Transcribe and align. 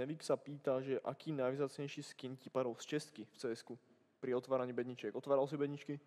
Nevik 0.00 0.24
sa 0.24 0.32
pýta, 0.32 0.80
že 0.80 0.96
aký 1.04 1.28
najvzácnejší 1.36 2.00
skin 2.00 2.32
ti 2.32 2.48
padol 2.48 2.72
z 2.80 2.96
čestky 2.96 3.28
v 3.28 3.36
cs 3.36 3.68
pri 4.16 4.32
otváraní 4.32 4.72
bedničiek. 4.72 5.12
Otváral 5.12 5.44
si 5.44 5.60
bedničky? 5.60 6.00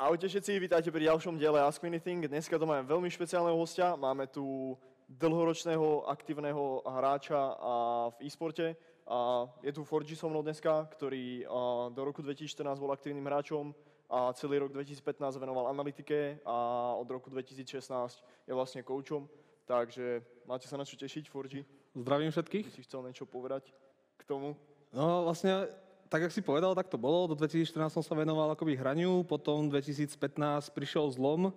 Ahojte 0.00 0.24
všetci, 0.24 0.56
vítajte 0.56 0.88
pri 0.88 1.04
ďalšom 1.12 1.36
diele 1.36 1.60
Ask 1.60 1.84
Anything. 1.84 2.24
Dneska 2.24 2.56
to 2.56 2.64
máme 2.64 2.88
veľmi 2.88 3.12
špeciálneho 3.12 3.60
hostia. 3.60 3.92
Máme 3.92 4.24
tu 4.32 4.72
dlhoročného 5.12 6.08
aktívneho 6.08 6.80
hráča 6.88 7.36
v 8.16 8.24
e-sporte. 8.24 8.72
Je 9.60 9.72
tu 9.76 9.84
Forgy 9.84 10.16
so 10.16 10.32
mnou 10.32 10.40
dneska, 10.40 10.88
ktorý 10.96 11.44
do 11.92 12.00
roku 12.08 12.24
2014 12.24 12.80
bol 12.80 12.88
aktívnym 12.88 13.28
hráčom 13.28 13.76
a 14.08 14.32
celý 14.32 14.64
rok 14.64 14.72
2015 14.72 15.36
venoval 15.36 15.68
analytike 15.68 16.40
a 16.48 16.56
od 16.96 17.08
roku 17.12 17.28
2016 17.28 18.24
je 18.48 18.52
vlastne 18.56 18.80
koučom. 18.80 19.28
Takže 19.68 20.24
máte 20.48 20.64
sa 20.64 20.80
na 20.80 20.88
čo 20.88 20.96
tešiť, 20.96 21.28
Forgy? 21.28 21.60
Zdravím 21.92 22.32
všetkých. 22.32 22.72
Si 22.72 22.80
chcel 22.88 23.04
niečo 23.04 23.28
povedať 23.28 23.68
k 24.16 24.22
tomu? 24.24 24.56
No 24.96 25.28
vlastne 25.28 25.68
tak, 26.08 26.24
jak 26.24 26.32
si 26.32 26.40
povedal, 26.40 26.72
tak 26.72 26.88
to 26.88 26.96
bolo. 26.96 27.28
Do 27.28 27.36
2014 27.36 28.00
som 28.00 28.04
sa 28.04 28.16
venoval 28.16 28.56
akoby 28.56 28.80
hraniu, 28.80 29.28
potom 29.28 29.68
2015 29.68 30.16
prišiel 30.72 31.04
zlom, 31.12 31.52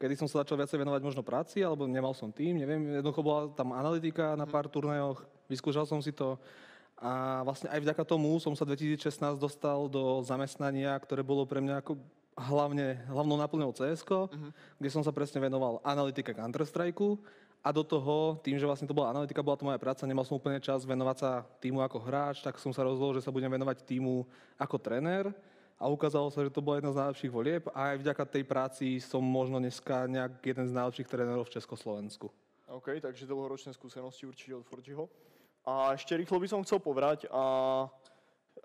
kedy 0.00 0.16
som 0.16 0.24
sa 0.24 0.40
začal 0.40 0.56
viacej 0.56 0.80
venovať 0.80 1.02
možno 1.04 1.20
práci, 1.20 1.60
alebo 1.60 1.84
nemal 1.84 2.16
som 2.16 2.32
tým, 2.32 2.56
neviem, 2.56 2.80
jednoducho 2.88 3.20
bola 3.20 3.52
tam 3.52 3.76
analytika 3.76 4.32
na 4.32 4.48
pár 4.48 4.64
turnajoch, 4.72 5.20
vyskúšal 5.44 5.84
som 5.84 6.00
si 6.00 6.08
to 6.16 6.40
a 7.02 7.42
vlastne 7.42 7.66
aj 7.66 7.82
vďaka 7.82 8.06
tomu 8.06 8.38
som 8.38 8.54
sa 8.54 8.62
2016 8.62 9.18
dostal 9.34 9.90
do 9.90 10.22
zamestnania, 10.22 10.94
ktoré 11.02 11.26
bolo 11.26 11.42
pre 11.42 11.58
mňa 11.58 11.82
ako 11.82 11.98
hlavne, 12.38 13.02
hlavnou 13.10 13.34
náplňou 13.42 13.74
CS, 13.74 14.06
uh-huh. 14.06 14.54
kde 14.78 14.88
som 14.88 15.02
sa 15.02 15.10
presne 15.10 15.42
venoval 15.42 15.82
analytika 15.82 16.30
Counter-Strike 16.30 17.18
a 17.62 17.68
do 17.74 17.82
toho, 17.82 18.38
tým, 18.46 18.54
že 18.54 18.66
vlastne 18.66 18.86
to 18.86 18.94
bola 18.94 19.10
analytika, 19.10 19.42
bola 19.42 19.58
to 19.58 19.66
moja 19.66 19.82
práca, 19.82 20.06
nemal 20.06 20.22
som 20.22 20.38
úplne 20.38 20.62
čas 20.62 20.86
venovať 20.86 21.16
sa 21.18 21.30
týmu 21.58 21.82
ako 21.82 21.98
hráč, 22.06 22.38
tak 22.38 22.62
som 22.62 22.70
sa 22.70 22.86
rozhodol, 22.86 23.18
že 23.18 23.26
sa 23.26 23.34
budem 23.34 23.50
venovať 23.50 23.82
týmu 23.82 24.22
ako 24.54 24.78
tréner 24.78 25.34
a 25.82 25.90
ukázalo 25.90 26.30
sa, 26.30 26.46
že 26.46 26.54
to 26.54 26.62
bola 26.62 26.78
jedna 26.78 26.94
z 26.94 27.00
najlepších 27.02 27.34
volieb 27.34 27.66
a 27.74 27.94
aj 27.94 27.96
vďaka 27.98 28.24
tej 28.30 28.44
práci 28.46 28.86
som 29.02 29.22
možno 29.26 29.58
dneska 29.58 30.06
nejak 30.06 30.38
jeden 30.38 30.70
z 30.70 30.76
najlepších 30.78 31.10
trénerov 31.10 31.50
v 31.50 31.54
Československu. 31.58 32.30
OK, 32.70 33.02
takže 33.02 33.26
dlhoročné 33.26 33.74
skúsenosti 33.74 34.22
určite 34.22 34.54
od 34.54 34.64
Forgiho. 34.64 35.10
A 35.62 35.94
ešte 35.94 36.18
rýchlo 36.18 36.42
by 36.42 36.48
som 36.50 36.64
chcel 36.66 36.82
povedať 36.82 37.30
a 37.30 37.86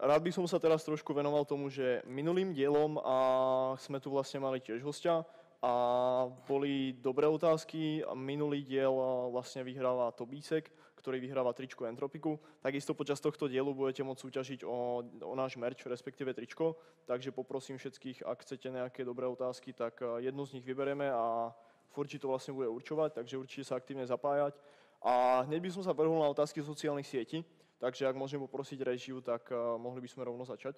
rád 0.01 0.21
by 0.25 0.31
som 0.33 0.49
sa 0.49 0.57
teraz 0.57 0.81
trošku 0.81 1.13
venoval 1.13 1.45
tomu, 1.45 1.69
že 1.69 2.01
minulým 2.09 2.57
dielom 2.57 2.97
a 3.01 3.15
sme 3.77 4.01
tu 4.01 4.09
vlastne 4.09 4.41
mali 4.41 4.57
tiež 4.57 4.81
hostia, 4.81 5.21
a 5.61 5.73
boli 6.45 6.93
dobré 7.01 7.25
otázky. 7.25 8.05
Minulý 8.13 8.61
diel 8.61 8.93
vlastne 9.33 9.65
vyhráva 9.65 10.13
Tobísek, 10.13 10.69
ktorý 11.01 11.17
vyhráva 11.17 11.53
tričko 11.53 11.89
Entropiku. 11.89 12.37
Takisto 12.61 12.93
počas 12.93 13.17
tohto 13.17 13.49
dielu 13.49 13.73
budete 13.73 14.05
môcť 14.05 14.21
súťažiť 14.21 14.59
o, 14.61 15.01
o 15.01 15.33
náš 15.33 15.57
merch, 15.57 15.81
respektíve 15.89 16.33
tričko. 16.37 16.77
Takže 17.09 17.33
poprosím 17.33 17.81
všetkých, 17.81 18.21
ak 18.21 18.45
chcete 18.45 18.69
nejaké 18.69 19.01
dobré 19.01 19.25
otázky, 19.25 19.73
tak 19.73 19.97
jednu 20.21 20.45
z 20.45 20.61
nich 20.61 20.65
vyberieme 20.65 21.09
a 21.09 21.49
Forči 21.89 22.21
to 22.21 22.29
vlastne 22.29 22.53
bude 22.53 22.69
určovať, 22.69 23.17
takže 23.17 23.41
určite 23.41 23.65
sa 23.65 23.81
aktívne 23.81 24.05
zapájať. 24.05 24.53
A 25.01 25.45
hneď 25.45 25.61
by 25.61 25.69
som 25.73 25.83
sa 25.85 25.93
vrhol 25.93 26.17
na 26.17 26.31
otázky 26.31 26.61
sociálnych 26.61 27.05
sietí, 27.05 27.45
takže 27.77 28.09
ak 28.09 28.17
môžem 28.17 28.41
poprosiť 28.41 28.79
režiu, 28.81 29.21
tak 29.21 29.53
mohli 29.77 30.01
by 30.01 30.09
sme 30.09 30.25
rovno 30.25 30.41
začať. 30.41 30.77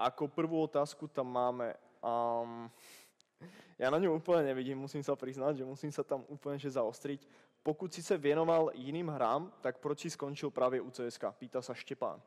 Ako 0.00 0.32
prvú 0.32 0.64
otázku 0.64 1.08
tam 1.08 1.28
máme... 1.28 1.76
Um, 2.00 2.72
ja 3.82 3.92
na 3.92 4.00
ňu 4.00 4.16
úplne 4.16 4.48
nevidím, 4.48 4.80
musím 4.80 5.04
sa 5.04 5.12
priznať, 5.12 5.60
že 5.60 5.68
musím 5.68 5.92
sa 5.92 6.00
tam 6.02 6.24
úplne 6.32 6.56
že 6.56 6.72
zaostriť. 6.72 7.28
Pokud 7.62 7.92
si 7.94 8.02
sa 8.02 8.18
vienoval 8.18 8.74
iným 8.74 9.06
hrám, 9.14 9.52
tak 9.62 9.78
proč 9.78 10.02
si 10.02 10.10
skončil 10.10 10.50
práve 10.50 10.82
u 10.82 10.90
CSK? 10.90 11.30
Pýta 11.38 11.62
sa 11.62 11.76
Štepán. 11.76 12.18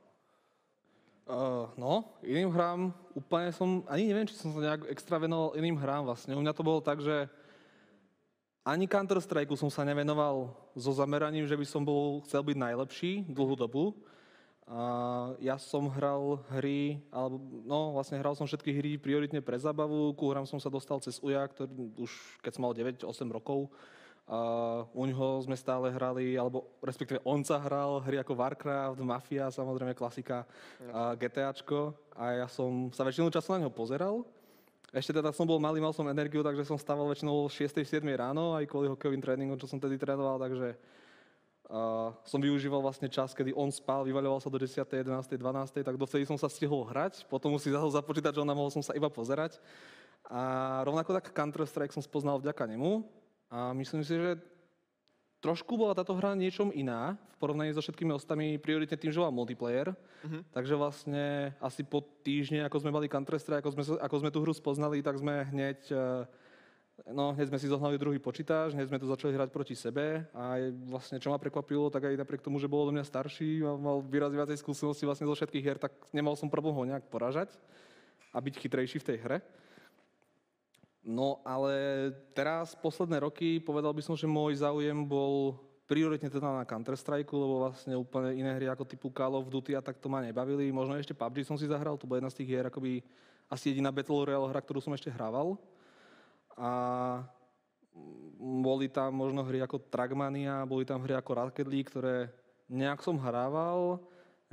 Uh, 1.25 1.65
no, 1.75 2.05
iným 2.21 2.53
hrám 2.53 2.93
úplne 3.17 3.49
som, 3.49 3.81
ani 3.89 4.13
neviem, 4.13 4.29
či 4.29 4.37
som 4.37 4.53
sa 4.53 4.61
nejak 4.61 4.85
extra 4.93 5.17
venoval 5.17 5.57
iným 5.57 5.75
hrám 5.81 6.05
vlastne. 6.05 6.37
U 6.37 6.39
mňa 6.39 6.53
to 6.53 6.61
bolo 6.61 6.79
tak, 6.85 7.01
že 7.01 7.25
ani 8.65 8.89
Counter-Strike 8.89 9.53
som 9.53 9.69
sa 9.69 9.85
nevenoval 9.85 10.49
so 10.73 10.89
zameraním, 10.89 11.45
že 11.45 11.53
by 11.53 11.65
som 11.69 11.85
bol, 11.85 12.25
chcel 12.25 12.41
byť 12.41 12.57
najlepší 12.57 13.11
dlhú 13.29 13.53
dobu. 13.53 13.93
A 14.65 14.81
ja 15.37 15.61
som 15.61 15.85
hral 15.93 16.41
hry, 16.57 16.97
alebo 17.13 17.37
no 17.69 17.93
vlastne 17.93 18.17
hral 18.17 18.33
som 18.33 18.49
všetky 18.49 18.73
hry 18.73 18.91
prioritne 18.97 19.37
pre 19.37 19.61
zábavu, 19.61 20.09
ku 20.17 20.33
hrám 20.33 20.49
som 20.49 20.57
sa 20.57 20.73
dostal 20.73 20.97
cez 20.97 21.21
UJA, 21.21 21.45
ktorý 21.45 21.93
už 22.01 22.41
keď 22.41 22.51
som 22.57 22.65
mal 22.65 22.73
9-8 22.73 23.05
rokov. 23.29 23.69
A 24.25 24.81
u 24.89 25.05
ňoho 25.05 25.45
sme 25.45 25.53
stále 25.53 25.93
hrali, 25.93 26.33
alebo 26.33 26.65
respektíve 26.81 27.21
on 27.21 27.45
sa 27.45 27.61
hral 27.61 28.01
hry 28.01 28.17
ako 28.17 28.33
Warcraft, 28.33 28.97
Mafia, 29.05 29.53
samozrejme 29.53 29.93
klasika, 29.93 30.49
a 30.89 31.13
GTAčko. 31.13 31.93
A 32.17 32.41
ja 32.41 32.47
som 32.49 32.89
sa 32.89 33.05
väčšinu 33.05 33.29
času 33.29 33.53
na 33.53 33.69
neho 33.69 33.69
pozeral. 33.69 34.25
Ešte 34.95 35.11
teda 35.11 35.35
som 35.35 35.43
bol 35.43 35.59
malý, 35.59 35.83
mal 35.83 35.91
som 35.91 36.07
energiu, 36.07 36.39
takže 36.39 36.63
som 36.63 36.79
stával 36.79 37.11
väčšinou 37.11 37.51
6-7 37.51 37.99
ráno, 38.15 38.55
aj 38.55 38.63
kvôli 38.63 38.87
hokejovým 38.87 39.19
tréningom, 39.19 39.59
čo 39.59 39.67
som 39.67 39.75
tedy 39.75 39.99
trénoval, 39.99 40.39
takže 40.39 40.79
a 41.65 42.13
som 42.21 42.37
využíval 42.37 42.77
vlastne 42.77 43.09
čas, 43.09 43.33
kedy 43.33 43.49
on 43.57 43.73
spal, 43.73 44.05
vyvaľoval 44.05 44.37
sa 44.37 44.53
do 44.53 44.61
10., 44.61 44.85
11., 44.85 45.33
12., 45.33 45.81
tak 45.81 45.97
dovtedy 45.97 46.21
som 46.21 46.37
sa 46.37 46.45
stihol 46.45 46.85
hrať, 46.85 47.25
potom 47.25 47.57
musí 47.57 47.73
zase 47.73 47.89
započítať, 47.89 48.37
že 48.37 48.41
on 48.45 48.53
mohol 48.53 48.69
som 48.69 48.85
sa 48.85 48.93
iba 48.93 49.09
pozerať. 49.09 49.57
A 50.29 50.81
rovnako 50.85 51.17
tak 51.17 51.33
Counter-Strike 51.33 51.93
som 51.93 52.05
spoznal 52.05 52.37
vďaka 52.37 52.69
nemu 52.69 53.01
a 53.49 53.73
myslím 53.73 54.05
si, 54.05 54.13
že 54.13 54.37
trošku 55.45 55.77
bola 55.77 55.93
táto 55.93 56.17
hra 56.17 56.33
niečom 56.33 56.73
iná 56.73 57.13
v 57.13 57.37
porovnaní 57.37 57.69
so 57.69 57.85
všetkými 57.85 58.09
ostatnými, 58.17 58.57
prioritne 58.57 58.97
tým, 58.97 59.13
že 59.13 59.21
bola 59.21 59.29
multiplayer. 59.29 59.93
Uh-huh. 59.93 60.41
Takže 60.49 60.73
vlastne 60.73 61.53
asi 61.61 61.85
po 61.85 62.01
týždne, 62.25 62.65
ako 62.65 62.81
sme 62.81 62.89
mali 62.89 63.05
Counter-Strike, 63.05 63.61
ako 63.61 63.71
sme, 63.77 63.83
ako 64.01 64.15
sme 64.25 64.33
tú 64.33 64.41
hru 64.41 64.57
spoznali, 64.57 65.05
tak 65.05 65.21
sme 65.21 65.45
hneď 65.53 65.79
uh, 65.93 66.25
No, 67.11 67.35
hneď 67.35 67.51
sme 67.51 67.59
si 67.59 67.67
zohnali 67.67 67.99
druhý 67.99 68.23
počítač, 68.23 68.71
hneď 68.71 68.87
sme 68.87 69.01
to 69.03 69.11
začali 69.11 69.35
hrať 69.35 69.51
proti 69.51 69.75
sebe 69.75 70.23
a 70.31 70.55
vlastne 70.87 71.19
čo 71.19 71.27
ma 71.27 71.35
prekvapilo, 71.35 71.91
tak 71.91 72.07
aj 72.07 72.15
napriek 72.15 72.39
tomu, 72.39 72.55
že 72.55 72.71
bol 72.71 72.87
do 72.87 72.95
mňa 72.95 73.03
starší 73.03 73.67
a 73.67 73.75
mal 73.75 73.99
výraz 73.99 74.31
viacej 74.31 74.63
skúsenosti 74.63 75.03
vlastne 75.03 75.27
zo 75.27 75.35
všetkých 75.35 75.63
hier, 75.63 75.75
tak 75.75 75.91
nemal 76.15 76.39
som 76.39 76.47
problém 76.47 76.71
ho 76.71 76.87
nejak 76.87 77.11
poražať 77.11 77.51
a 78.31 78.39
byť 78.39 78.55
chytrejší 78.63 79.03
v 79.03 79.07
tej 79.11 79.17
hre. 79.27 79.37
No 81.05 81.37
ale 81.45 82.09
teraz, 82.33 82.73
posledné 82.73 83.21
roky, 83.21 83.61
povedal 83.61 83.93
by 83.93 84.01
som, 84.01 84.17
že 84.17 84.25
môj 84.25 84.57
záujem 84.57 85.05
bol 85.05 85.53
prioritne 85.85 86.33
teda 86.33 86.49
na 86.49 86.65
Counter-Strike, 86.65 87.29
lebo 87.29 87.61
vlastne 87.61 87.93
úplne 87.93 88.33
iné 88.33 88.57
hry 88.57 88.65
ako 88.65 88.89
typu 88.89 89.13
Call 89.13 89.37
of 89.37 89.45
Duty 89.53 89.77
a 89.77 89.85
tak 89.85 90.01
to 90.01 90.09
ma 90.09 90.17
nebavili. 90.25 90.73
Možno 90.73 90.97
ešte 90.97 91.13
PUBG 91.13 91.45
som 91.45 91.61
si 91.61 91.69
zahral, 91.69 91.93
to 92.01 92.09
bola 92.09 92.25
jedna 92.25 92.33
z 92.33 92.41
tých 92.41 92.49
hier, 92.57 92.65
akoby 92.65 93.05
asi 93.45 93.69
jediná 93.69 93.93
Battle 93.93 94.25
Royale 94.25 94.49
hra, 94.49 94.65
ktorú 94.65 94.81
som 94.81 94.97
ešte 94.97 95.13
hrával 95.13 95.61
a 96.57 96.71
boli 98.41 98.89
tam 98.89 99.13
možno 99.13 99.45
hry 99.45 99.61
ako 99.61 99.85
Trackmania, 99.87 100.65
boli 100.65 100.89
tam 100.89 101.05
hry 101.05 101.13
ako 101.13 101.31
Rocket 101.37 101.69
League, 101.69 101.87
ktoré 101.93 102.33
nejak 102.65 103.05
som 103.05 103.21
hrával, 103.21 104.01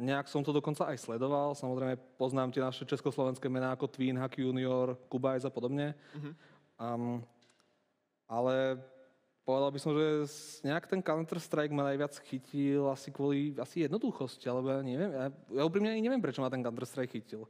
nejak 0.00 0.28
som 0.28 0.40
to 0.40 0.52
dokonca 0.56 0.88
aj 0.88 0.96
sledoval. 0.96 1.52
Samozrejme 1.52 2.00
poznám 2.16 2.48
tie 2.52 2.64
naše 2.64 2.88
československé 2.88 3.48
mená 3.52 3.76
ako 3.76 3.92
Twin, 3.92 4.16
Hack 4.16 4.40
Junior, 4.40 4.96
Kubajs 5.12 5.44
a 5.44 5.52
podobne. 5.52 5.92
Mm-hmm. 6.16 6.32
Um, 6.80 7.20
ale 8.24 8.80
povedal 9.44 9.70
by 9.74 9.78
som, 9.82 9.92
že 9.92 10.06
nejak 10.64 10.88
ten 10.88 11.04
Counter-Strike 11.04 11.74
ma 11.74 11.84
najviac 11.92 12.16
chytil 12.24 12.88
asi 12.88 13.12
kvôli 13.12 13.52
asi 13.60 13.84
jednoduchosti, 13.84 14.48
alebo 14.48 14.72
ja 14.72 14.80
neviem, 14.80 15.12
ja, 15.12 15.26
ja 15.30 15.62
úprimne 15.66 15.92
ani 15.92 16.00
neviem, 16.00 16.22
prečo 16.22 16.40
ma 16.40 16.48
ten 16.48 16.64
Counter-Strike 16.64 17.12
chytil. 17.12 17.44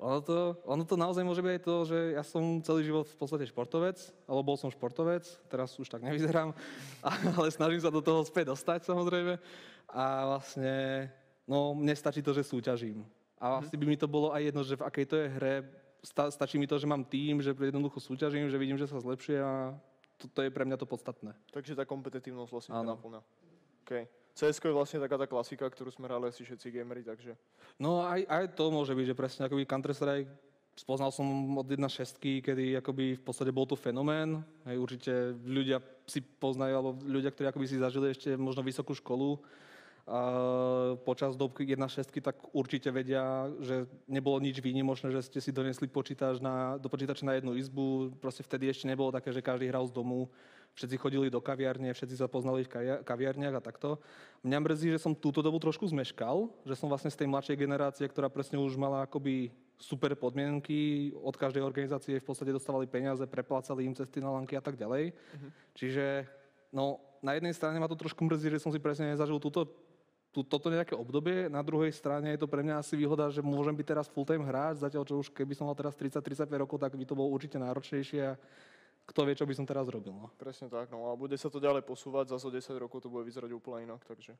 Ono 0.00 0.20
to, 0.24 0.56
ono 0.64 0.84
to 0.88 0.96
naozaj 0.96 1.20
môže 1.20 1.44
byť 1.44 1.52
aj 1.60 1.62
to, 1.62 1.76
že 1.84 1.98
ja 2.16 2.24
som 2.24 2.64
celý 2.64 2.88
život 2.88 3.04
v 3.04 3.16
podstate 3.20 3.44
športovec, 3.44 4.00
alebo 4.24 4.52
bol 4.52 4.56
som 4.56 4.72
športovec, 4.72 5.28
teraz 5.52 5.76
už 5.76 5.92
tak 5.92 6.00
nevyzerám, 6.00 6.56
ale 7.36 7.48
snažím 7.52 7.84
sa 7.84 7.92
do 7.92 8.00
toho 8.00 8.24
späť 8.24 8.56
dostať 8.56 8.88
samozrejme. 8.88 9.36
A 9.92 10.04
vlastne, 10.24 11.04
no 11.50 11.74
mne 11.74 11.90
stačí 11.98 12.22
to, 12.22 12.30
že 12.30 12.46
súťažím. 12.46 13.02
A 13.42 13.58
vlastne 13.58 13.74
by 13.74 13.86
mi 13.88 13.98
to 13.98 14.06
bolo 14.06 14.30
aj 14.30 14.42
jedno, 14.46 14.62
že 14.62 14.78
v 14.78 14.86
akej 14.86 15.06
to 15.10 15.16
je 15.18 15.26
hre, 15.26 15.54
sta, 16.06 16.30
stačí 16.30 16.54
mi 16.60 16.70
to, 16.70 16.78
že 16.78 16.86
mám 16.86 17.02
tým, 17.02 17.42
že 17.42 17.50
jednoducho 17.50 17.98
súťažím, 17.98 18.46
že 18.46 18.60
vidím, 18.60 18.78
že 18.78 18.86
sa 18.86 19.02
zlepšuje 19.02 19.40
a 19.42 19.74
to, 20.20 20.30
to 20.30 20.40
je 20.46 20.54
pre 20.54 20.62
mňa 20.62 20.76
to 20.78 20.86
podstatné. 20.86 21.34
Takže 21.50 21.74
tá 21.74 21.82
kompetitívnosť 21.82 22.52
vlastne 22.52 22.72
naplňa. 22.76 23.20
Okay. 23.82 24.06
cs 24.36 24.60
je 24.62 24.70
vlastne 24.70 25.02
taká 25.02 25.18
tá 25.18 25.26
klasika, 25.26 25.66
ktorú 25.66 25.90
sme 25.90 26.06
hrali 26.06 26.30
asi 26.30 26.46
všetci 26.46 26.70
gamery, 26.70 27.02
takže... 27.02 27.34
No 27.80 28.04
aj, 28.04 28.28
aj 28.28 28.44
to 28.54 28.70
môže 28.70 28.92
byť, 28.92 29.06
že 29.10 29.18
presne 29.18 29.42
akoby 29.48 29.66
Counter-Strike 29.66 30.30
spoznal 30.80 31.12
som 31.12 31.26
od 31.58 31.66
1.6, 31.68 32.16
kedy 32.40 32.80
akoby 32.80 33.20
v 33.20 33.22
podstate 33.24 33.52
bol 33.52 33.68
to 33.68 33.76
fenomén. 33.76 34.40
Hej, 34.64 34.76
určite 34.80 35.12
ľudia 35.44 35.84
si 36.08 36.24
poznajú, 36.24 36.74
alebo 36.76 36.90
ľudia, 37.04 37.28
ktorí 37.28 37.52
akoby 37.52 37.66
si 37.68 37.76
zažili 37.76 38.16
ešte 38.16 38.32
možno 38.40 38.64
vysokú 38.64 38.96
školu, 38.96 39.36
počas 41.04 41.36
dobky 41.36 41.62
1.6, 41.62 42.20
tak 42.20 42.36
určite 42.50 42.90
vedia, 42.90 43.46
že 43.62 43.86
nebolo 44.10 44.42
nič 44.42 44.58
výnimočné, 44.58 45.14
že 45.14 45.22
ste 45.22 45.38
si 45.38 45.54
donesli 45.54 45.86
počítač 45.86 46.42
na, 46.42 46.80
do 46.80 46.90
počítača 46.90 47.26
na 47.26 47.38
jednu 47.38 47.54
izbu. 47.54 48.16
Proste 48.18 48.42
vtedy 48.42 48.70
ešte 48.70 48.90
nebolo 48.90 49.14
také, 49.14 49.30
že 49.30 49.44
každý 49.44 49.70
hral 49.70 49.86
z 49.86 49.94
domu 49.94 50.26
všetci 50.74 50.96
chodili 50.96 51.26
do 51.30 51.42
kaviarne, 51.42 51.90
všetci 51.90 52.16
sa 52.18 52.30
poznali 52.30 52.62
v 52.62 53.02
kaviarniach 53.02 53.58
a 53.58 53.64
takto. 53.64 53.98
Mňa 54.46 54.58
mrzí, 54.62 54.88
že 54.94 55.02
som 55.02 55.18
túto 55.18 55.42
dobu 55.42 55.58
trošku 55.58 55.86
zmeškal, 55.90 56.46
že 56.62 56.78
som 56.78 56.86
vlastne 56.86 57.10
z 57.10 57.18
tej 57.18 57.28
mladšej 57.28 57.56
generácie, 57.58 58.06
ktorá 58.06 58.30
presne 58.30 58.56
už 58.56 58.78
mala 58.78 59.04
akoby 59.04 59.50
super 59.80 60.12
podmienky, 60.14 61.10
od 61.16 61.34
každej 61.34 61.64
organizácie 61.64 62.20
v 62.20 62.26
podstate 62.26 62.52
dostávali 62.52 62.84
peniaze, 62.84 63.24
preplácali 63.24 63.88
im 63.88 63.96
cesty 63.96 64.20
na 64.20 64.30
lanky 64.30 64.54
a 64.54 64.62
tak 64.62 64.76
ďalej. 64.76 65.16
Uh-huh. 65.16 65.50
Čiže 65.72 66.28
no, 66.68 67.00
na 67.24 67.32
jednej 67.36 67.56
strane 67.56 67.80
ma 67.80 67.88
to 67.88 67.96
trošku 67.96 68.20
mrzí, 68.24 68.52
že 68.52 68.62
som 68.62 68.70
si 68.72 68.78
presne 68.80 69.16
nezažil 69.16 69.40
túto, 69.40 69.64
tú, 70.30 70.46
toto 70.46 70.70
nejaké 70.70 70.94
obdobie, 70.94 71.50
na 71.50 71.62
druhej 71.62 71.90
strane 71.90 72.30
je 72.34 72.40
to 72.40 72.46
pre 72.46 72.62
mňa 72.62 72.78
asi 72.78 72.94
výhoda, 72.94 73.30
že 73.34 73.42
môžem 73.42 73.74
byť 73.74 73.86
teraz 73.86 74.06
full-time 74.06 74.46
hráč, 74.46 74.82
zatiaľ 74.82 75.02
čo 75.02 75.18
už 75.18 75.34
keby 75.34 75.58
som 75.58 75.66
mal 75.66 75.74
teraz 75.74 75.98
30-35 75.98 76.46
rokov, 76.54 76.78
tak 76.78 76.94
by 76.94 77.04
to 77.04 77.18
bolo 77.18 77.34
určite 77.34 77.58
náročnejšie 77.58 78.20
a 78.22 78.38
kto 79.10 79.26
vie, 79.26 79.34
čo 79.34 79.42
by 79.42 79.54
som 79.58 79.66
teraz 79.66 79.90
robil. 79.90 80.14
No. 80.14 80.30
Presne 80.38 80.70
tak, 80.70 80.94
no 80.94 81.10
a 81.10 81.18
bude 81.18 81.34
sa 81.34 81.50
to 81.50 81.58
ďalej 81.58 81.82
posúvať, 81.82 82.30
za 82.30 82.38
10 82.38 82.62
rokov 82.78 83.02
to 83.02 83.10
bude 83.10 83.26
vyzerať 83.26 83.50
úplne 83.50 83.90
inak, 83.90 84.06
takže 84.06 84.38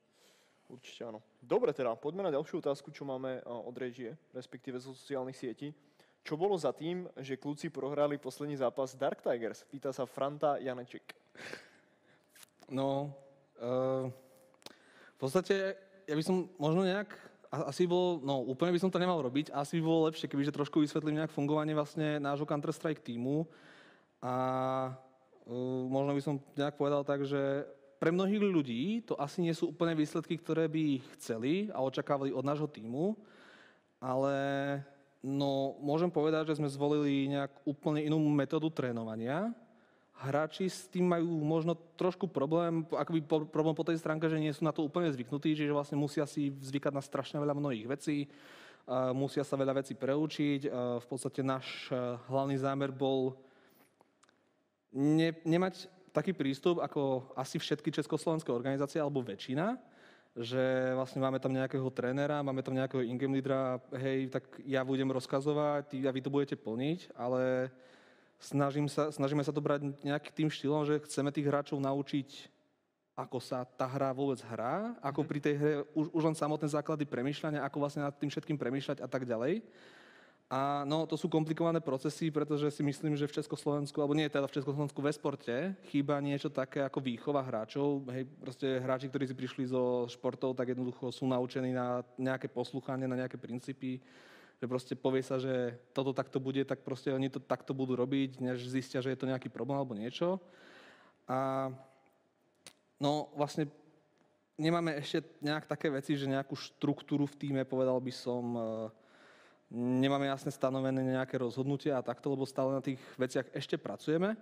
určite 0.70 1.10
áno. 1.10 1.18
Dobre 1.42 1.74
teda, 1.74 1.98
poďme 1.98 2.30
na 2.30 2.34
ďalšiu 2.34 2.62
otázku, 2.62 2.94
čo 2.94 3.02
máme 3.02 3.42
od 3.42 3.74
režie, 3.74 4.14
respektíve 4.30 4.78
zo 4.78 4.94
sociálnych 4.94 5.34
sietí. 5.34 5.74
Čo 6.22 6.36
bolo 6.36 6.54
za 6.54 6.70
tým, 6.70 7.08
že 7.18 7.40
kľúci 7.40 7.72
prohrali 7.72 8.20
posledný 8.20 8.60
zápas 8.60 8.94
Dark 8.94 9.24
Tigers? 9.24 9.64
Pýta 9.66 9.90
sa 9.90 10.04
Franta 10.04 10.60
Janeček. 10.60 11.16
No, 12.70 13.10
uh, 13.58 14.06
v 15.20 15.28
podstate, 15.28 15.76
ja 16.08 16.16
by 16.16 16.24
som 16.24 16.48
možno 16.56 16.88
nejak, 16.88 17.12
asi 17.68 17.84
bolo, 17.84 18.24
no 18.24 18.40
úplne 18.40 18.72
by 18.72 18.80
som 18.80 18.88
to 18.88 18.96
nemal 18.96 19.20
robiť, 19.20 19.52
asi 19.52 19.76
by 19.76 19.82
bolo 19.84 20.08
lepšie, 20.08 20.32
kebyže 20.32 20.56
trošku 20.56 20.80
vysvetlím 20.80 21.20
nejak 21.20 21.36
fungovanie 21.36 21.76
vlastne 21.76 22.16
nášho 22.16 22.48
Counter-Strike 22.48 23.04
týmu, 23.04 23.44
a 24.24 24.34
uh, 25.44 25.84
možno 25.92 26.16
by 26.16 26.22
som 26.24 26.40
nejak 26.56 26.80
povedal 26.80 27.04
tak, 27.04 27.28
že 27.28 27.68
pre 28.00 28.08
mnohých 28.08 28.40
ľudí 28.40 28.82
to 29.04 29.12
asi 29.20 29.44
nie 29.44 29.52
sú 29.52 29.76
úplne 29.76 29.92
výsledky, 29.92 30.40
ktoré 30.40 30.72
by 30.72 31.04
chceli 31.20 31.68
a 31.68 31.84
očakávali 31.84 32.32
od 32.32 32.40
nášho 32.40 32.64
týmu, 32.64 33.12
ale 34.00 34.36
no, 35.20 35.76
môžem 35.84 36.08
povedať, 36.08 36.48
že 36.48 36.56
sme 36.56 36.72
zvolili 36.72 37.28
nejak 37.28 37.60
úplne 37.68 38.00
inú 38.08 38.16
metódu 38.32 38.72
trénovania. 38.72 39.52
Hráči 40.20 40.68
s 40.68 40.84
tým 40.84 41.08
majú 41.08 41.40
možno 41.40 41.72
trošku 41.96 42.28
problém, 42.28 42.84
akoby 42.92 43.24
problém 43.24 43.72
po 43.72 43.88
tej 43.88 43.96
stránke, 43.96 44.28
že 44.28 44.36
nie 44.36 44.52
sú 44.52 44.68
na 44.68 44.72
to 44.72 44.84
úplne 44.84 45.08
zvyknutí, 45.08 45.56
že 45.56 45.72
vlastne 45.72 45.96
musia 45.96 46.28
si 46.28 46.52
zvykať 46.52 46.92
na 46.92 47.00
strašne 47.00 47.40
veľa 47.40 47.56
mnohých 47.56 47.88
vecí, 47.88 48.28
musia 49.16 49.48
sa 49.48 49.56
veľa 49.56 49.80
vecí 49.80 49.96
preučiť. 49.96 50.68
V 51.00 51.06
podstate 51.08 51.40
náš 51.40 51.88
hlavný 52.28 52.60
zámer 52.60 52.92
bol 52.92 53.32
ne, 54.92 55.32
nemať 55.40 55.88
taký 56.12 56.36
prístup 56.36 56.84
ako 56.84 57.32
asi 57.32 57.56
všetky 57.56 57.88
československé 57.88 58.52
organizácie, 58.52 59.00
alebo 59.00 59.24
väčšina, 59.24 59.80
že 60.36 60.92
vlastne 61.00 61.24
máme 61.24 61.40
tam 61.40 61.56
nejakého 61.56 61.88
trénera, 61.90 62.44
máme 62.44 62.60
tam 62.60 62.76
nejakého 62.76 63.02
ingame 63.08 63.40
lídra, 63.40 63.80
hej, 63.96 64.28
tak 64.28 64.44
ja 64.68 64.84
budem 64.84 65.08
rozkazovať 65.08 65.96
a 66.04 66.10
vy 66.12 66.20
to 66.20 66.28
budete 66.28 66.60
plniť, 66.60 67.14
ale 67.16 67.72
snažím 68.40 68.88
sa, 68.88 69.12
snažíme 69.12 69.44
sa 69.44 69.52
to 69.52 69.60
brať 69.60 69.92
nejakým 70.00 70.34
tým 70.34 70.50
štýlom, 70.50 70.88
že 70.88 71.04
chceme 71.04 71.28
tých 71.30 71.46
hráčov 71.46 71.78
naučiť, 71.78 72.48
ako 73.14 73.38
sa 73.38 73.68
tá 73.68 73.84
hra 73.84 74.16
vôbec 74.16 74.40
hrá, 74.48 74.96
ako 75.04 75.20
mhm. 75.22 75.28
pri 75.28 75.38
tej 75.44 75.54
hre 75.60 75.72
už, 75.92 76.06
už 76.16 76.22
len 76.32 76.36
samotné 76.36 76.66
základy 76.72 77.04
premýšľania, 77.04 77.60
ako 77.62 77.76
vlastne 77.84 78.02
nad 78.02 78.16
tým 78.16 78.32
všetkým 78.32 78.56
premýšľať 78.56 79.04
a 79.04 79.08
tak 79.08 79.28
ďalej. 79.28 79.60
A 80.50 80.82
no, 80.82 81.06
to 81.06 81.14
sú 81.14 81.30
komplikované 81.30 81.78
procesy, 81.78 82.26
pretože 82.26 82.74
si 82.74 82.82
myslím, 82.82 83.14
že 83.14 83.30
v 83.30 83.38
Československu, 83.38 83.94
alebo 84.02 84.18
nie 84.18 84.26
teda 84.26 84.50
v 84.50 84.58
Československu 84.58 84.98
ve 84.98 85.14
sporte, 85.14 85.78
chýba 85.94 86.18
niečo 86.18 86.50
také 86.50 86.82
ako 86.82 86.98
výchova 86.98 87.38
hráčov. 87.38 88.02
Hej, 88.10 88.26
proste 88.34 88.82
hráči, 88.82 89.06
ktorí 89.06 89.30
si 89.30 89.38
prišli 89.38 89.70
zo 89.70 90.10
športov, 90.10 90.58
tak 90.58 90.74
jednoducho 90.74 91.14
sú 91.14 91.30
naučení 91.30 91.70
na 91.70 92.02
nejaké 92.18 92.50
posluchanie, 92.50 93.06
na 93.06 93.14
nejaké 93.14 93.38
princípy 93.38 94.02
že 94.60 94.68
proste 94.68 94.92
povie 94.92 95.24
sa, 95.24 95.40
že 95.40 95.80
toto 95.96 96.12
takto 96.12 96.36
bude, 96.36 96.60
tak 96.68 96.84
proste 96.84 97.08
oni 97.08 97.32
to 97.32 97.40
takto 97.40 97.72
budú 97.72 97.96
robiť, 97.96 98.44
než 98.44 98.68
zistia, 98.68 99.00
že 99.00 99.08
je 99.08 99.18
to 99.18 99.24
nejaký 99.24 99.48
problém 99.48 99.80
alebo 99.80 99.96
niečo. 99.96 100.36
A 101.24 101.72
no 103.00 103.32
vlastne 103.32 103.72
nemáme 104.60 105.00
ešte 105.00 105.24
nejak 105.40 105.64
také 105.64 105.88
veci, 105.88 106.12
že 106.20 106.28
nejakú 106.28 106.52
štruktúru 106.52 107.24
v 107.24 107.38
týme, 107.40 107.62
povedal 107.64 107.96
by 107.96 108.12
som, 108.12 108.44
nemáme 109.72 110.28
jasne 110.28 110.52
stanovené 110.52 111.16
nejaké 111.16 111.40
rozhodnutia 111.40 111.96
a 111.96 112.04
takto, 112.04 112.28
lebo 112.28 112.44
stále 112.44 112.76
na 112.76 112.84
tých 112.84 113.00
veciach 113.16 113.48
ešte 113.56 113.80
pracujeme. 113.80 114.36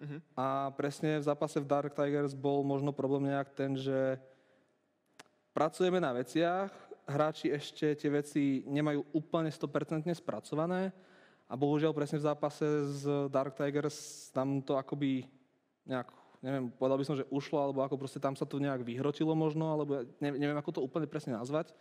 Uh-huh. 0.00 0.18
A 0.32 0.72
presne 0.72 1.20
v 1.20 1.28
zápase 1.28 1.60
v 1.60 1.68
Dark 1.68 1.92
Tigers 1.92 2.32
bol 2.32 2.64
možno 2.64 2.96
problém 2.96 3.28
nejak 3.28 3.52
ten, 3.52 3.76
že 3.76 4.16
pracujeme 5.52 6.00
na 6.00 6.16
veciach, 6.16 6.72
hráči 7.10 7.50
ešte 7.50 7.98
tie 7.98 8.10
veci 8.10 8.62
nemajú 8.64 9.10
úplne 9.12 9.50
100% 9.50 10.06
spracované 10.14 10.94
a 11.50 11.58
bohužiaľ 11.58 11.90
presne 11.90 12.22
v 12.22 12.26
zápase 12.30 12.66
s 12.86 13.02
Dark 13.26 13.58
Tigers 13.58 14.30
tam 14.30 14.62
to 14.62 14.78
akoby 14.78 15.26
nejak, 15.82 16.06
neviem, 16.46 16.70
povedal 16.70 16.96
by 17.02 17.04
som, 17.04 17.18
že 17.18 17.26
ušlo, 17.26 17.58
alebo 17.58 17.82
ako 17.82 17.98
proste 17.98 18.22
tam 18.22 18.38
sa 18.38 18.46
to 18.46 18.62
nejak 18.62 18.86
vyhrotilo 18.86 19.34
možno, 19.34 19.74
alebo 19.74 20.06
neviem, 20.22 20.54
ako 20.54 20.78
to 20.78 20.84
úplne 20.86 21.10
presne 21.10 21.34
nazvať. 21.34 21.74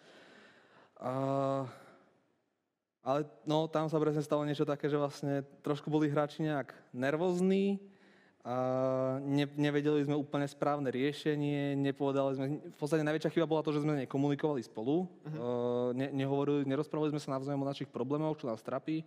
Uh, 0.97 1.69
ale 3.05 3.29
no, 3.45 3.69
tam 3.69 3.87
sa 3.87 4.01
presne 4.01 4.25
stalo 4.25 4.43
niečo 4.43 4.67
také, 4.67 4.91
že 4.91 4.99
vlastne 4.99 5.45
trošku 5.61 5.87
boli 5.87 6.11
hráči 6.11 6.43
nejak 6.43 6.73
nervózni, 6.91 7.79
a 8.39 8.55
ne, 9.19 9.43
nevedeli 9.59 10.07
sme 10.07 10.15
úplne 10.15 10.47
správne 10.47 10.87
riešenie, 10.87 11.75
nepovedali 11.75 12.31
sme, 12.39 12.45
v 12.71 12.77
podstate 12.79 13.03
najväčšia 13.03 13.35
chyba 13.35 13.51
bola 13.51 13.61
to, 13.61 13.75
že 13.75 13.83
sme 13.83 13.99
nekomunikovali 14.07 14.63
spolu, 14.63 15.03
uh-huh. 15.05 15.91
ne, 15.91 16.07
nehovorili, 16.15 16.63
nerozprávali 16.63 17.11
sme 17.11 17.19
sa 17.19 17.35
navzájom 17.35 17.59
o 17.59 17.67
našich 17.67 17.91
problémoch, 17.91 18.39
čo 18.39 18.47
nás 18.47 18.63
trapí 18.63 19.03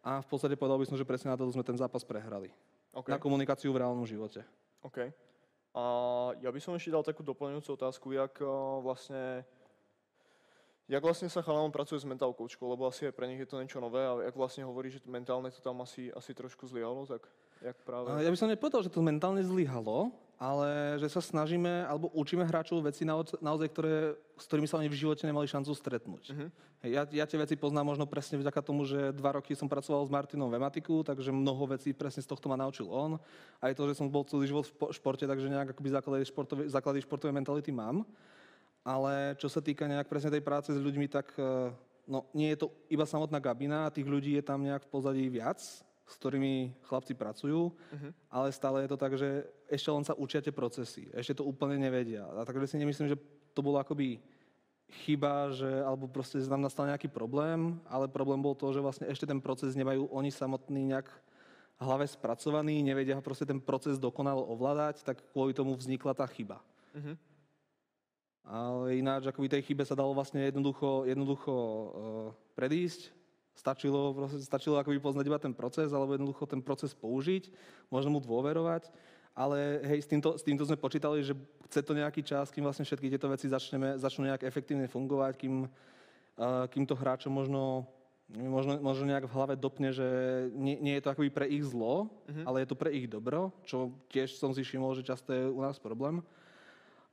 a 0.00 0.24
v 0.24 0.26
podstate 0.28 0.56
povedal 0.56 0.80
by 0.80 0.88
som, 0.88 0.96
že 0.96 1.04
presne 1.04 1.32
na 1.32 1.36
to 1.36 1.48
sme 1.48 1.64
ten 1.64 1.76
zápas 1.76 2.04
prehrali. 2.04 2.52
Okay. 2.92 3.12
Na 3.12 3.20
komunikáciu 3.20 3.72
v 3.74 3.84
reálnom 3.84 4.06
živote. 4.08 4.44
OK. 4.80 5.12
A 5.74 5.82
ja 6.38 6.48
by 6.54 6.60
som 6.62 6.76
ešte 6.78 6.94
dal 6.94 7.02
takú 7.02 7.26
doplňujúcu 7.26 7.68
otázku, 7.74 8.14
jak 8.14 8.38
vlastne 8.80 9.42
Jak 10.84 11.00
vlastne 11.00 11.32
sa 11.32 11.40
chalanom 11.40 11.72
pracuje 11.72 11.96
s 11.96 12.04
mental 12.04 12.36
coachkou, 12.36 12.68
lebo 12.68 12.84
asi 12.84 13.08
aj 13.08 13.16
pre 13.16 13.24
nich 13.24 13.40
je 13.40 13.48
to 13.48 13.56
niečo 13.56 13.80
nové 13.80 14.04
a 14.04 14.20
jak 14.28 14.36
vlastne 14.36 14.68
hovorí, 14.68 14.92
že 14.92 15.00
mentálne 15.08 15.48
to 15.48 15.64
tam 15.64 15.80
asi, 15.80 16.12
asi 16.12 16.36
trošku 16.36 16.68
zlyhalo, 16.68 17.08
tak 17.08 17.24
jak 17.64 17.76
práve? 17.88 18.12
Ja 18.20 18.28
by 18.28 18.36
som 18.36 18.52
nepovedal, 18.52 18.84
že 18.84 18.92
to 18.92 19.00
mentálne 19.00 19.40
zlyhalo, 19.40 20.12
ale 20.36 21.00
že 21.00 21.08
sa 21.08 21.24
snažíme 21.24 21.88
alebo 21.88 22.12
učíme 22.12 22.44
hráčov 22.44 22.84
veci 22.84 23.08
naozaj, 23.08 23.68
ktoré, 23.72 24.12
s 24.36 24.44
ktorými 24.44 24.68
sa 24.68 24.76
oni 24.76 24.92
v 24.92 25.00
živote 25.00 25.24
nemali 25.24 25.48
šancu 25.48 25.72
stretnúť. 25.72 26.24
Uh-huh. 26.36 26.48
Ja, 26.84 27.08
ja 27.08 27.24
tie 27.24 27.40
veci 27.40 27.56
poznám 27.56 27.96
možno 27.96 28.04
presne 28.04 28.36
vďaka 28.36 28.60
tomu, 28.60 28.84
že 28.84 29.16
dva 29.16 29.40
roky 29.40 29.56
som 29.56 29.72
pracoval 29.72 30.04
s 30.04 30.12
Martinom 30.12 30.52
v 30.52 30.60
ematiku, 30.60 31.00
takže 31.00 31.32
mnoho 31.32 31.64
vecí 31.64 31.96
presne 31.96 32.20
z 32.20 32.28
tohto 32.28 32.52
ma 32.52 32.60
naučil 32.60 32.84
on. 32.92 33.16
Aj 33.56 33.72
to, 33.72 33.88
že 33.88 33.96
som 33.96 34.12
bol 34.12 34.28
celý 34.28 34.52
život 34.52 34.68
v 34.68 34.92
športe, 34.92 35.24
takže 35.24 35.48
nejak 35.48 35.72
akoby 35.72 35.88
základy, 35.88 36.28
športové, 36.28 36.68
základy 36.68 37.00
športovej 37.00 37.32
mentality 37.32 37.72
mám 37.72 38.04
ale 38.84 39.32
čo 39.40 39.48
sa 39.48 39.64
týka 39.64 39.88
nejak 39.88 40.06
presne 40.12 40.28
tej 40.28 40.44
práce 40.44 40.68
s 40.68 40.78
ľuďmi, 40.78 41.08
tak 41.08 41.32
e, 41.40 41.72
no, 42.04 42.28
nie 42.36 42.52
je 42.52 42.64
to 42.64 42.66
iba 42.92 43.08
samotná 43.08 43.40
kabina, 43.40 43.88
tých 43.88 44.04
ľudí 44.04 44.36
je 44.36 44.44
tam 44.44 44.60
nejak 44.60 44.84
v 44.84 44.92
pozadí 44.92 45.24
viac, 45.32 45.58
s 46.04 46.14
ktorými 46.20 46.76
chlapci 46.84 47.16
pracujú, 47.16 47.72
uh-huh. 47.72 48.12
ale 48.28 48.52
stále 48.52 48.84
je 48.84 48.92
to 48.92 49.00
tak, 49.00 49.16
že 49.16 49.48
ešte 49.72 49.88
len 49.88 50.04
sa 50.04 50.12
učia 50.12 50.44
tie 50.44 50.52
procesy, 50.52 51.08
ešte 51.16 51.40
to 51.40 51.48
úplne 51.48 51.80
nevedia. 51.80 52.28
A 52.28 52.44
takže 52.44 52.76
si 52.76 52.76
nemyslím, 52.76 53.08
že 53.08 53.20
to 53.56 53.64
bolo 53.64 53.80
akoby 53.80 54.20
chyba, 55.08 55.48
že, 55.56 55.80
alebo 55.80 56.04
proste 56.04 56.44
tam 56.44 56.60
nastal 56.60 56.84
nejaký 56.84 57.08
problém, 57.08 57.80
ale 57.88 58.12
problém 58.12 58.38
bol 58.38 58.52
to, 58.52 58.68
že 58.70 58.84
vlastne 58.84 59.08
ešte 59.08 59.24
ten 59.24 59.40
proces 59.40 59.72
nemajú 59.72 60.12
oni 60.12 60.28
samotní 60.28 60.92
nejak 60.92 61.08
v 61.74 61.80
hlave 61.82 62.06
spracovaný, 62.06 62.84
nevedia 62.84 63.18
proste 63.18 63.48
ten 63.48 63.58
proces 63.58 63.98
dokonalo 63.98 64.44
ovládať, 64.44 65.02
tak 65.02 65.24
kvôli 65.32 65.56
tomu 65.56 65.74
vznikla 65.74 66.12
tá 66.14 66.28
chyba. 66.28 66.60
Uh-huh. 66.94 67.16
Ale 68.44 69.00
ináč, 69.00 69.24
akoby 69.24 69.48
tej 69.48 69.64
chybe 69.64 69.88
sa 69.88 69.96
dalo 69.96 70.12
vlastne 70.12 70.44
jednoducho, 70.44 71.08
jednoducho 71.08 71.52
uh, 71.52 71.88
predísť. 72.52 73.08
Stačilo, 73.56 74.12
stačilo 74.42 74.76
akoby 74.76 75.00
poznať 75.00 75.24
iba 75.30 75.40
ten 75.40 75.54
proces, 75.56 75.94
alebo 75.94 76.12
jednoducho 76.12 76.44
ten 76.44 76.60
proces 76.60 76.92
použiť, 76.92 77.48
možno 77.88 78.12
mu 78.12 78.20
dôverovať. 78.20 78.92
Ale 79.32 79.80
hej, 79.88 80.04
s 80.04 80.08
týmto, 80.10 80.36
s 80.36 80.44
týmto 80.44 80.68
sme 80.68 80.76
počítali, 80.76 81.24
že 81.24 81.32
chce 81.70 81.80
to 81.82 81.96
nejaký 81.96 82.20
čas, 82.20 82.52
kým 82.52 82.68
vlastne 82.68 82.84
všetky 82.84 83.08
tieto 83.08 83.26
veci 83.32 83.48
začneme, 83.48 83.96
začnú 83.96 84.28
nejak 84.28 84.44
efektívne 84.44 84.92
fungovať, 84.92 85.40
kým, 85.40 85.64
uh, 85.64 86.68
kým 86.68 86.84
to 86.84 86.94
hráčom 86.94 87.32
možno, 87.32 87.88
možno, 88.28 88.76
možno 88.76 89.08
nejak 89.08 89.24
v 89.24 89.34
hlave 89.34 89.54
dopne, 89.56 89.88
že 89.88 90.06
nie, 90.52 90.76
nie 90.84 91.00
je 91.00 91.02
to 91.08 91.16
akoby 91.16 91.32
pre 91.32 91.48
ich 91.48 91.64
zlo, 91.64 92.12
uh-huh. 92.28 92.44
ale 92.44 92.62
je 92.62 92.68
to 92.68 92.76
pre 92.76 92.92
ich 92.92 93.08
dobro, 93.08 93.56
čo 93.64 93.88
tiež 94.12 94.36
som 94.36 94.52
si 94.52 94.60
všimol, 94.60 94.92
že 94.92 95.06
často 95.06 95.32
je 95.32 95.48
u 95.48 95.64
nás 95.64 95.80
problém. 95.80 96.20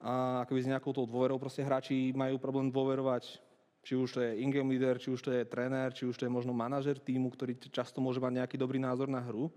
A 0.02 0.42
akoby 0.44 0.60
s 0.66 0.72
nejakou 0.74 0.92
tou 0.92 1.06
dôverou 1.06 1.38
proste 1.38 1.62
hráči 1.62 2.10
majú 2.18 2.42
problém 2.42 2.74
dôverovať 2.74 3.38
či 3.82 3.98
už 3.98 4.10
to 4.14 4.20
je 4.22 4.38
in-game 4.46 4.70
leader, 4.70 5.02
či 5.02 5.10
už 5.10 5.22
to 5.22 5.34
je 5.34 5.42
tréner, 5.46 5.90
či 5.94 6.06
už 6.06 6.14
to 6.14 6.26
je 6.26 6.32
možno 6.32 6.54
manažer 6.54 7.02
týmu, 7.02 7.34
ktorý 7.34 7.58
často 7.74 7.98
môže 7.98 8.22
mať 8.22 8.46
nejaký 8.46 8.56
dobrý 8.58 8.78
názor 8.78 9.10
na 9.10 9.18
hru, 9.18 9.50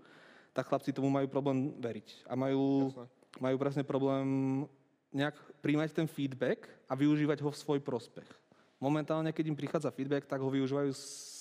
tak 0.49 0.65
chlapci 0.65 0.89
tomu 0.89 1.13
majú 1.13 1.29
problém 1.29 1.77
veriť. 1.77 2.25
A 2.25 2.33
majú, 2.33 2.89
majú 3.37 3.55
presne 3.61 3.85
problém 3.85 4.25
nejak 5.13 5.37
príjmať 5.61 5.93
ten 5.93 6.07
feedback 6.09 6.65
a 6.89 6.97
využívať 6.97 7.45
ho 7.45 7.49
v 7.53 7.59
svoj 7.61 7.79
prospech. 7.85 8.25
Momentálne, 8.81 9.29
keď 9.29 9.45
im 9.45 9.57
prichádza 9.57 9.93
feedback, 9.93 10.25
tak 10.25 10.41
ho 10.41 10.49
využívajú 10.49 10.91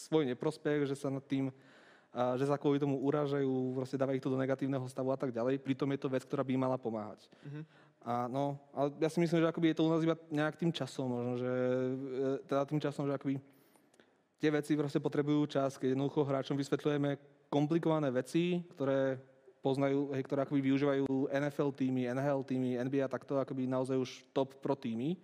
svoj 0.06 0.28
neprospech, 0.28 0.84
že 0.84 0.94
sa 0.94 1.08
nad 1.08 1.24
tým 1.24 1.48
že 2.14 2.46
sa 2.46 2.54
kvôli 2.54 2.78
tomu 2.78 2.94
uražajú, 3.02 3.74
proste 3.74 3.98
dávajú 3.98 4.14
ich 4.14 4.22
to 4.22 4.30
do 4.30 4.38
negatívneho 4.38 4.86
stavu 4.86 5.10
a 5.10 5.18
tak 5.18 5.34
ďalej. 5.34 5.58
Pritom 5.58 5.90
je 5.90 5.98
to 5.98 6.06
vec, 6.06 6.22
ktorá 6.22 6.46
by 6.46 6.54
mala 6.54 6.78
pomáhať. 6.78 7.26
Mm-hmm. 7.42 7.62
A 8.04 8.28
no, 8.28 8.60
ale 8.76 8.92
ja 9.00 9.08
si 9.08 9.16
myslím, 9.16 9.40
že 9.40 9.48
akoby 9.48 9.72
je 9.72 9.76
to 9.80 9.88
u 9.88 9.92
nás 9.92 10.04
iba 10.04 10.12
nejak 10.28 10.60
tým 10.60 10.68
časom, 10.68 11.08
možno, 11.08 11.40
že 11.40 11.48
e, 11.48 12.44
teda 12.44 12.68
tým 12.68 12.76
časom, 12.76 13.08
že 13.08 13.16
akoby 13.16 13.40
tie 14.36 14.50
veci 14.52 14.76
proste 14.76 15.00
potrebujú 15.00 15.48
čas, 15.48 15.80
keď 15.80 15.96
jednoducho 15.96 16.20
hráčom 16.28 16.52
vysvetľujeme 16.52 17.16
komplikované 17.48 18.12
veci, 18.12 18.60
ktoré 18.76 19.16
poznajú, 19.64 20.12
hej, 20.12 20.20
ktoré 20.28 20.44
akoby 20.44 20.60
využívajú 20.60 21.32
NFL 21.32 21.72
týmy, 21.72 22.12
NHL 22.12 22.44
týmy, 22.44 22.76
NBA, 22.84 23.08
takto 23.08 23.40
akoby 23.40 23.64
naozaj 23.64 23.96
už 23.96 24.10
top 24.36 24.60
pro 24.60 24.76
týmy. 24.76 25.16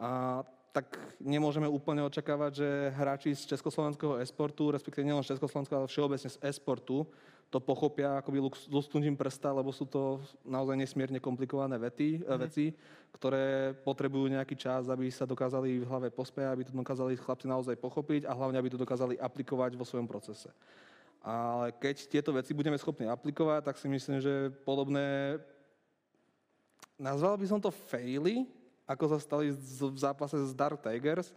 A 0.00 0.40
tak 0.72 0.96
nemôžeme 1.20 1.68
úplne 1.68 2.00
očakávať, 2.08 2.52
že 2.64 2.68
hráči 2.96 3.36
z 3.36 3.52
československého 3.52 4.16
esportu, 4.24 4.72
respektíve 4.72 5.04
nielen 5.04 5.20
z 5.20 5.36
československého, 5.36 5.84
ale 5.84 5.92
všeobecne 5.92 6.30
z 6.32 6.38
esportu, 6.40 7.04
to 7.48 7.58
pochopia 7.64 8.20
akoby 8.20 8.44
lusknutím 8.68 9.16
prsta, 9.16 9.48
lebo 9.56 9.72
sú 9.72 9.88
to 9.88 10.20
naozaj 10.44 10.76
nesmierne 10.76 11.16
komplikované 11.16 11.80
vety, 11.80 12.20
mm. 12.20 12.36
veci, 12.44 12.76
ktoré 13.16 13.72
potrebujú 13.72 14.28
nejaký 14.28 14.52
čas, 14.52 14.92
aby 14.92 15.08
sa 15.08 15.24
dokázali 15.24 15.80
v 15.80 15.88
hlave 15.88 16.08
pospieť, 16.12 16.52
aby 16.52 16.62
to 16.68 16.76
dokázali 16.76 17.16
chlapci 17.16 17.48
naozaj 17.48 17.76
pochopiť 17.80 18.28
a 18.28 18.36
hlavne, 18.36 18.60
aby 18.60 18.68
to 18.68 18.76
dokázali 18.76 19.16
aplikovať 19.16 19.80
vo 19.80 19.88
svojom 19.88 20.04
procese. 20.04 20.52
Ale 21.24 21.72
keď 21.72 21.96
tieto 22.06 22.30
veci 22.36 22.52
budeme 22.52 22.76
schopní 22.76 23.08
aplikovať, 23.08 23.72
tak 23.72 23.80
si 23.80 23.88
myslím, 23.88 24.20
že 24.20 24.52
podobné, 24.68 25.40
nazval 27.00 27.40
by 27.40 27.46
som 27.48 27.58
to 27.64 27.72
faily, 27.72 28.44
ako 28.84 29.16
sa 29.16 29.18
stali 29.24 29.56
v 29.56 29.98
zápase 29.98 30.36
s 30.36 30.52
Dark 30.52 30.84
Tigers, 30.84 31.32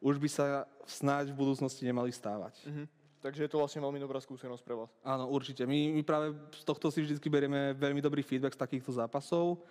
už 0.00 0.16
by 0.16 0.28
sa 0.28 0.46
snáď 0.88 1.32
v 1.32 1.40
budúcnosti 1.40 1.84
nemali 1.84 2.12
stávať. 2.12 2.60
Mm-hmm. 2.64 3.03
Takže 3.24 3.48
je 3.48 3.52
to 3.56 3.64
vlastne 3.64 3.80
veľmi 3.80 3.96
dobrá 3.96 4.20
skúsenosť 4.20 4.60
pre 4.60 4.76
vás. 4.76 4.92
Áno, 5.00 5.32
určite. 5.32 5.64
My, 5.64 5.96
my 5.96 6.04
práve 6.04 6.36
z 6.60 6.64
tohto 6.68 6.92
si 6.92 7.00
vždy 7.00 7.16
berieme 7.32 7.72
veľmi 7.72 8.04
dobrý 8.04 8.20
feedback 8.20 8.52
z 8.52 8.60
takýchto 8.60 8.92
zápasov, 8.92 9.64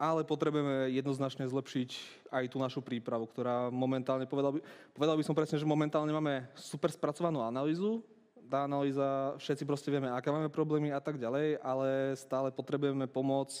ale 0.00 0.24
potrebujeme 0.24 0.88
jednoznačne 0.88 1.44
zlepšiť 1.52 1.90
aj 2.32 2.44
tú 2.48 2.56
našu 2.56 2.80
prípravu, 2.80 3.28
ktorá 3.28 3.68
momentálne, 3.68 4.24
povedal 4.24 4.56
by, 4.56 4.64
povedal 4.96 5.20
by 5.20 5.24
som 5.28 5.36
presne, 5.36 5.60
že 5.60 5.68
momentálne 5.68 6.16
máme 6.16 6.48
super 6.56 6.88
spracovanú 6.88 7.44
analýzu, 7.44 8.00
tá 8.48 8.64
analýza, 8.64 9.36
všetci 9.36 9.68
proste 9.68 9.92
vieme, 9.92 10.08
aké 10.08 10.32
máme 10.32 10.48
problémy 10.48 10.96
a 10.96 11.00
tak 11.04 11.20
ďalej, 11.20 11.60
ale 11.60 12.16
stále 12.16 12.48
potrebujeme 12.48 13.04
pomoc 13.04 13.52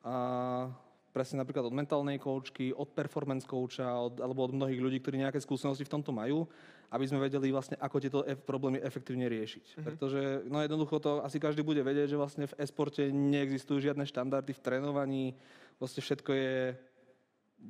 a 0.00 0.72
presne 1.12 1.44
napríklad 1.44 1.68
od 1.68 1.76
mentálnej 1.76 2.16
koučky, 2.16 2.72
od 2.72 2.88
performance 2.96 3.44
kouča, 3.44 3.92
od, 3.92 4.24
alebo 4.24 4.48
od 4.48 4.56
mnohých 4.56 4.80
ľudí, 4.80 4.98
ktorí 5.04 5.20
nejaké 5.20 5.36
skúsenosti 5.36 5.84
v 5.84 5.92
tomto 6.00 6.16
majú, 6.16 6.48
aby 6.92 7.04
sme 7.08 7.24
vedeli 7.24 7.48
vlastne, 7.48 7.80
ako 7.80 7.96
tieto 7.96 8.20
e- 8.28 8.36
problémy 8.36 8.78
efektívne 8.84 9.24
riešiť. 9.32 9.64
Mm-hmm. 9.64 9.84
Pretože 9.88 10.20
no 10.46 10.60
jednoducho 10.60 11.00
to 11.00 11.24
asi 11.24 11.40
každý 11.40 11.64
bude 11.64 11.80
vedieť, 11.80 12.12
že 12.12 12.20
vlastne 12.20 12.44
v 12.44 12.56
e-sporte 12.60 13.08
neexistujú 13.08 13.80
žiadne 13.80 14.04
štandardy 14.04 14.52
v 14.52 14.60
trénovaní, 14.60 15.24
vlastne 15.80 16.04
všetko 16.04 16.30
je 16.36 16.54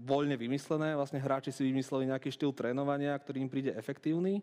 voľne 0.02 0.34
vymyslené, 0.34 0.98
vlastne 0.98 1.22
hráči 1.22 1.54
si 1.54 1.62
vymysleli 1.62 2.10
nejaký 2.10 2.34
štýl 2.34 2.50
trénovania, 2.50 3.14
ktorý 3.14 3.46
im 3.46 3.50
príde 3.52 3.70
efektívny 3.78 4.42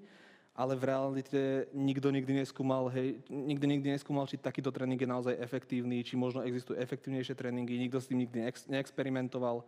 ale 0.60 0.76
v 0.76 0.92
realite 0.92 1.42
nikto 1.72 2.12
nikdy 2.12 2.44
neskúmal, 2.44 2.92
hej, 2.92 3.24
nikto 3.32 3.64
nikdy 3.64 3.96
neskúmal, 3.96 4.28
či 4.28 4.36
takýto 4.36 4.76
tréning 4.76 5.00
je 5.00 5.08
naozaj 5.08 5.40
efektívny, 5.40 6.04
či 6.04 6.20
možno 6.20 6.44
existujú 6.44 6.76
efektívnejšie 6.76 7.32
tréningy, 7.32 7.80
nikto 7.80 8.04
s 8.04 8.12
tým 8.12 8.28
nikdy 8.28 8.44
neexperimentoval. 8.68 9.64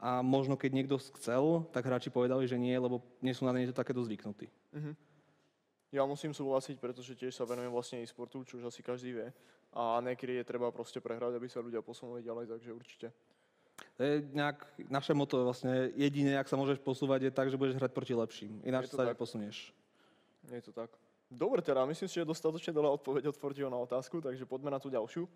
A 0.00 0.24
možno 0.24 0.56
keď 0.56 0.70
niekto 0.72 0.96
chcel, 1.20 1.68
tak 1.76 1.84
hráči 1.84 2.08
povedali, 2.08 2.48
že 2.48 2.56
nie, 2.56 2.72
lebo 2.72 3.04
nie 3.20 3.36
sú 3.36 3.44
na 3.44 3.52
niečo 3.52 3.76
takéto 3.76 4.00
zvyknutí. 4.00 4.48
Uh-huh. 4.72 4.96
Ja 5.92 6.08
musím 6.08 6.32
súhlasiť, 6.32 6.80
pretože 6.80 7.12
tiež 7.12 7.36
sa 7.36 7.44
venujem 7.44 7.68
vlastne 7.68 8.00
e-sportu, 8.00 8.40
čo 8.48 8.56
už 8.56 8.72
asi 8.72 8.80
každý 8.80 9.12
vie. 9.12 9.28
A 9.76 10.00
niekedy 10.00 10.40
je 10.40 10.48
treba 10.48 10.72
proste 10.72 11.04
prehrať, 11.04 11.36
aby 11.36 11.46
sa 11.52 11.60
ľudia 11.60 11.84
posunuli 11.84 12.24
ďalej, 12.24 12.48
takže 12.48 12.70
určite. 12.72 13.06
To 13.96 14.00
je 14.00 14.24
nejak 14.32 14.64
naše 14.88 15.12
moto, 15.12 15.44
vlastne 15.44 15.92
jediné, 15.92 16.40
ak 16.40 16.48
sa 16.48 16.56
môžeš 16.56 16.80
posúvať, 16.80 17.28
je 17.28 17.32
tak, 17.36 17.52
že 17.52 17.60
budeš 17.60 17.76
hrať 17.76 17.92
proti 17.92 18.14
lepším. 18.16 18.64
Ináč 18.64 18.88
sa 18.88 19.04
neposunieš. 19.04 19.76
Je 20.48 20.62
to 20.64 20.72
tak. 20.72 20.88
Dobre 21.30 21.62
teda, 21.62 21.86
myslím 21.86 22.08
si, 22.10 22.18
že 22.18 22.26
dostatočne 22.26 22.74
dala 22.74 22.90
odpoveď 22.90 23.30
od 23.30 23.38
Fortio 23.38 23.70
na 23.70 23.78
otázku, 23.78 24.18
takže 24.18 24.48
poďme 24.48 24.74
na 24.74 24.82
tú 24.82 24.90
ďalšiu. 24.90 25.30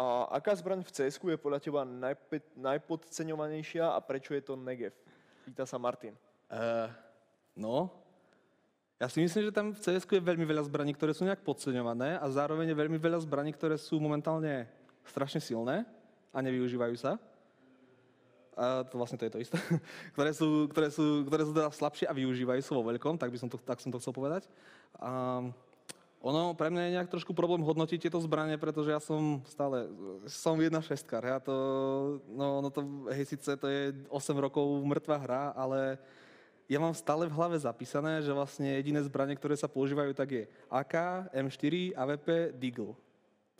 A 0.00 0.32
aká 0.40 0.56
zbraň 0.56 0.80
v 0.80 0.88
cs 0.96 1.20
je 1.20 1.36
podľa 1.36 1.60
teba 1.60 1.84
najpe- 1.84 2.56
najpodceňovanejšia 2.56 3.84
a 3.92 4.00
prečo 4.00 4.32
je 4.32 4.40
to 4.40 4.56
Negev? 4.56 4.96
Pýta 5.44 5.68
sa 5.68 5.76
Martin. 5.76 6.16
Uh, 6.48 6.88
no, 7.52 7.92
ja 8.96 9.12
si 9.12 9.20
myslím, 9.20 9.52
že 9.52 9.52
tam 9.52 9.76
v 9.76 9.80
cs 9.80 10.08
je 10.08 10.20
veľmi 10.24 10.48
veľa 10.48 10.64
zbraní, 10.64 10.96
ktoré 10.96 11.12
sú 11.12 11.28
nejak 11.28 11.44
podceňované 11.44 12.16
a 12.16 12.24
zároveň 12.32 12.72
je 12.72 12.80
veľmi 12.80 12.96
veľa 12.96 13.20
zbraní, 13.28 13.52
ktoré 13.52 13.76
sú 13.76 14.00
momentálne 14.00 14.64
strašne 15.04 15.44
silné 15.44 15.84
a 16.32 16.38
nevyužívajú 16.40 16.96
sa 16.96 17.20
a 18.60 18.84
to 18.84 19.00
vlastne 19.00 19.16
to 19.16 19.24
je 19.24 19.32
to 19.32 19.40
isté, 19.40 19.56
ktoré 20.14 20.30
sú, 20.36 20.68
ktoré 20.68 20.88
sú, 20.92 21.24
ktoré 21.24 21.42
sú 21.48 21.52
teda 21.56 21.72
slabšie 21.72 22.04
a 22.04 22.16
využívajú 22.16 22.60
sa 22.60 22.76
vo 22.76 22.84
veľkom, 22.84 23.16
tak, 23.16 23.32
by 23.32 23.38
som 23.40 23.48
to, 23.48 23.56
tak 23.56 23.80
som 23.80 23.88
to 23.88 23.96
chcel 23.96 24.12
povedať. 24.12 24.44
A 25.00 25.40
ono 26.30 26.54
pre 26.54 26.70
mňa 26.70 26.82
je 26.86 26.94
nejak 26.96 27.10
trošku 27.10 27.34
problém 27.34 27.60
hodnotiť 27.60 28.06
tieto 28.06 28.22
zbranie, 28.22 28.54
pretože 28.56 28.94
ja 28.94 29.02
som 29.02 29.42
stále, 29.50 29.90
som 30.30 30.54
jedna 30.56 30.78
šestkár. 30.78 31.26
Ja 31.26 31.42
to, 31.42 31.54
no, 32.30 32.62
no 32.62 32.68
to, 32.70 33.10
hej, 33.10 33.34
síce 33.34 33.58
to 33.58 33.66
je 33.66 33.92
8 34.08 34.38
rokov 34.38 34.64
mŕtva 34.86 35.18
hra, 35.18 35.42
ale 35.58 35.98
ja 36.70 36.78
mám 36.78 36.94
stále 36.94 37.26
v 37.26 37.34
hlave 37.34 37.58
zapísané, 37.58 38.22
že 38.22 38.30
vlastne 38.30 38.78
jediné 38.78 39.02
zbranie, 39.02 39.34
ktoré 39.34 39.58
sa 39.58 39.66
používajú, 39.66 40.14
tak 40.14 40.28
je 40.30 40.44
AK, 40.70 40.94
M4, 41.34 41.98
AVP, 41.98 42.54
Deagle. 42.54 42.94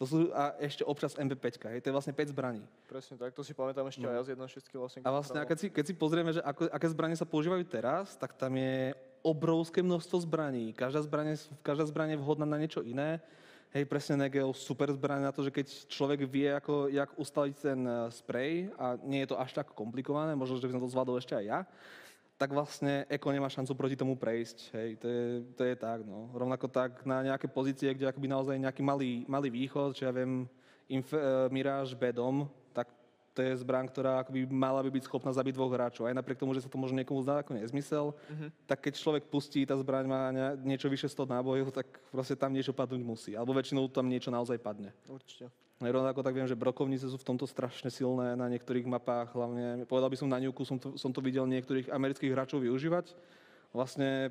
To 0.01 0.09
sú 0.09 0.33
a 0.33 0.57
ešte 0.57 0.81
občas 0.81 1.13
MP5, 1.13 1.61
hej, 1.77 1.85
to 1.85 1.93
je 1.93 1.97
vlastne 1.99 2.17
5 2.17 2.33
zbraní. 2.33 2.65
Presne 2.89 3.21
tak, 3.21 3.37
to 3.37 3.45
si 3.45 3.53
pamätám 3.53 3.85
ešte 3.85 4.01
no. 4.01 4.09
aj 4.09 4.17
ja 4.17 4.23
z 4.25 4.29
1.6 4.33 4.81
vlastne. 4.81 5.01
A 5.05 5.11
vlastne, 5.13 5.45
keď 5.45 5.59
si, 5.61 5.67
keď 5.69 5.85
si 5.85 5.95
pozrieme, 5.99 6.33
že 6.33 6.41
ako, 6.41 6.73
aké 6.73 6.87
zbranie 6.89 7.19
sa 7.19 7.29
používajú 7.29 7.67
teraz, 7.69 8.17
tak 8.17 8.33
tam 8.33 8.55
je 8.57 8.97
obrovské 9.23 9.83
množstvo 9.83 10.21
zbraní. 10.25 10.73
Každá 10.73 11.03
zbraň, 11.03 11.37
každá 11.63 11.85
zbraň 11.87 12.17
je 12.17 12.23
vhodná 12.23 12.47
na 12.47 12.61
niečo 12.61 12.81
iné. 12.85 13.21
Hej, 13.71 13.87
presne 13.87 14.27
Negel, 14.27 14.51
super 14.51 14.91
zbraň 14.91 15.31
na 15.31 15.33
to, 15.33 15.47
že 15.47 15.55
keď 15.55 15.67
človek 15.87 16.27
vie, 16.27 16.51
ako, 16.51 16.91
jak 16.91 17.15
ustaliť 17.15 17.55
ten 17.55 17.81
eh, 17.87 18.11
sprej 18.11 18.75
a 18.75 18.99
nie 19.07 19.23
je 19.23 19.31
to 19.31 19.39
až 19.39 19.55
tak 19.55 19.71
komplikované, 19.79 20.35
možno, 20.35 20.59
že 20.59 20.67
by 20.67 20.75
som 20.75 20.83
to 20.83 20.91
zvládol 20.91 21.23
ešte 21.23 21.39
aj 21.39 21.45
ja, 21.47 21.61
tak 22.41 22.57
vlastne 22.57 23.05
Eko 23.07 23.31
nemá 23.31 23.53
šancu 23.53 23.77
proti 23.77 24.01
tomu 24.01 24.17
prejsť. 24.17 24.73
Hej, 24.73 24.91
to 24.97 25.07
je, 25.07 25.25
to 25.55 25.63
je 25.69 25.75
tak. 25.77 26.03
No. 26.09 26.33
Rovnako 26.33 26.73
tak 26.73 27.05
na 27.05 27.21
nejaké 27.21 27.53
pozície, 27.53 27.93
kde 27.93 28.09
akoby 28.09 28.33
naozaj 28.33 28.57
nejaký 28.57 28.81
malý, 28.81 29.29
malý 29.29 29.53
východ, 29.53 29.93
čo 29.93 30.09
ja 30.09 30.13
viem, 30.17 30.49
Inf, 30.89 31.13
uh, 31.13 31.53
Mirage 31.53 31.93
Bedom, 31.93 32.49
tak 32.49 32.60
to 33.31 33.41
je 33.47 33.63
zbraň, 33.63 33.87
ktorá 33.87 34.21
akoby 34.21 34.43
mala 34.51 34.83
by 34.83 34.91
byť 34.91 35.07
schopná 35.07 35.31
zabiť 35.31 35.55
dvoch 35.55 35.71
hráčov. 35.71 36.11
Aj 36.11 36.15
napriek 36.15 36.43
tomu, 36.43 36.51
že 36.51 36.67
sa 36.67 36.71
to 36.71 36.81
možno 36.81 36.99
niekomu 36.99 37.23
zdá 37.23 37.41
ako 37.41 37.55
nezmysel, 37.55 38.11
uh-huh. 38.13 38.51
tak 38.67 38.83
keď 38.83 38.99
človek 38.99 39.25
pustí, 39.31 39.63
tá 39.63 39.79
zbraň 39.79 40.05
má 40.11 40.35
niečo 40.67 40.91
vyše 40.91 41.07
100 41.07 41.31
nábojov, 41.31 41.71
tak 41.71 41.87
proste 42.11 42.35
tam 42.35 42.51
niečo 42.51 42.75
padnúť 42.75 43.03
musí. 43.07 43.33
Alebo 43.39 43.55
väčšinou 43.55 43.87
tam 43.87 44.11
niečo 44.11 44.35
naozaj 44.35 44.59
padne. 44.59 44.91
Určite. 45.07 45.47
Rovnako 45.81 46.21
tak 46.21 46.37
viem, 46.37 46.45
že 46.45 46.59
brokovnice 46.59 47.09
sú 47.09 47.17
v 47.17 47.25
tomto 47.25 47.49
strašne 47.49 47.89
silné 47.89 48.37
na 48.37 48.53
niektorých 48.53 48.85
mapách, 48.85 49.33
hlavne, 49.33 49.89
povedal 49.89 50.13
by 50.13 50.19
som 50.21 50.29
na 50.29 50.37
ňuku, 50.37 50.61
som 50.69 50.77
to, 50.77 50.93
som 51.01 51.09
to 51.09 51.25
videl 51.25 51.49
niektorých 51.49 51.89
amerických 51.89 52.37
hráčov 52.37 52.61
využívať. 52.61 53.17
Vlastne 53.73 54.29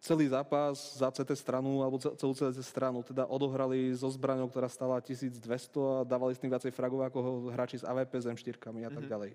celý 0.00 0.32
zápas 0.32 0.96
za 0.96 1.12
CT 1.12 1.36
stranu, 1.36 1.84
alebo 1.84 2.00
celú 2.00 2.32
CT 2.32 2.56
stranu, 2.64 3.04
teda 3.04 3.28
odohrali 3.28 3.92
so 3.92 4.08
zbraňou, 4.08 4.48
ktorá 4.48 4.66
stala 4.66 4.96
1200 4.98 5.44
a 5.44 6.08
dávali 6.08 6.32
s 6.32 6.40
tým 6.40 6.48
viacej 6.48 6.72
fragov 6.72 7.04
ako 7.04 7.52
hráči 7.52 7.78
s 7.78 7.84
AVP, 7.84 8.12
s 8.16 8.26
M4 8.26 8.56
a 8.56 8.90
tak 8.90 9.04
mhm. 9.04 9.12
ďalej. 9.12 9.32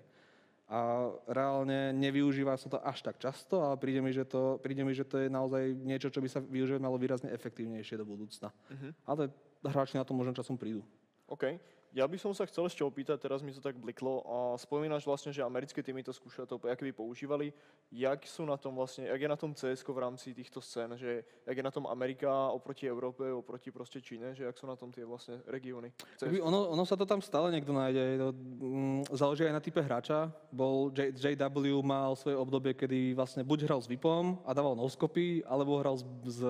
A 0.66 1.06
reálne 1.30 1.94
nevyužíva 1.94 2.58
sa 2.58 2.66
to 2.66 2.82
až 2.82 2.98
tak 2.98 3.22
často, 3.22 3.62
ale 3.62 3.78
príde 3.78 4.02
mi, 4.02 4.10
že 4.10 4.26
to, 4.26 4.58
príde 4.58 4.82
mi, 4.82 4.90
že 4.90 5.06
to 5.06 5.22
je 5.22 5.30
naozaj 5.30 5.62
niečo, 5.78 6.10
čo 6.10 6.18
by 6.18 6.26
sa 6.26 6.42
využívať 6.42 6.82
malo 6.82 6.98
výrazne 6.98 7.30
efektívnejšie 7.30 7.94
do 7.94 8.02
budúcna. 8.02 8.50
Uh-huh. 8.50 8.90
Ale 9.06 9.30
hráči 9.62 9.94
na 9.94 10.02
to 10.02 10.10
možno 10.10 10.34
časom 10.34 10.58
prídu. 10.58 10.82
OK. 11.30 11.54
Ja 11.96 12.04
by 12.04 12.20
som 12.20 12.36
sa 12.36 12.44
chcel 12.44 12.68
ešte 12.68 12.84
opýtať, 12.84 13.24
teraz 13.24 13.40
mi 13.40 13.56
to 13.56 13.64
tak 13.64 13.72
bliklo, 13.80 14.20
a 14.28 14.60
spomínaš 14.60 15.08
vlastne, 15.08 15.32
že 15.32 15.40
americké 15.40 15.80
týmy 15.80 16.04
to 16.04 16.12
skúšali, 16.12 16.44
to 16.44 16.60
by 16.60 16.92
používali. 16.92 17.56
Jak 17.88 18.20
sú 18.28 18.44
na 18.44 18.60
tom 18.60 18.76
vlastne, 18.76 19.08
jak 19.08 19.16
je 19.16 19.24
na 19.32 19.40
tom 19.40 19.56
CS 19.56 19.80
v 19.80 19.96
rámci 19.96 20.36
týchto 20.36 20.60
scén, 20.60 20.92
že 21.00 21.24
jak 21.24 21.56
je 21.56 21.64
na 21.64 21.72
tom 21.72 21.88
Amerika 21.88 22.52
oproti 22.52 22.84
Európe, 22.84 23.24
oproti 23.32 23.72
proste 23.72 24.04
Číne, 24.04 24.36
že 24.36 24.44
jak 24.44 24.60
sú 24.60 24.68
na 24.68 24.76
tom 24.76 24.92
tie 24.92 25.08
vlastne 25.08 25.40
regióny? 25.48 25.88
Ono, 26.20 26.76
ono 26.76 26.84
sa 26.84 27.00
to 27.00 27.08
tam 27.08 27.24
stále 27.24 27.48
niekto 27.48 27.72
nájde, 27.72 28.20
to, 28.20 28.28
mm, 28.36 29.00
záleží 29.16 29.48
aj 29.48 29.56
na 29.56 29.64
type 29.64 29.80
hráča. 29.80 30.28
Bol 30.52 30.92
J, 30.92 31.16
JW 31.16 31.80
mal 31.80 32.12
svoje 32.12 32.36
obdobie, 32.36 32.76
kedy 32.76 33.16
vlastne 33.16 33.40
buď 33.40 33.72
hral 33.72 33.80
s 33.80 33.88
VIPom 33.88 34.44
a 34.44 34.52
dával 34.52 34.76
noskopy, 34.76 35.48
alebo 35.48 35.80
hral 35.80 35.96
s, 35.96 36.04
s 36.28 36.44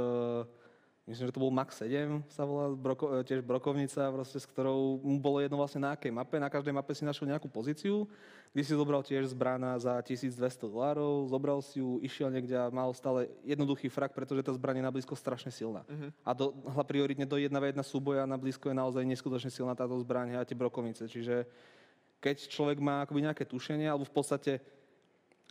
myslím, 1.06 1.30
že 1.30 1.34
to 1.34 1.42
bol 1.42 1.54
Max 1.54 1.78
7, 1.78 2.26
sa 2.26 2.42
volá, 2.42 2.75
broko, 2.75 3.14
e, 3.14 3.22
tiež 3.22 3.46
brokovnica, 3.46 4.10
proste, 4.10 4.42
s 4.42 4.46
ktorou 4.46 4.98
mu 4.98 5.22
bolo 5.22 5.38
jedno 5.38 5.54
vlastne 5.54 5.86
na 5.86 5.94
akej 5.94 6.10
mape. 6.10 6.42
Na 6.42 6.50
každej 6.50 6.75
mape 6.75 6.90
si 6.98 7.06
našiel 7.06 7.30
nejakú 7.30 7.46
pozíciu, 7.46 8.10
kde 8.50 8.62
si 8.66 8.75
zobral 8.75 9.06
tiež 9.06 9.30
zbrana 9.30 9.78
za 9.78 9.94
1200 10.02 10.66
dolárov, 10.66 11.30
zobral 11.30 11.62
si 11.62 11.78
ju, 11.78 12.02
išiel 12.02 12.26
niekde 12.34 12.58
a 12.58 12.66
mal 12.75 12.90
stále 12.90 13.30
jednoduchý 13.46 13.86
frak, 13.86 14.18
pretože 14.18 14.42
tá 14.42 14.50
zbraň 14.50 14.82
je 14.82 14.84
na 14.84 14.94
blízko 14.94 15.14
strašne 15.14 15.54
silná. 15.54 15.86
Uh-huh. 15.86 16.10
A 16.26 16.30
do, 16.34 16.50
prioritne 16.82 17.25
do 17.25 17.38
jedna 17.38 17.62
v 17.62 17.70
jedna 17.70 17.86
súboja 17.86 18.26
na 18.26 18.34
blízko 18.34 18.66
je 18.66 18.76
naozaj 18.76 19.06
neskutočne 19.06 19.54
silná 19.54 19.78
táto 19.78 19.94
zbraň 20.02 20.42
a 20.42 20.46
tie 20.46 20.58
brokovnice. 20.58 21.06
Čiže 21.06 21.46
keď 22.18 22.50
človek 22.50 22.82
má 22.82 23.06
akoby 23.06 23.30
nejaké 23.30 23.46
tušenie, 23.46 23.86
alebo 23.86 24.02
v 24.02 24.14
podstate 24.14 24.58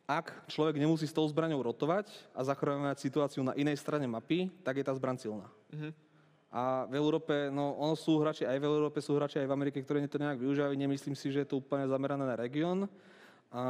ak 0.06 0.46
človek 0.46 0.78
nemusí 0.78 1.10
s 1.10 1.14
tou 1.14 1.26
zbraňou 1.26 1.66
rotovať 1.66 2.14
a 2.38 2.46
zachraňovať 2.46 3.02
situáciu 3.02 3.42
na 3.42 3.58
inej 3.58 3.82
strane 3.82 4.06
mapy, 4.06 4.54
tak 4.62 4.78
je 4.78 4.86
tá 4.86 4.94
zbraň 4.94 5.18
silná. 5.18 5.50
Uh-huh. 5.74 5.92
A 6.54 6.86
v 6.88 6.94
Európe, 6.96 7.50
no 7.52 7.74
ono 7.76 7.98
sú 7.98 8.22
hráči 8.22 8.46
aj 8.46 8.62
v 8.62 8.70
Európe, 8.70 9.02
sú 9.02 9.18
hráči 9.18 9.42
aj 9.42 9.50
v 9.50 9.56
Amerike, 9.58 9.82
ktorí 9.82 10.06
to 10.08 10.22
nejak 10.22 10.40
využívajú. 10.40 10.72
Nemyslím 10.78 11.18
si, 11.18 11.34
že 11.34 11.44
je 11.44 11.50
to 11.52 11.60
úplne 11.60 11.90
zamerané 11.90 12.24
na 12.24 12.38
región. 12.38 12.88
A 13.52 13.64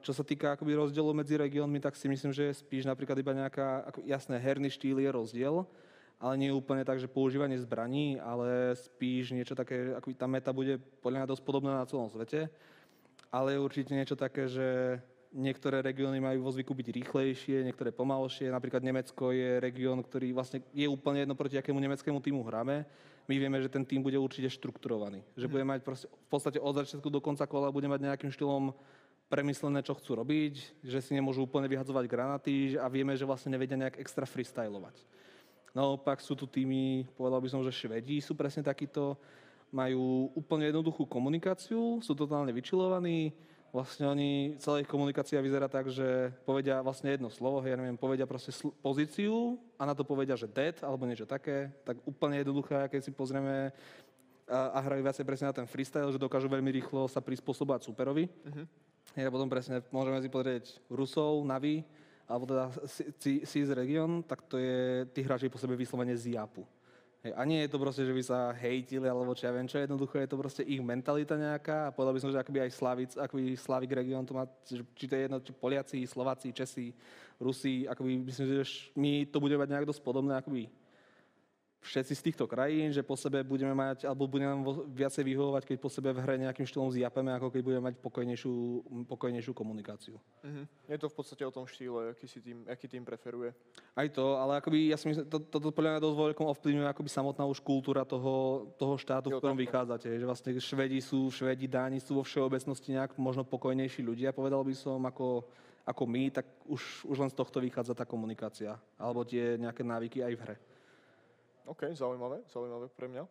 čo 0.00 0.10
sa 0.16 0.24
týka 0.24 0.56
akoby 0.56 0.74
rozdielu 0.74 1.12
medzi 1.12 1.36
regiónmi, 1.38 1.78
tak 1.78 1.94
si 1.94 2.08
myslím, 2.08 2.32
že 2.32 2.50
je 2.50 2.60
spíš 2.62 2.88
napríklad 2.88 3.14
iba 3.20 3.36
nejaká, 3.36 3.86
ako, 3.90 4.00
jasné, 4.08 4.38
herný 4.40 4.72
štýl 4.72 5.02
je 5.02 5.10
rozdiel, 5.10 5.66
ale 6.16 6.34
nie 6.40 6.54
úplne 6.54 6.86
tak, 6.86 7.02
že 7.02 7.10
používanie 7.10 7.58
zbraní, 7.60 8.16
ale 8.22 8.72
spíš 8.78 9.36
niečo 9.36 9.52
také, 9.52 9.92
ako 9.98 10.14
tá 10.16 10.26
meta 10.30 10.50
bude 10.54 10.78
podľa 11.04 11.22
mňa 11.22 11.30
dosť 11.30 11.42
podobná 11.42 11.78
na 11.78 11.88
celom 11.90 12.08
svete, 12.08 12.48
ale 13.28 13.54
je 13.54 13.64
určite 13.66 13.92
niečo 13.92 14.14
také, 14.14 14.46
že 14.46 14.98
Niektoré 15.34 15.82
regióny 15.82 16.22
majú 16.22 16.46
vo 16.46 16.54
zvyku 16.54 16.72
byť 16.72 16.88
rýchlejšie, 17.02 17.66
niektoré 17.66 17.90
pomalšie. 17.90 18.50
Napríklad 18.50 18.82
Nemecko 18.82 19.34
je 19.34 19.58
región, 19.58 19.98
ktorý 20.00 20.32
vlastne 20.32 20.62
je 20.70 20.86
úplne 20.86 21.26
jedno 21.26 21.34
proti 21.34 21.58
akému 21.58 21.76
nemeckému 21.76 22.18
týmu 22.22 22.46
hráme. 22.46 22.86
My 23.26 23.34
vieme, 23.34 23.58
že 23.58 23.66
ten 23.66 23.82
tým 23.82 24.06
bude 24.06 24.16
určite 24.16 24.46
štrukturovaný. 24.54 25.26
Že 25.34 25.46
mhm. 25.50 25.52
bude 25.52 25.64
mať 25.66 25.80
proste, 25.82 26.06
v 26.06 26.28
podstate 26.30 26.58
od 26.62 26.74
začiatku 26.78 27.08
do 27.10 27.20
konca 27.20 27.44
kola 27.44 27.74
bude 27.74 27.90
mať 27.90 28.06
nejakým 28.06 28.30
štýlom 28.30 28.70
premyslené, 29.26 29.82
čo 29.82 29.98
chcú 29.98 30.22
robiť, 30.22 30.54
že 30.86 31.02
si 31.02 31.10
nemôžu 31.10 31.42
úplne 31.42 31.66
vyhadzovať 31.66 32.04
granaty 32.06 32.78
a 32.78 32.86
vieme, 32.86 33.18
že 33.18 33.26
vlastne 33.26 33.50
nevedia 33.50 33.74
nejak 33.74 33.98
extra 33.98 34.22
freestylovať. 34.22 35.02
Naopak 35.74 36.22
sú 36.22 36.38
tu 36.38 36.46
týmy, 36.46 37.04
povedal 37.18 37.42
by 37.42 37.48
som, 37.50 37.60
že 37.66 37.74
Švedi 37.74 38.22
sú 38.22 38.38
presne 38.38 38.62
takíto, 38.62 39.18
majú 39.74 40.30
úplne 40.32 40.70
jednoduchú 40.70 41.04
komunikáciu, 41.04 41.98
sú 42.00 42.14
totálne 42.14 42.54
vyčilovaní, 42.54 43.34
vlastne 43.76 44.08
oni, 44.08 44.56
celá 44.56 44.80
ich 44.80 44.88
komunikácia 44.88 45.36
vyzerá 45.44 45.68
tak, 45.68 45.92
že 45.92 46.32
povedia 46.48 46.80
vlastne 46.80 47.12
jedno 47.12 47.28
slovo, 47.28 47.60
ja 47.60 47.76
neviem, 47.76 48.00
povedia 48.00 48.24
proste 48.24 48.48
sl- 48.48 48.72
pozíciu 48.80 49.60
a 49.76 49.84
na 49.84 49.92
to 49.92 50.00
povedia, 50.00 50.32
že 50.32 50.48
dead 50.48 50.80
alebo 50.80 51.04
niečo 51.04 51.28
také, 51.28 51.68
tak 51.84 52.00
úplne 52.08 52.40
jednoduché, 52.40 52.88
keď 52.88 53.00
si 53.04 53.12
pozrieme 53.12 53.76
a, 54.48 54.60
a 54.72 54.78
hrajú 54.80 55.04
viacej 55.04 55.24
presne 55.28 55.52
na 55.52 55.56
ten 55.60 55.68
freestyle, 55.68 56.08
že 56.08 56.16
dokážu 56.16 56.48
veľmi 56.48 56.72
rýchlo 56.72 57.04
sa 57.04 57.20
prispôsobovať 57.20 57.84
superovi. 57.84 58.32
Uh-huh. 58.48 58.64
Ja 59.12 59.28
potom 59.28 59.52
presne 59.52 59.84
môžeme 59.92 60.24
si 60.24 60.32
pozrieť 60.32 60.80
Rusov, 60.88 61.44
Navi, 61.44 61.84
alebo 62.24 62.48
teda 62.48 62.72
Seas 63.20 63.70
Region, 63.70 64.24
tak 64.24 64.42
to 64.48 64.56
je, 64.58 65.06
tí 65.14 65.20
hráči 65.22 65.52
po 65.52 65.60
sebe 65.60 65.76
vyslovene 65.78 66.16
z 66.16 66.34
Japu. 66.34 66.64
Hej, 67.24 67.32
a 67.32 67.42
nie 67.48 67.64
je 67.64 67.72
to 67.72 67.80
proste, 67.80 68.04
že 68.04 68.12
by 68.12 68.22
sa 68.22 68.52
hejtili, 68.52 69.08
alebo 69.08 69.32
čo 69.32 69.48
ja 69.48 69.52
viem 69.56 69.64
čo, 69.64 69.80
jednoducho 69.80 70.20
je 70.20 70.28
to 70.28 70.36
proste 70.36 70.62
ich 70.62 70.78
mentalita 70.84 71.34
nejaká 71.34 71.88
a 71.88 71.92
povedal 71.94 72.12
by 72.12 72.20
som, 72.20 72.32
že 72.32 72.38
akoby 72.38 72.60
aj 72.68 72.76
Slavic, 72.76 73.10
akoby 73.16 73.56
Slavik 73.56 73.92
region 73.96 74.22
to 74.22 74.36
má, 74.36 74.44
či 74.68 75.04
to 75.08 75.14
je 75.16 75.22
jedno, 75.26 75.40
či 75.40 75.52
Poliaci, 75.56 76.04
Slováci, 76.04 76.52
Česi, 76.52 76.92
Rusi, 77.40 77.88
akoby 77.88 78.20
myslím, 78.30 78.46
že 78.62 78.92
my 78.94 79.26
to 79.32 79.40
budeme 79.40 79.64
mať 79.64 79.70
nejak 79.72 79.88
dosť 79.88 80.02
podobné, 80.04 80.36
akoby 80.36 80.68
všetci 81.82 82.14
z 82.18 82.24
týchto 82.30 82.44
krajín, 82.50 82.90
že 82.90 83.06
po 83.06 83.14
sebe 83.14 83.42
budeme 83.46 83.70
mať, 83.70 84.10
alebo 84.10 84.26
budeme 84.26 84.50
nám 84.50 84.86
viacej 84.90 85.22
vyhovovať, 85.22 85.62
keď 85.64 85.76
po 85.78 85.90
sebe 85.92 86.10
v 86.10 86.18
hre 86.18 86.34
nejakým 86.42 86.66
štýlom 86.66 86.90
zjapeme, 86.90 87.30
ako 87.36 87.54
keď 87.54 87.62
budeme 87.62 87.82
mať 87.90 87.94
pokojnejšiu, 88.02 88.54
pokojnejšiu 89.06 89.52
komunikáciu. 89.54 90.18
Mm-hmm. 90.42 90.64
Je 90.90 90.98
to 90.98 91.06
v 91.06 91.16
podstate 91.16 91.42
o 91.46 91.54
tom 91.54 91.64
štýle, 91.70 92.10
aký, 92.12 92.26
si 92.26 92.42
tým, 92.42 92.66
aký 92.66 92.90
tým 92.90 93.06
preferuje. 93.06 93.54
Aj 93.94 94.08
to, 94.10 94.34
ale 94.36 94.58
akoby, 94.58 94.90
ja 94.90 94.98
si 94.98 95.06
myslím, 95.08 95.30
to, 95.30 95.38
to, 95.46 95.56
to 95.62 95.70
podľa 95.70 95.96
mňa 95.96 96.00
dosť 96.02 96.16
veľkom 96.18 96.46
ovplyvňuje 96.58 96.86
akoby 96.90 97.10
samotná 97.10 97.44
už 97.46 97.62
kultúra 97.62 98.02
toho, 98.02 98.66
toho 98.74 98.94
štátu, 98.98 99.30
v 99.30 99.38
ktorom 99.38 99.58
vychádzate. 99.58 100.10
Že 100.18 100.26
vlastne 100.26 100.50
Švedi 100.58 100.98
sú, 100.98 101.30
Švedi, 101.30 101.70
Dáni 101.70 102.02
sú 102.02 102.18
vo 102.18 102.24
všeobecnosti 102.26 102.98
nejak 102.98 103.14
možno 103.16 103.46
pokojnejší 103.46 104.02
ľudia, 104.02 104.34
povedal 104.34 104.66
by 104.66 104.74
som, 104.74 104.98
ako, 105.06 105.46
ako 105.86 106.02
my, 106.04 106.34
tak 106.34 106.46
už, 106.66 107.06
už 107.06 107.16
len 107.22 107.30
z 107.30 107.38
tohto 107.38 107.62
vychádza 107.62 107.94
tá 107.94 108.02
komunikácia. 108.02 108.74
Alebo 108.98 109.22
tie 109.22 109.54
nejaké 109.54 109.86
návyky 109.86 110.26
aj 110.26 110.34
v 110.34 110.42
hre. 110.42 110.56
OK, 111.66 111.90
zaujímavé, 111.92 112.46
zaujímavé 112.46 112.86
pre 112.94 113.10
mňa. 113.10 113.26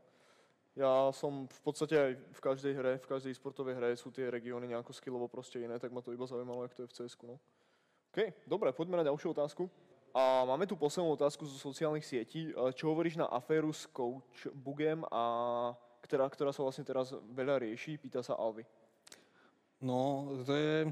Ja 0.76 1.08
som 1.16 1.48
v 1.48 1.62
podstate 1.64 1.96
aj 1.96 2.12
v 2.36 2.42
každej 2.44 2.74
hre, 2.76 2.92
v 3.00 3.08
každej 3.08 3.32
sportovej 3.32 3.80
hre 3.80 3.96
sú 3.96 4.12
tie 4.12 4.28
regióny 4.28 4.68
nejako 4.68 4.92
skillovo 4.92 5.32
proste 5.32 5.64
iné, 5.64 5.80
tak 5.80 5.96
ma 5.96 6.04
to 6.04 6.12
iba 6.12 6.28
zaujímalo, 6.28 6.68
jak 6.68 6.76
to 6.76 6.84
je 6.84 6.92
v 6.92 6.96
cs 7.00 7.16
no. 7.24 7.40
OK, 8.12 8.20
dobre, 8.44 8.76
poďme 8.76 9.00
na 9.00 9.08
ďalšiu 9.08 9.32
otázku. 9.32 9.72
A 10.16 10.44
máme 10.48 10.68
tu 10.68 10.76
poslednú 10.76 11.16
otázku 11.16 11.44
zo 11.44 11.60
sociálnych 11.60 12.04
sietí. 12.04 12.52
Čo 12.76 12.92
hovoríš 12.92 13.20
na 13.20 13.28
aféru 13.28 13.72
s 13.72 13.84
Coach 13.88 14.48
Bugem, 14.52 15.04
a 15.12 15.24
ktorá, 16.04 16.32
ktorá 16.32 16.56
sa 16.56 16.64
vlastne 16.64 16.88
teraz 16.88 17.12
veľa 17.36 17.60
rieši? 17.60 18.00
Pýta 18.00 18.24
sa 18.24 18.40
Alvy. 18.40 18.64
No, 19.84 20.32
to 20.48 20.56
je... 20.56 20.92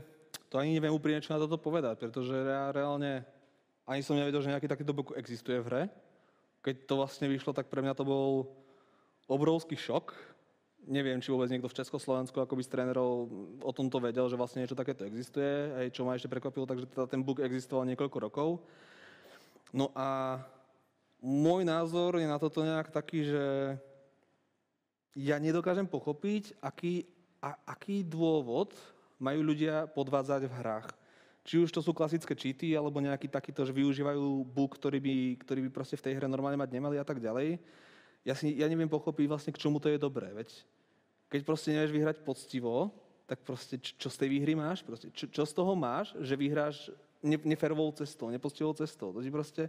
To 0.51 0.60
ani 0.60 0.75
neviem 0.75 0.91
úprimne, 0.91 1.23
čo 1.23 1.34
na 1.34 1.41
toto 1.41 1.56
povedať, 1.56 2.03
pretože 2.03 2.36
reálne 2.75 3.25
ani 3.88 4.06
som 4.06 4.15
nevedel, 4.15 4.43
že 4.43 4.51
nejaký 4.51 4.67
takýto 4.69 4.93
bug 4.93 5.15
existuje 5.17 5.60
v 5.60 5.67
hre 5.71 5.82
keď 6.63 6.88
to 6.88 6.93
vlastne 6.95 7.28
vyšlo, 7.28 7.52
tak 7.52 7.67
pre 7.67 7.84
mňa 7.84 7.93
to 7.93 8.08
bol 8.08 8.47
obrovský 9.28 9.76
šok. 9.76 10.15
Neviem, 10.84 11.19
či 11.19 11.32
vôbec 11.32 11.47
niekto 11.52 11.71
v 11.71 11.80
Československu 11.80 12.39
ako 12.39 12.60
by 12.60 12.63
z 12.63 12.71
trénerov 12.71 13.28
o 13.63 13.71
tomto 13.71 13.99
vedel, 14.04 14.28
že 14.28 14.39
vlastne 14.39 14.63
niečo 14.63 14.76
takéto 14.76 15.08
existuje, 15.08 15.71
aj 15.76 15.95
čo 15.95 16.04
ma 16.04 16.15
ešte 16.15 16.32
prekvapilo, 16.32 16.67
takže 16.67 16.88
teda 16.91 17.08
ten 17.08 17.23
bug 17.23 17.39
existoval 17.39 17.88
niekoľko 17.88 18.17
rokov. 18.19 18.49
No 19.71 19.91
a 19.95 20.39
môj 21.23 21.63
názor 21.63 22.19
je 22.19 22.28
na 22.28 22.36
toto 22.36 22.63
nejak 22.63 22.91
taký, 22.91 23.32
že 23.32 23.45
ja 25.15 25.39
nedokážem 25.39 25.88
pochopiť, 25.88 26.58
aký, 26.60 27.08
a, 27.39 27.56
aký 27.63 28.04
dôvod 28.04 28.76
majú 29.23 29.39
ľudia 29.39 29.88
podvádzať 29.88 30.52
v 30.52 30.56
hrách. 30.60 30.88
Či 31.43 31.60
už 31.60 31.75
to 31.75 31.84
sú 31.84 31.91
klasické 31.91 32.32
cheaty, 32.39 32.71
alebo 32.71 33.03
nejaký 33.03 33.27
takýto, 33.27 33.67
že 33.67 33.75
využívajú 33.75 34.47
bug, 34.47 34.79
ktorý 34.79 34.99
by, 35.03 35.15
ktorý 35.43 35.60
by 35.67 35.69
proste 35.75 35.99
v 35.99 36.06
tej 36.08 36.13
hre 36.15 36.27
normálne 36.32 36.56
mať 36.56 36.71
nemali 36.71 36.95
a 36.95 37.03
tak 37.03 37.19
ďalej. 37.19 37.60
Ja, 38.23 38.32
si, 38.32 38.56
ja 38.56 38.71
neviem 38.71 38.88
pochopiť 38.88 39.27
vlastne, 39.27 39.51
k 39.51 39.60
čomu 39.60 39.84
to 39.84 39.91
je 39.91 39.99
dobré. 39.99 40.32
Veď 40.32 40.56
keď 41.27 41.41
proste 41.43 41.75
nevieš 41.75 41.91
vyhrať 41.91 42.17
poctivo, 42.23 42.95
tak 43.27 43.43
proste 43.43 43.75
čo, 43.75 44.08
čo 44.08 44.08
z 44.08 44.17
tej 44.23 44.29
výhry 44.32 44.56
máš? 44.56 44.88
Proste, 44.88 45.12
čo, 45.12 45.27
čo 45.27 45.43
z 45.43 45.51
toho 45.51 45.75
máš, 45.75 46.15
že 46.23 46.39
vyhráš 46.39 46.91
ne, 47.19 47.36
neferovou 47.43 47.91
cestou, 47.91 48.32
nepoctivou 48.32 48.71
cestou? 48.71 49.12
To 49.12 49.19
ti 49.19 49.27
proste, 49.27 49.67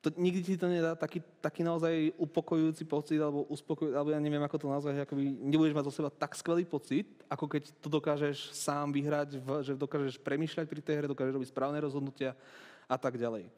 to, 0.00 0.12
nikdy 0.14 0.42
ti 0.42 0.54
to 0.54 0.70
nedá 0.70 0.94
taký, 0.94 1.18
taký 1.40 1.66
naozaj 1.66 2.14
upokojujúci 2.20 2.84
pocit, 2.86 3.18
alebo 3.18 3.48
uspokojú, 3.50 3.96
alebo 3.96 4.14
ja 4.14 4.20
neviem, 4.22 4.42
ako 4.44 4.56
to 4.60 4.68
nazvať, 4.70 5.02
akoby 5.02 5.34
nebudeš 5.34 5.74
mať 5.74 5.86
zo 5.88 5.94
seba 5.98 6.10
tak 6.12 6.38
skvelý 6.38 6.62
pocit, 6.62 7.26
ako 7.26 7.50
keď 7.50 7.62
to 7.82 7.88
dokážeš 7.90 8.54
sám 8.54 8.94
vyhrať, 8.94 9.40
v, 9.40 9.48
že 9.66 9.72
dokážeš 9.74 10.22
premýšľať 10.22 10.66
pri 10.68 10.80
tej 10.84 10.94
hre, 11.00 11.06
dokážeš 11.10 11.34
robiť 11.34 11.50
správne 11.50 11.82
rozhodnutia 11.82 12.38
a 12.86 12.96
tak 13.00 13.18
ďalej. 13.18 13.50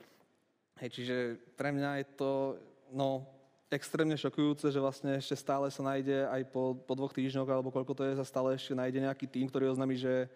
Hej, 0.78 0.90
čiže 0.94 1.16
pre 1.58 1.74
mňa 1.74 1.90
je 2.00 2.06
to 2.16 2.30
no, 2.94 3.26
extrémne 3.68 4.16
šokujúce, 4.16 4.72
že 4.72 4.80
vlastne 4.80 5.20
ešte 5.20 5.36
stále 5.36 5.68
sa 5.68 5.84
nájde 5.84 6.24
aj 6.32 6.42
po, 6.48 6.78
po 6.86 6.96
dvoch 6.96 7.12
týždňoch, 7.12 7.48
alebo 7.50 7.68
koľko 7.68 7.92
to 7.92 8.02
je, 8.08 8.16
sa 8.16 8.24
stále 8.24 8.56
ešte 8.56 8.72
nájde 8.72 9.04
nejaký 9.04 9.28
tým, 9.28 9.50
ktorý 9.50 9.68
oznámi, 9.68 10.00
že 10.00 10.32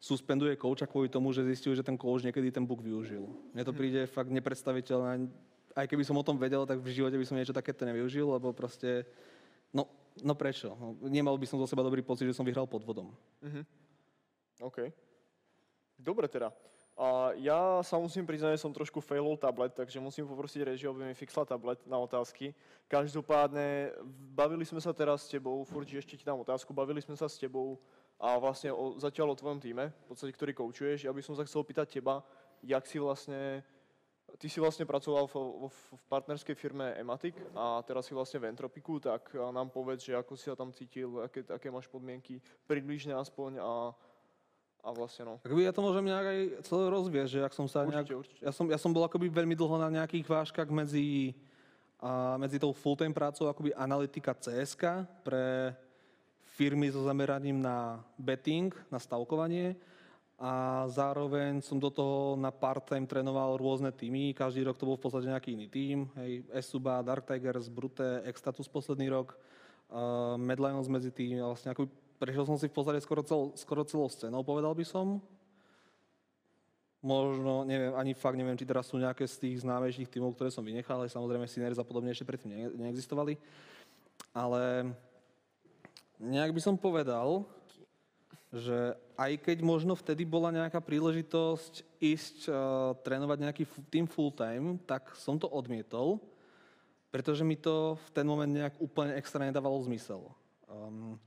suspenduje 0.00 0.56
kouča 0.56 0.84
kvôli 0.84 1.08
tomu, 1.08 1.32
že 1.32 1.44
zistil, 1.44 1.72
že 1.72 1.86
ten 1.86 1.96
coach 1.96 2.22
niekedy 2.22 2.52
ten 2.52 2.64
bug 2.64 2.84
využil. 2.84 3.26
Mne 3.56 3.64
to 3.64 3.72
mhm. 3.72 3.78
príde 3.78 4.00
fakt 4.08 4.30
nepredstaviteľné. 4.30 5.28
Aj 5.76 5.84
keby 5.84 6.04
som 6.04 6.16
o 6.16 6.24
tom 6.24 6.40
vedel, 6.40 6.64
tak 6.64 6.80
v 6.80 6.88
živote 6.88 7.16
by 7.20 7.26
som 7.28 7.36
niečo 7.36 7.52
takéto 7.52 7.84
nevyužil, 7.84 8.32
lebo 8.32 8.52
proste, 8.56 9.04
no, 9.76 9.84
no 10.24 10.32
prečo? 10.32 10.72
No, 10.72 10.96
nemal 11.04 11.36
by 11.36 11.44
som 11.44 11.60
zo 11.60 11.68
seba 11.68 11.84
dobrý 11.84 12.00
pocit, 12.00 12.24
že 12.24 12.36
som 12.36 12.48
vyhral 12.48 12.64
pod 12.64 12.80
vodom. 12.80 13.12
Mm-hmm. 13.44 13.64
OK. 14.64 14.88
Dobre 16.00 16.32
teda. 16.32 16.48
A 16.96 17.36
ja 17.36 17.84
sa 17.84 18.00
musím 18.00 18.24
priznať, 18.24 18.56
že 18.56 18.64
som 18.64 18.72
trošku 18.72 19.04
failol 19.04 19.36
tablet, 19.36 19.68
takže 19.76 20.00
musím 20.00 20.24
poprosiť 20.24 20.64
režiu, 20.64 20.96
aby 20.96 21.12
mi 21.12 21.12
fixla 21.12 21.44
tablet 21.44 21.76
na 21.84 22.00
otázky. 22.00 22.56
Každopádne, 22.88 23.92
bavili 24.32 24.64
sme 24.64 24.80
sa 24.80 24.96
teraz 24.96 25.28
s 25.28 25.32
tebou, 25.36 25.60
furt 25.68 25.84
ešte 25.84 26.16
ti 26.16 26.24
dám 26.24 26.40
otázku, 26.40 26.72
bavili 26.72 27.04
sme 27.04 27.12
sa 27.12 27.28
s 27.28 27.36
tebou 27.36 27.76
a 28.16 28.40
vlastne 28.40 28.72
o, 28.72 28.96
zatiaľ 28.96 29.36
o 29.36 29.38
tvojom 29.38 29.60
týme, 29.60 29.92
v 29.92 30.06
podstate, 30.08 30.32
ktorý 30.32 30.52
koučuješ. 30.56 31.04
Ja 31.04 31.12
by 31.12 31.20
som 31.20 31.36
sa 31.36 31.44
chcel 31.44 31.64
pýtať 31.64 32.00
teba, 32.00 32.24
jak 32.64 32.84
si 32.88 32.96
vlastne, 32.96 33.60
ty 34.40 34.48
si 34.48 34.56
vlastne 34.56 34.88
pracoval 34.88 35.28
v, 35.28 35.68
v, 35.68 35.74
v 35.74 36.02
partnerskej 36.08 36.56
firme 36.56 36.96
Ematic 36.96 37.36
a 37.52 37.84
teraz 37.84 38.08
si 38.08 38.16
vlastne 38.16 38.40
v 38.40 38.48
Entropiku, 38.48 38.96
tak 38.96 39.36
nám 39.36 39.68
povedz, 39.68 40.08
že 40.08 40.16
ako 40.16 40.32
si 40.34 40.48
sa 40.48 40.56
tam 40.56 40.72
cítil, 40.72 41.20
aké, 41.20 41.44
aké 41.44 41.68
máš 41.68 41.92
podmienky, 41.92 42.40
približne 42.64 43.12
aspoň 43.12 43.60
a 43.60 43.72
a 44.86 44.94
vlastne 44.94 45.26
no. 45.26 45.34
Akoby 45.42 45.66
ja 45.66 45.74
to 45.74 45.82
môžem 45.82 46.06
nejak 46.06 46.26
aj 46.30 46.40
celé 46.62 46.84
rozvieť, 46.94 47.26
že 47.26 47.38
ak 47.42 47.58
som 47.58 47.66
sa 47.66 47.82
určite, 47.82 48.06
nejak... 48.06 48.22
Určite. 48.22 48.42
Ja 48.46 48.52
som, 48.54 48.70
ja 48.70 48.78
som 48.78 48.94
bol 48.94 49.02
akoby 49.02 49.26
veľmi 49.26 49.58
dlho 49.58 49.82
na 49.82 49.90
nejakých 49.90 50.30
váškach 50.30 50.70
medzi, 50.70 51.34
a 51.98 52.38
medzi 52.38 52.62
tou 52.62 52.70
full-time 52.70 53.10
prácou 53.10 53.50
akoby 53.50 53.74
analytika 53.74 54.30
CSK 54.30 55.10
pre 55.26 55.74
firmy 56.56 56.88
so 56.88 57.04
zameraním 57.04 57.60
na 57.60 58.00
betting, 58.16 58.72
na 58.88 58.96
stavkovanie 58.96 59.76
a 60.36 60.84
zároveň 60.88 61.60
som 61.64 61.80
do 61.80 61.88
toho 61.88 62.36
na 62.36 62.52
part-time 62.52 63.08
trénoval 63.08 63.56
rôzne 63.56 63.92
týmy. 63.92 64.36
Každý 64.36 64.64
rok 64.64 64.76
to 64.76 64.88
bol 64.88 64.96
v 65.00 65.04
podstate 65.08 65.32
nejaký 65.32 65.56
iný 65.56 65.68
tým. 65.68 66.08
Hej, 66.16 66.44
Esuba, 66.52 67.00
Dark 67.00 67.24
Tigers, 67.24 67.72
Brute, 67.72 68.20
Extatus 68.28 68.68
posledný 68.68 69.08
rok, 69.08 69.32
uh, 69.92 70.36
Mad 70.36 70.60
Lions 70.60 70.88
medzi 70.92 71.08
tým. 71.08 71.40
Vlastne 71.40 71.72
akoby 71.72 71.88
prešiel 72.20 72.44
som 72.44 72.60
si 72.60 72.68
v 72.68 72.76
podstate 72.76 73.00
skoro, 73.00 73.24
cel, 73.24 73.52
skoro 73.56 73.84
celou 73.88 74.08
scénou, 74.12 74.44
povedal 74.44 74.76
by 74.76 74.84
som. 74.84 75.20
Možno, 77.00 77.64
neviem, 77.64 77.96
ani 77.96 78.12
fakt 78.12 78.36
neviem, 78.36 78.56
či 78.58 78.68
teraz 78.68 78.92
sú 78.92 79.00
nejaké 79.00 79.24
z 79.24 79.40
tých 79.40 79.64
známejších 79.64 80.10
tímov, 80.10 80.36
ktoré 80.36 80.52
som 80.52 80.64
vynechal, 80.64 81.00
ale 81.00 81.12
samozrejme 81.12 81.48
Sinners 81.48 81.80
a 81.80 81.86
podobne 81.86 82.12
ešte 82.12 82.28
predtým 82.28 82.50
ne, 82.50 82.60
neexistovali. 82.76 83.38
Ale 84.36 84.90
nejak 86.20 86.52
by 86.52 86.60
som 86.60 86.76
povedal, 86.78 87.44
že 88.54 88.94
aj 89.18 89.32
keď 89.42 89.58
možno 89.60 89.92
vtedy 89.98 90.24
bola 90.24 90.54
nejaká 90.54 90.80
príležitosť 90.80 91.84
ísť 92.00 92.36
uh, 92.48 92.94
trénovať 93.02 93.38
nejaký 93.42 93.64
tým 93.90 94.06
full 94.08 94.32
time, 94.32 94.80
tak 94.86 95.12
som 95.16 95.36
to 95.36 95.50
odmietol, 95.50 96.20
pretože 97.10 97.44
mi 97.44 97.56
to 97.56 97.96
v 97.96 98.08
ten 98.12 98.26
moment 98.28 98.48
nejak 98.48 98.76
úplne 98.80 99.16
extra 99.16 99.44
nedávalo 99.44 99.76
zmysel. 99.84 100.24
Um, 100.68 101.20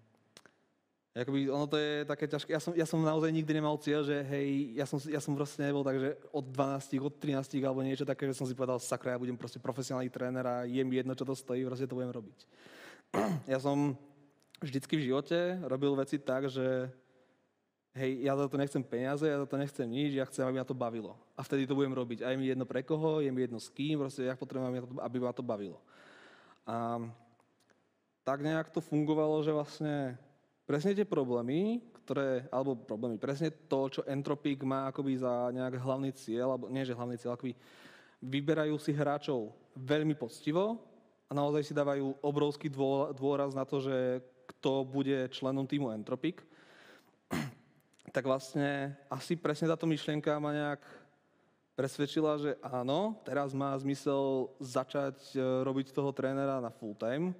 Jakoby 1.20 1.50
ono 1.50 1.66
to 1.66 1.76
je 1.76 2.06
také 2.06 2.30
ťažké. 2.30 2.54
Ja 2.54 2.62
som, 2.62 2.72
ja 2.78 2.86
som 2.86 3.02
naozaj 3.02 3.34
nikdy 3.34 3.52
nemal 3.52 3.82
cieľ, 3.82 4.06
že 4.06 4.22
hej, 4.30 4.78
ja 4.78 4.86
som, 4.86 5.02
ja 5.10 5.18
som 5.18 5.34
proste 5.34 5.66
nebol 5.66 5.82
tak, 5.82 5.98
že 5.98 6.16
od 6.30 6.46
12, 6.48 7.02
od 7.02 7.14
13 7.18 7.60
alebo 7.66 7.82
niečo 7.82 8.06
také, 8.06 8.30
že 8.30 8.38
som 8.38 8.46
si 8.46 8.54
povedal, 8.54 8.78
sakra, 8.78 9.18
ja 9.18 9.20
budem 9.20 9.34
proste 9.34 9.58
profesionálny 9.58 10.08
tréner 10.14 10.46
a 10.46 10.56
je 10.70 10.80
mi 10.86 11.02
jedno, 11.02 11.18
čo 11.18 11.26
to 11.26 11.34
stojí, 11.34 11.66
proste 11.66 11.90
to 11.90 11.98
budem 11.98 12.14
robiť. 12.14 12.40
ja 13.52 13.58
som 13.58 13.98
vždycky 14.60 15.00
v 15.00 15.06
živote 15.12 15.60
robil 15.64 15.96
veci 15.96 16.20
tak, 16.20 16.52
že 16.52 16.92
hej, 17.96 18.24
ja 18.24 18.36
za 18.38 18.48
to 18.48 18.56
nechcem 18.56 18.84
peniaze, 18.84 19.26
ja 19.26 19.40
za 19.40 19.48
to 19.48 19.58
nechcem 19.58 19.88
nič, 19.88 20.16
ja 20.16 20.28
chcem, 20.28 20.46
aby 20.46 20.62
ma 20.62 20.68
to 20.68 20.78
bavilo. 20.78 21.18
A 21.36 21.44
vtedy 21.44 21.66
to 21.66 21.76
budem 21.76 21.96
robiť. 21.96 22.24
A 22.24 22.32
je 22.32 22.38
mi 22.38 22.48
jedno 22.48 22.64
pre 22.64 22.84
koho, 22.84 23.20
je 23.20 23.32
mi 23.32 23.44
jedno 23.44 23.60
s 23.60 23.72
kým, 23.72 24.00
proste 24.00 24.28
ja 24.28 24.36
potrebujem, 24.36 25.00
aby 25.00 25.18
ma 25.20 25.32
to 25.36 25.44
bavilo. 25.44 25.80
A 26.68 27.02
tak 28.24 28.46
nejak 28.46 28.70
to 28.70 28.80
fungovalo, 28.84 29.42
že 29.42 29.56
vlastne 29.56 30.20
presne 30.70 30.94
tie 30.94 31.08
problémy, 31.08 31.82
ktoré, 32.06 32.46
alebo 32.54 32.78
problémy, 32.78 33.18
presne 33.18 33.50
to, 33.50 33.90
čo 33.90 34.02
Entropic 34.06 34.62
má 34.62 34.90
akoby 34.94 35.18
za 35.18 35.50
nejak 35.50 35.82
hlavný 35.82 36.14
cieľ, 36.14 36.54
alebo 36.54 36.70
nie 36.70 36.86
že 36.86 36.94
hlavný 36.94 37.18
cieľ, 37.18 37.34
akoby 37.34 37.58
vyberajú 38.22 38.76
si 38.78 38.92
hráčov 38.94 39.50
veľmi 39.74 40.14
poctivo 40.14 40.78
a 41.26 41.32
naozaj 41.34 41.66
si 41.66 41.74
dávajú 41.74 42.22
obrovský 42.22 42.70
dôraz 43.18 43.58
na 43.58 43.64
to, 43.66 43.82
že 43.82 44.22
kto 44.50 44.82
bude 44.82 45.30
členom 45.30 45.70
týmu 45.70 45.94
Entropic, 45.94 46.42
tak 48.16 48.26
vlastne 48.26 48.98
asi 49.08 49.38
presne 49.38 49.70
táto 49.70 49.86
myšlienka 49.86 50.42
ma 50.42 50.50
nejak 50.50 50.82
presvedčila, 51.78 52.36
že 52.36 52.52
áno, 52.60 53.16
teraz 53.24 53.56
má 53.56 53.72
zmysel 53.80 54.52
začať 54.60 55.16
e, 55.32 55.40
robiť 55.64 55.96
toho 55.96 56.12
trénera 56.12 56.60
na 56.60 56.68
full 56.68 56.92
time, 56.92 57.32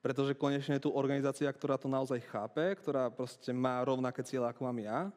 pretože 0.00 0.38
konečne 0.38 0.80
je 0.80 0.88
tu 0.88 0.94
organizácia, 0.96 1.50
ktorá 1.50 1.76
to 1.76 1.90
naozaj 1.90 2.22
chápe, 2.30 2.62
ktorá 2.80 3.12
proste 3.12 3.52
má 3.52 3.84
rovnaké 3.84 4.24
cieľe, 4.24 4.48
ako 4.48 4.64
mám 4.64 4.78
ja. 4.80 5.12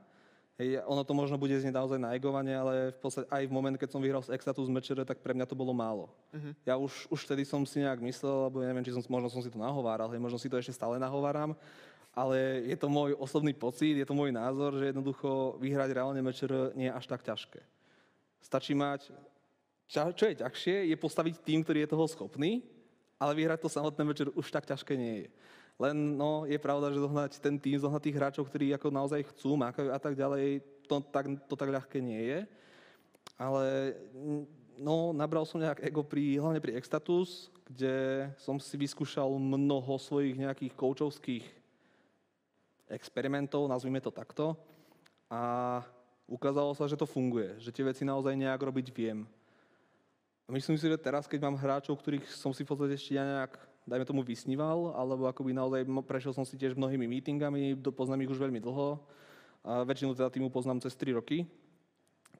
Hej, 0.60 0.84
ono 0.84 1.08
to 1.08 1.15
možno 1.15 1.39
bude 1.39 1.56
znieť 1.56 1.72
naozaj 1.72 1.95
naegovanie, 1.95 2.52
ale 2.52 2.91
v 2.91 3.00
podstate 3.00 3.32
aj 3.32 3.48
v 3.48 3.56
moment, 3.56 3.80
keď 3.80 3.95
som 3.95 4.04
vyhral 4.04 4.19
z 4.19 4.36
Extatus 4.36 4.67
Mečere, 4.67 5.08
tak 5.08 5.24
pre 5.24 5.32
mňa 5.32 5.48
to 5.48 5.56
bolo 5.56 5.72
málo. 5.72 6.12
Uh-huh. 6.36 6.52
Ja 6.67 6.76
už, 6.76 7.08
už 7.08 7.24
vtedy 7.24 7.48
som 7.48 7.63
si 7.63 7.80
nejak 7.80 8.04
myslel, 8.04 8.52
alebo 8.52 8.60
neviem, 8.60 8.84
či 8.84 8.91
som, 8.91 9.00
možno 9.08 9.32
som 9.32 9.39
si 9.39 9.48
to 9.48 9.56
nahováral, 9.56 10.12
hej, 10.12 10.19
možno 10.19 10.36
si 10.36 10.52
to 10.52 10.60
ešte 10.60 10.76
stále 10.76 11.00
nahováram, 11.00 11.56
ale 12.12 12.67
je 12.67 12.76
to 12.76 12.91
môj 12.91 13.15
osobný 13.15 13.56
pocit, 13.56 13.95
je 13.95 14.04
to 14.04 14.12
môj 14.12 14.36
názor, 14.36 14.76
že 14.76 14.91
jednoducho 14.91 15.56
vyhrať 15.63 15.95
reálne 15.95 16.19
Mečer 16.19 16.76
nie 16.76 16.91
je 16.91 16.98
až 17.00 17.08
tak 17.08 17.24
ťažké. 17.24 17.63
Stačí 18.43 18.76
mať, 18.76 19.15
čo 19.88 20.26
je 20.28 20.43
ťažšie, 20.43 20.91
je 20.91 20.98
postaviť 21.00 21.39
tým, 21.39 21.63
ktorý 21.63 21.88
je 21.88 21.91
toho 21.95 22.04
schopný, 22.04 22.67
ale 23.19 23.36
vyhrať 23.36 23.67
to 23.67 23.69
samotné 23.69 24.04
večer 24.08 24.28
už 24.32 24.48
tak 24.48 24.63
ťažké 24.63 24.95
nie 24.95 25.15
je. 25.24 25.30
Len 25.79 25.95
no, 25.95 26.43
je 26.43 26.59
pravda, 26.59 26.91
že 26.91 26.99
zohnať 26.99 27.31
ten 27.39 27.55
tým, 27.55 27.79
zohnať 27.79 28.03
tých 28.03 28.17
hráčov, 28.19 28.51
ktorí 28.51 28.75
ako 28.75 28.91
naozaj 28.91 29.23
chcú, 29.31 29.55
mákajú 29.55 29.89
a 29.95 29.99
tak 29.99 30.19
ďalej, 30.19 30.59
to 30.91 30.99
tak, 31.07 31.25
to 31.47 31.55
tak 31.55 31.71
ľahké 31.71 32.03
nie 32.03 32.19
je. 32.19 32.39
Ale 33.39 33.95
no, 34.75 35.15
nabral 35.15 35.47
som 35.47 35.63
nejak 35.63 35.79
ego 35.79 36.03
pri, 36.03 36.35
hlavne 36.35 36.59
pri 36.59 36.75
Extatus, 36.75 37.47
kde 37.63 38.27
som 38.35 38.59
si 38.59 38.75
vyskúšal 38.75 39.31
mnoho 39.39 39.95
svojich 39.95 40.35
nejakých 40.35 40.75
koučovských 40.75 41.45
experimentov, 42.91 43.71
nazvime 43.71 44.03
to 44.03 44.11
takto. 44.11 44.59
A 45.31 45.79
ukázalo 46.27 46.75
sa, 46.75 46.89
že 46.89 46.99
to 46.99 47.07
funguje, 47.07 47.55
že 47.61 47.71
tie 47.71 47.87
veci 47.87 48.03
naozaj 48.03 48.35
nejak 48.35 48.59
robiť 48.59 48.91
viem. 48.91 49.23
A 50.43 50.51
myslím 50.51 50.75
si, 50.81 50.89
že 50.89 50.97
teraz, 50.97 51.29
keď 51.29 51.45
mám 51.45 51.61
hráčov, 51.61 52.01
ktorých 52.01 52.25
som 52.33 52.49
si 52.49 52.65
v 52.65 52.73
podstate 52.73 52.97
ešte 52.97 53.13
ja 53.13 53.21
nejak, 53.21 53.68
dajme 53.89 54.06
tomu, 54.06 54.21
vysníval, 54.21 54.93
alebo 54.93 55.25
akoby 55.25 55.52
naozaj 55.52 55.82
prešiel 56.06 56.32
som 56.38 56.45
si 56.45 56.56
tiež 56.56 56.78
mnohými 56.78 57.10
meetingami, 57.10 57.73
poznám 57.91 58.23
ich 58.23 58.32
už 58.32 58.38
veľmi 58.38 58.62
dlho, 58.62 59.02
a 59.65 59.84
väčšinu 59.84 60.15
teda 60.15 60.32
týmu 60.32 60.47
poznám 60.54 60.80
cez 60.80 60.95
3 60.95 61.19
roky, 61.19 61.43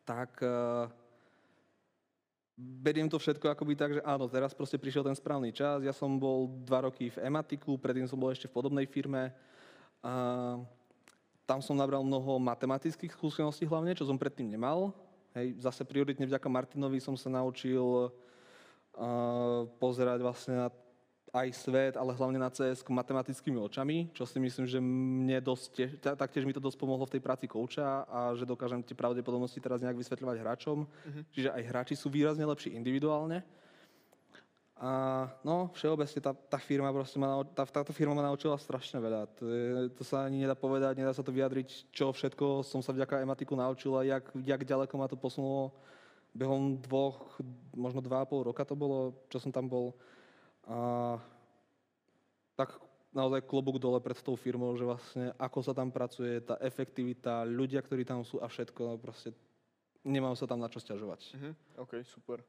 tak 0.08 0.40
uh, 0.40 0.88
beriem 2.60 3.08
to 3.08 3.16
všetko 3.16 3.52
akoby 3.56 3.74
tak, 3.76 3.96
že 3.96 4.02
áno, 4.04 4.28
teraz 4.28 4.52
proste 4.52 4.76
prišiel 4.76 5.04
ten 5.04 5.16
správny 5.16 5.56
čas. 5.56 5.80
Ja 5.80 5.96
som 5.96 6.20
bol 6.20 6.52
dva 6.68 6.88
roky 6.92 7.08
v 7.08 7.22
Ematiku, 7.24 7.80
predtým 7.80 8.08
som 8.08 8.20
bol 8.20 8.36
ešte 8.36 8.52
v 8.52 8.56
podobnej 8.56 8.84
firme. 8.84 9.32
A 10.04 10.12
tam 11.48 11.60
som 11.64 11.80
nabral 11.80 12.04
mnoho 12.04 12.38
matematických 12.38 13.16
skúseností 13.16 13.64
hlavne, 13.64 13.96
čo 13.96 14.04
som 14.04 14.20
predtým 14.20 14.48
nemal. 14.52 14.92
Hej, 15.34 15.62
zase 15.64 15.88
prioritne 15.88 16.28
vďaka 16.28 16.48
Martinovi 16.52 17.00
som 17.00 17.16
sa 17.16 17.32
naučil 17.32 17.82
uh, 17.82 18.10
pozerať 19.80 20.20
vlastne 20.20 20.68
na 20.68 20.68
aj 21.30 21.48
svet, 21.54 21.94
ale 21.94 22.18
hlavne 22.18 22.42
na 22.42 22.50
CS 22.50 22.82
matematickými 22.82 23.58
očami, 23.62 24.10
čo 24.18 24.26
si 24.26 24.42
myslím, 24.42 24.65
že 24.65 24.82
mne 24.82 25.38
dosť, 25.46 26.02
taktiež 26.18 26.46
mi 26.46 26.54
to 26.54 26.63
dosť 26.63 26.78
pomohlo 26.82 27.06
v 27.06 27.18
tej 27.18 27.22
práci 27.22 27.46
kouča 27.46 28.10
a 28.10 28.34
že 28.34 28.50
dokážem 28.50 28.82
tie 28.82 28.98
pravdepodobnosti 28.98 29.62
teraz 29.62 29.82
nejak 29.82 29.98
vysvetľovať 29.98 30.38
hráčom. 30.42 30.78
Uh-huh. 30.86 31.24
Čiže 31.30 31.54
aj 31.54 31.63
hráči 31.70 31.94
sú 31.94 32.10
výrazne 32.10 32.46
lepší 32.50 32.74
individuálne. 32.74 33.46
A 34.80 35.28
no, 35.44 35.76
všeobecne 35.76 36.24
tá, 36.24 36.32
tá 36.32 36.56
firma 36.56 36.88
proste 36.96 37.20
ma, 37.20 37.44
tá, 37.52 37.68
táto 37.68 37.92
firma 37.92 38.15
ma 38.15 38.32
naučila 38.32 38.56
strašne 38.56 38.96
veľa. 39.04 39.28
To, 39.36 39.44
je, 39.44 39.92
to 39.92 40.08
sa 40.08 40.24
ani 40.24 40.48
nedá 40.48 40.56
povedať, 40.56 40.96
nedá 40.96 41.12
sa 41.12 41.20
to 41.20 41.36
vyjadriť, 41.36 41.92
čo 41.92 42.15
všetko 42.15 42.63
som 42.63 42.80
sa 42.80 42.96
vďaka 42.96 43.20
ematiku 43.20 43.60
naučil 43.60 43.92
a 44.00 44.08
jak, 44.08 44.32
jak 44.39 44.62
ďaleko 44.63 44.96
ma 44.96 45.12
to 45.12 45.20
posunulo 45.20 45.76
behom 46.32 46.80
dvoch, 46.80 47.20
možno 47.76 48.00
dva 48.00 48.24
a 48.24 48.30
pol 48.30 48.48
roka 48.48 48.63
to 48.63 48.72
bolo, 48.72 49.12
čo 49.28 49.44
som 49.44 49.52
tam 49.52 49.68
bol. 49.68 49.92
A, 50.70 51.18
tak 52.54 52.78
naozaj 53.10 53.42
klobúk 53.50 53.82
dole 53.82 53.98
pred 53.98 54.18
tou 54.22 54.38
firmou, 54.38 54.78
že 54.78 54.86
vlastne 54.86 55.34
ako 55.42 55.60
sa 55.66 55.74
tam 55.74 55.90
pracuje, 55.90 56.38
tá 56.46 56.62
efektivita, 56.62 57.42
ľudia, 57.42 57.82
ktorí 57.82 58.06
tam 58.06 58.22
sú 58.22 58.38
a 58.38 58.46
všetko, 58.46 59.02
proste 59.02 59.34
nemám 60.06 60.38
sa 60.38 60.46
tam 60.46 60.62
na 60.62 60.70
čo 60.70 60.78
stiažovať. 60.78 61.22
Uh-huh. 61.34 61.54
OK, 61.82 62.06
super. 62.06 62.46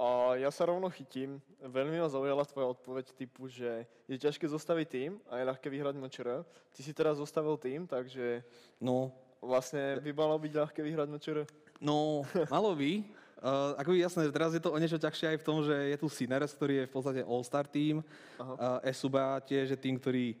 A 0.00 0.34
ja 0.40 0.50
sa 0.50 0.66
rovno 0.66 0.90
chytím. 0.90 1.38
Veľmi 1.62 2.00
ma 2.00 2.08
zaujala 2.10 2.42
tvoja 2.48 2.74
odpoveď 2.74 3.12
typu, 3.14 3.46
že 3.46 3.86
je 4.10 4.16
ťažké 4.18 4.48
zostaviť 4.50 4.86
tým 4.88 5.10
a 5.30 5.38
je 5.38 5.48
ľahké 5.52 5.68
vyhrať 5.68 5.94
MČR. 5.94 6.28
Ty 6.74 6.80
si 6.82 6.90
teraz 6.96 7.20
zostavil 7.22 7.54
tým, 7.60 7.86
takže 7.86 8.42
no. 8.82 9.14
vlastne 9.38 10.02
by 10.02 10.10
malo 10.10 10.34
byť 10.42 10.52
ľahké 10.58 10.80
vyhrať 10.82 11.06
MČR. 11.06 11.38
No, 11.78 12.26
malo 12.50 12.74
by. 12.74 13.04
Uh, 13.42 13.74
ako 13.74 13.98
jasné, 13.98 14.30
teraz 14.30 14.54
je 14.54 14.62
to 14.62 14.70
o 14.70 14.78
niečo 14.78 15.02
ťažšie 15.02 15.34
aj 15.34 15.38
v 15.42 15.46
tom, 15.50 15.66
že 15.66 15.74
je 15.74 15.96
tu 15.98 16.06
Sinners, 16.06 16.54
ktorý 16.54 16.74
je 16.78 16.86
v 16.86 16.92
podstate 16.94 17.20
All-Star 17.26 17.66
tým. 17.66 17.98
Uh, 18.38 18.78
Esuba 18.86 19.42
tiež 19.42 19.74
je 19.74 19.78
tým, 19.78 19.98
ktorý 19.98 20.38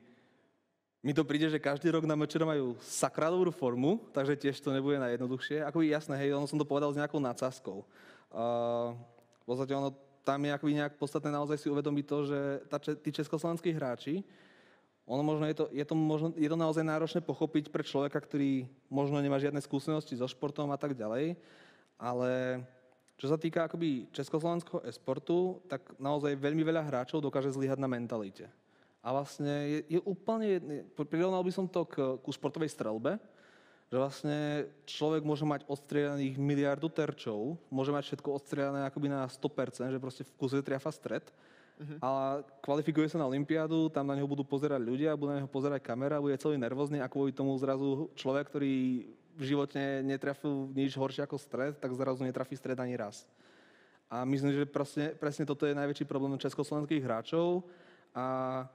Mi 1.02 1.10
to 1.10 1.26
príde, 1.26 1.50
že 1.50 1.58
každý 1.58 1.90
rok 1.90 2.06
na 2.06 2.14
mečera 2.14 2.46
majú 2.46 2.78
sakra 2.78 3.26
dobrú 3.26 3.50
formu, 3.50 3.98
takže 4.14 4.38
tiež 4.38 4.62
to 4.62 4.70
nebude 4.70 5.02
najjednoduchšie. 5.02 5.66
Ako 5.66 5.82
jasné, 5.82 6.14
hej, 6.14 6.30
ono 6.30 6.46
som 6.46 6.54
to 6.54 6.62
povedal 6.62 6.94
s 6.94 6.98
nejakou 6.98 7.18
nadsázkou. 7.18 7.82
Uh, 8.30 8.94
v 9.42 9.44
podstate 9.50 9.74
ono 9.74 9.90
tam 10.22 10.38
je 10.46 10.54
akoby 10.54 10.78
nejak 10.78 10.94
podstatné 11.02 11.34
naozaj 11.34 11.58
si 11.58 11.66
uvedomiť 11.66 12.04
to, 12.06 12.18
že 12.30 12.38
tá, 12.70 12.78
tí 12.78 13.10
československí 13.10 13.74
hráči, 13.74 14.22
ono 15.02 15.26
možno 15.26 15.50
je 15.50 15.58
to, 15.58 15.64
je, 15.74 15.82
to 15.82 15.98
možno, 15.98 16.30
je 16.38 16.46
to 16.46 16.54
naozaj 16.54 16.86
náročné 16.86 17.18
pochopiť 17.18 17.74
pre 17.74 17.82
človeka, 17.82 18.22
ktorý 18.22 18.70
možno 18.86 19.18
nemá 19.18 19.42
žiadne 19.42 19.58
skúsenosti 19.58 20.14
so 20.14 20.30
športom 20.30 20.70
a 20.70 20.78
tak 20.78 20.94
ďalej, 20.94 21.34
ale 21.98 22.62
čo 23.22 23.30
sa 23.30 23.38
týka 23.38 23.70
akoby 23.70 24.10
československého 24.10 24.82
esportu, 24.82 25.62
tak 25.70 25.94
naozaj 25.94 26.34
veľmi 26.34 26.66
veľa 26.66 26.82
hráčov 26.82 27.22
dokáže 27.22 27.54
zlyhať 27.54 27.78
na 27.78 27.86
mentalite. 27.86 28.50
A 28.98 29.14
vlastne 29.14 29.46
je, 29.70 29.78
je 29.94 30.00
úplne, 30.02 30.58
prirovnal 31.06 31.38
by 31.46 31.54
som 31.54 31.70
to 31.70 31.86
k, 31.86 32.18
ku 32.18 32.34
športovej 32.34 32.74
strelbe, 32.74 33.22
že 33.86 33.94
vlastne 33.94 34.38
človek 34.90 35.22
môže 35.22 35.46
mať 35.46 35.62
odstrieľaných 35.70 36.34
miliardu 36.34 36.90
terčov, 36.90 37.54
môže 37.70 37.94
mať 37.94 38.10
všetko 38.10 38.42
odstrieľané 38.42 38.90
akoby 38.90 39.06
na 39.06 39.30
100%, 39.30 39.94
že 39.94 40.02
proste 40.02 40.26
v 40.26 40.34
kuse 40.34 40.58
triafa 40.58 40.90
stred, 40.90 41.22
uh-huh. 41.22 41.98
a 42.02 42.10
kvalifikuje 42.58 43.06
sa 43.06 43.22
na 43.22 43.30
Olympiádu, 43.30 43.86
tam 43.86 44.10
na 44.10 44.18
neho 44.18 44.26
budú 44.26 44.42
pozerať 44.42 44.82
ľudia, 44.82 45.14
budú 45.14 45.30
na 45.30 45.38
neho 45.38 45.50
pozerať 45.50 45.78
kamera, 45.78 46.18
bude 46.18 46.34
celý 46.42 46.58
nervózny 46.58 46.98
a 46.98 47.06
kvôli 47.06 47.30
tomu 47.30 47.54
zrazu 47.54 48.10
človek, 48.18 48.50
ktorý 48.50 49.06
v 49.36 49.42
živote 49.54 49.80
netrafil 50.04 50.68
nič 50.72 50.96
horšie 50.96 51.24
ako 51.24 51.36
stred, 51.40 51.76
tak 51.80 51.92
zrazu 51.96 52.24
netrafí 52.24 52.56
stred 52.56 52.76
ani 52.76 52.96
raz. 52.96 53.24
A 54.12 54.28
myslím, 54.28 54.52
že 54.52 54.68
presne, 54.68 55.16
presne 55.16 55.48
toto 55.48 55.64
je 55.64 55.72
najväčší 55.72 56.04
problém 56.04 56.36
československých 56.36 57.00
hráčov 57.00 57.64
a 58.12 58.68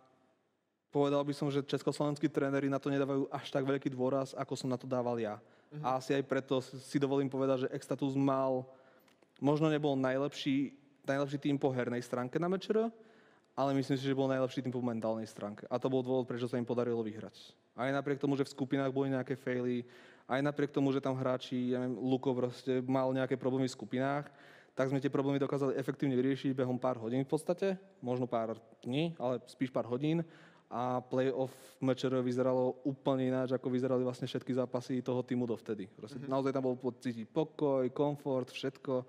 povedal 0.90 1.22
by 1.22 1.34
som, 1.38 1.54
že 1.54 1.62
československí 1.62 2.26
tréneri 2.26 2.74
na 2.74 2.82
to 2.82 2.90
nedávajú 2.90 3.30
až 3.30 3.54
tak 3.54 3.62
veľký 3.62 3.94
dôraz, 3.94 4.34
ako 4.34 4.58
som 4.58 4.66
na 4.66 4.82
to 4.82 4.90
dával 4.90 5.14
ja. 5.22 5.38
Uh-huh. 5.38 5.84
A 5.86 6.02
asi 6.02 6.18
aj 6.18 6.26
preto 6.26 6.58
si 6.64 6.98
dovolím 6.98 7.30
povedať, 7.30 7.70
že 7.70 7.74
Extatus 7.76 8.18
mal, 8.18 8.66
možno 9.38 9.70
nebol 9.70 9.94
najlepší, 9.94 10.74
najlepší 11.06 11.38
tým 11.38 11.62
po 11.62 11.70
hernej 11.70 12.02
stránke 12.02 12.42
na 12.42 12.50
mečer, 12.50 12.90
ale 13.58 13.74
myslím 13.78 13.98
si, 13.98 14.10
že 14.10 14.18
bol 14.18 14.30
najlepší 14.30 14.66
tým 14.66 14.74
po 14.74 14.82
mentálnej 14.82 15.30
stránke. 15.30 15.70
A 15.70 15.78
to 15.78 15.90
bol 15.90 16.02
dôvod, 16.02 16.26
prečo 16.26 16.50
sa 16.50 16.58
im 16.58 16.66
podarilo 16.66 17.06
vyhrať. 17.06 17.54
Aj 17.78 17.94
napriek 17.94 18.18
tomu, 18.18 18.34
že 18.34 18.46
v 18.46 18.54
skupinách 18.58 18.90
boli 18.90 19.14
nejaké 19.14 19.38
faily, 19.38 19.86
aj 20.28 20.44
napriek 20.44 20.76
tomu, 20.76 20.92
že 20.92 21.00
tam 21.00 21.16
hráči, 21.16 21.72
ja 21.72 21.80
neviem, 21.80 21.96
Luko 21.98 22.36
proste 22.36 22.84
mal 22.84 23.08
nejaké 23.16 23.40
problémy 23.40 23.72
v 23.72 23.76
skupinách, 23.80 24.28
tak 24.78 24.92
sme 24.94 25.02
tie 25.02 25.10
problémy 25.10 25.42
dokázali 25.42 25.74
efektívne 25.74 26.14
vyriešiť 26.14 26.54
behom 26.54 26.78
pár 26.78 27.02
hodín 27.02 27.26
v 27.26 27.32
podstate, 27.32 27.80
možno 28.04 28.30
pár 28.30 28.60
dní, 28.86 29.16
ale 29.18 29.42
spíš 29.50 29.74
pár 29.74 29.90
hodín 29.90 30.22
a 30.68 31.00
playoff 31.00 31.56
mečer 31.80 32.12
vyzeralo 32.20 32.84
úplne 32.84 33.32
ináč, 33.32 33.56
ako 33.56 33.72
vyzerali 33.72 34.04
vlastne 34.04 34.28
všetky 34.28 34.52
zápasy 34.52 35.00
toho 35.00 35.24
týmu 35.24 35.48
dovtedy. 35.48 35.88
mm-hmm. 35.88 36.28
Naozaj 36.28 36.52
tam 36.52 36.68
bol 36.68 36.76
pocítiť 36.76 37.26
pokoj, 37.32 37.88
komfort, 37.96 38.52
všetko. 38.52 39.08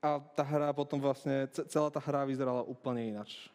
A 0.00 0.22
tá 0.32 0.46
hra 0.46 0.72
potom 0.72 1.02
vlastne, 1.02 1.50
celá 1.50 1.90
tá 1.92 2.00
hra 2.00 2.24
vyzerala 2.24 2.64
úplne 2.64 3.10
ináč. 3.10 3.50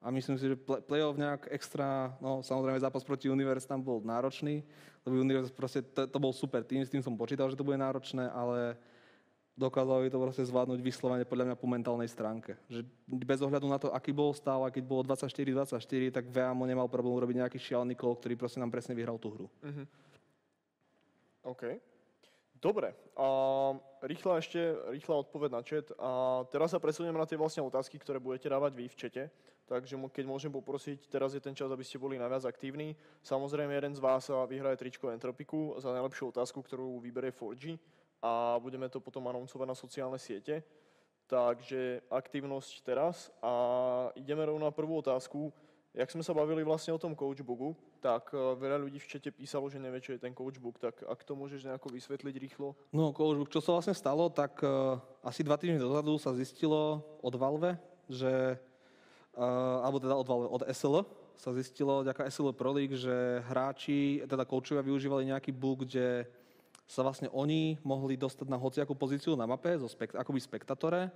A 0.00 0.08
myslím 0.08 0.40
si, 0.40 0.48
že 0.48 0.56
playoff 0.88 1.20
nejak 1.20 1.52
extra, 1.52 2.16
no 2.24 2.40
samozrejme 2.40 2.80
zápas 2.80 3.04
proti 3.04 3.28
Universe 3.28 3.68
tam 3.68 3.84
bol 3.84 4.00
náročný, 4.00 4.64
lebo 5.04 5.20
Universe 5.20 5.52
proste, 5.52 5.84
to, 5.84 6.08
to 6.08 6.18
bol 6.18 6.32
super 6.32 6.64
tým, 6.64 6.80
s 6.80 6.88
tým 6.88 7.04
som 7.04 7.12
počítal, 7.12 7.52
že 7.52 7.56
to 7.56 7.64
bude 7.68 7.76
náročné, 7.76 8.32
ale 8.32 8.80
dokázali 9.60 10.08
to 10.08 10.16
proste 10.16 10.48
zvládnuť 10.48 10.80
vyslovene 10.80 11.28
podľa 11.28 11.52
mňa 11.52 11.56
po 11.60 11.68
mentálnej 11.68 12.08
stránke. 12.08 12.56
Že 12.72 12.88
bez 13.04 13.44
ohľadu 13.44 13.66
na 13.68 13.76
to, 13.76 13.92
aký 13.92 14.08
bol 14.08 14.32
stav, 14.32 14.64
a 14.64 14.72
keď 14.72 14.88
bolo 14.88 15.04
24-24, 15.04 16.16
tak 16.16 16.24
Veamo 16.32 16.64
nemal 16.64 16.88
problém 16.88 17.12
urobiť 17.12 17.36
nejaký 17.44 17.58
šialený 17.60 17.92
kol, 17.92 18.16
ktorý 18.16 18.40
proste 18.40 18.56
nám 18.56 18.72
presne 18.72 18.96
vyhral 18.96 19.20
tú 19.20 19.28
hru. 19.28 19.46
Uh-huh. 19.60 19.84
OK. 21.44 21.89
Dobre, 22.60 22.92
a 23.16 23.26
rýchla 24.04 24.36
ešte, 24.36 24.60
rýchla 24.92 25.24
odpoveď 25.24 25.50
na 25.50 25.64
chat. 25.64 25.88
A 25.96 26.44
teraz 26.52 26.76
sa 26.76 26.78
presunieme 26.78 27.16
na 27.16 27.24
tie 27.24 27.40
vlastne 27.40 27.64
otázky, 27.64 27.96
ktoré 27.96 28.20
budete 28.20 28.52
dávať 28.52 28.76
vy 28.76 28.84
v 28.84 28.98
čete. 29.00 29.22
Takže 29.64 29.96
keď 30.12 30.24
môžem 30.28 30.52
poprosiť, 30.52 31.08
teraz 31.08 31.32
je 31.32 31.40
ten 31.40 31.56
čas, 31.56 31.72
aby 31.72 31.80
ste 31.80 31.96
boli 31.96 32.20
najviac 32.20 32.44
aktívni. 32.44 32.92
Samozrejme, 33.24 33.72
jeden 33.72 33.96
z 33.96 34.04
vás 34.04 34.28
vyhraje 34.28 34.76
tričko 34.76 35.08
Entropiku 35.08 35.72
za 35.80 35.88
najlepšiu 35.88 36.36
otázku, 36.36 36.60
ktorú 36.60 37.00
vyberie 37.00 37.32
4G 37.32 37.80
a 38.20 38.60
budeme 38.60 38.92
to 38.92 39.00
potom 39.00 39.24
anoncovať 39.32 39.64
na 39.64 39.76
sociálne 39.78 40.20
siete. 40.20 40.60
Takže 41.32 42.12
aktivnosť 42.12 42.72
teraz 42.84 43.32
a 43.40 43.52
ideme 44.20 44.44
rovno 44.44 44.68
na 44.68 44.74
prvú 44.74 45.00
otázku. 45.00 45.48
Jak 45.96 46.12
sme 46.12 46.20
sa 46.20 46.36
bavili 46.36 46.60
vlastne 46.60 46.92
o 46.92 47.00
tom 47.00 47.16
coachbooku, 47.16 47.72
tak 48.00 48.32
e, 48.32 48.56
veľa 48.56 48.80
ľudí 48.80 48.96
v 48.96 49.10
čete 49.12 49.28
písalo, 49.28 49.68
že 49.68 49.76
nevie, 49.76 50.00
čo 50.00 50.16
je 50.16 50.24
ten 50.24 50.32
coachbook, 50.32 50.80
tak 50.80 51.04
ak 51.04 51.20
to 51.22 51.36
môžeš 51.36 51.68
nejako 51.68 51.92
vysvetliť 51.92 52.34
rýchlo? 52.40 52.72
No, 52.90 53.12
coachbook, 53.12 53.52
čo 53.52 53.60
sa 53.60 53.76
vlastne 53.76 53.92
stalo, 53.92 54.32
tak 54.32 54.64
uh, 54.64 54.96
asi 55.20 55.44
dva 55.44 55.60
týždne 55.60 55.84
dozadu 55.84 56.16
sa 56.16 56.32
zistilo 56.32 57.04
od 57.20 57.34
Valve, 57.36 57.76
že, 58.08 58.56
uh, 59.36 59.84
alebo 59.84 60.00
teda 60.00 60.16
od 60.16 60.26
Valve, 60.26 60.48
od 60.48 60.62
SL, 60.72 61.04
sa 61.40 61.56
zistilo, 61.56 62.04
ďaká 62.04 62.28
SL 62.28 62.52
Pro 62.52 62.72
League, 62.72 62.96
že 62.96 63.40
hráči, 63.48 64.24
teda 64.28 64.44
coachovia 64.44 64.84
využívali 64.84 65.32
nejaký 65.32 65.52
book, 65.56 65.88
kde 65.88 66.28
sa 66.84 67.06
vlastne 67.06 67.30
oni 67.30 67.78
mohli 67.86 68.18
dostať 68.18 68.50
na 68.50 68.58
hociakú 68.58 68.98
pozíciu 68.98 69.38
na 69.38 69.46
mape, 69.46 69.78
zo 69.78 69.86
spekt- 69.86 70.18
akoby 70.18 70.42
spektatore. 70.42 71.08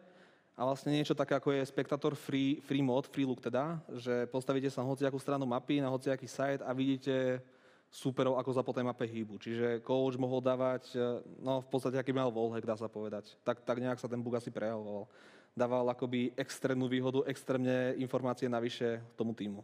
A 0.54 0.62
vlastne 0.62 0.94
niečo 0.94 1.18
také, 1.18 1.34
ako 1.34 1.50
je 1.50 1.66
spektator 1.66 2.14
free, 2.14 2.62
free 2.62 2.78
mod, 2.78 3.10
free 3.10 3.26
look 3.26 3.42
teda, 3.42 3.82
že 3.98 4.30
postavíte 4.30 4.70
sa 4.70 4.86
na 4.86 4.90
hociakú 4.90 5.18
stranu 5.18 5.42
mapy, 5.42 5.82
na 5.82 5.90
hociaký 5.90 6.30
site 6.30 6.62
a 6.62 6.70
vidíte 6.70 7.42
superov, 7.90 8.38
ako 8.38 8.50
sa 8.54 8.62
po 8.62 8.70
tej 8.70 8.86
mape 8.86 9.02
hýbu. 9.02 9.38
Čiže 9.38 9.82
coach 9.82 10.14
mohol 10.14 10.38
dávať, 10.38 10.94
e, 10.94 11.26
no 11.42 11.58
v 11.58 11.68
podstate 11.70 11.98
aký 11.98 12.14
mal 12.14 12.30
wallhack, 12.30 12.66
dá 12.66 12.78
sa 12.78 12.86
povedať. 12.86 13.34
Tak, 13.42 13.66
tak 13.66 13.82
nejak 13.82 13.98
sa 13.98 14.06
ten 14.06 14.22
bug 14.22 14.38
asi 14.38 14.54
prejavoval. 14.54 15.10
Dával 15.54 15.86
akoby 15.90 16.34
extrémnu 16.38 16.86
výhodu, 16.86 17.26
extrémne 17.26 17.94
informácie 17.98 18.46
navyše 18.46 19.02
tomu 19.18 19.34
týmu. 19.34 19.62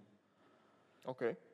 OK. 1.07 1.50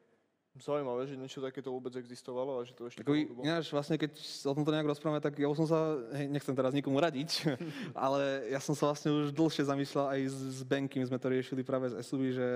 Zaujímavé, 0.56 1.04
že 1.04 1.20
niečo 1.20 1.44
takéto 1.44 1.68
vôbec 1.68 1.92
existovalo 2.00 2.60
a 2.60 2.64
že 2.64 2.72
to 2.72 2.88
ešte... 2.88 3.04
Takový, 3.04 3.28
ináč 3.44 3.68
vlastne, 3.68 4.00
keď 4.00 4.16
o 4.48 4.56
tomto 4.56 4.72
nejak 4.72 4.88
rozprávame, 4.88 5.20
tak 5.20 5.36
ja 5.36 5.52
som 5.52 5.68
sa, 5.68 6.00
hej, 6.16 6.32
nechcem 6.32 6.56
teraz 6.56 6.72
nikomu 6.72 6.96
radiť, 6.96 7.44
ale 7.92 8.48
ja 8.48 8.60
som 8.60 8.72
sa 8.72 8.88
vlastne 8.88 9.12
už 9.12 9.36
dlhšie 9.36 9.68
zamýšľal 9.68 10.16
aj 10.16 10.20
s, 10.32 10.38
s 10.56 10.60
Bankim, 10.64 11.04
sme 11.04 11.20
to 11.20 11.28
riešili 11.28 11.60
práve 11.60 11.92
z 11.92 12.00
SUV, 12.00 12.22
že 12.32 12.48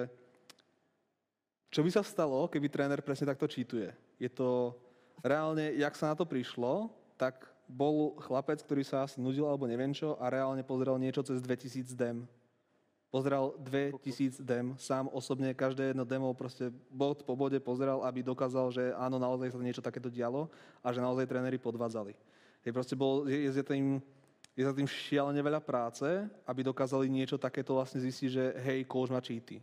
čo 1.69 1.85
by 1.85 1.91
sa 1.93 2.01
stalo, 2.01 2.49
keby 2.49 2.73
tréner 2.73 3.05
presne 3.05 3.29
takto 3.29 3.45
čítuje. 3.45 3.93
Je 4.17 4.33
to 4.33 4.75
reálne, 5.21 5.77
jak 5.77 5.93
sa 5.93 6.11
na 6.11 6.17
to 6.17 6.25
prišlo, 6.25 6.89
tak 7.21 7.45
bol 7.69 8.17
chlapec, 8.19 8.65
ktorý 8.65 8.83
sa 8.83 9.05
asi 9.07 9.21
nudil 9.21 9.47
alebo 9.47 9.69
neviem 9.69 9.95
čo 9.95 10.19
a 10.19 10.27
reálne 10.33 10.65
pozrel 10.67 10.99
niečo 10.99 11.23
cez 11.23 11.39
2000 11.39 11.95
dem 11.95 12.25
Pozeral 13.11 13.59
2000 13.59 14.39
dem, 14.47 14.79
sám 14.79 15.11
osobne 15.11 15.51
každé 15.51 15.91
jedno 15.91 16.07
demo 16.07 16.31
proste 16.31 16.71
bod 16.95 17.27
po 17.27 17.35
bode 17.35 17.59
pozeral, 17.59 18.07
aby 18.07 18.23
dokázal, 18.23 18.71
že 18.71 18.95
áno, 18.95 19.19
naozaj 19.19 19.51
sa 19.51 19.59
niečo 19.59 19.83
takéto 19.83 20.07
dialo 20.07 20.47
a 20.79 20.95
že 20.95 21.03
naozaj 21.03 21.27
tréneri 21.27 21.59
podvádzali. 21.59 22.15
Je 22.63 22.71
proste 22.71 22.95
bol, 22.95 23.27
je, 23.27 23.51
je, 23.51 23.65
tým, 23.67 23.99
je 24.55 24.63
za 24.63 24.71
tým 24.71 24.87
šialene 24.87 25.43
veľa 25.43 25.59
práce, 25.59 26.07
aby 26.47 26.63
dokázali 26.63 27.11
niečo 27.11 27.35
takéto 27.35 27.75
vlastne 27.75 27.99
zistiť, 27.99 28.29
že 28.31 28.45
hej, 28.63 28.87
coach 28.87 29.11
má 29.11 29.19
cheaty. 29.19 29.59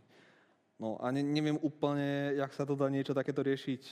No 0.76 1.00
a 1.00 1.08
ne, 1.08 1.24
neviem 1.24 1.56
úplne, 1.64 2.36
jak 2.36 2.52
sa 2.52 2.68
to 2.68 2.76
dá 2.76 2.92
niečo 2.92 3.16
takéto 3.16 3.40
riešiť 3.40 3.82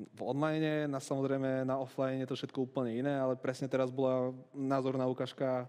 v 0.00 0.20
online, 0.24 0.88
na 0.88 1.00
samozrejme 1.00 1.64
na 1.68 1.76
offline 1.76 2.24
je 2.24 2.28
to 2.28 2.38
všetko 2.38 2.64
úplne 2.64 2.96
iné, 2.96 3.20
ale 3.20 3.36
presne 3.36 3.68
teraz 3.68 3.92
bola 3.92 4.32
názorná 4.56 5.04
ukážka 5.04 5.68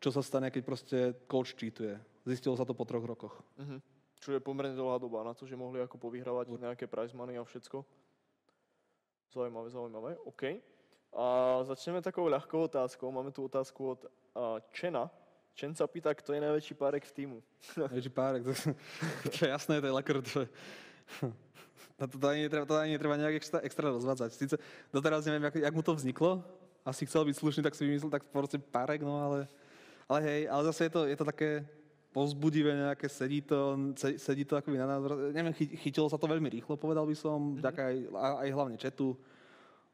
čo 0.00 0.08
sa 0.08 0.24
stane, 0.24 0.48
keď 0.48 0.62
proste 0.64 0.98
coach 1.28 1.52
cheatuje. 1.52 2.00
Zistilo 2.24 2.56
sa 2.56 2.64
to 2.64 2.72
po 2.72 2.88
troch 2.88 3.04
rokoch. 3.04 3.36
Uh-huh. 3.60 3.80
Čo 4.20 4.32
je 4.32 4.40
pomerne 4.40 4.72
dlhá 4.72 4.96
doba 4.96 5.24
na 5.24 5.36
to, 5.36 5.44
že 5.44 5.56
mohli 5.56 5.80
ako 5.80 6.00
povyhrávať 6.00 6.52
nejaké 6.56 6.84
prize 6.88 7.12
money 7.12 7.36
a 7.36 7.44
všetko. 7.44 7.84
Zaujímavé, 9.32 9.68
zaujímavé. 9.70 10.10
OK. 10.24 10.60
A 11.12 11.24
začneme 11.68 12.02
takou 12.02 12.26
ľahkou 12.28 12.66
otázkou. 12.66 13.12
Máme 13.12 13.30
tu 13.30 13.44
otázku 13.44 13.96
od 13.96 14.00
uh, 14.04 14.58
Čena. 14.72 15.08
Čen 15.54 15.76
sa 15.76 15.84
pýta, 15.84 16.16
kto 16.16 16.32
je 16.32 16.40
najväčší 16.40 16.74
párek 16.78 17.04
v 17.04 17.12
týmu. 17.12 17.38
Najväčší 17.84 18.12
párek, 18.12 18.42
to, 18.48 18.52
to 19.36 19.38
je 19.44 19.50
jasné, 19.50 19.80
to 19.80 19.86
je 19.86 19.94
lakr, 19.94 20.16
to 20.24 20.46
je... 20.46 20.48
To, 22.00 22.08
to, 22.08 22.32
ani 22.32 22.48
netreba, 22.48 22.64
to 22.64 22.80
ani 22.80 22.96
netreba 22.96 23.12
nejak 23.20 23.36
extra, 23.36 23.60
extra 23.60 23.92
rozvádzať. 23.92 24.32
Sice 24.32 24.56
doteraz 24.88 25.20
neviem, 25.28 25.44
jak, 25.52 25.68
jak 25.68 25.74
mu 25.76 25.84
to 25.84 25.92
vzniklo. 25.92 26.40
Asi 26.80 27.04
chcel 27.04 27.28
byť 27.28 27.36
slušný, 27.36 27.60
tak 27.60 27.76
si 27.76 27.84
vymyslel 27.84 28.08
tak 28.08 28.24
proste 28.32 28.56
párek, 28.56 29.04
no 29.04 29.20
ale 29.20 29.44
ale 30.10 30.18
hej, 30.26 30.40
ale 30.50 30.62
zase 30.74 30.90
je 30.90 30.92
to, 30.92 31.00
je 31.06 31.16
to 31.16 31.22
také 31.22 31.62
povzbudivé 32.10 32.74
nejaké, 32.74 33.06
sedí 33.06 33.38
to, 33.46 33.78
sedí 34.18 34.42
to 34.42 34.58
akoby 34.58 34.74
na 34.74 34.86
nás. 34.90 35.00
Neviem, 35.30 35.54
chytilo 35.54 36.10
sa 36.10 36.18
to 36.18 36.26
veľmi 36.26 36.50
rýchlo, 36.50 36.74
povedal 36.74 37.06
by 37.06 37.14
som, 37.14 37.54
mm-hmm. 37.54 37.78
aj, 37.78 37.96
aj 38.42 38.48
hlavne 38.50 38.74
četu. 38.74 39.14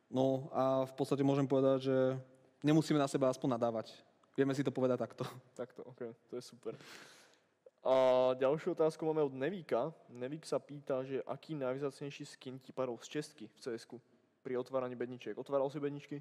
No 0.08 0.48
a 0.56 0.88
v 0.88 0.92
podstate 0.96 1.20
môžem 1.20 1.44
povedať, 1.44 1.92
že 1.92 1.98
nemusíme 2.64 2.96
na 2.96 3.04
seba 3.04 3.28
aspoň 3.28 3.60
nadávať. 3.60 3.92
Vieme 4.32 4.56
si 4.56 4.64
to 4.64 4.72
povedať 4.72 5.04
takto. 5.04 5.28
Takto, 5.52 5.84
OK, 5.84 6.00
to 6.32 6.40
je 6.40 6.42
super. 6.44 6.72
A 7.86 7.94
ďalšiu 8.40 8.72
otázku 8.72 9.06
máme 9.06 9.22
od 9.22 9.36
Nevíka. 9.36 9.94
Nevík 10.10 10.48
sa 10.48 10.58
pýta, 10.58 11.04
že 11.04 11.22
aký 11.28 11.54
najvzácnejší 11.54 12.24
skin 12.26 12.58
ti 12.58 12.72
padol 12.72 12.98
z 12.98 13.20
čestky 13.20 13.46
v 13.46 13.58
cs 13.62 13.86
pri 14.42 14.58
otváraní 14.58 14.98
bedničiek. 14.98 15.38
Otváral 15.38 15.70
si 15.70 15.78
bedničky? 15.78 16.18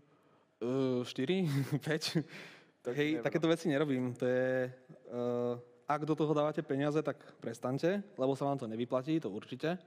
Uh, 0.61 1.01
4, 1.01 1.81
5. 1.81 2.21
Tak 2.85 2.93
Hej, 2.93 3.17
neviem. 3.17 3.25
takéto 3.25 3.49
veci 3.49 3.65
nerobím. 3.65 4.13
To 4.13 4.29
je, 4.29 4.69
uh, 5.09 5.57
ak 5.89 6.05
do 6.05 6.13
toho 6.13 6.37
dávate 6.37 6.61
peniaze, 6.61 7.01
tak 7.01 7.17
prestante, 7.41 8.05
lebo 8.13 8.37
sa 8.37 8.45
vám 8.45 8.61
to 8.61 8.69
nevyplatí, 8.69 9.17
to 9.17 9.33
určite. 9.33 9.81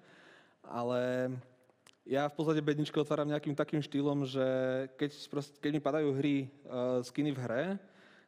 Ale 0.67 1.31
ja 2.03 2.27
v 2.27 2.35
podstate 2.35 2.59
bedničky 2.59 2.99
otváram 2.99 3.31
nejakým 3.31 3.55
takým 3.55 3.79
štýlom, 3.79 4.27
že 4.27 4.47
keď, 4.99 5.11
proste, 5.31 5.55
keď 5.63 5.71
mi 5.79 5.81
padajú 5.81 6.09
hry 6.19 6.51
uh, 6.67 6.99
skiny 7.07 7.31
v 7.31 7.39
hre, 7.39 7.65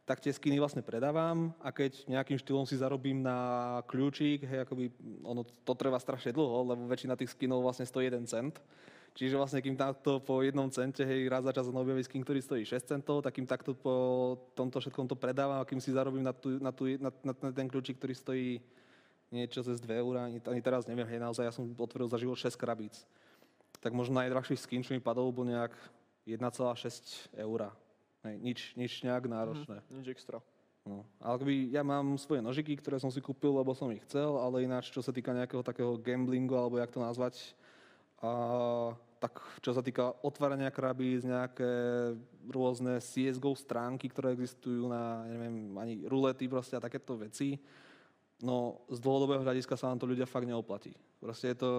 tak 0.07 0.23
tie 0.23 0.31
skiny 0.31 0.63
vlastne 0.63 0.87
predávam 0.87 1.51
a 1.63 1.75
keď 1.75 2.07
nejakým 2.07 2.39
štýlom 2.39 2.67
si 2.67 2.79
zarobím 2.79 3.23
na 3.23 3.79
kľúčik, 3.91 4.47
hej, 4.47 4.67
akoby 4.67 4.91
ono 5.23 5.43
to 5.43 5.73
trvá 5.75 5.99
strašne 5.99 6.31
dlho, 6.35 6.75
lebo 6.75 6.87
väčšina 6.87 7.19
tých 7.19 7.35
skinov 7.35 7.63
vlastne 7.67 7.87
stojí 7.87 8.07
1 8.07 8.23
cent. 8.27 8.55
Čiže 9.15 9.35
vlastne 9.35 9.59
kým 9.59 9.75
takto 9.75 10.23
po 10.23 10.41
jednom 10.41 10.71
cente, 10.71 11.03
hej, 11.03 11.27
raz 11.27 11.43
za 11.43 11.51
čas 11.51 11.67
objaví 11.67 12.01
skin, 12.07 12.23
ktorý 12.23 12.41
stojí 12.41 12.63
6 12.63 12.95
centov, 12.95 13.21
tak 13.27 13.35
kým 13.35 13.47
takto 13.47 13.75
po 13.75 14.39
tomto 14.55 14.79
všetkom 14.79 15.11
to 15.11 15.19
predávam 15.19 15.59
a 15.59 15.67
kým 15.67 15.83
si 15.83 15.91
zarobím 15.91 16.23
na, 16.23 16.31
tú, 16.31 16.63
na, 16.63 16.71
tú, 16.71 16.87
na, 16.97 17.11
na, 17.27 17.33
na 17.35 17.51
ten 17.51 17.67
kľúčik, 17.67 17.99
ktorý 17.99 18.15
stojí 18.15 18.49
niečo 19.35 19.63
cez 19.67 19.83
2 19.83 20.03
eurá, 20.03 20.27
ani, 20.31 20.39
ani 20.43 20.63
teraz 20.63 20.87
neviem, 20.87 21.07
hej, 21.07 21.19
naozaj 21.23 21.47
ja 21.47 21.55
som 21.55 21.67
otvoril 21.75 22.07
za 22.07 22.19
život 22.19 22.39
6 22.39 22.55
krabíc. 22.55 23.03
Tak 23.83 23.95
možno 23.95 24.19
najdrahší 24.23 24.59
skin, 24.59 24.83
čo 24.87 24.95
mi 24.95 25.03
padol, 25.03 25.35
bol 25.35 25.47
nejak 25.47 25.75
1,6 26.27 27.35
eura. 27.39 27.75
Hej, 28.23 28.35
nič, 28.39 28.61
nič 28.77 28.93
nejak 29.03 29.27
náročné. 29.27 29.83
Nič 29.91 30.13
extra. 30.13 30.39
No. 30.85 31.05
Ale 31.21 31.37
akoby 31.37 31.55
ja 31.73 31.85
mám 31.85 32.17
svoje 32.17 32.41
nožiky, 32.41 32.77
ktoré 32.81 32.97
som 32.97 33.13
si 33.13 33.21
kúpil, 33.21 33.53
lebo 33.53 33.77
som 33.77 33.93
ich 33.93 34.03
chcel, 34.09 34.41
ale 34.41 34.65
ináč, 34.65 34.89
čo 34.89 35.05
sa 35.05 35.13
týka 35.13 35.33
nejakého 35.33 35.61
takého 35.61 35.97
gamblingu, 36.01 36.57
alebo 36.57 36.81
jak 36.81 36.93
to 36.93 37.01
nazvať, 37.01 37.37
a, 38.21 38.31
tak 39.21 39.37
čo 39.61 39.77
sa 39.77 39.85
týka 39.85 40.17
otvárania 40.25 40.73
krabíc, 40.73 41.25
nejaké 41.25 41.69
rôzne 42.49 43.01
CSGO 43.01 43.53
stránky, 43.53 44.09
ktoré 44.09 44.33
existujú 44.33 44.89
na, 44.89 45.25
neviem, 45.29 45.77
ani 45.77 45.95
rulety 46.09 46.49
proste 46.49 46.77
a 46.77 46.85
takéto 46.85 47.17
veci, 47.21 47.61
no 48.41 48.81
z 48.89 48.97
dlhodobého 49.01 49.45
hľadiska 49.45 49.77
sa 49.77 49.93
vám 49.93 50.01
to 50.01 50.09
ľudia 50.09 50.25
fakt 50.25 50.49
neoplatí. 50.49 50.97
Proste 51.21 51.53
je 51.53 51.57
to, 51.61 51.71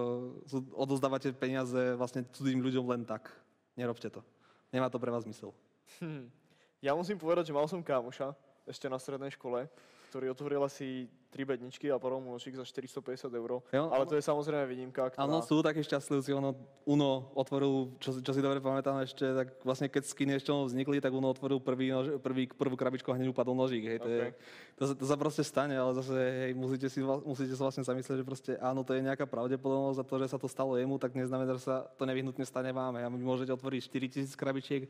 odozdávate 0.78 1.34
peniaze 1.34 1.98
vlastne 1.98 2.22
cudzým 2.30 2.62
ľuďom 2.62 2.86
len 2.94 3.02
tak. 3.02 3.26
Nerobte 3.74 4.06
to. 4.06 4.22
Nemá 4.70 4.86
to 4.86 5.02
pre 5.02 5.10
vás 5.10 5.26
zmysel. 5.26 5.50
Hm. 5.98 6.30
Ja 6.78 6.94
musím 6.94 7.18
povedať, 7.18 7.50
že 7.50 7.56
mal 7.56 7.66
som 7.66 7.82
kámoša 7.82 8.34
ešte 8.66 8.86
na 8.86 8.98
strednej 9.02 9.34
škole, 9.34 9.66
ktorý 10.12 10.28
otvoril 10.28 10.60
asi 10.68 11.08
tri 11.32 11.48
bedničky 11.48 11.88
a 11.88 11.96
padol 11.96 12.20
mu 12.20 12.36
nočík 12.36 12.52
za 12.52 12.68
450 12.68 13.32
eur. 13.32 13.64
Jo, 13.72 13.88
Ale 13.88 14.04
to 14.04 14.20
je 14.20 14.20
samozrejme 14.20 14.68
výnimka, 14.68 15.08
ktorá... 15.08 15.24
Áno, 15.24 15.40
sú 15.40 15.64
takí 15.64 15.80
šťastlivci, 15.80 16.36
ono 16.36 16.52
Uno 16.84 17.32
otvoril, 17.32 17.96
čo, 17.96 18.20
čo 18.20 18.32
si 18.36 18.44
dobre 18.44 18.60
pamätám 18.60 19.00
ešte, 19.00 19.24
tak 19.24 19.56
vlastne 19.64 19.88
keď 19.88 20.04
skiny 20.04 20.36
ešte 20.36 20.52
vznikli, 20.52 21.00
tak 21.00 21.16
Uno 21.16 21.32
otvoril 21.32 21.64
prvý, 21.64 21.88
nož, 21.88 22.20
prvý 22.20 22.52
prvú 22.52 22.76
krabičku 22.76 23.08
a 23.08 23.16
hneď 23.16 23.32
upadol 23.32 23.56
nožík, 23.56 23.88
hej, 23.88 23.98
to, 24.04 24.10
je, 24.12 24.20
Ok. 24.28 24.34
to, 24.76 24.84
sa, 24.84 24.94
to 25.00 25.04
sa 25.08 25.16
proste 25.16 25.40
stane, 25.40 25.72
ale 25.72 25.96
zase, 25.96 26.12
hej, 26.12 26.52
musíte 26.52 26.92
si, 26.92 27.00
musíte 27.00 27.56
sa 27.56 27.64
vlastne 27.64 27.88
zamyslieť, 27.88 28.20
že 28.20 28.26
proste 28.28 28.52
áno, 28.60 28.84
to 28.84 28.92
je 28.92 29.00
nejaká 29.00 29.24
pravdepodobnosť 29.24 29.98
a 30.02 30.04
to, 30.04 30.14
že 30.20 30.36
sa 30.36 30.36
to 30.36 30.52
stalo 30.52 30.76
jemu, 30.76 31.00
tak 31.00 31.16
neznamená, 31.16 31.56
že 31.56 31.64
sa 31.64 31.88
to 31.96 32.04
nevyhnutne 32.04 32.44
stane 32.44 32.68
vám. 32.76 33.00
A 33.00 33.08
vy 33.08 33.24
môžete 33.24 33.56
otvoriť 33.56 33.88
4000 33.88 34.36
krabičiek 34.36 34.82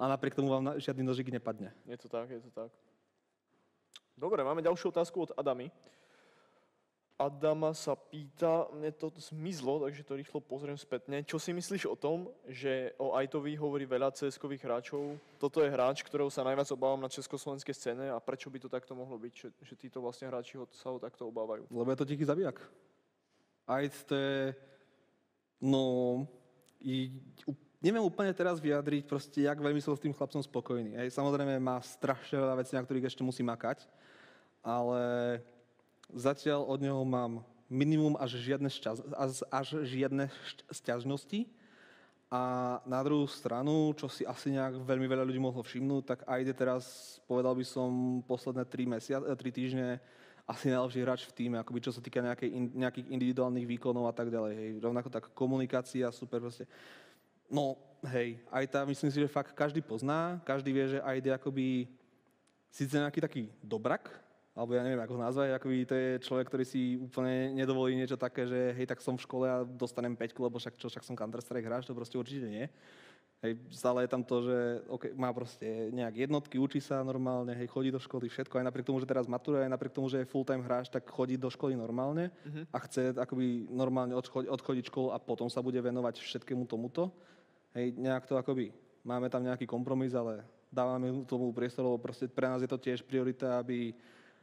a 0.00 0.08
napriek 0.08 0.32
tomu 0.32 0.48
vám 0.48 0.64
na, 0.64 0.72
žiadny 0.80 1.04
nožík 1.04 1.28
nepadne. 1.28 1.76
Je 1.84 2.00
to 2.00 2.08
tak, 2.08 2.32
je 2.32 2.40
to 2.40 2.48
tak. 2.56 2.72
Dobre, 4.20 4.44
máme 4.44 4.60
ďalšiu 4.60 4.92
otázku 4.92 5.24
od 5.24 5.32
Adamy. 5.32 5.72
Adama 7.16 7.72
sa 7.72 7.96
pýta, 7.96 8.68
mne 8.68 8.92
to 8.92 9.08
zmizlo, 9.16 9.80
takže 9.80 10.04
to 10.04 10.12
rýchlo 10.12 10.44
pozriem 10.44 10.76
spätne. 10.76 11.24
Čo 11.24 11.40
si 11.40 11.56
myslíš 11.56 11.88
o 11.88 11.96
tom, 11.96 12.28
že 12.44 12.92
o 13.00 13.16
Aitovi 13.16 13.56
hovorí 13.56 13.88
veľa 13.88 14.12
cs 14.12 14.36
hráčov? 14.36 15.16
Toto 15.40 15.64
je 15.64 15.72
hráč, 15.72 16.04
ktorého 16.04 16.28
sa 16.28 16.44
najviac 16.44 16.68
obávam 16.68 17.00
na 17.00 17.08
československej 17.08 17.72
scéne 17.72 18.12
a 18.12 18.20
prečo 18.20 18.52
by 18.52 18.60
to 18.60 18.68
takto 18.68 18.92
mohlo 18.92 19.16
byť, 19.16 19.32
že, 19.32 19.48
že 19.64 19.74
títo 19.76 20.04
vlastne 20.04 20.28
hráči 20.28 20.60
ho, 20.60 20.68
sa 20.68 20.92
ho 20.92 21.00
takto 21.00 21.24
obávajú? 21.24 21.64
Lebo 21.72 21.88
je 21.88 22.00
to 22.00 22.08
tichý 22.08 22.24
zabijak. 22.28 22.60
Ajd 23.72 23.94
to 24.04 24.14
je... 24.20 24.36
No... 25.64 25.80
I, 26.80 27.12
neviem 27.80 28.04
úplne 28.04 28.32
teraz 28.36 28.60
vyjadriť 28.60 29.04
proste, 29.08 29.44
jak 29.44 29.56
veľmi 29.56 29.80
som 29.80 29.96
s 29.96 30.04
tým 30.04 30.12
chlapcom 30.12 30.44
spokojný. 30.44 30.96
Hej, 31.00 31.16
samozrejme 31.16 31.56
má 31.60 31.80
strašne 31.80 32.36
veľa 32.40 32.60
vecí, 32.60 32.76
na 32.76 32.84
ktorých 32.84 33.08
ešte 33.08 33.24
musí 33.24 33.44
makať, 33.44 33.88
ale 34.60 35.40
zatiaľ 36.12 36.66
od 36.68 36.78
neho 36.80 37.02
mám 37.04 37.44
minimum 37.70 38.18
až 38.18 38.42
žiadne, 38.42 38.66
šťaz, 38.66 39.06
až, 39.14 39.30
až 39.46 39.68
žiadne 39.86 40.26
sťažnosti. 40.74 41.46
A 42.30 42.42
na 42.86 43.02
druhú 43.02 43.26
stranu, 43.26 43.90
čo 43.98 44.06
si 44.06 44.22
asi 44.22 44.54
nejak 44.54 44.86
veľmi 44.86 45.06
veľa 45.10 45.26
ľudí 45.26 45.42
mohlo 45.42 45.66
všimnúť, 45.66 46.02
tak 46.06 46.18
Aide 46.30 46.54
teraz, 46.54 47.18
povedal 47.26 47.58
by 47.58 47.66
som, 47.66 48.22
posledné 48.22 48.62
3, 48.66 48.86
mesia- 48.86 49.26
eh, 49.26 49.34
tri 49.34 49.50
týždne 49.50 49.98
asi 50.46 50.70
najlepší 50.70 51.00
hráč 51.02 51.20
v 51.26 51.34
týme, 51.34 51.56
akoby 51.62 51.78
čo 51.78 51.94
sa 51.94 52.02
týka 52.02 52.22
nejakej, 52.22 52.50
nejakých 52.74 53.06
individuálnych 53.10 53.66
výkonov 53.66 54.10
a 54.10 54.14
tak 54.14 54.30
ďalej. 54.30 54.52
Hej. 54.54 54.70
Rovnako 54.82 55.08
tak 55.10 55.30
komunikácia, 55.34 56.10
super 56.10 56.42
proste. 56.42 56.66
No, 57.50 57.78
hej, 58.06 58.38
aj 58.50 58.64
tá, 58.66 58.80
myslím 58.86 59.10
si, 59.10 59.18
že 59.18 59.30
fakt 59.30 59.50
každý 59.54 59.82
pozná, 59.82 60.38
každý 60.46 60.70
vie, 60.70 60.86
že 60.98 61.02
Aide 61.02 61.34
akoby 61.34 61.90
síce 62.70 62.94
nejaký 62.94 63.18
taký 63.22 63.42
dobrak, 63.58 64.06
alebo 64.50 64.74
ja 64.74 64.82
neviem, 64.82 64.98
ako 64.98 65.14
ho 65.14 65.22
nazvať, 65.22 65.48
akoby 65.54 65.76
to 65.86 65.94
je 65.94 66.10
človek, 66.26 66.46
ktorý 66.50 66.64
si 66.66 66.98
úplne 66.98 67.54
nedovolí 67.54 67.94
niečo 67.94 68.18
také, 68.18 68.50
že 68.50 68.74
hej, 68.74 68.86
tak 68.90 68.98
som 68.98 69.14
v 69.14 69.22
škole 69.22 69.46
a 69.46 69.62
dostanem 69.62 70.18
5, 70.18 70.42
lebo 70.42 70.58
však 70.58 70.74
čo, 70.74 70.90
však 70.90 71.06
som 71.06 71.14
Counter-Strike 71.14 71.66
hráč, 71.66 71.86
to 71.86 71.94
proste 71.94 72.18
určite 72.18 72.50
nie. 72.50 72.66
Hej, 73.40 73.56
stále 73.72 74.04
je 74.04 74.12
tam 74.12 74.20
to, 74.20 74.44
že 74.44 74.58
okay, 74.84 75.16
má 75.16 75.32
proste 75.32 75.88
nejak 75.96 76.28
jednotky, 76.28 76.60
učí 76.60 76.76
sa 76.76 77.00
normálne, 77.00 77.56
hej, 77.56 77.72
chodí 77.72 77.88
do 77.88 77.96
školy, 77.96 78.28
všetko, 78.28 78.60
aj 78.60 78.68
napriek 78.68 78.84
tomu, 78.84 79.00
že 79.00 79.08
teraz 79.08 79.24
maturuje, 79.24 79.64
aj 79.64 79.72
napriek 79.72 79.96
tomu, 79.96 80.12
že 80.12 80.20
je 80.20 80.28
full-time 80.28 80.60
hráč, 80.60 80.92
tak 80.92 81.08
chodí 81.08 81.40
do 81.40 81.48
školy 81.48 81.72
normálne 81.72 82.28
a 82.68 82.78
chce 82.84 83.16
akoby 83.16 83.64
normálne 83.72 84.12
odchod, 84.12 84.44
odchodiť 84.44 84.92
školu 84.92 85.16
a 85.16 85.18
potom 85.22 85.48
sa 85.48 85.64
bude 85.64 85.80
venovať 85.80 86.20
všetkému 86.20 86.68
tomuto. 86.68 87.08
Hej, 87.72 87.96
nejak 87.96 88.28
to 88.28 88.36
akoby, 88.36 88.76
máme 89.06 89.32
tam 89.32 89.40
nejaký 89.40 89.64
kompromis, 89.64 90.12
ale 90.12 90.44
dávame 90.68 91.24
tomu 91.24 91.48
priestor, 91.56 91.88
lebo 91.88 91.96
proste 91.96 92.28
pre 92.28 92.44
nás 92.44 92.60
je 92.60 92.68
to 92.68 92.76
tiež 92.76 93.00
priorita, 93.08 93.56
aby 93.56 93.96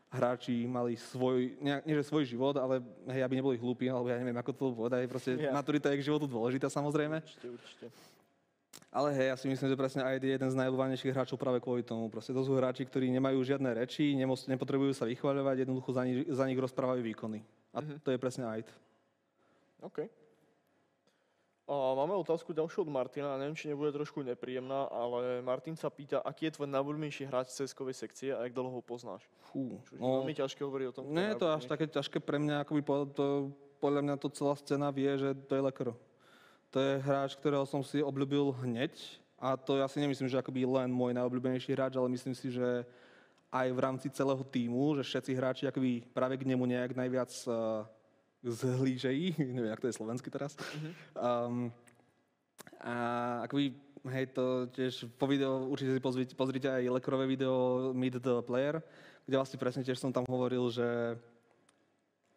hráči 0.07 0.63
mali 0.63 0.95
svoj, 0.95 1.59
nejak, 1.59 1.83
nie 1.83 1.95
že 1.95 2.07
svoj 2.07 2.23
život, 2.23 2.55
ale 2.55 2.79
hej, 3.07 3.21
aby 3.21 3.33
neboli 3.35 3.55
hlúpi, 3.55 3.85
alebo 3.85 4.07
ja 4.07 4.15
neviem, 4.15 4.33
ako 4.33 4.51
to 4.51 4.65
povedať, 4.71 5.03
proste 5.05 5.35
Ja. 5.35 5.51
maturita 5.51 5.91
je 5.91 5.99
k 5.99 6.07
životu 6.07 6.25
dôležitá 6.25 6.67
samozrejme. 6.67 7.19
Určite, 7.19 7.47
určite. 7.49 7.87
Ale 8.87 9.11
hej, 9.11 9.27
ja 9.27 9.35
si 9.35 9.45
myslím, 9.45 9.67
že 9.67 9.75
presne 9.75 10.01
ID 10.07 10.23
je 10.23 10.33
jeden 10.33 10.47
z 10.47 10.55
najobľúbenejších 10.55 11.11
hráčov 11.11 11.35
práve 11.35 11.59
kvôli 11.59 11.83
tomu. 11.83 12.07
Proste 12.07 12.31
to 12.31 12.39
sú 12.41 12.55
hráči, 12.55 12.81
ktorí 12.81 13.11
nemajú 13.11 13.43
žiadne 13.43 13.67
reči, 13.75 14.15
nemos, 14.15 14.47
nepotrebujú 14.47 14.95
sa 14.95 15.03
vychvaľovať, 15.03 15.67
jednoducho 15.67 15.91
za, 15.91 16.01
ni, 16.01 16.23
za 16.23 16.47
nich 16.47 16.55
rozprávajú 16.55 17.03
výkony. 17.03 17.43
A 17.73 17.83
Mhm. 17.83 17.99
to 17.99 18.09
je 18.09 18.17
presne 18.17 18.47
ID. 18.47 18.67
OK. 19.81 20.07
A 21.67 21.91
máme 21.99 22.15
otázku 22.15 22.55
ďalšiu 22.55 22.87
od 22.87 22.95
Martina, 22.95 23.35
neviem, 23.35 23.51
či 23.51 23.67
nebude 23.67 23.91
trošku 23.91 24.23
nepríjemná, 24.23 24.87
ale 24.87 25.43
Martin 25.43 25.75
sa 25.75 25.91
pýta, 25.91 26.23
aký 26.23 26.47
je 26.47 26.55
tvoj 26.55 26.71
najobľúbenejší 26.71 27.27
hráč 27.27 27.51
cs 27.51 27.75
seccie 27.91 28.31
a 28.31 28.47
jak 28.47 28.55
dlho 28.55 28.71
ho 28.71 28.79
poznáš? 28.79 29.27
Fú, 29.51 29.75
Čo 29.83 29.99
no, 29.99 30.23
veľmi 30.23 30.31
ťažké 30.31 30.63
hovoriť 30.63 30.87
o 30.87 30.93
tom. 30.95 31.03
kto 31.03 31.11
nie 31.11 31.27
je 31.27 31.35
to 31.35 31.47
až 31.51 31.63
také 31.67 31.91
ťažké 31.91 32.23
pre 32.23 32.39
mňa, 32.39 32.63
akoby 32.63 32.81
po, 32.87 33.03
to, 33.11 33.51
podľa 33.83 33.99
mňa 33.99 34.15
to 34.15 34.31
celá 34.31 34.55
scéna 34.55 34.95
vie, 34.95 35.11
že 35.19 35.35
to 35.43 35.59
je 35.59 35.65
Lekro. 35.67 35.99
To 36.71 36.79
je 36.79 37.03
hráč, 37.03 37.35
ktorého 37.35 37.67
som 37.67 37.83
si 37.83 37.99
obľúbil 37.99 38.55
hneď 38.63 38.95
a 39.35 39.59
to 39.59 39.75
ja 39.75 39.91
si 39.91 39.99
nemyslím, 39.99 40.31
že 40.31 40.39
akoby 40.39 40.63
len 40.63 40.87
môj 40.87 41.11
najobľúbenejší 41.19 41.75
hráč, 41.75 41.99
ale 41.99 42.07
myslím 42.15 42.31
si, 42.31 42.47
že 42.47 42.87
aj 43.51 43.67
v 43.75 43.79
rámci 43.79 44.07
celého 44.07 44.39
týmu, 44.39 44.95
že 44.95 45.03
všetci 45.03 45.31
hráči 45.35 45.63
akoby 45.67 46.03
práve 46.15 46.39
k 46.39 46.47
nemu 46.47 46.63
nejak 46.63 46.95
najviac 46.95 47.31
uh, 47.47 47.83
zhlížejí, 48.43 49.35
neviem, 49.57 49.71
jak 49.71 49.81
to 49.81 49.87
je 49.87 49.97
slovensky 49.97 50.29
teraz. 50.29 50.57
Um, 51.17 51.71
a 52.81 52.93
akoby, 53.45 53.73
hej, 54.13 54.25
to 54.33 54.69
tiež 54.71 55.09
po 55.17 55.25
videu, 55.27 55.67
určite 55.67 55.97
si 55.97 56.01
pozrite, 56.01 56.33
pozrite 56.37 56.69
aj 56.69 56.89
Lekrové 56.89 57.25
video 57.25 57.89
Meet 57.93 58.21
the 58.21 58.41
Player, 58.45 58.81
kde 59.25 59.35
vlastne 59.37 59.57
presne 59.59 59.83
tiež 59.83 59.97
som 59.97 60.13
tam 60.13 60.23
hovoril, 60.29 60.69
že 60.69 61.17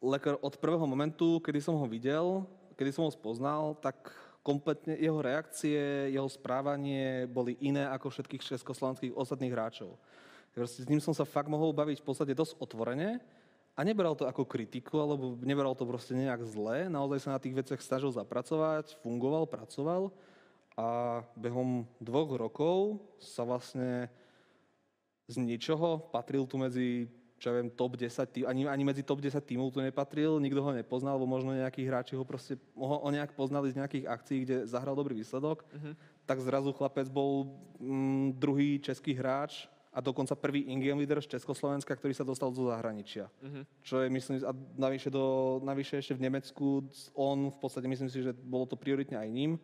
Lekr 0.00 0.40
od 0.40 0.56
prvého 0.56 0.88
momentu, 0.88 1.44
kedy 1.44 1.60
som 1.60 1.76
ho 1.76 1.84
videl, 1.84 2.48
kedy 2.80 2.88
som 2.88 3.04
ho 3.04 3.12
spoznal, 3.12 3.76
tak 3.84 4.08
kompletne 4.40 4.96
jeho 4.96 5.20
reakcie, 5.20 6.08
jeho 6.08 6.24
správanie 6.24 7.28
boli 7.28 7.60
iné 7.60 7.84
ako 7.84 8.08
všetkých 8.08 8.56
československých 8.56 9.12
ostatných 9.12 9.52
hráčov. 9.52 10.00
Proste 10.56 10.82
s 10.82 10.88
ním 10.88 11.04
som 11.04 11.12
sa 11.12 11.28
fakt 11.28 11.52
mohol 11.52 11.76
baviť 11.76 12.00
v 12.00 12.06
podstate 12.08 12.32
dosť 12.32 12.56
otvorene 12.58 13.20
a 13.80 13.84
nebral 13.86 14.12
to 14.12 14.28
ako 14.28 14.44
kritiku, 14.44 15.00
alebo 15.00 15.40
nebral 15.40 15.72
to 15.72 15.88
proste 15.88 16.12
nejak 16.12 16.44
zle. 16.44 16.92
Naozaj 16.92 17.18
sa 17.24 17.32
na 17.32 17.40
tých 17.40 17.56
veciach 17.56 17.80
snažil 17.80 18.12
zapracovať, 18.12 19.00
fungoval, 19.00 19.48
pracoval 19.48 20.12
a 20.76 21.20
behom 21.32 21.88
dvoch 21.96 22.28
rokov 22.36 23.00
sa 23.16 23.40
vlastne 23.48 24.12
z 25.32 25.40
ničoho 25.40 26.12
patril 26.12 26.44
tu 26.44 26.60
medzi 26.60 27.08
čo 27.40 27.48
ja 27.48 27.56
viem, 27.56 27.72
top 27.72 27.96
10 27.96 28.20
tým, 28.28 28.44
ani, 28.44 28.68
ani 28.68 28.84
medzi 28.84 29.00
top 29.00 29.24
10 29.24 29.40
tímov 29.40 29.72
tu 29.72 29.80
nepatril, 29.80 30.36
nikto 30.44 30.60
ho 30.60 30.76
nepoznal, 30.76 31.16
alebo 31.16 31.24
možno 31.24 31.56
nejakí 31.56 31.80
hráči 31.88 32.12
ho 32.12 32.20
proste 32.20 32.60
ho, 32.76 33.00
ho 33.00 33.08
nejak 33.08 33.32
poznali 33.32 33.72
z 33.72 33.80
nejakých 33.80 34.04
akcií, 34.12 34.38
kde 34.44 34.68
zahral 34.68 34.92
dobrý 34.92 35.16
výsledok, 35.16 35.64
uh-huh. 35.64 35.96
tak 36.28 36.36
zrazu 36.44 36.68
chlapec 36.76 37.08
bol 37.08 37.48
mm, 37.80 38.36
druhý 38.36 38.76
český 38.76 39.16
hráč 39.16 39.72
a 39.90 39.98
dokonca 39.98 40.38
prvý 40.38 40.70
in-game 40.70 41.02
leader 41.02 41.18
z 41.18 41.34
Československa, 41.34 41.98
ktorý 41.98 42.14
sa 42.14 42.22
dostal 42.22 42.54
zo 42.54 42.70
zahraničia. 42.70 43.26
Uh-huh. 43.42 43.66
Čo 43.82 44.06
je, 44.06 44.08
myslím, 44.10 44.38
a 44.46 44.54
navyše, 44.78 45.10
do, 45.10 45.58
navyše 45.66 45.98
ešte 45.98 46.14
v 46.14 46.30
Nemecku, 46.30 46.86
on 47.18 47.50
v 47.50 47.58
podstate, 47.58 47.90
myslím 47.90 48.06
si, 48.06 48.22
že 48.22 48.30
bolo 48.30 48.70
to 48.70 48.78
prioritne 48.78 49.18
aj 49.18 49.28
ním, 49.34 49.58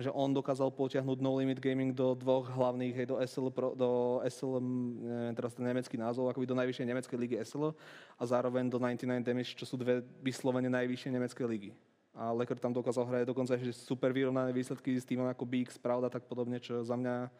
že 0.00 0.12
on 0.12 0.32
dokázal 0.32 0.72
potiahnuť 0.72 1.18
No 1.20 1.36
Limit 1.36 1.60
Gaming 1.60 1.92
do 1.92 2.16
dvoch 2.16 2.48
hlavných, 2.48 2.92
hej, 2.96 3.06
do 3.08 3.16
SL, 3.20 3.52
Pro, 3.52 3.72
do 3.76 4.20
SL, 4.24 4.60
neviem 5.00 5.36
teraz 5.36 5.52
ten 5.52 5.64
nemecký 5.64 5.96
názov, 6.00 6.28
akoby 6.28 6.48
do 6.48 6.56
najvyššej 6.56 6.86
nemeckej 6.88 7.16
ligy 7.20 7.36
SL 7.44 7.72
a 8.16 8.22
zároveň 8.24 8.68
do 8.68 8.80
99 8.80 9.24
Damage, 9.24 9.52
čo 9.56 9.64
sú 9.68 9.76
dve 9.76 10.04
vyslovene 10.24 10.72
najvyššie 10.72 11.08
nemecké 11.12 11.44
ligy. 11.44 11.72
A 12.16 12.32
Lecker 12.32 12.56
tam 12.60 12.72
dokázal 12.72 13.06
hrať 13.06 13.28
dokonca 13.28 13.56
ešte 13.56 13.72
super 13.76 14.12
vyrovnané 14.12 14.52
výsledky 14.52 14.96
s 14.96 15.08
týmom 15.08 15.28
ako 15.28 15.44
Big, 15.44 15.68
Sprout 15.72 16.04
a 16.04 16.10
tak 16.12 16.24
podobne, 16.28 16.60
čo 16.60 16.80
za 16.80 16.96
mňa 16.96 17.32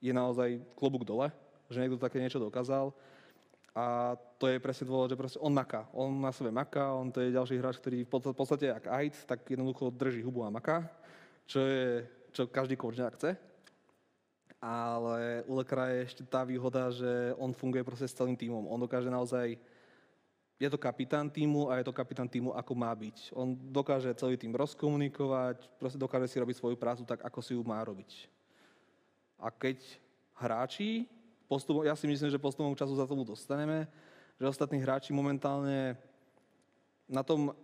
je 0.00 0.12
naozaj 0.12 0.60
klobúk 0.76 1.04
dole 1.04 1.32
že 1.70 1.80
niekto 1.82 2.00
také 2.00 2.22
niečo 2.22 2.42
dokázal. 2.42 2.94
A 3.76 4.16
to 4.40 4.48
je 4.48 4.56
presne 4.56 4.88
dôvod, 4.88 5.12
že 5.12 5.36
on 5.36 5.52
maká. 5.52 5.84
On 5.92 6.08
na 6.08 6.32
sebe 6.32 6.48
maká, 6.48 6.96
on 6.96 7.12
to 7.12 7.20
je 7.20 7.36
ďalší 7.36 7.60
hráč, 7.60 7.76
ktorý 7.76 8.08
v 8.08 8.32
podstate 8.32 8.72
ak 8.72 8.88
Aid, 8.88 9.14
tak 9.28 9.44
jednoducho 9.44 9.92
drží 9.92 10.24
hubu 10.24 10.48
a 10.48 10.50
maká, 10.50 10.88
čo 11.44 11.60
je, 11.60 12.08
čo 12.32 12.48
každý 12.48 12.80
coach 12.80 12.96
nejak 12.96 13.20
chce. 13.20 13.36
Ale 14.56 15.44
u 15.44 15.60
Lekra 15.60 15.92
je 15.92 16.08
ešte 16.08 16.24
tá 16.24 16.40
výhoda, 16.40 16.88
že 16.88 17.36
on 17.36 17.52
funguje 17.52 17.84
proste 17.84 18.08
s 18.08 18.16
celým 18.16 18.32
týmom. 18.32 18.64
On 18.64 18.80
dokáže 18.80 19.12
naozaj, 19.12 19.60
je 20.56 20.68
to 20.72 20.80
kapitán 20.80 21.28
týmu 21.28 21.68
a 21.68 21.76
je 21.76 21.84
to 21.84 21.92
kapitán 21.92 22.24
týmu, 22.24 22.56
ako 22.56 22.72
má 22.72 22.88
byť. 22.96 23.36
On 23.36 23.52
dokáže 23.52 24.08
celý 24.16 24.40
tým 24.40 24.56
rozkomunikovať, 24.56 25.68
proste 25.76 26.00
dokáže 26.00 26.32
si 26.32 26.40
robiť 26.40 26.56
svoju 26.56 26.80
prácu 26.80 27.04
tak, 27.04 27.20
ako 27.20 27.44
si 27.44 27.52
ju 27.52 27.60
má 27.60 27.84
robiť. 27.84 28.24
A 29.36 29.52
keď 29.52 29.84
hráči 30.32 31.04
postupom, 31.48 31.86
ja 31.86 31.94
si 31.94 32.06
myslím, 32.10 32.30
že 32.30 32.42
postupom 32.42 32.74
času 32.74 32.94
za 32.98 33.06
tomu 33.06 33.22
dostaneme, 33.22 33.86
že 34.36 34.50
ostatní 34.50 34.82
hráči 34.82 35.14
momentálne 35.14 35.96
na 37.06 37.22
tom 37.22 37.54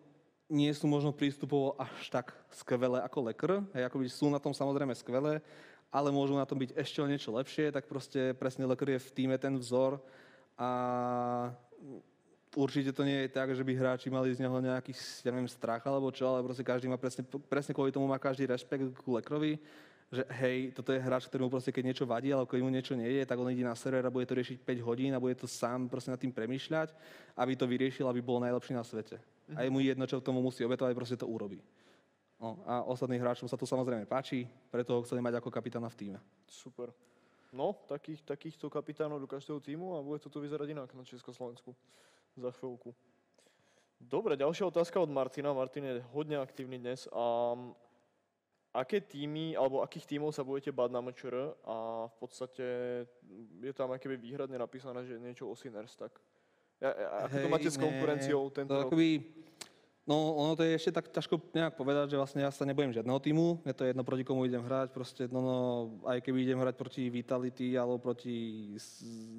nie 0.46 0.70
sú 0.76 0.86
možno 0.86 1.10
prístupovo 1.16 1.74
až 1.80 2.12
tak 2.12 2.36
skvelé 2.52 3.00
ako 3.02 3.18
Lekr. 3.32 3.50
Hej, 3.72 3.88
akoby 3.88 4.06
sú 4.08 4.28
na 4.28 4.38
tom 4.38 4.52
samozrejme 4.52 4.92
skvelé, 4.94 5.40
ale 5.88 6.08
môžu 6.12 6.36
na 6.36 6.46
tom 6.46 6.60
byť 6.60 6.76
ešte 6.76 6.98
o 7.00 7.08
niečo 7.08 7.32
lepšie, 7.32 7.72
tak 7.72 7.88
proste 7.88 8.36
presne 8.36 8.68
Lekr 8.68 8.96
je 8.96 9.00
v 9.00 9.12
týme 9.12 9.36
ten 9.40 9.56
vzor 9.56 10.00
a 10.60 10.68
určite 12.52 12.92
to 12.92 13.02
nie 13.02 13.24
je 13.24 13.32
tak, 13.32 13.56
že 13.56 13.64
by 13.64 13.72
hráči 13.72 14.12
mali 14.12 14.32
z 14.36 14.44
neho 14.44 14.56
nejaký, 14.60 14.92
ja 15.24 15.32
neviem, 15.32 15.48
strach 15.48 15.80
alebo 15.88 16.12
čo, 16.12 16.28
ale 16.28 16.44
proste 16.44 16.64
každý 16.64 16.88
má 16.88 17.00
presne, 17.00 17.24
presne 17.48 17.72
kvôli 17.72 17.92
tomu 17.92 18.04
má 18.04 18.20
každý 18.20 18.44
rešpekt 18.44 18.92
ku 19.00 19.16
Lekrovi 19.16 19.56
že 20.12 20.28
hej, 20.44 20.76
toto 20.76 20.92
je 20.92 21.00
hráč, 21.00 21.24
ktorému 21.24 21.48
proste 21.48 21.72
keď 21.72 21.84
niečo 21.88 22.04
vadí, 22.04 22.28
alebo 22.28 22.44
keď 22.44 22.60
mu 22.60 22.68
niečo 22.68 22.92
nejde, 22.92 23.24
tak 23.24 23.40
on 23.40 23.48
ide 23.48 23.64
na 23.64 23.72
server 23.72 24.04
a 24.04 24.12
bude 24.12 24.28
to 24.28 24.36
riešiť 24.36 24.60
5 24.60 24.84
hodín 24.84 25.16
a 25.16 25.22
bude 25.22 25.32
to 25.32 25.48
sám 25.48 25.88
proste 25.88 26.12
nad 26.12 26.20
tým 26.20 26.28
premýšľať, 26.28 26.92
aby 27.32 27.56
to 27.56 27.64
vyriešil, 27.64 28.04
aby 28.04 28.20
bol 28.20 28.36
najlepší 28.36 28.76
na 28.76 28.84
svete. 28.84 29.16
Mm-hmm. 29.16 29.56
A 29.56 29.58
je 29.64 29.70
mu 29.72 29.80
jedno, 29.80 30.04
čo 30.04 30.20
tomu 30.20 30.44
musí 30.44 30.60
obetovať, 30.68 30.92
proste 30.92 31.16
to 31.16 31.24
urobí. 31.24 31.64
No, 32.36 32.60
a 32.68 32.84
ostatným 32.84 33.24
hráčom 33.24 33.48
sa 33.48 33.56
to 33.56 33.64
samozrejme 33.64 34.04
páči, 34.04 34.44
preto 34.68 35.00
ho 35.00 35.04
chceli 35.08 35.24
mať 35.24 35.40
ako 35.40 35.48
kapitána 35.48 35.88
v 35.88 35.96
týme. 35.96 36.18
Super. 36.44 36.92
No, 37.48 37.72
takých, 37.88 38.20
takýchto 38.20 38.68
kapitánov 38.68 39.16
do 39.16 39.28
každého 39.28 39.64
týmu 39.64 39.96
a 39.96 40.04
bude 40.04 40.20
to 40.20 40.28
tu 40.28 40.44
vyzerať 40.44 40.76
inak 40.76 40.92
na 40.92 41.04
Československu 41.08 41.72
za 42.36 42.50
chvíľku. 42.52 42.92
Dobre, 44.02 44.34
ďalšia 44.34 44.66
otázka 44.66 44.98
od 44.98 45.08
Martina. 45.08 45.54
Martin 45.54 45.84
je 45.86 46.04
hodne 46.10 46.42
aktívny 46.42 46.76
dnes. 46.82 47.06
A 47.14 47.54
aké 48.72 49.04
týmy, 49.04 49.52
alebo 49.52 49.84
akých 49.84 50.16
týmov 50.16 50.32
sa 50.32 50.40
budete 50.40 50.72
bať 50.72 50.90
na 50.96 51.04
MČR 51.04 51.36
a 51.68 52.08
v 52.08 52.16
podstate 52.16 52.66
je 53.60 53.72
tam 53.76 53.92
akéby 53.92 54.16
výhradne 54.16 54.56
napísané, 54.56 55.04
že 55.04 55.20
niečo 55.20 55.44
o 55.44 55.52
Sinners, 55.52 55.92
tak 55.92 56.16
ja, 56.80 56.90
ja, 56.90 57.08
ako 57.28 57.36
Hej, 57.36 57.44
to 57.44 57.52
máte 57.52 57.70
s 57.70 57.78
konkurenciou 57.78 58.42
ne, 58.48 58.54
tento 58.56 58.72
to? 58.74 58.82
Akoby, 58.88 59.22
no 60.08 60.34
ono 60.34 60.56
to 60.56 60.66
je 60.66 60.72
ešte 60.74 60.90
tak 60.98 61.12
ťažko 61.12 61.52
nejak 61.52 61.76
povedať, 61.76 62.16
že 62.16 62.18
vlastne 62.18 62.40
ja 62.42 62.50
sa 62.50 62.64
nebojím 62.64 62.96
žiadneho 62.96 63.20
týmu, 63.20 63.60
je 63.68 63.74
to 63.76 63.86
jedno 63.86 64.02
proti 64.02 64.24
komu 64.24 64.48
idem 64.48 64.64
hrať, 64.64 64.88
proste 64.90 65.28
no, 65.28 65.40
no 65.44 65.56
aj 66.08 66.24
keby 66.24 66.42
idem 66.42 66.58
hrať 66.58 66.74
proti 66.74 67.12
Vitality 67.12 67.76
alebo 67.76 68.00
proti 68.00 68.72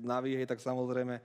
Navi, 0.05 0.37
hej, 0.37 0.45
tak 0.45 0.61
samozrejme 0.61 1.19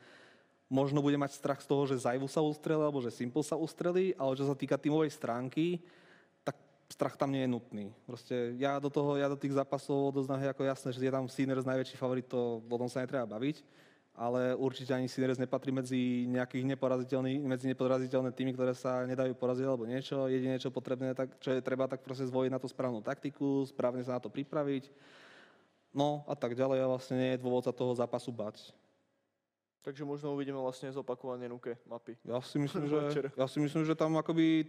možno 0.72 1.04
bude 1.04 1.20
mať 1.20 1.36
strach 1.36 1.60
z 1.60 1.68
toho, 1.68 1.84
že 1.84 2.00
Zajvu 2.00 2.24
sa 2.24 2.40
ustrelí 2.40 2.80
alebo 2.80 3.04
že 3.04 3.12
Simple 3.12 3.44
sa 3.44 3.60
ustrelí, 3.60 4.16
ale 4.16 4.32
čo 4.32 4.48
sa 4.48 4.56
týka 4.56 4.80
tímovej 4.80 5.12
stránky, 5.12 5.84
strach 6.88 7.20
tam 7.20 7.30
nie 7.30 7.44
je 7.44 7.52
nutný. 7.52 7.86
Proste 8.08 8.56
ja 8.56 8.80
do 8.80 8.88
toho, 8.88 9.20
ja 9.20 9.28
do 9.28 9.36
tých 9.36 9.52
zápasov 9.52 10.10
odoznám 10.10 10.40
ako 10.48 10.64
jasné, 10.64 10.88
že 10.90 11.04
je 11.04 11.12
tam 11.12 11.28
Sinners 11.28 11.68
najväčší 11.68 12.00
favorit, 12.00 12.24
to 12.24 12.64
o 12.64 12.78
tom 12.80 12.88
sa 12.88 13.04
netreba 13.04 13.28
baviť, 13.28 13.60
ale 14.16 14.56
určite 14.56 14.96
ani 14.96 15.06
Sinners 15.06 15.38
nepatrí 15.38 15.70
medzi 15.70 16.24
nejakých 16.26 16.64
neporaziteľných, 16.74 17.38
medzi 17.44 17.68
neporaziteľné 17.70 18.32
týmy, 18.32 18.56
ktoré 18.56 18.72
sa 18.72 19.04
nedajú 19.04 19.36
poraziť 19.36 19.64
alebo 19.68 19.84
niečo. 19.84 20.26
Jedine, 20.26 20.56
čo 20.56 20.72
potrebné, 20.72 21.12
tak, 21.12 21.36
čo 21.38 21.54
je 21.54 21.60
treba, 21.62 21.86
tak 21.86 22.00
proste 22.00 22.26
zvoliť 22.26 22.50
na 22.50 22.58
to 22.58 22.66
správnu 22.66 23.04
taktiku, 23.04 23.68
správne 23.68 24.02
sa 24.02 24.16
na 24.16 24.20
to 24.24 24.32
pripraviť. 24.32 24.90
No 25.92 26.24
a 26.24 26.34
tak 26.34 26.56
ďalej 26.56 26.82
a 26.82 26.90
vlastne 26.90 27.16
nie 27.16 27.30
je 27.36 27.42
dôvod 27.44 27.64
sa 27.64 27.72
toho 27.72 27.92
zápasu 27.92 28.32
bať. 28.32 28.72
Takže 29.82 30.02
možno 30.02 30.34
uvidíme 30.34 30.58
vlastne 30.58 30.90
zopakovanie 30.90 31.46
nuke 31.46 31.78
mapy. 31.86 32.18
Ja 32.26 32.42
si 32.42 32.58
myslím, 32.58 32.86
že, 32.92 33.30
ja 33.30 33.46
si 33.46 33.58
myslím, 33.62 33.86
že 33.86 33.94
tam 33.94 34.18
akoby 34.18 34.66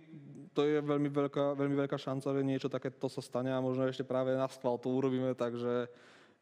to 0.54 0.66
je 0.66 0.82
veľmi 0.82 1.10
veľká, 1.10 1.58
veľmi 1.58 1.76
veľká 1.86 1.98
šanca, 1.98 2.34
že 2.34 2.42
niečo 2.46 2.70
takéto 2.70 3.10
sa 3.10 3.22
stane 3.22 3.54
a 3.54 3.62
možno 3.62 3.86
ešte 3.90 4.06
práve 4.06 4.34
na 4.34 4.46
schvál 4.50 4.78
to 4.78 4.90
urobíme, 4.90 5.34
takže 5.34 5.90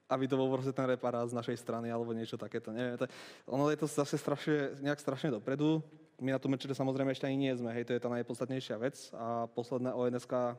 aby 0.08 0.24
to 0.28 0.40
bol 0.40 0.48
proste 0.48 0.72
ten 0.72 0.88
reparát 0.88 1.28
z 1.28 1.36
našej 1.36 1.60
strany 1.60 1.92
alebo 1.92 2.16
niečo 2.16 2.40
takéto. 2.40 2.72
Neviem, 2.72 2.96
to, 2.96 3.12
ono 3.44 3.68
je 3.68 3.78
to 3.80 3.88
zase 3.92 4.16
strašne, 4.16 4.80
nejak 4.80 5.04
strašne 5.04 5.36
dopredu. 5.36 5.84
My 6.18 6.32
na 6.34 6.40
tom 6.40 6.56
mečere 6.56 6.72
samozrejme 6.72 7.12
ešte 7.12 7.28
ani 7.28 7.38
nie 7.38 7.54
sme, 7.54 7.76
hej, 7.76 7.86
to 7.86 7.94
je 7.94 8.02
tá 8.02 8.10
najpodstatnejšia 8.10 8.76
vec 8.80 8.96
a 9.14 9.46
posledné 9.52 9.94
ONSK, 9.94 10.58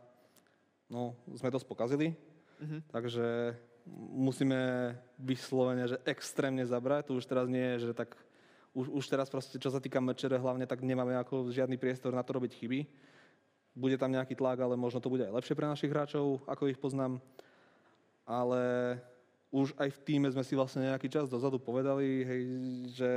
no, 0.92 1.16
sme 1.34 1.50
dosť 1.50 1.66
pokazili, 1.66 2.14
mm-hmm. 2.62 2.80
takže 2.92 3.56
musíme 3.96 4.92
vyslovene, 5.18 5.88
že 5.88 5.98
extrémne 6.04 6.62
zabrať. 6.62 7.10
To 7.10 7.18
už 7.18 7.24
teraz 7.26 7.46
nie 7.48 7.76
je, 7.76 7.90
že 7.90 7.92
tak 7.92 8.14
už, 8.76 8.86
už 8.92 9.04
teraz 9.10 9.26
proste, 9.26 9.58
čo 9.58 9.72
sa 9.72 9.80
týka 9.80 9.98
mečere 9.98 10.38
hlavne, 10.38 10.68
tak 10.68 10.84
nemáme 10.84 11.16
ako 11.18 11.50
žiadny 11.50 11.80
priestor 11.80 12.14
na 12.14 12.22
to 12.22 12.36
robiť 12.36 12.52
chyby. 12.54 12.80
Bude 13.74 13.96
tam 13.98 14.12
nejaký 14.14 14.34
tlak, 14.38 14.58
ale 14.58 14.74
možno 14.78 15.02
to 15.02 15.10
bude 15.10 15.26
aj 15.26 15.34
lepšie 15.34 15.54
pre 15.58 15.66
našich 15.66 15.90
hráčov, 15.90 16.42
ako 16.46 16.70
ich 16.70 16.78
poznám. 16.78 17.22
Ale 18.28 18.60
už 19.48 19.72
aj 19.80 19.88
v 19.88 20.02
týme 20.04 20.28
sme 20.28 20.44
si 20.44 20.52
vlastne 20.52 20.84
nejaký 20.84 21.08
čas 21.08 21.32
dozadu 21.32 21.56
povedali, 21.56 22.26
hej, 22.26 22.42
že 22.92 23.12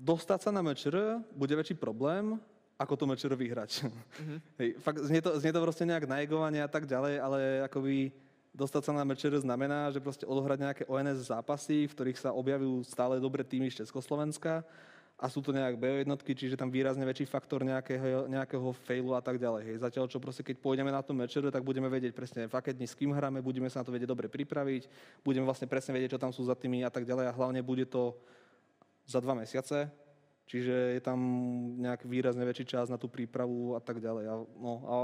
dostať 0.00 0.40
sa 0.48 0.50
na 0.50 0.64
mečer 0.64 1.20
bude 1.36 1.52
väčší 1.52 1.76
problém, 1.76 2.40
ako 2.74 2.94
to 2.98 3.04
mečer 3.06 3.30
vyhrať. 3.30 3.86
Mm-hmm. 3.86 4.38
Hej, 4.60 4.70
fakt, 4.82 5.00
znie 5.06 5.22
to, 5.22 5.30
znie 5.38 5.52
to 5.54 5.62
proste 5.62 5.86
nejak 5.86 6.10
najegovanie 6.10 6.60
a 6.62 6.70
tak 6.70 6.90
ďalej, 6.90 7.14
ale 7.22 7.38
akoby 7.66 8.10
dostať 8.54 8.82
sa 8.86 8.92
na 8.94 9.02
mečer 9.02 9.34
znamená, 9.34 9.90
že 9.90 9.98
proste 9.98 10.26
odohrať 10.26 10.58
nejaké 10.62 10.82
ONS 10.86 11.26
zápasy, 11.26 11.90
v 11.90 11.94
ktorých 11.94 12.18
sa 12.22 12.30
objavujú 12.30 12.86
stále 12.86 13.18
dobré 13.18 13.42
týmy 13.42 13.70
z 13.70 13.82
Československa 13.82 14.62
a 15.14 15.30
sú 15.30 15.38
to 15.38 15.54
nejak 15.54 15.78
BO 15.78 16.02
jednotky, 16.02 16.34
čiže 16.34 16.58
tam 16.58 16.74
výrazne 16.74 17.06
väčší 17.06 17.30
faktor 17.30 17.62
nejakého, 17.62 18.26
nejakého 18.26 18.66
failu 18.82 19.14
a 19.14 19.22
tak 19.22 19.38
ďalej. 19.38 19.62
Hej. 19.62 19.76
Zatiaľ, 19.78 20.10
čo 20.10 20.18
proste 20.18 20.42
keď 20.42 20.58
pôjdeme 20.58 20.90
na 20.90 21.06
tom 21.06 21.14
mečeru, 21.14 21.54
tak 21.54 21.62
budeme 21.62 21.86
vedieť 21.86 22.10
presne, 22.10 22.50
v 22.50 22.54
aké 22.54 22.74
dni 22.74 22.86
s 22.90 22.98
kým 22.98 23.14
hráme, 23.14 23.38
budeme 23.38 23.70
sa 23.70 23.82
na 23.82 23.86
to 23.86 23.94
vedieť 23.94 24.10
dobre 24.10 24.26
pripraviť, 24.26 24.90
budeme 25.22 25.46
vlastne 25.46 25.70
presne 25.70 25.94
vedieť, 25.94 26.18
čo 26.18 26.22
tam 26.22 26.34
sú 26.34 26.42
za 26.42 26.58
tými 26.58 26.82
a 26.82 26.90
tak 26.90 27.06
ďalej 27.06 27.30
a 27.30 27.36
hlavne 27.36 27.62
bude 27.62 27.86
to 27.86 28.18
za 29.06 29.22
dva 29.22 29.38
mesiace, 29.38 29.86
Čiže 30.44 30.96
je 30.96 31.00
tam 31.00 31.18
nejak 31.80 32.04
výrazne 32.04 32.44
väčší 32.44 32.68
čas 32.68 32.92
na 32.92 33.00
tú 33.00 33.08
prípravu 33.08 33.72
a 33.72 33.80
tak 33.80 33.96
ďalej. 33.96 34.24
A, 34.28 34.34
no, 34.60 34.72
a 34.84 34.94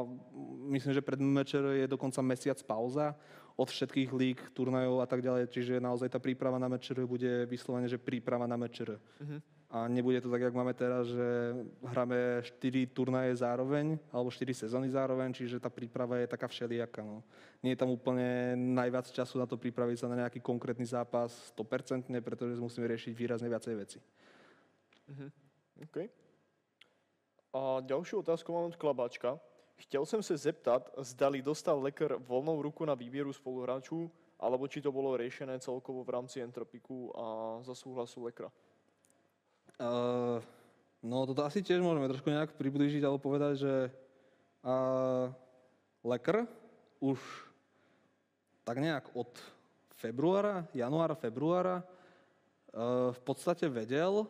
myslím, 0.69 0.93
že 0.93 1.01
pred 1.01 1.17
mečer 1.17 1.65
je 1.81 1.89
dokonca 1.89 2.21
mesiac 2.21 2.61
pauza 2.69 3.17
od 3.57 3.69
všetkých 3.69 4.11
lík, 4.13 4.39
turnajov 4.53 5.01
a 5.01 5.09
tak 5.09 5.25
ďalej. 5.25 5.49
Čiže 5.49 5.81
naozaj 5.81 6.13
tá 6.13 6.21
príprava 6.21 6.61
na 6.61 6.69
mečer 6.69 7.01
bude 7.09 7.49
vyslovene, 7.49 7.89
že 7.89 7.97
príprava 7.97 8.45
na 8.45 8.57
mečer. 8.61 8.97
Uh-huh. 8.97 9.41
A 9.71 9.87
nebude 9.87 10.21
to 10.21 10.27
tak, 10.27 10.43
jak 10.43 10.55
máme 10.55 10.75
teraz, 10.75 11.07
že 11.07 11.55
hráme 11.87 12.43
4 12.43 12.91
turnaje 12.91 13.31
zároveň, 13.39 14.03
alebo 14.11 14.27
4 14.27 14.51
sezóny 14.67 14.91
zároveň, 14.91 15.31
čiže 15.31 15.63
tá 15.63 15.71
príprava 15.71 16.19
je 16.19 16.27
taká 16.27 16.51
všelijaká. 16.51 17.07
No. 17.07 17.23
Nie 17.63 17.79
je 17.79 17.81
tam 17.81 17.95
úplne 17.95 18.59
najviac 18.59 19.07
času 19.15 19.39
na 19.39 19.47
to 19.47 19.55
pripraviť 19.55 19.97
sa 20.03 20.11
na 20.11 20.27
nejaký 20.27 20.43
konkrétny 20.43 20.83
zápas 20.83 21.55
100%, 21.55 22.11
pretože 22.19 22.59
musíme 22.59 22.91
riešiť 22.91 23.15
výrazne 23.15 23.47
viacej 23.47 23.75
veci. 23.79 24.03
Uh-huh. 25.11 25.31
OK. 25.83 25.97
A 27.51 27.81
ďalšiu 27.81 28.23
otázku 28.23 28.53
mám 28.53 28.71
od 28.71 28.77
Klabáčka. 28.77 29.41
Chtěl 29.77 30.07
jsem 30.07 30.23
se 30.23 30.37
zeptat, 30.37 30.91
zdali 30.99 31.43
dostal 31.43 31.83
Lekr 31.83 32.17
volnou 32.19 32.63
ruku 32.63 32.85
na 32.85 32.95
výběru 32.95 33.33
spoluhráčů 33.33 34.11
alebo 34.41 34.65
či 34.69 34.81
to 34.81 34.89
bolo 34.89 35.21
riešené 35.21 35.61
celkovo 35.61 36.01
v 36.01 36.17
rámci 36.17 36.41
Entropiku 36.41 37.13
a 37.13 37.25
za 37.61 37.77
súhlasu 37.77 38.25
Lekra. 38.25 38.49
Uh, 39.81 40.41
no 41.05 41.29
toto 41.29 41.45
asi 41.45 41.61
tiež 41.61 41.81
môžeme 41.85 42.09
trošku 42.09 42.29
nejak 42.33 42.57
priblížiť 42.57 43.05
alebo 43.05 43.21
povedať, 43.21 43.55
že 43.61 43.75
uh, 44.65 45.29
Lekr 46.05 46.49
už 47.01 47.21
tak 48.65 48.81
nejak 48.81 49.13
od 49.17 49.29
februára, 49.97 50.69
januára, 50.73 51.17
februára 51.17 51.85
uh, 51.85 53.13
v 53.13 53.21
podstate 53.25 53.69
vedel, 53.69 54.25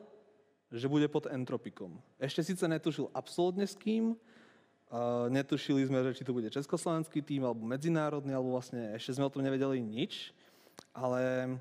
že 0.71 0.87
bude 0.87 1.11
pod 1.11 1.27
entropikom. 1.27 1.99
Ešte 2.23 2.47
síce 2.47 2.62
netušil 2.71 3.11
absolútne 3.11 3.66
s 3.66 3.75
kým, 3.75 4.14
uh, 4.14 5.27
netušili 5.27 5.83
sme, 5.87 6.07
že 6.07 6.23
či 6.23 6.27
to 6.27 6.31
bude 6.31 6.47
československý 6.47 7.23
tým 7.27 7.43
alebo 7.43 7.66
medzinárodný, 7.66 8.31
alebo 8.31 8.55
vlastne 8.55 8.95
ešte 8.95 9.18
sme 9.18 9.27
o 9.27 9.33
tom 9.35 9.43
nevedeli 9.43 9.83
nič, 9.83 10.31
ale 10.95 11.55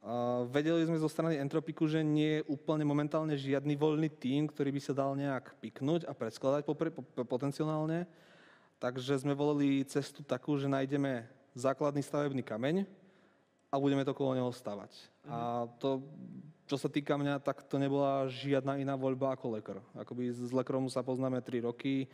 uh, 0.00 0.48
vedeli 0.48 0.88
sme 0.88 0.96
zo 0.96 1.12
strany 1.12 1.36
entropiku, 1.36 1.84
že 1.84 2.00
nie 2.00 2.40
je 2.40 2.46
úplne 2.48 2.88
momentálne 2.88 3.36
žiadny 3.36 3.76
voľný 3.76 4.08
tým, 4.08 4.48
ktorý 4.48 4.72
by 4.72 4.80
sa 4.80 4.96
dal 4.96 5.12
nejak 5.12 5.52
piknúť 5.60 6.08
a 6.08 6.16
predskladať 6.16 6.64
popre, 6.64 6.88
po, 6.88 7.04
potenciálne. 7.28 8.08
Takže 8.80 9.14
sme 9.20 9.36
volili 9.36 9.86
cestu 9.86 10.26
takú, 10.26 10.58
že 10.58 10.66
nájdeme 10.66 11.22
základný 11.54 12.02
stavebný 12.02 12.42
kameň 12.42 12.82
a 13.70 13.78
budeme 13.78 14.02
to 14.02 14.16
kolo 14.16 14.34
neho 14.34 14.50
stavať. 14.50 14.90
Mhm. 15.22 15.30
A 15.30 15.38
to 15.76 16.02
čo 16.66 16.76
sa 16.78 16.88
týka 16.88 17.18
mňa, 17.18 17.42
tak 17.42 17.66
to 17.66 17.76
nebola 17.76 18.30
žiadna 18.30 18.78
iná 18.78 18.94
voľba 18.94 19.34
ako 19.34 19.58
lekár. 19.58 19.78
Akoby 19.98 20.30
s 20.30 20.54
lekrom 20.54 20.86
sa 20.86 21.02
poznáme 21.02 21.42
3 21.42 21.68
roky 21.68 22.06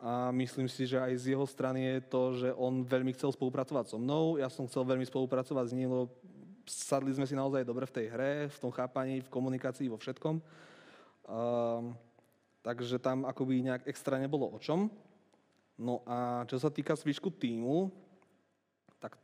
a 0.00 0.32
myslím 0.32 0.64
si, 0.64 0.88
že 0.88 0.96
aj 0.96 1.12
z 1.20 1.24
jeho 1.36 1.44
strany 1.44 1.84
je 1.84 1.98
to, 2.08 2.22
že 2.40 2.48
on 2.56 2.82
veľmi 2.88 3.12
chcel 3.12 3.36
spolupracovať 3.36 3.92
so 3.92 4.00
mnou, 4.00 4.40
ja 4.40 4.48
som 4.48 4.64
chcel 4.64 4.88
veľmi 4.88 5.04
spolupracovať 5.04 5.64
s 5.68 5.76
ním, 5.76 5.92
lebo 5.92 6.08
sadli 6.64 7.12
sme 7.12 7.28
si 7.28 7.36
naozaj 7.36 7.68
dobre 7.68 7.84
v 7.84 7.94
tej 8.00 8.06
hre, 8.08 8.32
v 8.48 8.58
tom 8.58 8.72
chápaní, 8.72 9.20
v 9.20 9.28
komunikácii, 9.28 9.92
vo 9.92 10.00
všetkom. 10.00 10.40
Um, 11.28 11.92
takže 12.64 12.96
tam 12.96 13.28
akoby 13.28 13.60
nejak 13.60 13.84
extra 13.84 14.16
nebolo 14.16 14.48
o 14.48 14.58
čom. 14.58 14.88
No 15.80 16.00
a 16.08 16.48
čo 16.48 16.56
sa 16.56 16.72
týka 16.72 16.96
zvyšku 16.96 17.32
týmu, 17.36 17.92
tak 19.00 19.16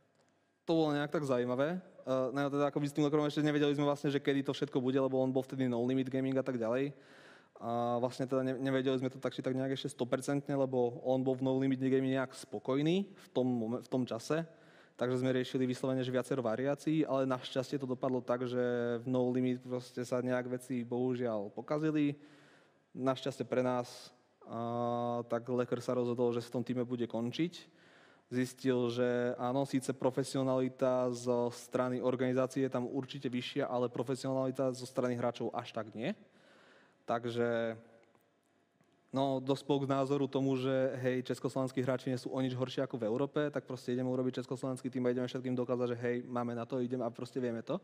to 0.65 0.71
bolo 0.73 0.93
nejak 0.93 1.09
tak 1.09 1.25
zaujímavé. 1.25 1.81
Uh, 2.07 2.31
no 2.31 2.47
teda 2.47 2.71
ako 2.71 2.79
by 2.79 2.87
s 2.87 2.95
tým 2.95 3.03
Lokrom 3.03 3.27
ešte 3.27 3.43
nevedeli 3.43 3.75
sme 3.75 3.83
vlastne, 3.83 4.07
že 4.07 4.23
kedy 4.23 4.47
to 4.47 4.55
všetko 4.55 4.79
bude, 4.79 4.95
lebo 4.95 5.19
on 5.19 5.27
bol 5.27 5.43
vtedy 5.43 5.67
no 5.67 5.83
limit 5.83 6.07
gaming 6.07 6.39
a 6.39 6.45
tak 6.45 6.55
ďalej. 6.55 6.95
A 7.59 7.99
vlastne 7.99 8.23
teda 8.23 8.47
nevedeli 8.47 8.95
sme 8.95 9.11
to 9.11 9.19
tak 9.19 9.35
či 9.35 9.43
tak 9.43 9.51
nejak 9.51 9.75
ešte 9.75 9.91
100%, 9.91 10.47
lebo 10.47 11.03
on 11.03 11.19
bol 11.19 11.35
v 11.35 11.43
no 11.43 11.59
limit 11.59 11.83
gaming 11.83 12.15
nejak 12.15 12.31
spokojný 12.31 13.11
v 13.11 13.27
tom, 13.35 13.75
v 13.83 13.87
tom 13.91 14.07
čase. 14.07 14.47
Takže 14.95 15.19
sme 15.19 15.35
riešili 15.35 15.67
vyslovene, 15.67 15.99
že 15.99 16.15
viacero 16.15 16.39
variácií, 16.39 17.03
ale 17.03 17.27
našťastie 17.27 17.75
to 17.75 17.83
dopadlo 17.83 18.23
tak, 18.23 18.47
že 18.47 18.63
v 19.03 19.07
no 19.11 19.27
limit 19.27 19.59
proste 19.59 19.99
sa 20.07 20.23
nejak 20.23 20.47
veci 20.47 20.87
bohužiaľ 20.87 21.51
pokazili. 21.51 22.15
Našťastie 22.95 23.43
pre 23.43 23.67
nás, 23.67 24.15
a, 24.47 25.27
tak 25.27 25.43
lekár 25.51 25.83
sa 25.83 25.91
rozhodol, 25.91 26.31
že 26.31 26.39
v 26.39 26.53
tom 26.55 26.63
týme 26.63 26.87
bude 26.87 27.03
končiť 27.03 27.76
zistil, 28.27 28.91
že 28.91 29.35
áno, 29.39 29.63
síce 29.63 29.95
profesionalita 29.95 31.07
zo 31.15 31.47
strany 31.51 32.03
organizácie 32.03 32.67
je 32.67 32.71
tam 32.71 32.83
určite 32.83 33.31
vyššia, 33.31 33.71
ale 33.71 33.87
profesionalita 33.87 34.75
zo 34.75 34.83
strany 34.83 35.15
hráčov 35.15 35.51
až 35.55 35.71
tak 35.71 35.95
nie. 35.95 36.11
Takže 37.07 37.79
no, 39.15 39.39
dospol 39.39 39.87
k 39.87 39.91
názoru 39.95 40.27
tomu, 40.27 40.59
že 40.59 40.99
hej, 40.99 41.23
československí 41.23 41.79
hráči 41.79 42.11
nie 42.11 42.19
sú 42.19 42.27
o 42.27 42.39
nič 42.43 42.51
horšie 42.51 42.83
ako 42.83 42.99
v 42.99 43.07
Európe, 43.07 43.39
tak 43.47 43.63
proste 43.63 43.95
ideme 43.95 44.11
urobiť 44.11 44.43
československý 44.43 44.91
tým 44.91 45.07
a 45.07 45.15
ideme 45.15 45.31
všetkým 45.31 45.55
dokázať, 45.55 45.87
že 45.95 45.97
hej, 46.03 46.15
máme 46.27 46.51
na 46.51 46.67
to, 46.67 46.83
ideme 46.83 47.07
a 47.07 47.13
proste 47.13 47.39
vieme 47.39 47.63
to. 47.63 47.79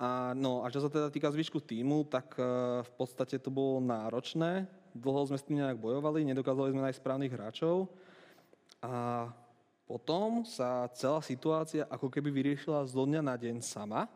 A, 0.00 0.32
no, 0.32 0.64
a 0.64 0.72
čo 0.72 0.80
sa 0.80 0.88
teda 0.88 1.12
týka 1.12 1.28
zvyšku 1.28 1.60
týmu, 1.60 2.08
tak 2.08 2.32
uh, 2.40 2.80
v 2.80 2.92
podstate 2.96 3.36
to 3.36 3.52
bolo 3.52 3.84
náročné. 3.84 4.64
Dlho 4.96 5.28
sme 5.28 5.36
s 5.36 5.44
tým 5.44 5.60
nejak 5.60 5.76
bojovali, 5.76 6.24
nedokázali 6.24 6.72
sme 6.72 6.88
nájsť 6.88 7.00
správnych 7.04 7.36
hráčov. 7.36 7.92
A 8.80 9.28
potom 9.90 10.46
sa 10.46 10.86
celá 10.94 11.18
situácia 11.18 11.82
ako 11.90 12.06
keby 12.06 12.30
vyriešila 12.30 12.86
zo 12.86 13.02
dňa 13.02 13.26
na 13.26 13.34
deň 13.34 13.58
sama, 13.58 14.06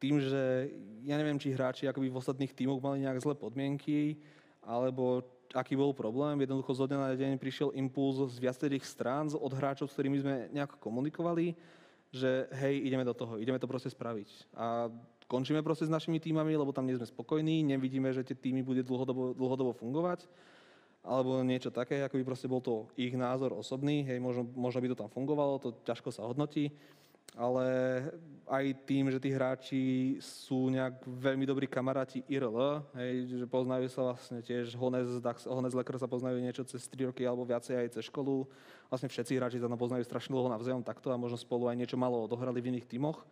tým, 0.00 0.16
že 0.16 0.72
ja 1.04 1.20
neviem, 1.20 1.36
či 1.36 1.52
hráči 1.52 1.84
akoby 1.84 2.08
v 2.08 2.16
ostatných 2.16 2.56
tímoch 2.56 2.80
mali 2.80 3.04
nejak 3.04 3.20
zlé 3.20 3.36
podmienky, 3.36 4.16
alebo 4.64 5.20
aký 5.52 5.76
bol 5.76 5.92
problém. 5.92 6.40
Jednoducho 6.40 6.72
zo 6.72 6.88
dňa 6.88 6.96
na 6.96 7.10
deň 7.12 7.36
prišiel 7.36 7.76
impuls 7.76 8.16
z 8.32 8.40
viacerých 8.40 8.88
strán 8.88 9.28
od 9.36 9.52
hráčov, 9.52 9.92
s 9.92 9.94
ktorými 10.00 10.16
sme 10.24 10.34
nejak 10.56 10.80
komunikovali, 10.80 11.52
že 12.08 12.48
hej, 12.56 12.88
ideme 12.88 13.04
do 13.04 13.12
toho, 13.12 13.36
ideme 13.36 13.60
to 13.60 13.68
proste 13.68 13.92
spraviť. 13.92 14.56
A 14.56 14.88
končíme 15.28 15.60
proste 15.60 15.84
s 15.84 15.92
našimi 15.92 16.16
týmami, 16.16 16.56
lebo 16.56 16.72
tam 16.72 16.88
nie 16.88 16.96
sme 16.96 17.04
spokojní, 17.04 17.68
nevidíme, 17.68 18.16
že 18.16 18.24
tie 18.24 18.36
týmy 18.36 18.64
bude 18.64 18.80
dlhodobo, 18.80 19.36
dlhodobo 19.36 19.76
fungovať 19.76 20.24
alebo 21.06 21.38
niečo 21.46 21.70
také, 21.70 22.02
ako 22.02 22.18
by 22.18 22.24
proste 22.26 22.50
bol 22.50 22.58
to 22.58 22.90
ich 22.98 23.14
názor 23.14 23.54
osobný, 23.54 24.02
hej, 24.02 24.18
možno, 24.18 24.42
možno 24.58 24.82
by 24.82 24.88
to 24.90 25.00
tam 25.06 25.10
fungovalo, 25.10 25.62
to 25.62 25.70
ťažko 25.86 26.10
sa 26.10 26.26
hodnotí, 26.26 26.74
ale 27.38 27.66
aj 28.46 28.64
tým, 28.86 29.10
že 29.10 29.22
tí 29.22 29.30
hráči 29.30 29.82
sú 30.18 30.66
nejak 30.70 31.06
veľmi 31.06 31.46
dobrí 31.46 31.66
kamaráti 31.70 32.26
IRL, 32.26 32.82
hej, 32.98 33.38
že 33.38 33.46
poznajú 33.46 33.86
sa 33.86 34.12
vlastne 34.12 34.42
tiež 34.42 34.74
Honez, 34.74 35.22
Dax, 35.22 35.46
Honez 35.46 35.74
Lekr 35.74 35.94
sa 35.98 36.10
poznajú 36.10 36.42
niečo 36.42 36.66
cez 36.66 36.86
3 36.90 37.14
roky 37.14 37.22
alebo 37.22 37.46
viacej 37.46 37.86
aj 37.86 37.88
cez 37.98 38.10
školu, 38.10 38.46
vlastne 38.90 39.06
všetci 39.06 39.38
hráči 39.38 39.62
sa 39.62 39.70
tam 39.70 39.78
poznajú 39.78 40.02
strašne 40.02 40.34
dlho 40.34 40.50
navzájom 40.50 40.82
takto 40.82 41.14
a 41.14 41.20
možno 41.20 41.38
spolu 41.38 41.70
aj 41.70 41.78
niečo 41.78 41.98
malo 41.98 42.26
odohrali 42.26 42.58
v 42.58 42.74
iných 42.74 42.90
tímoch, 42.90 43.22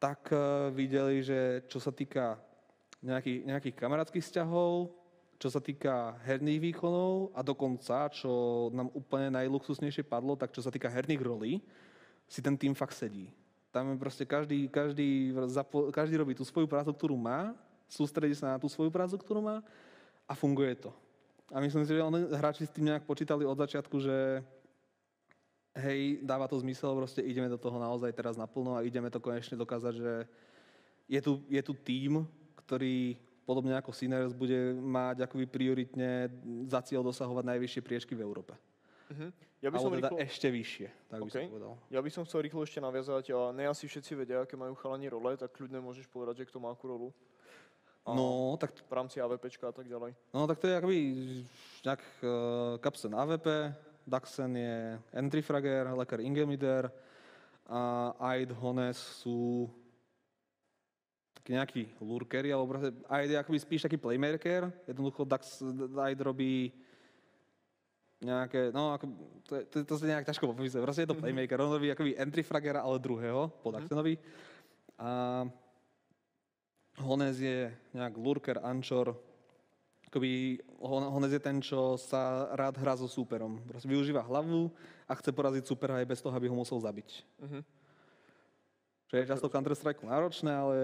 tak 0.00 0.32
uh, 0.32 0.68
videli, 0.72 1.24
že 1.24 1.64
čo 1.68 1.80
sa 1.80 1.92
týka 1.92 2.36
nejakých, 3.00 3.48
nejakých 3.48 3.74
kamarátskych 3.76 4.24
vzťahov, 4.24 4.92
čo 5.36 5.48
sa 5.52 5.60
týka 5.60 6.16
herných 6.24 6.72
výkonov 6.72 7.36
a 7.36 7.44
dokonca, 7.44 8.08
čo 8.08 8.66
nám 8.72 8.88
úplne 8.96 9.28
najluxusnejšie 9.36 10.08
padlo, 10.08 10.32
tak 10.36 10.52
čo 10.52 10.64
sa 10.64 10.72
týka 10.72 10.88
herných 10.88 11.22
rolí, 11.22 11.52
si 12.26 12.40
ten 12.40 12.56
tým 12.56 12.72
fakt 12.72 12.96
sedí. 12.96 13.28
Tam 13.68 13.92
je 13.92 14.00
proste 14.00 14.24
každý, 14.24 14.72
každý, 14.72 15.36
každý 15.92 16.14
robí 16.16 16.32
tú 16.32 16.44
svoju 16.48 16.64
prácu, 16.64 16.96
ktorú 16.96 17.16
má, 17.20 17.52
sústredí 17.86 18.32
sa 18.32 18.56
na 18.56 18.58
tú 18.58 18.66
svoju 18.66 18.88
prácu, 18.88 19.20
ktorú 19.20 19.44
má 19.44 19.60
a 20.24 20.32
funguje 20.32 20.74
to. 20.80 20.90
A 21.52 21.60
myslím 21.62 21.84
si, 21.86 21.94
že 21.94 22.02
oni, 22.02 22.26
hráči 22.32 22.66
s 22.66 22.74
tým 22.74 22.90
nejak 22.90 23.06
počítali 23.06 23.46
od 23.46 23.54
začiatku, 23.54 23.96
že 24.02 24.42
hej, 25.76 26.24
dáva 26.24 26.48
to 26.48 26.58
zmysel, 26.58 26.96
proste 26.96 27.22
ideme 27.22 27.52
do 27.52 27.60
toho 27.60 27.76
naozaj 27.76 28.10
teraz 28.16 28.34
naplno 28.34 28.74
a 28.74 28.82
ideme 28.82 29.12
to 29.12 29.22
konečne 29.22 29.54
dokázať, 29.54 29.94
že 29.94 30.14
je 31.06 31.20
tu, 31.22 31.44
je 31.46 31.62
tu 31.62 31.72
tým, 31.76 32.26
ktorý 32.66 33.14
podobne 33.46 33.78
ako 33.78 33.94
Sinners, 33.94 34.34
bude 34.34 34.74
mať 34.74 35.22
akoby 35.30 35.46
prioritne 35.46 36.26
za 36.66 36.82
cieľ 36.82 37.06
dosahovať 37.06 37.46
najvyššie 37.46 37.80
priečky 37.86 38.12
v 38.18 38.26
Európe. 38.26 38.58
Uh-huh. 39.06 39.30
Ja 39.62 39.70
by 39.70 39.78
som 39.78 39.94
teda 39.94 40.10
rýchlo... 40.10 40.18
ešte 40.18 40.48
vyššie, 40.50 40.88
tak 41.06 41.18
okay. 41.22 41.26
by 41.26 41.30
som 41.30 41.52
povedal. 41.54 41.72
Ja 41.94 42.00
by 42.02 42.10
som 42.10 42.22
chcel 42.26 42.40
rýchlo 42.42 42.60
ešte 42.66 42.82
naviazať, 42.82 43.24
a 43.30 43.38
ne 43.54 43.64
asi 43.70 43.86
všetci 43.86 44.12
vedia, 44.18 44.42
aké 44.42 44.58
majú 44.58 44.74
chalani 44.74 45.06
role, 45.06 45.38
tak 45.38 45.54
kľudne 45.54 45.78
môžeš 45.78 46.10
povedať, 46.10 46.42
že 46.42 46.48
kto 46.50 46.58
má 46.58 46.74
akú 46.74 46.90
rolu. 46.90 47.08
A 48.06 48.14
no, 48.14 48.54
tak... 48.58 48.74
V 48.74 48.94
rámci 48.94 49.18
AVPčka 49.18 49.70
a 49.70 49.74
tak 49.74 49.86
ďalej. 49.86 50.14
No, 50.30 50.46
tak 50.46 50.58
to 50.62 50.70
je 50.70 50.74
akoby 50.78 50.98
nejak 51.82 52.02
uh, 52.22 52.78
Kapsen 52.78 53.14
AVP, 53.14 53.46
Daxen 54.06 54.54
je 54.54 54.74
Entry 55.10 55.42
Frager, 55.42 55.90
Lekar 55.90 56.22
Ingemider 56.22 56.86
a 57.66 58.14
Aid 58.22 58.54
Hones 58.54 58.94
sú 58.98 59.66
nejaký 61.46 61.86
lurkery, 62.02 62.50
alebo 62.50 62.74
proste 62.74 62.90
aj 63.06 63.46
akoby 63.46 63.58
spíš 63.58 63.86
taký 63.86 63.98
playmaker. 63.98 64.70
Jednoducho 64.86 65.22
Dax 65.22 65.62
aj 65.94 66.12
robí 66.18 66.74
nejaké, 68.22 68.72
no 68.72 68.96
ako, 68.96 69.04
to, 69.44 69.52
to, 69.68 69.76
to 69.84 69.94
sa 70.00 70.04
nejak 70.08 70.26
ťažko 70.26 70.50
popísať. 70.50 70.80
Proste 70.82 71.02
je 71.04 71.10
to 71.12 71.18
mhm. 71.18 71.22
playmaker, 71.22 71.60
on 71.60 71.76
robí 71.76 71.92
akoby 71.92 72.16
entry 72.16 72.42
fragera, 72.42 72.82
ale 72.82 73.02
druhého, 73.02 73.52
po 73.60 73.70
mhm. 73.70 73.74
Daxenovi. 73.78 74.14
A 74.96 75.10
Honez 76.96 77.36
je 77.36 77.68
nejak 77.92 78.16
lurker, 78.16 78.56
ančor, 78.64 79.12
akoby 80.08 80.56
Honez 80.80 81.28
je 81.36 81.42
ten, 81.44 81.60
čo 81.60 82.00
sa 82.00 82.48
rád 82.56 82.80
hrá 82.80 82.96
so 82.96 83.04
súperom. 83.04 83.60
Proste 83.68 83.84
využíva 83.84 84.24
hlavu 84.24 84.72
a 85.04 85.12
chce 85.12 85.28
poraziť 85.28 85.64
supera 85.68 86.00
aj 86.00 86.08
bez 86.08 86.24
toho, 86.24 86.32
aby 86.32 86.48
ho 86.48 86.56
musel 86.56 86.80
zabiť. 86.80 87.08
Uh-huh. 87.36 87.62
Čo 89.12 89.14
je 89.20 89.28
často 89.28 89.52
Counter-Strike 89.52 90.08
náročné, 90.08 90.56
ale 90.56 90.76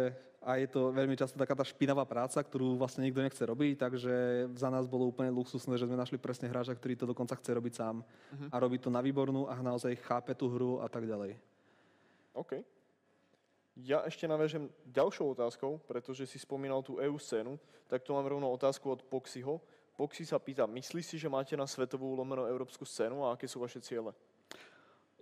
a 0.43 0.59
je 0.59 0.67
to 0.67 0.91
veľmi 0.91 1.15
často 1.15 1.39
taká 1.39 1.55
tá 1.55 1.63
špinavá 1.63 2.03
práca, 2.03 2.43
ktorú 2.43 2.75
vlastne 2.75 3.07
nikto 3.07 3.23
nechce 3.23 3.39
robiť, 3.39 3.79
takže 3.79 4.15
za 4.59 4.69
nás 4.69 4.91
bolo 4.91 5.07
úplne 5.07 5.31
luxusné, 5.31 5.79
že 5.79 5.87
sme 5.87 5.95
našli 5.95 6.19
presne 6.19 6.51
hráča, 6.51 6.75
ktorý 6.75 6.99
to 6.99 7.07
dokonca 7.07 7.39
chce 7.39 7.51
robiť 7.55 7.75
sám 7.79 8.03
uh-huh. 8.03 8.49
a 8.51 8.57
robí 8.59 8.83
to 8.83 8.91
na 8.91 8.99
výbornú 8.99 9.47
a 9.47 9.55
naozaj 9.63 9.95
chápe 10.03 10.35
tú 10.35 10.51
hru 10.51 10.83
a 10.83 10.91
tak 10.91 11.07
ďalej. 11.07 11.39
OK. 12.35 12.59
Ja 13.79 14.05
ešte 14.05 14.29
naviažem 14.29 14.69
ďalšou 14.85 15.33
otázkou, 15.33 15.81
pretože 15.89 16.29
si 16.29 16.37
spomínal 16.37 16.85
tú 16.85 17.01
EU 17.01 17.17
scénu, 17.17 17.57
tak 17.89 18.05
tu 18.05 18.13
mám 18.13 18.27
rovno 18.27 18.51
otázku 18.53 18.85
od 18.93 19.01
Poxyho. 19.07 19.63
Poxy 19.97 20.29
sa 20.29 20.37
pýta, 20.37 20.69
myslí 20.69 21.01
si, 21.01 21.17
že 21.17 21.31
máte 21.31 21.57
na 21.57 21.65
svetovú 21.65 22.13
lomeno 22.13 22.45
európsku 22.45 22.85
scénu 22.85 23.25
a 23.25 23.33
aké 23.33 23.49
sú 23.49 23.63
vaše 23.65 23.81
ciele? 23.81 24.13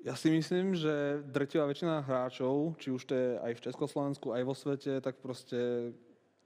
Ja 0.01 0.17
si 0.17 0.33
myslím, 0.33 0.73
že 0.73 1.21
drtivá 1.29 1.69
väčšina 1.69 2.01
hráčov, 2.01 2.73
či 2.81 2.89
už 2.89 3.05
to 3.05 3.13
je 3.13 3.29
aj 3.37 3.53
v 3.53 3.65
Československu, 3.69 4.33
aj 4.33 4.43
vo 4.49 4.57
svete, 4.57 4.97
tak 5.05 5.21
proste 5.21 5.93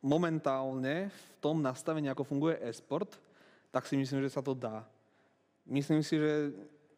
momentálne 0.03 1.07
v 1.07 1.25
tom 1.39 1.63
nastavení, 1.63 2.11
ako 2.11 2.27
funguje 2.27 2.59
e-sport, 2.59 3.15
tak 3.71 3.87
si 3.87 3.95
myslím, 3.95 4.27
že 4.27 4.35
sa 4.35 4.43
to 4.43 4.59
dá. 4.59 4.83
Myslím 5.71 6.03
si, 6.03 6.19
že 6.19 6.51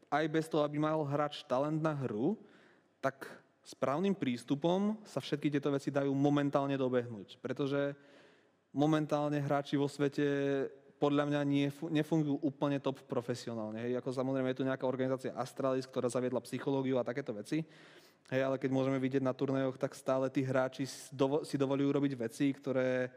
aj 0.09 0.25
bez 0.33 0.49
toho, 0.49 0.65
aby 0.65 0.81
mal 0.81 1.05
hráč 1.05 1.45
talent 1.45 1.77
na 1.85 1.93
hru, 1.93 2.41
tak 3.05 3.29
správnym 3.61 4.17
prístupom 4.17 4.97
sa 5.05 5.21
všetky 5.21 5.53
tieto 5.53 5.69
veci 5.69 5.93
dajú 5.93 6.09
momentálne 6.17 6.81
dobehnúť. 6.81 7.37
Pretože 7.37 7.93
momentálne 8.73 9.45
hráči 9.45 9.77
vo 9.77 9.93
svete 9.93 10.25
podľa 10.97 11.29
mňa 11.29 11.41
nefungujú 11.93 12.41
úplne 12.41 12.81
top 12.81 13.05
profesionálne. 13.05 13.85
Hej. 13.85 14.01
Ako 14.01 14.17
samozrejme 14.17 14.53
je 14.53 14.59
tu 14.61 14.65
nejaká 14.65 14.89
organizácia 14.89 15.37
Astralis, 15.37 15.85
ktorá 15.85 16.09
zaviedla 16.09 16.41
psychológiu 16.45 16.97
a 16.97 17.05
takéto 17.05 17.37
veci. 17.37 17.65
Hej, 18.27 18.43
ale 18.43 18.57
keď 18.59 18.71
môžeme 18.75 18.99
vidieť 18.99 19.23
na 19.23 19.37
turnajoch, 19.37 19.79
tak 19.79 19.95
stále 19.95 20.27
tí 20.33 20.43
hráči 20.43 20.89
si 21.47 21.57
dovolujú 21.57 21.95
robiť 21.95 22.13
veci, 22.19 22.51
ktoré 22.51 23.13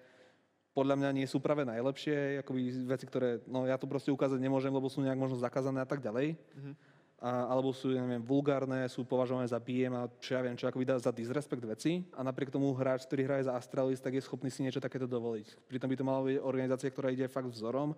podľa 0.69 0.95
mňa 1.01 1.09
nie 1.17 1.25
sú 1.25 1.41
práve 1.41 1.65
najlepšie, 1.65 2.45
akoby 2.45 2.61
veci, 2.85 3.05
ktoré, 3.09 3.41
no 3.49 3.65
ja 3.65 3.75
to 3.81 3.89
proste 3.89 4.13
ukázať 4.13 4.37
nemôžem, 4.37 4.69
lebo 4.69 4.85
sú 4.85 5.01
nejak 5.01 5.17
možno 5.17 5.41
zakázané 5.41 5.81
a 5.81 5.89
tak 5.89 5.99
ďalej. 5.99 6.37
Mm-hmm 6.37 6.98
alebo 7.19 7.75
sú, 7.75 7.91
ja 7.91 7.99
neviem, 7.99 8.23
vulgárne, 8.23 8.87
sú 8.87 9.03
považované 9.03 9.43
za 9.43 9.59
BM 9.59 9.91
a 9.91 10.07
čo 10.23 10.39
ja 10.39 10.41
viem, 10.41 10.55
čo 10.55 10.71
ako 10.71 10.79
vydá 10.79 10.95
za 10.95 11.11
disrespekt 11.11 11.67
veci 11.67 11.99
a 12.15 12.23
napriek 12.23 12.47
tomu 12.47 12.71
hráč, 12.71 13.03
ktorý 13.03 13.27
hraje 13.27 13.43
za 13.51 13.59
Astralis, 13.59 13.99
tak 13.99 14.15
je 14.15 14.23
schopný 14.23 14.47
si 14.47 14.63
niečo 14.63 14.79
takéto 14.79 15.03
dovoliť. 15.03 15.67
Pritom 15.67 15.91
by 15.91 15.95
to 15.99 16.07
mala 16.07 16.21
byť 16.23 16.39
organizácia, 16.39 16.87
ktorá 16.87 17.11
ide 17.11 17.27
fakt 17.27 17.51
vzorom 17.51 17.91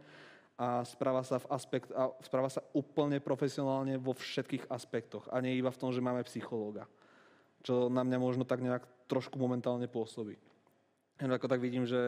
a 0.57 0.81
správa 0.89 1.21
sa, 1.21 1.37
v 1.37 1.47
aspekt, 1.53 1.93
a 1.93 2.09
správa 2.25 2.49
sa 2.49 2.65
úplne 2.73 3.21
profesionálne 3.21 4.01
vo 4.01 4.17
všetkých 4.17 4.73
aspektoch 4.73 5.29
a 5.29 5.37
nie 5.37 5.53
iba 5.53 5.69
v 5.69 5.77
tom, 5.77 5.93
že 5.93 6.01
máme 6.01 6.25
psychológa. 6.25 6.89
Čo 7.61 7.93
na 7.93 8.01
mňa 8.01 8.17
možno 8.17 8.41
tak 8.41 8.65
nejak 8.65 8.81
trošku 9.05 9.37
momentálne 9.37 9.85
pôsobí. 9.85 10.33
Jen 11.21 11.29
ako 11.29 11.45
tak 11.45 11.61
vidím, 11.61 11.85
že 11.85 12.01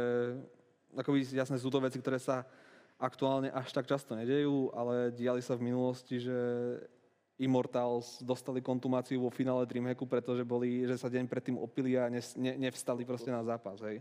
akoby, 0.97 1.29
jasné 1.29 1.61
sú 1.61 1.69
to 1.69 1.77
veci, 1.77 2.01
ktoré 2.01 2.17
sa 2.17 2.41
aktuálne 2.97 3.53
až 3.53 3.69
tak 3.69 3.85
často 3.85 4.17
nedejú, 4.17 4.73
ale 4.73 5.13
diali 5.13 5.41
sa 5.45 5.53
v 5.53 5.69
minulosti, 5.69 6.17
že 6.17 6.37
Immortals 7.43 8.23
dostali 8.23 8.63
kontumáciu 8.63 9.21
vo 9.21 9.31
finále 9.31 9.67
Dreamhacku, 9.67 10.07
pretože 10.07 10.47
boli, 10.47 10.87
že 10.87 10.97
sa 10.97 11.11
deň 11.11 11.27
predtým 11.27 11.57
opili 11.59 11.99
a 11.99 12.07
ne, 12.07 12.23
ne, 12.39 12.53
nevstali 12.57 13.03
proste 13.03 13.29
na 13.29 13.43
zápas. 13.43 13.83
Hej. 13.83 13.99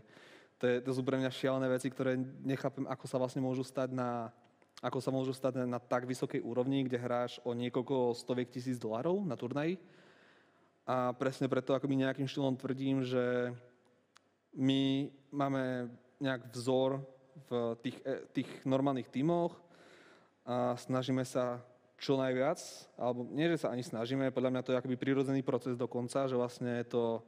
To, 0.57 0.65
je, 0.67 0.75
to 0.79 0.91
sú 0.95 1.01
pre 1.03 1.19
mňa 1.19 1.27
šialené 1.27 1.67
veci, 1.67 1.91
ktoré 1.91 2.15
nechápem, 2.43 2.87
ako 2.87 3.05
sa 3.05 3.19
vlastne 3.19 3.43
môžu 3.43 3.67
stať 3.67 3.91
na, 3.91 4.31
ako 4.79 4.99
sa 5.03 5.11
môžu 5.11 5.35
stať 5.35 5.63
na, 5.67 5.79
tak 5.79 6.07
vysokej 6.07 6.39
úrovni, 6.39 6.87
kde 6.87 6.99
hráš 6.99 7.43
o 7.43 7.51
niekoľko 7.51 8.15
stoviek 8.15 8.47
tisíc 8.47 8.79
dolarov 8.79 9.23
na 9.27 9.35
turnaji. 9.35 9.79
A 10.83 11.15
presne 11.15 11.47
preto 11.47 11.71
akoby 11.71 12.03
nejakým 12.03 12.27
štýlom 12.27 12.59
tvrdím, 12.59 13.03
že 13.03 13.55
my 14.59 15.07
máme 15.31 15.87
nejak 16.19 16.51
vzor 16.51 16.99
v 17.49 17.75
tých, 17.81 17.97
e, 18.03 18.27
tých 18.35 18.49
normálnych 18.67 19.09
tímoch 19.09 19.57
a 20.45 20.75
snažíme 20.75 21.23
sa 21.25 21.63
čo 22.03 22.19
najviac, 22.19 22.59
alebo 22.99 23.23
nie, 23.31 23.47
že 23.47 23.63
sa 23.63 23.71
ani 23.71 23.79
snažíme, 23.79 24.35
podľa 24.35 24.51
mňa 24.51 24.61
to 24.67 24.71
je 24.75 24.79
akoby 24.83 24.99
prirodzený 24.99 25.39
proces 25.39 25.79
dokonca, 25.79 26.27
že 26.27 26.35
vlastne 26.35 26.83
to 26.83 27.23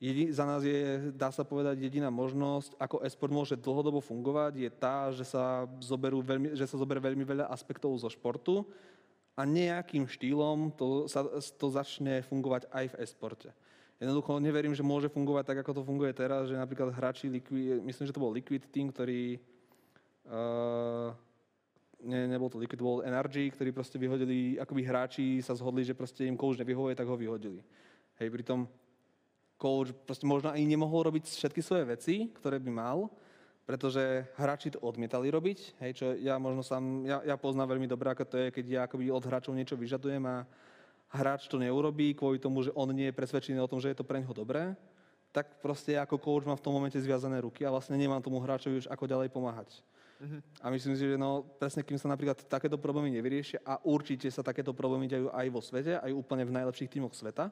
jedi, 0.00 0.32
za 0.32 0.48
nás 0.48 0.64
je, 0.64 1.12
dá 1.12 1.28
sa 1.28 1.44
povedať, 1.44 1.76
jediná 1.76 2.08
možnosť, 2.08 2.74
ako 2.80 3.04
esport 3.04 3.30
môže 3.30 3.54
dlhodobo 3.60 4.00
fungovať, 4.00 4.52
je 4.56 4.70
tá, 4.72 5.12
že 5.12 5.28
sa, 5.28 5.68
zoberú 5.78 6.24
veľmi, 6.24 6.56
že 6.56 6.64
sa 6.64 6.80
zoberie 6.80 7.04
veľmi 7.04 7.22
veľa 7.22 7.52
aspektov 7.52 7.92
zo 8.00 8.08
športu 8.08 8.64
a 9.36 9.44
nejakým 9.44 10.08
štýlom 10.08 10.72
to, 10.72 11.06
sa, 11.06 11.28
to 11.38 11.66
začne 11.68 12.24
fungovať 12.26 12.72
aj 12.72 12.96
v 12.96 12.98
esporte. 13.04 13.48
Jednoducho 14.02 14.42
neverím, 14.42 14.74
že 14.74 14.82
môže 14.82 15.06
fungovať 15.06 15.54
tak, 15.54 15.58
ako 15.62 15.78
to 15.78 15.86
funguje 15.86 16.10
teraz, 16.10 16.50
že 16.50 16.58
napríklad 16.58 16.90
hráči 16.90 17.30
Liquid, 17.30 17.78
myslím, 17.86 18.10
že 18.10 18.14
to 18.16 18.18
bol 18.18 18.34
Liquid 18.34 18.66
Team, 18.74 18.90
ktorý 18.90 19.38
uh, 20.26 21.14
ne, 22.02 22.26
nebol 22.28 22.50
to 22.50 22.58
Liquid, 22.58 22.82
bol 22.82 23.00
NRG, 23.06 23.54
ktorí 23.54 23.70
proste 23.70 23.96
vyhodili, 23.96 24.58
akoby 24.58 24.82
hráči 24.82 25.26
sa 25.40 25.54
zhodli, 25.54 25.86
že 25.86 25.96
proste 25.96 26.26
im 26.26 26.36
coach 26.36 26.58
nevyhovuje, 26.58 26.98
tak 26.98 27.06
ho 27.06 27.16
vyhodili. 27.16 27.62
Hej, 28.18 28.28
pritom 28.30 28.66
coach 29.56 29.94
proste 30.06 30.26
možno 30.26 30.50
ani 30.50 30.66
nemohol 30.66 31.06
robiť 31.08 31.24
všetky 31.30 31.62
svoje 31.62 31.84
veci, 31.86 32.14
ktoré 32.34 32.58
by 32.58 32.70
mal, 32.70 33.06
pretože 33.62 34.26
hráči 34.34 34.74
to 34.74 34.82
odmietali 34.82 35.30
robiť, 35.30 35.78
hej, 35.86 35.92
čo 35.94 36.06
ja 36.18 36.34
možno 36.42 36.66
sám, 36.66 37.06
ja, 37.06 37.22
ja 37.22 37.38
poznám 37.38 37.78
veľmi 37.78 37.86
dobre, 37.86 38.10
ako 38.10 38.26
to 38.26 38.36
je, 38.42 38.46
keď 38.50 38.64
ja 38.66 38.80
akoby 38.90 39.06
od 39.06 39.22
hráčov 39.22 39.54
niečo 39.54 39.78
vyžadujem 39.78 40.26
a 40.26 40.42
hráč 41.14 41.46
to 41.46 41.62
neurobí 41.62 42.18
kvôli 42.18 42.42
tomu, 42.42 42.66
že 42.66 42.74
on 42.74 42.90
nie 42.90 43.06
je 43.12 43.18
presvedčený 43.18 43.62
o 43.62 43.70
tom, 43.70 43.78
že 43.78 43.94
je 43.94 43.98
to 44.02 44.08
pre 44.08 44.18
neho 44.18 44.34
dobré, 44.34 44.74
tak 45.30 45.62
proste 45.62 45.94
ako 45.94 46.18
coach 46.18 46.44
mám 46.44 46.58
v 46.58 46.64
tom 46.66 46.74
momente 46.74 46.98
zviazané 46.98 47.40
ruky 47.40 47.62
a 47.62 47.72
vlastne 47.72 47.94
nemám 47.94 48.20
tomu 48.20 48.42
hráčovi 48.42 48.82
už 48.82 48.90
ako 48.90 49.06
ďalej 49.06 49.30
pomáhať. 49.30 49.78
A 50.62 50.70
myslím 50.70 50.94
si, 50.94 51.02
že 51.02 51.18
no, 51.18 51.42
presne 51.58 51.82
kým 51.82 51.98
sa 51.98 52.06
napríklad 52.06 52.46
takéto 52.46 52.78
problémy 52.78 53.10
nevyriešia 53.10 53.66
a 53.66 53.82
určite 53.82 54.30
sa 54.30 54.46
takéto 54.46 54.70
problémy 54.70 55.10
dejú 55.10 55.26
aj 55.34 55.46
vo 55.50 55.58
svete, 55.58 55.98
aj 55.98 56.14
úplne 56.14 56.46
v 56.46 56.54
najlepších 56.62 56.92
tímoch 56.94 57.10
sveta, 57.10 57.50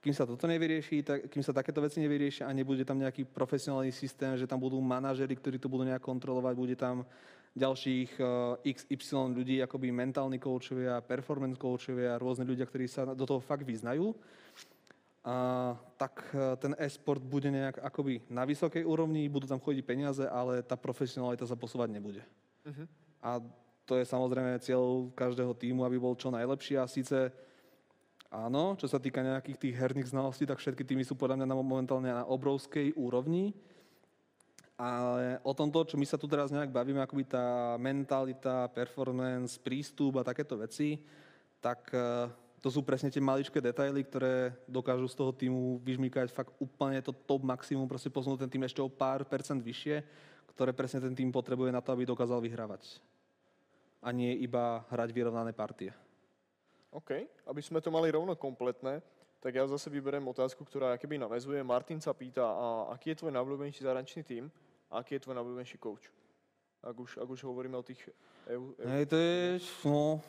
kým 0.00 0.16
sa 0.16 0.24
toto 0.24 0.48
nevyrieši, 0.48 0.96
tak, 1.04 1.18
kým 1.28 1.44
sa 1.44 1.52
takéto 1.52 1.84
veci 1.84 2.00
nevyriešia 2.00 2.48
a 2.48 2.56
nebude 2.56 2.82
tam 2.88 2.98
nejaký 2.98 3.28
profesionálny 3.28 3.92
systém, 3.92 4.32
že 4.34 4.48
tam 4.48 4.56
budú 4.56 4.80
manažery, 4.80 5.36
ktorí 5.36 5.60
to 5.60 5.68
budú 5.68 5.84
nejak 5.84 6.00
kontrolovať, 6.00 6.54
bude 6.56 6.74
tam 6.74 7.04
ďalších 7.52 8.16
eh, 8.16 8.74
XY 8.74 9.36
ľudí, 9.36 9.60
akoby 9.60 9.92
mentálni 9.92 10.40
coachovia, 10.40 11.04
performance 11.04 11.60
coachovia, 11.60 12.18
rôzne 12.18 12.48
ľudia, 12.48 12.64
ktorí 12.64 12.88
sa 12.88 13.12
do 13.12 13.28
toho 13.28 13.44
fakt 13.44 13.62
vyznajú, 13.62 14.16
a, 15.20 15.76
tak 16.00 16.32
e, 16.32 16.56
ten 16.56 16.72
e-sport 16.80 17.20
bude 17.20 17.52
nejak 17.52 17.76
akoby 17.84 18.24
na 18.32 18.48
vysokej 18.48 18.88
úrovni, 18.88 19.28
budú 19.28 19.44
tam 19.44 19.60
chodiť 19.60 19.84
peniaze, 19.84 20.24
ale 20.24 20.64
tá 20.64 20.80
profesionalita 20.80 21.44
sa 21.44 21.60
posúvať 21.60 21.92
nebude. 21.92 22.24
Uh-huh. 22.64 22.88
A 23.20 23.30
to 23.84 24.00
je 24.00 24.08
samozrejme 24.08 24.56
cieľ 24.64 25.12
každého 25.12 25.52
týmu, 25.52 25.84
aby 25.84 26.00
bol 26.00 26.16
čo 26.16 26.32
najlepší 26.32 26.80
a 26.80 26.88
síce 26.88 27.28
áno, 28.30 28.78
čo 28.78 28.86
sa 28.86 29.02
týka 29.02 29.20
nejakých 29.20 29.58
tých 29.58 29.74
herných 29.76 30.08
znalostí, 30.08 30.46
tak 30.46 30.62
všetky 30.62 30.86
týmy 30.86 31.02
sú 31.02 31.18
podľa 31.18 31.42
mňa 31.42 31.46
na, 31.50 31.56
momentálne 31.58 32.10
na 32.14 32.24
obrovskej 32.24 32.94
úrovni, 32.94 33.52
ale 34.80 35.36
o 35.44 35.52
tomto, 35.52 35.84
čo 35.84 36.00
my 36.00 36.06
sa 36.08 36.16
tu 36.16 36.24
teraz 36.24 36.48
nejak 36.48 36.72
bavíme, 36.72 37.04
akoby 37.04 37.28
tá 37.28 37.76
mentalita, 37.76 38.72
performance, 38.72 39.60
prístup 39.60 40.16
a 40.16 40.24
takéto 40.24 40.56
veci, 40.56 40.96
tak 41.60 41.92
e, 41.92 42.32
to 42.60 42.68
sú 42.68 42.84
presne 42.84 43.08
tie 43.08 43.24
maličké 43.24 43.56
detaily, 43.56 44.04
ktoré 44.04 44.52
dokážu 44.68 45.08
z 45.08 45.16
toho 45.16 45.32
týmu 45.32 45.80
vyžmýkať 45.80 46.28
fakt 46.28 46.52
úplne 46.60 47.00
to 47.00 47.12
top 47.12 47.40
maximum, 47.40 47.88
proste 47.88 48.12
posunúť 48.12 48.44
ten 48.44 48.52
tým 48.52 48.64
ešte 48.68 48.84
o 48.84 48.92
pár 48.92 49.24
percent 49.24 49.64
vyššie, 49.64 50.04
ktoré 50.52 50.76
presne 50.76 51.00
ten 51.00 51.16
tým 51.16 51.32
potrebuje 51.32 51.72
na 51.72 51.80
to, 51.80 51.96
aby 51.96 52.04
dokázal 52.04 52.44
vyhrávať. 52.44 53.00
A 54.04 54.12
nie 54.12 54.36
iba 54.44 54.84
hrať 54.92 55.08
vyrovnané 55.12 55.56
partie. 55.56 55.92
OK, 56.92 57.24
aby 57.48 57.60
sme 57.64 57.80
to 57.80 57.88
mali 57.88 58.12
rovno 58.12 58.36
kompletné, 58.36 59.00
tak 59.40 59.56
ja 59.56 59.64
zase 59.64 59.88
vyberiem 59.88 60.28
otázku, 60.28 60.60
ktorá 60.68 61.00
keby 61.00 61.16
navezuje. 61.16 61.64
Martin 61.64 61.96
sa 61.96 62.12
pýta, 62.12 62.44
a 62.44 62.92
aký 62.92 63.16
je 63.16 63.24
tvoj 63.24 63.32
najobľúbenejší 63.32 63.80
zahraničný 63.88 64.22
tým 64.26 64.44
a 64.92 65.00
aký 65.00 65.16
je 65.16 65.24
tvoj 65.24 65.32
najobľúbenejší 65.40 65.78
coach? 65.80 66.12
Ak 66.84 66.96
už, 66.96 67.16
ak 67.16 67.28
už 67.28 67.40
hovoríme 67.48 67.76
o 67.76 67.84
tých 67.84 68.04
EU, 68.52 68.76
EU. 68.76 68.88
Hej, 68.88 69.04
to 69.08 69.16
je, 69.16 69.36
no, 69.88 70.20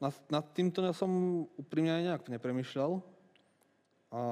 nad, 0.00 0.14
nad 0.32 0.44
týmto 0.56 0.80
ja 0.80 0.96
som 0.96 1.44
úprimne 1.60 1.92
aj 1.92 2.02
nejak 2.08 2.22
nepremýšľal. 2.32 3.04
A 4.10 4.22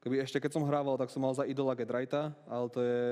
keby 0.00 0.22
ešte 0.22 0.38
keď 0.38 0.54
som 0.54 0.64
hrával, 0.64 0.94
tak 0.94 1.10
som 1.10 1.20
mal 1.26 1.34
za 1.34 1.42
idola 1.42 1.74
Getrighta, 1.74 2.30
ale 2.46 2.66
to 2.70 2.80
je, 2.80 3.04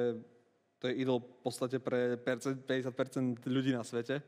to 0.79 0.85
je 0.89 0.95
idol 1.03 1.19
v 1.19 1.41
podstate 1.43 1.77
pre 1.83 2.15
50% 2.17 3.43
ľudí 3.51 3.75
na 3.75 3.83
svete. 3.83 4.23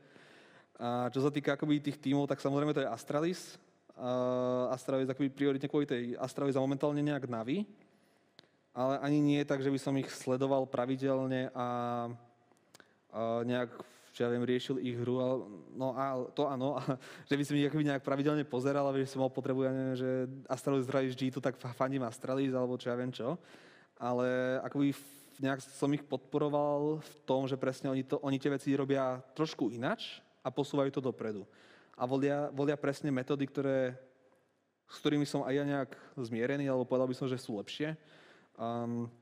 A 0.77 1.09
čo 1.09 1.23
sa 1.23 1.31
týka 1.33 1.55
akoby 1.55 1.81
tých 1.81 1.97
tímov, 1.97 2.29
tak 2.29 2.43
samozrejme 2.43 2.75
to 2.75 2.83
je 2.83 2.91
Astralis. 2.91 3.57
A 3.97 4.69
Astralis 4.69 5.09
akoby 5.09 5.33
prioritne 5.33 5.71
kvôli 5.71 5.89
tej 5.89 6.13
Astralis 6.21 6.53
a 6.53 6.61
momentálne 6.61 7.01
nejak 7.01 7.25
Navi. 7.25 7.65
Ale 8.77 9.01
ani 9.01 9.17
nie 9.17 9.41
tak, 9.41 9.65
že 9.65 9.73
by 9.73 9.79
som 9.81 9.97
ich 9.97 10.05
sledoval 10.13 10.69
pravidelne 10.69 11.49
a, 11.49 11.65
a 13.09 13.41
nejak 13.41 13.73
čo 14.17 14.25
ja 14.25 14.33
viem, 14.33 14.41
riešil 14.41 14.81
ich 14.81 14.97
hru, 14.97 15.21
ale, 15.21 15.45
no 15.77 15.93
a 15.93 16.25
to 16.33 16.49
áno, 16.49 16.73
a, 16.81 16.97
že 17.29 17.37
by 17.37 17.43
som 17.45 17.53
ich 17.53 17.69
nejak 17.69 18.01
pravidelne 18.01 18.41
pozeral, 18.41 18.89
ale 18.89 19.05
že 19.05 19.13
som 19.13 19.21
mal 19.21 19.29
potrebu, 19.29 19.61
ja 19.61 19.69
neviem, 19.69 19.93
že 19.93 20.09
Astralis 20.49 20.89
Astralis 20.89 21.13
g 21.13 21.29
tu 21.29 21.37
tak 21.37 21.53
fandím 21.77 22.01
Astralis, 22.01 22.49
alebo 22.57 22.81
čo 22.81 22.89
ja 22.89 22.97
viem 22.97 23.13
čo. 23.13 23.37
Ale 24.01 24.57
akoby 24.65 24.97
nejak 25.37 25.61
som 25.61 25.93
ich 25.93 26.01
podporoval 26.01 26.97
v 26.97 27.13
tom, 27.29 27.45
že 27.45 27.61
presne 27.61 27.93
oni, 27.93 28.01
to, 28.01 28.17
oni 28.25 28.41
tie 28.41 28.49
veci 28.49 28.73
robia 28.73 29.21
trošku 29.37 29.69
inač 29.69 30.17
a 30.41 30.49
posúvajú 30.49 30.97
to 30.97 31.01
dopredu. 31.01 31.45
A 31.93 32.09
volia, 32.09 32.49
volia 32.49 32.73
presne 32.73 33.13
metódy, 33.13 33.45
ktoré, 33.45 33.93
s 34.89 34.97
ktorými 34.97 35.29
som 35.29 35.45
aj 35.45 35.53
ja 35.53 35.63
nejak 35.65 35.93
zmierený, 36.17 36.65
alebo 36.65 36.89
povedal 36.89 37.05
by 37.05 37.17
som, 37.17 37.29
že 37.29 37.37
sú 37.37 37.57
lepšie. 37.61 37.93
Um, 38.57 39.13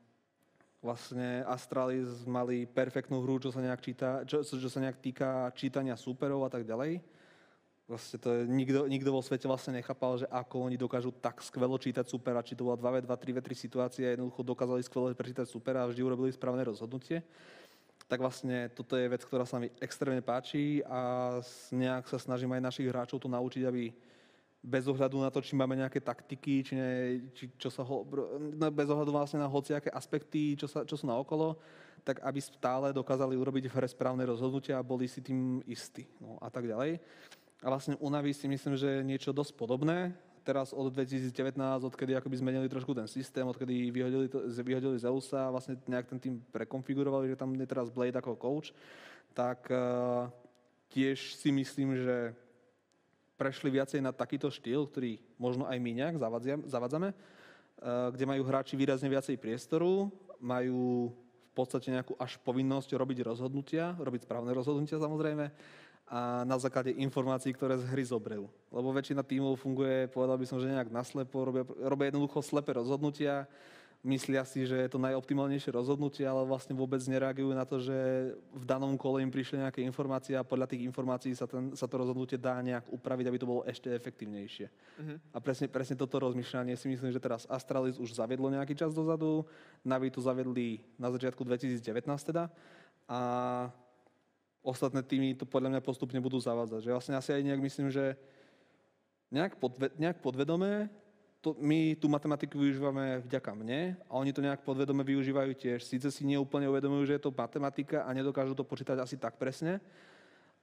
vlastne 0.85 1.41
Astralis 1.49 2.21
mali 2.29 2.69
perfektnú 2.69 3.25
hru, 3.25 3.41
čo 3.41 3.49
sa 3.49 3.57
nejak, 3.57 3.81
číta, 3.81 4.21
čo, 4.29 4.45
čo 4.45 4.69
sa 4.69 4.79
nejak 4.85 5.01
týka 5.01 5.49
čítania 5.57 5.97
súperov 5.97 6.45
a 6.45 6.53
tak 6.53 6.61
ďalej. 6.61 7.01
Proste 7.85 8.17
to 8.17 8.33
je, 8.33 8.41
nikto, 8.49 8.89
nikto 8.89 9.13
vo 9.13 9.21
svete 9.21 9.45
vlastne 9.45 9.77
nechápal, 9.77 10.17
že 10.17 10.29
ako 10.29 10.69
oni 10.69 10.77
dokážu 10.77 11.13
tak 11.13 11.41
skvelo 11.41 11.77
čítať 11.77 12.05
supera, 12.05 12.41
či 12.41 12.57
to 12.57 12.65
bola 12.65 12.77
2v2, 12.77 13.09
3v3 13.09 13.49
situácia, 13.53 14.13
jednoducho 14.13 14.41
dokázali 14.41 14.81
skvelo 14.81 15.13
prečítať 15.13 15.45
supera 15.45 15.85
a 15.85 15.89
vždy 15.89 16.01
urobili 16.01 16.33
správne 16.33 16.65
rozhodnutie. 16.65 17.21
Tak 18.05 18.21
vlastne 18.21 18.73
toto 18.73 18.97
je 18.97 19.05
vec, 19.05 19.21
ktorá 19.21 19.45
sa 19.45 19.61
mi 19.61 19.69
extrémne 19.81 20.21
páči 20.21 20.81
a 20.85 21.37
nejak 21.73 22.09
sa 22.09 22.17
snažím 22.17 22.53
aj 22.57 22.73
našich 22.73 22.89
hráčov 22.89 23.21
to 23.21 23.29
naučiť, 23.29 23.63
aby 23.65 23.93
bez 24.65 24.89
ohľadu 24.89 25.21
na 25.21 25.29
to, 25.29 25.45
či 25.45 25.53
máme 25.53 25.77
nejaké 25.77 26.01
taktiky, 26.01 26.65
či, 26.65 26.73
ne, 26.73 27.21
či 27.37 27.53
čo 27.53 27.69
sa 27.69 27.85
ho, 27.85 28.01
no 28.57 28.65
bez 28.73 28.89
ohľadu 28.89 29.13
vlastne 29.13 29.37
na 29.37 29.45
hociaké 29.45 29.93
aspekty, 29.93 30.57
čo, 30.57 30.65
sa, 30.65 30.81
čo 30.81 30.97
sú 30.97 31.05
na 31.05 31.13
okolo, 31.13 31.53
tak 32.01 32.21
aby 32.25 32.41
stále 32.41 32.89
dokázali 32.89 33.37
urobiť 33.37 33.69
v 33.69 33.75
hre 33.77 33.87
správne 33.89 34.25
rozhodnutia 34.25 34.81
a 34.81 34.85
boli 34.85 35.05
si 35.05 35.21
tým 35.21 35.61
istí 35.69 36.09
no, 36.17 36.41
a 36.41 36.49
tak 36.49 36.65
ďalej. 36.65 36.97
A 37.61 37.67
vlastne 37.69 37.97
u 38.01 38.09
Navi 38.09 38.33
si 38.33 38.49
myslím, 38.49 38.73
že 38.77 39.05
niečo 39.05 39.33
dosť 39.33 39.57
podobné. 39.57 40.13
Teraz 40.45 40.69
od 40.69 40.93
2019, 40.93 41.57
odkedy 41.81 42.13
akoby 42.13 42.37
zmenili 42.37 42.69
trošku 42.69 42.93
ten 42.93 43.09
systém, 43.09 43.41
odkedy 43.41 43.89
vyhodili, 43.89 44.29
vyhodili 44.61 45.01
Zeusa 45.01 45.49
vlastne 45.49 45.73
nejak 45.89 46.05
ten 46.05 46.19
tým 46.21 46.35
prekonfigurovali, 46.53 47.33
že 47.33 47.39
tam 47.41 47.57
je 47.57 47.65
teraz 47.65 47.89
Blade 47.89 48.13
ako 48.13 48.37
coach, 48.37 48.69
tak 49.33 49.65
uh, 49.73 50.29
tiež 50.93 51.33
si 51.33 51.49
myslím, 51.49 51.97
že 51.97 52.37
prešli 53.35 53.69
viacej 53.71 53.99
na 53.99 54.15
takýto 54.15 54.47
štýl, 54.51 54.87
ktorý 54.87 55.19
možno 55.35 55.67
aj 55.67 55.77
my 55.79 55.91
nejak 55.91 56.15
zavadzame, 56.67 57.11
uh, 57.11 58.09
kde 58.15 58.25
majú 58.25 58.41
hráči 58.47 58.79
výrazne 58.79 59.11
viacej 59.11 59.35
priestoru, 59.39 60.11
majú 60.39 61.11
v 61.51 61.53
podstate 61.55 61.87
nejakú 61.87 62.19
až 62.19 62.35
povinnosť 62.43 62.99
robiť 62.99 63.23
rozhodnutia, 63.23 63.95
robiť 63.95 64.27
správne 64.27 64.51
rozhodnutia 64.51 64.99
samozrejme, 64.99 65.47
a 66.05 66.45
na 66.45 66.53
základe 66.61 66.93
informácií, 66.93 67.49
ktoré 67.49 67.81
z 67.81 67.89
hry 67.89 68.05
zobrel. 68.05 68.45
Lebo 68.69 68.93
väčšina 68.93 69.25
tímov 69.25 69.57
funguje, 69.57 70.05
povedal 70.13 70.37
by 70.37 70.45
som, 70.45 70.61
že 70.61 70.69
nejak 70.69 70.93
naslepo, 70.93 71.41
robia, 71.41 71.65
robia 71.65 72.13
jednoducho 72.13 72.45
slepé 72.45 72.77
rozhodnutia, 72.77 73.49
myslia 74.05 74.45
si, 74.45 74.69
že 74.69 74.77
je 74.77 74.89
to 74.93 75.01
najoptimálnejšie 75.01 75.73
rozhodnutie, 75.73 76.21
ale 76.21 76.45
vlastne 76.45 76.77
vôbec 76.77 77.01
nereagujú 77.01 77.49
na 77.57 77.65
to, 77.65 77.81
že 77.81 77.97
v 78.53 78.63
danom 78.63 78.93
kole 78.95 79.25
im 79.25 79.33
prišli 79.33 79.65
nejaké 79.65 79.81
informácie 79.81 80.37
a 80.37 80.45
podľa 80.45 80.69
tých 80.69 80.85
informácií 80.85 81.33
sa, 81.33 81.49
ten, 81.49 81.73
sa 81.73 81.89
to 81.89 81.97
rozhodnutie 81.97 82.37
dá 82.37 82.61
nejak 82.61 82.85
upraviť, 82.93 83.25
aby 83.25 83.37
to 83.41 83.49
bolo 83.49 83.61
ešte 83.65 83.89
efektívnejšie. 83.89 84.69
Uh-huh. 84.69 85.17
A 85.33 85.37
presne, 85.41 85.65
presne 85.65 85.97
toto 85.97 86.21
rozmýšľanie 86.21 86.77
si 86.77 86.85
myslím, 86.85 87.09
že 87.09 87.17
teraz 87.17 87.49
Astralis 87.49 87.97
už 87.97 88.13
zaviedlo 88.13 88.53
nejaký 88.53 88.77
čas 88.77 88.93
dozadu, 88.93 89.41
Navi 89.81 90.13
to 90.13 90.21
zaviedli 90.21 90.85
na 91.01 91.09
začiatku 91.09 91.41
2019 91.41 91.81
teda 92.29 92.53
a 93.09 93.19
ostatné 94.61 95.01
týmy 95.01 95.37
to 95.37 95.45
podľa 95.49 95.77
mňa 95.77 95.81
postupne 95.81 96.17
budú 96.21 96.37
zavádzať. 96.37 96.85
Že 96.85 96.93
vlastne 96.93 97.15
asi 97.17 97.33
aj 97.33 97.41
nejak 97.41 97.61
myslím, 97.61 97.87
že 97.89 98.17
nejak, 99.29 99.57
podve, 99.57 99.93
nejak 99.97 100.21
podvedomé, 100.21 100.89
to, 101.45 101.53
my 101.61 101.93
tú 101.93 102.09
matematiku 102.09 102.57
využívame 102.57 103.21
vďaka 103.21 103.53
mne 103.53 103.93
a 104.09 104.17
oni 104.17 104.33
to 104.33 104.41
nejak 104.41 104.65
podvedome 104.65 105.05
využívajú 105.05 105.53
tiež. 105.53 105.85
Síce 105.85 106.09
si 106.09 106.25
neúplne 106.25 106.65
uvedomujú, 106.65 107.05
že 107.05 107.21
je 107.21 107.23
to 107.29 107.29
matematika 107.29 108.01
a 108.01 108.09
nedokážu 108.17 108.57
to 108.57 108.65
počítať 108.65 108.97
asi 108.97 109.13
tak 109.21 109.37
presne, 109.37 109.77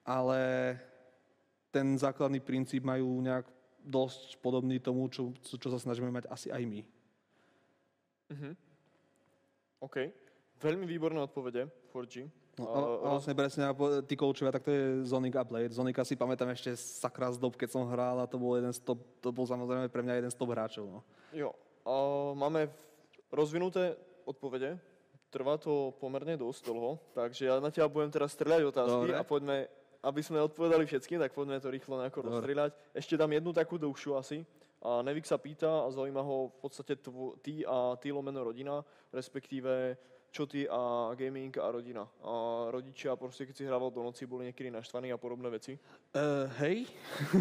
ale 0.03 0.75
ten 1.71 1.95
základný 1.95 2.43
princíp 2.43 2.83
majú 2.83 3.23
nejak 3.23 3.47
dosť 3.87 4.43
podobný 4.43 4.83
tomu, 4.83 5.07
čo, 5.07 5.31
čo 5.39 5.69
sa 5.71 5.79
snažíme 5.79 6.11
mať 6.11 6.27
asi 6.27 6.51
aj 6.51 6.63
my. 6.67 6.81
Uh-huh. 8.35 8.55
OK. 9.87 10.11
Veľmi 10.59 10.83
výborné 10.83 11.23
odpovede, 11.23 11.71
4G. 11.95 12.42
No, 12.61 12.69
a 12.69 13.17
vlastne 13.17 13.33
presne, 13.33 13.65
tí 14.05 14.13
koučovia, 14.13 14.53
tak 14.53 14.69
to 14.69 14.73
je 14.73 15.09
Zonik 15.09 15.33
a 15.41 15.45
Blade. 15.45 15.73
Zonika 15.73 16.05
si 16.05 16.21
pamätám 16.21 16.53
ešte 16.53 16.77
sakra 16.77 17.33
z 17.33 17.41
dob, 17.41 17.57
keď 17.57 17.73
som 17.73 17.89
hral 17.89 18.21
a 18.21 18.29
to 18.29 18.37
bol 18.37 18.53
jeden 18.53 18.69
z 18.77 18.85
top, 18.85 19.01
to 19.25 19.33
bol 19.33 19.49
samozrejme 19.49 19.89
pre 19.89 20.05
mňa 20.05 20.21
jeden 20.21 20.29
z 20.29 20.37
top 20.37 20.53
hráčov. 20.53 20.85
No. 20.85 21.01
Jo, 21.33 21.57
a 21.89 21.93
máme 22.37 22.69
rozvinuté 23.33 23.97
odpovede. 24.29 24.77
Trvá 25.33 25.57
to 25.57 25.97
pomerne 25.97 26.37
dosť 26.37 26.69
dlho, 26.69 27.01
takže 27.17 27.49
ja 27.49 27.57
na 27.57 27.73
teba 27.73 27.89
budem 27.89 28.13
teraz 28.13 28.37
strieľať 28.37 28.69
otázky 28.69 29.09
Dobre. 29.09 29.17
a 29.17 29.25
poďme, 29.25 29.57
aby 30.05 30.21
sme 30.21 30.45
odpovedali 30.45 30.85
všetkým, 30.85 31.25
tak 31.25 31.33
poďme 31.33 31.57
to 31.57 31.73
rýchlo 31.73 32.05
nejako 32.05 32.21
Dobre. 32.21 32.37
rozstrieľať. 32.37 32.71
Ešte 32.93 33.17
dám 33.17 33.33
jednu 33.33 33.57
takú 33.57 33.81
dlhšiu 33.81 34.13
asi. 34.21 34.45
A 34.85 35.01
Nevik 35.01 35.25
sa 35.25 35.41
pýta 35.41 35.87
a 35.87 35.89
zaujíma 35.89 36.21
ho 36.21 36.53
v 36.53 36.57
podstate 36.69 37.01
tvo, 37.01 37.39
ty 37.41 37.65
a 37.65 37.97
ty 37.97 38.13
lomeno 38.13 38.45
rodina, 38.45 38.85
respektíve 39.09 39.97
čo 40.33 40.49
ty 40.49 40.65
a 40.65 41.13
gaming 41.13 41.53
a 41.61 41.69
rodina. 41.69 42.09
A 42.25 42.67
rodičia, 42.73 43.13
proste 43.21 43.45
keď 43.45 43.55
si 43.55 43.69
hrával 43.69 43.93
do 43.93 44.01
noci, 44.01 44.25
boli 44.25 44.49
niekedy 44.49 44.73
naštvaní 44.73 45.13
a 45.13 45.21
podobné 45.21 45.53
veci? 45.53 45.77
Uh, 46.17 46.49
hej. 46.65 46.89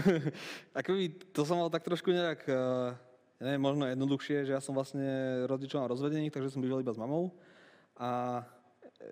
Akoby, 0.79 1.31
to 1.31 1.47
som 1.47 1.55
mal 1.55 1.71
tak 1.71 1.87
trošku 1.87 2.11
nejak, 2.11 2.43
uh, 2.51 2.91
neviem, 3.39 3.63
možno 3.63 3.87
jednoduchšie, 3.87 4.43
že 4.43 4.51
ja 4.51 4.59
som 4.59 4.75
vlastne 4.75 5.07
rodičom 5.47 5.87
rozvedený, 5.87 6.27
takže 6.35 6.51
som 6.51 6.59
býval 6.59 6.83
iba 6.83 6.91
s 6.91 6.99
mamou. 6.99 7.31
A 7.95 8.43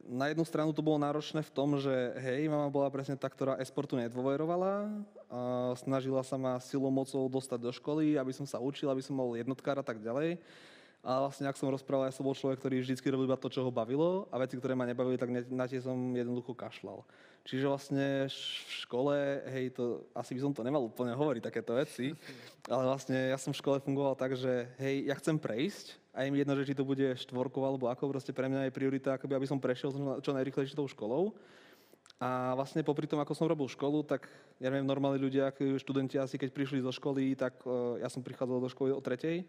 na 0.05 0.27
jednu 0.30 0.45
stranu 0.45 0.75
to 0.75 0.86
bolo 0.86 1.01
náročné 1.01 1.41
v 1.41 1.53
tom, 1.55 1.80
že 1.80 2.13
hej, 2.19 2.51
mama 2.51 2.69
bola 2.69 2.91
presne 2.91 3.17
tá, 3.17 3.25
ktorá 3.32 3.57
esportu 3.57 3.97
nedôverovala, 3.97 4.86
snažila 5.82 6.21
sa 6.21 6.38
ma 6.38 6.61
silou 6.61 6.93
mocou 6.93 7.25
dostať 7.25 7.59
do 7.63 7.71
školy, 7.73 8.17
aby 8.17 8.30
som 8.34 8.45
sa 8.45 8.61
učil, 8.61 8.89
aby 8.89 9.01
som 9.01 9.17
bol 9.17 9.34
jednotkár 9.34 9.82
a 9.82 9.86
tak 9.86 10.01
ďalej. 10.01 10.38
A 11.00 11.24
vlastne, 11.24 11.47
ak 11.47 11.56
som 11.56 11.72
rozprával, 11.72 12.12
ja 12.12 12.16
som 12.16 12.28
bol 12.28 12.36
človek, 12.36 12.60
ktorý 12.60 12.84
vždy 12.84 13.00
robil 13.08 13.32
iba 13.32 13.39
to, 13.39 13.47
čo 13.47 13.64
ho 13.64 13.72
bavilo 13.72 14.28
a 14.28 14.36
veci, 14.36 14.60
ktoré 14.60 14.76
ma 14.76 14.84
nebavili, 14.84 15.16
tak 15.16 15.32
na 15.32 15.64
tie 15.64 15.80
som 15.80 15.95
jednoducho 15.95 16.52
kašľal. 16.52 17.08
Čiže 17.47 17.72
vlastne 17.72 18.28
v 18.28 18.72
škole, 18.84 19.16
hej, 19.47 19.72
to, 19.80 20.04
asi 20.12 20.36
by 20.36 20.39
som 20.43 20.52
to 20.52 20.60
nemal 20.60 20.84
úplne 20.84 21.16
hovoriť, 21.16 21.39
takéto 21.39 21.72
veci, 21.80 22.12
ale 22.68 22.84
vlastne 22.84 23.32
ja 23.32 23.39
som 23.39 23.56
v 23.56 23.60
škole 23.64 23.80
fungoval 23.80 24.20
tak, 24.20 24.36
že 24.36 24.68
hej, 24.76 25.08
ja 25.08 25.16
chcem 25.16 25.39
prejsť 25.39 25.95
a 26.12 26.28
mi 26.28 26.43
jedno, 26.43 26.60
že 26.60 26.68
či 26.68 26.76
to 26.76 26.84
bude 26.84 27.16
štvorkou 27.16 27.64
alebo 27.64 27.88
ako, 27.88 28.12
proste 28.12 28.36
pre 28.36 28.52
mňa 28.52 28.68
je 28.68 28.76
priorita, 28.76 29.16
akoby, 29.16 29.39
aby 29.39 29.47
som 29.47 29.56
prešiel 29.56 29.95
čo 30.20 30.36
najrychlejšie 30.36 30.76
tou 30.76 30.86
školou. 30.91 31.32
A 32.20 32.52
vlastne 32.60 32.84
popri 32.84 33.08
tom, 33.08 33.24
ako 33.24 33.32
som 33.32 33.47
robil 33.47 33.72
školu, 33.72 34.04
tak 34.04 34.28
ja 34.60 34.68
neviem, 34.68 34.84
normálni 34.84 35.24
ľudia, 35.24 35.56
študenti 35.56 36.20
asi 36.20 36.36
keď 36.36 36.52
prišli 36.52 36.84
zo 36.84 36.91
školy, 36.91 37.32
tak 37.39 37.56
uh, 37.64 37.95
ja 37.95 38.12
som 38.12 38.20
prichádzal 38.20 38.60
do 38.60 38.68
školy 38.68 38.91
o 38.91 39.00
tretej 39.00 39.47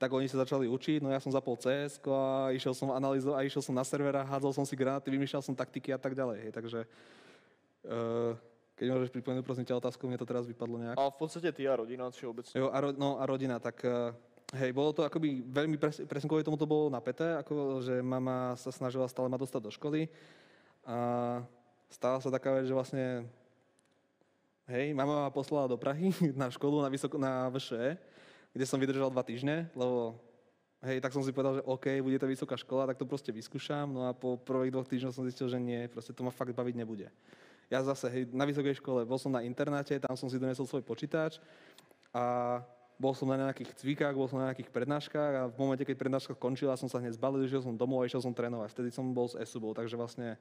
tak 0.00 0.16
oni 0.16 0.24
sa 0.32 0.40
začali 0.40 0.64
učiť, 0.64 1.04
no 1.04 1.12
ja 1.12 1.20
som 1.20 1.28
zapol 1.28 1.60
CS 1.60 2.00
a 2.08 2.48
išiel 2.56 2.72
som 2.72 2.88
analýzo 2.88 3.36
a 3.36 3.44
išiel 3.44 3.60
som 3.60 3.76
na 3.76 3.84
servera, 3.84 4.24
hádzal 4.24 4.56
som 4.56 4.64
si 4.64 4.72
granáty, 4.72 5.12
vymýšľal 5.12 5.44
som 5.44 5.52
taktiky 5.52 5.92
a 5.92 6.00
tak 6.00 6.16
ďalej. 6.16 6.48
Hej. 6.48 6.52
Takže 6.56 6.80
uh, 7.84 8.32
keď 8.80 8.86
môžeš 8.96 9.12
pripomenúť 9.12 9.44
prosím 9.44 9.68
ťa 9.68 9.76
otázku, 9.76 10.08
mne 10.08 10.16
to 10.16 10.24
teraz 10.24 10.48
vypadlo 10.48 10.80
nejak. 10.80 10.96
A 10.96 11.12
v 11.12 11.18
podstate 11.20 11.52
ty 11.52 11.68
a 11.68 11.76
rodina, 11.76 12.08
či 12.08 12.24
obecne? 12.24 12.56
Jo, 12.56 12.72
a, 12.72 12.80
ro, 12.80 12.96
no, 12.96 13.20
a 13.20 13.28
rodina, 13.28 13.60
tak 13.60 13.84
uh, 13.84 14.16
hej, 14.56 14.72
bolo 14.72 14.96
to 14.96 15.04
akoby 15.04 15.44
veľmi, 15.44 15.76
pres, 15.76 16.00
presne 16.08 16.32
kvôli 16.32 16.48
tomu 16.48 16.56
to 16.56 16.64
bolo 16.64 16.88
napäté, 16.88 17.36
ako, 17.36 17.84
že 17.84 18.00
mama 18.00 18.56
sa 18.56 18.72
snažila 18.72 19.04
stále 19.04 19.28
ma 19.28 19.36
dostať 19.36 19.60
do 19.60 19.68
školy 19.68 20.08
a 20.88 20.96
stala 21.92 22.24
sa 22.24 22.32
taká 22.32 22.56
vec, 22.56 22.64
že 22.64 22.72
vlastne 22.72 23.28
hej, 24.64 24.96
mama 24.96 25.28
ma 25.28 25.30
poslala 25.30 25.68
do 25.68 25.76
Prahy 25.76 26.08
na 26.40 26.48
školu, 26.48 26.80
na, 26.80 26.88
vysoko, 26.88 27.20
na 27.20 27.52
VŠE 27.52 28.00
kde 28.50 28.64
som 28.66 28.80
vydržal 28.82 29.10
dva 29.10 29.22
týždne, 29.22 29.70
lebo 29.78 30.18
hej, 30.82 30.98
tak 30.98 31.12
som 31.12 31.22
si 31.22 31.30
povedal, 31.30 31.60
že 31.60 31.66
OK, 31.68 31.86
bude 32.00 32.18
to 32.18 32.26
vysoká 32.26 32.56
škola, 32.56 32.88
tak 32.88 32.98
to 32.98 33.06
proste 33.06 33.30
vyskúšam, 33.30 33.86
no 33.90 34.08
a 34.08 34.16
po 34.16 34.40
prvých 34.40 34.72
dvoch 34.74 34.88
týždňoch 34.88 35.14
som 35.14 35.26
zistil, 35.28 35.46
že 35.46 35.60
nie, 35.60 35.86
proste 35.86 36.16
to 36.16 36.24
ma 36.24 36.32
fakt 36.32 36.56
baviť 36.56 36.74
nebude. 36.74 37.08
Ja 37.70 37.86
zase, 37.86 38.10
hej, 38.10 38.22
na 38.34 38.42
vysokej 38.42 38.82
škole, 38.82 39.06
bol 39.06 39.20
som 39.20 39.30
na 39.30 39.46
internáte, 39.46 39.94
tam 40.02 40.18
som 40.18 40.26
si 40.26 40.40
donesol 40.40 40.66
svoj 40.66 40.82
počítač 40.82 41.38
a 42.10 42.58
bol 43.00 43.16
som 43.16 43.30
na 43.32 43.48
nejakých 43.48 43.72
cvikách, 43.80 44.12
bol 44.12 44.28
som 44.28 44.42
na 44.42 44.52
nejakých 44.52 44.68
prednáškach 44.68 45.32
a 45.32 45.42
v 45.48 45.56
momente, 45.56 45.86
keď 45.88 45.96
prednáška 45.96 46.36
skončila, 46.36 46.76
som 46.76 46.90
sa 46.90 47.00
hneď 47.00 47.16
zbalil, 47.16 47.46
išiel 47.48 47.64
som 47.64 47.72
domov 47.72 48.04
a 48.04 48.08
išiel 48.10 48.20
som 48.20 48.36
trénovať. 48.36 48.76
Vtedy 48.76 48.90
som 48.92 49.08
bol 49.16 49.24
s 49.24 49.38
ESUBou, 49.40 49.72
takže 49.72 49.96
vlastne 49.96 50.36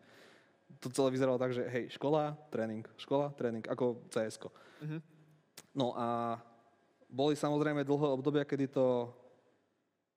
to 0.83 0.91
celé 0.91 1.15
vyzeralo 1.15 1.39
tak, 1.39 1.55
že 1.55 1.63
hej, 1.65 1.87
škola, 1.95 2.35
tréning, 2.51 2.83
škola, 2.99 3.31
tréning, 3.33 3.63
ako 3.65 4.03
cs 4.11 4.35
uh-huh. 4.37 4.99
No 5.71 5.95
a 5.95 6.37
boli 7.09 7.33
samozrejme 7.33 7.81
dlhé 7.81 8.07
obdobia, 8.13 8.45
kedy 8.45 8.69
to, 8.69 9.09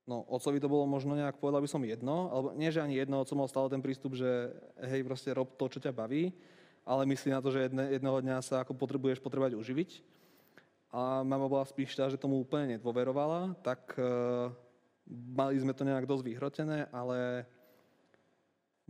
no 0.05 0.23
otcovi 0.29 0.61
to 0.61 0.69
bolo 0.69 0.85
možno 0.85 1.17
nejak, 1.17 1.41
povedal 1.41 1.65
by 1.65 1.69
som 1.69 1.83
jedno, 1.83 2.29
alebo 2.29 2.49
nie, 2.53 2.69
že 2.69 2.85
ani 2.85 3.01
jedno, 3.01 3.25
otco 3.25 3.35
mal 3.35 3.49
stále 3.49 3.73
ten 3.73 3.81
prístup, 3.81 4.13
že 4.13 4.53
hej, 4.85 5.01
proste 5.03 5.33
rob 5.33 5.57
to, 5.57 5.65
čo 5.73 5.81
ťa 5.81 5.97
baví, 5.97 6.31
ale 6.85 7.09
myslí 7.09 7.33
na 7.33 7.41
to, 7.41 7.49
že 7.49 7.67
jedne, 7.67 7.89
jedného 7.89 8.19
dňa 8.21 8.37
sa 8.45 8.61
ako 8.61 8.77
potrebuješ 8.77 9.25
potrebať 9.25 9.57
uživiť. 9.57 10.05
A 10.93 11.25
mama 11.25 11.49
bola 11.49 11.65
spíš 11.65 11.97
tá, 11.97 12.05
že 12.13 12.21
tomu 12.21 12.37
úplne 12.37 12.77
nedôverovala, 12.77 13.57
tak 13.65 13.97
uh, 13.97 14.53
mali 15.09 15.57
sme 15.57 15.73
to 15.73 15.89
nejak 15.89 16.05
dosť 16.05 16.25
vyhrotené, 16.29 16.85
ale 16.93 17.49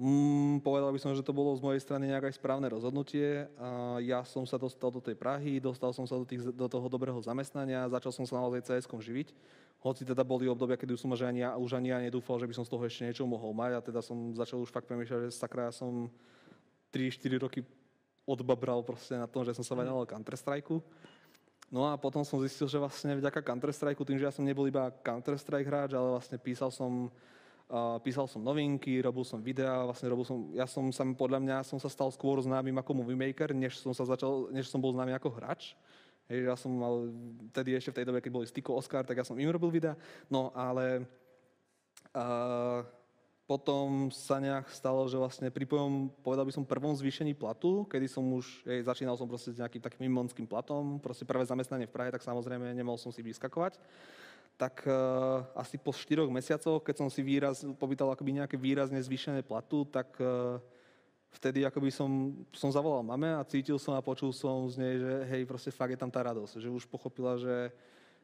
Mm, 0.01 0.65
povedal 0.65 0.89
by 0.89 0.97
som, 0.97 1.13
že 1.13 1.21
to 1.21 1.37
bolo 1.37 1.53
z 1.53 1.61
mojej 1.61 1.85
strany 1.85 2.09
nejaké 2.09 2.33
správne 2.33 2.65
rozhodnutie. 2.73 3.45
Ja 4.09 4.25
som 4.25 4.49
sa 4.49 4.57
dostal 4.57 4.89
do 4.89 5.05
tej 5.05 5.13
Prahy, 5.13 5.61
dostal 5.61 5.93
som 5.93 6.09
sa 6.09 6.17
do, 6.17 6.25
tých, 6.25 6.49
do 6.49 6.65
toho 6.65 6.89
dobrého 6.89 7.21
zamestnania, 7.21 7.93
začal 7.93 8.09
som 8.09 8.25
sa 8.25 8.41
naozaj 8.41 8.65
cs 8.73 8.89
živiť. 8.89 9.37
Hoci 9.85 10.09
teda 10.09 10.25
boli 10.25 10.49
obdobia, 10.49 10.81
kedy 10.81 10.97
som 10.97 11.13
že 11.13 11.29
ani 11.29 11.45
ja, 11.45 11.59
už 11.59 11.77
ani 11.77 11.93
ja 11.93 11.99
nedúfal, 12.01 12.41
že 12.41 12.49
by 12.49 12.55
som 12.57 12.65
z 12.65 12.73
toho 12.73 12.83
ešte 12.89 13.05
niečo 13.05 13.29
mohol 13.29 13.53
mať 13.53 13.73
a 13.77 13.81
teda 13.85 14.01
som 14.01 14.33
začal 14.33 14.65
už 14.65 14.73
fakt 14.73 14.89
premýšľať, 14.89 15.29
že 15.29 15.37
sakra, 15.37 15.69
ja 15.69 15.75
som 15.75 16.09
3-4 16.95 17.43
roky 17.43 17.61
odbabral 18.25 18.81
proste 18.87 19.19
na 19.19 19.27
tom, 19.27 19.43
že 19.45 19.53
som 19.53 19.67
sa 19.67 19.75
venoval 19.75 20.07
Counter-Strike. 20.07 20.73
No 21.73 21.89
a 21.89 21.99
potom 21.99 22.23
som 22.23 22.39
zistil, 22.41 22.71
že 22.71 22.79
vlastne 22.79 23.19
vďaka 23.19 23.43
Counter-Strike, 23.43 23.99
tým, 24.07 24.21
že 24.21 24.29
ja 24.29 24.33
som 24.33 24.47
nebol 24.47 24.69
iba 24.71 24.93
Counter-Strike 25.03 25.67
hráč, 25.67 25.91
ale 25.97 26.15
vlastne 26.15 26.39
písal 26.39 26.71
som, 26.71 27.11
písal 28.05 28.29
som 28.29 28.45
novinky, 28.45 29.01
robil 29.01 29.25
som 29.25 29.41
videá, 29.41 29.89
vlastne 29.89 30.13
robil 30.13 30.29
som, 30.29 30.53
ja 30.53 30.69
som 30.69 30.93
sa, 30.93 31.09
podľa 31.09 31.41
mňa 31.41 31.57
som 31.65 31.81
sa 31.81 31.89
stal 31.89 32.13
skôr 32.13 32.37
známym 32.45 32.77
ako 32.77 33.01
movie 33.01 33.17
maker, 33.17 33.57
než 33.57 33.81
som 33.81 33.97
sa 33.97 34.05
začal, 34.05 34.53
než 34.53 34.69
som 34.69 34.77
bol 34.77 34.93
známy 34.93 35.17
ako 35.17 35.33
hráč. 35.33 35.73
Hej, 36.29 36.53
ja 36.53 36.55
som 36.55 36.71
mal, 36.71 37.09
tedy 37.51 37.73
ešte 37.73 37.91
v 37.91 37.97
tej 38.01 38.07
dobe, 38.13 38.21
keď 38.21 38.33
boli 38.33 38.47
Stiko 38.47 38.77
Oscar, 38.77 39.09
tak 39.09 39.19
ja 39.19 39.25
som 39.25 39.41
im 39.41 39.49
robil 39.49 39.73
videá. 39.73 39.97
No 40.29 40.53
ale 40.53 41.09
uh, 42.13 42.85
potom 43.49 44.09
sa 44.13 44.39
nejak 44.39 44.71
stalo, 44.71 45.09
že 45.11 45.19
vlastne 45.19 45.49
pri 45.49 45.67
pojom, 45.67 46.13
povedal 46.23 46.47
by 46.47 46.53
som, 46.53 46.69
prvom 46.69 46.95
zvýšení 46.95 47.35
platu, 47.35 47.89
kedy 47.89 48.07
som 48.07 48.25
už, 48.37 48.69
hej, 48.69 48.87
začínal 48.87 49.17
som 49.17 49.27
proste 49.27 49.53
s 49.53 49.61
nejakým 49.61 49.83
takým 49.83 50.09
mimmonským 50.09 50.47
platom, 50.47 51.01
proste 51.03 51.25
prvé 51.25 51.45
zamestnanie 51.49 51.89
v 51.89 51.93
Prahe, 51.93 52.13
tak 52.13 52.25
samozrejme 52.25 52.73
nemohol 52.73 53.01
som 53.01 53.11
si 53.11 53.21
vyskakovať. 53.21 53.77
Tak 54.61 54.87
uh, 54.87 55.43
asi 55.59 55.75
po 55.81 55.91
štyroch 55.91 56.31
mesiacoch, 56.31 56.85
keď 56.85 56.95
som 57.03 57.09
si 57.11 57.25
výraz, 57.25 57.67
povítal 57.81 58.13
akoby 58.13 58.39
nejaké 58.39 58.57
výrazne 58.61 59.01
zvýšené 59.01 59.43
platu, 59.43 59.83
tak 59.89 60.15
uh, 60.23 60.61
vtedy 61.33 61.65
akoby 61.65 61.89
som, 61.89 62.37
som 62.53 62.69
zavolal 62.69 63.01
mame 63.01 63.33
a 63.33 63.43
cítil 63.49 63.81
som 63.81 63.97
a 63.97 64.05
počul 64.05 64.31
som 64.31 64.69
z 64.69 64.77
nej, 64.77 64.95
že 65.01 65.13
hej, 65.33 65.43
proste 65.49 65.73
fakt 65.73 65.97
je 65.97 66.01
tam 66.01 66.13
tá 66.13 66.21
radosť, 66.21 66.61
že 66.61 66.69
už 66.69 66.85
pochopila, 66.85 67.41
že 67.41 67.73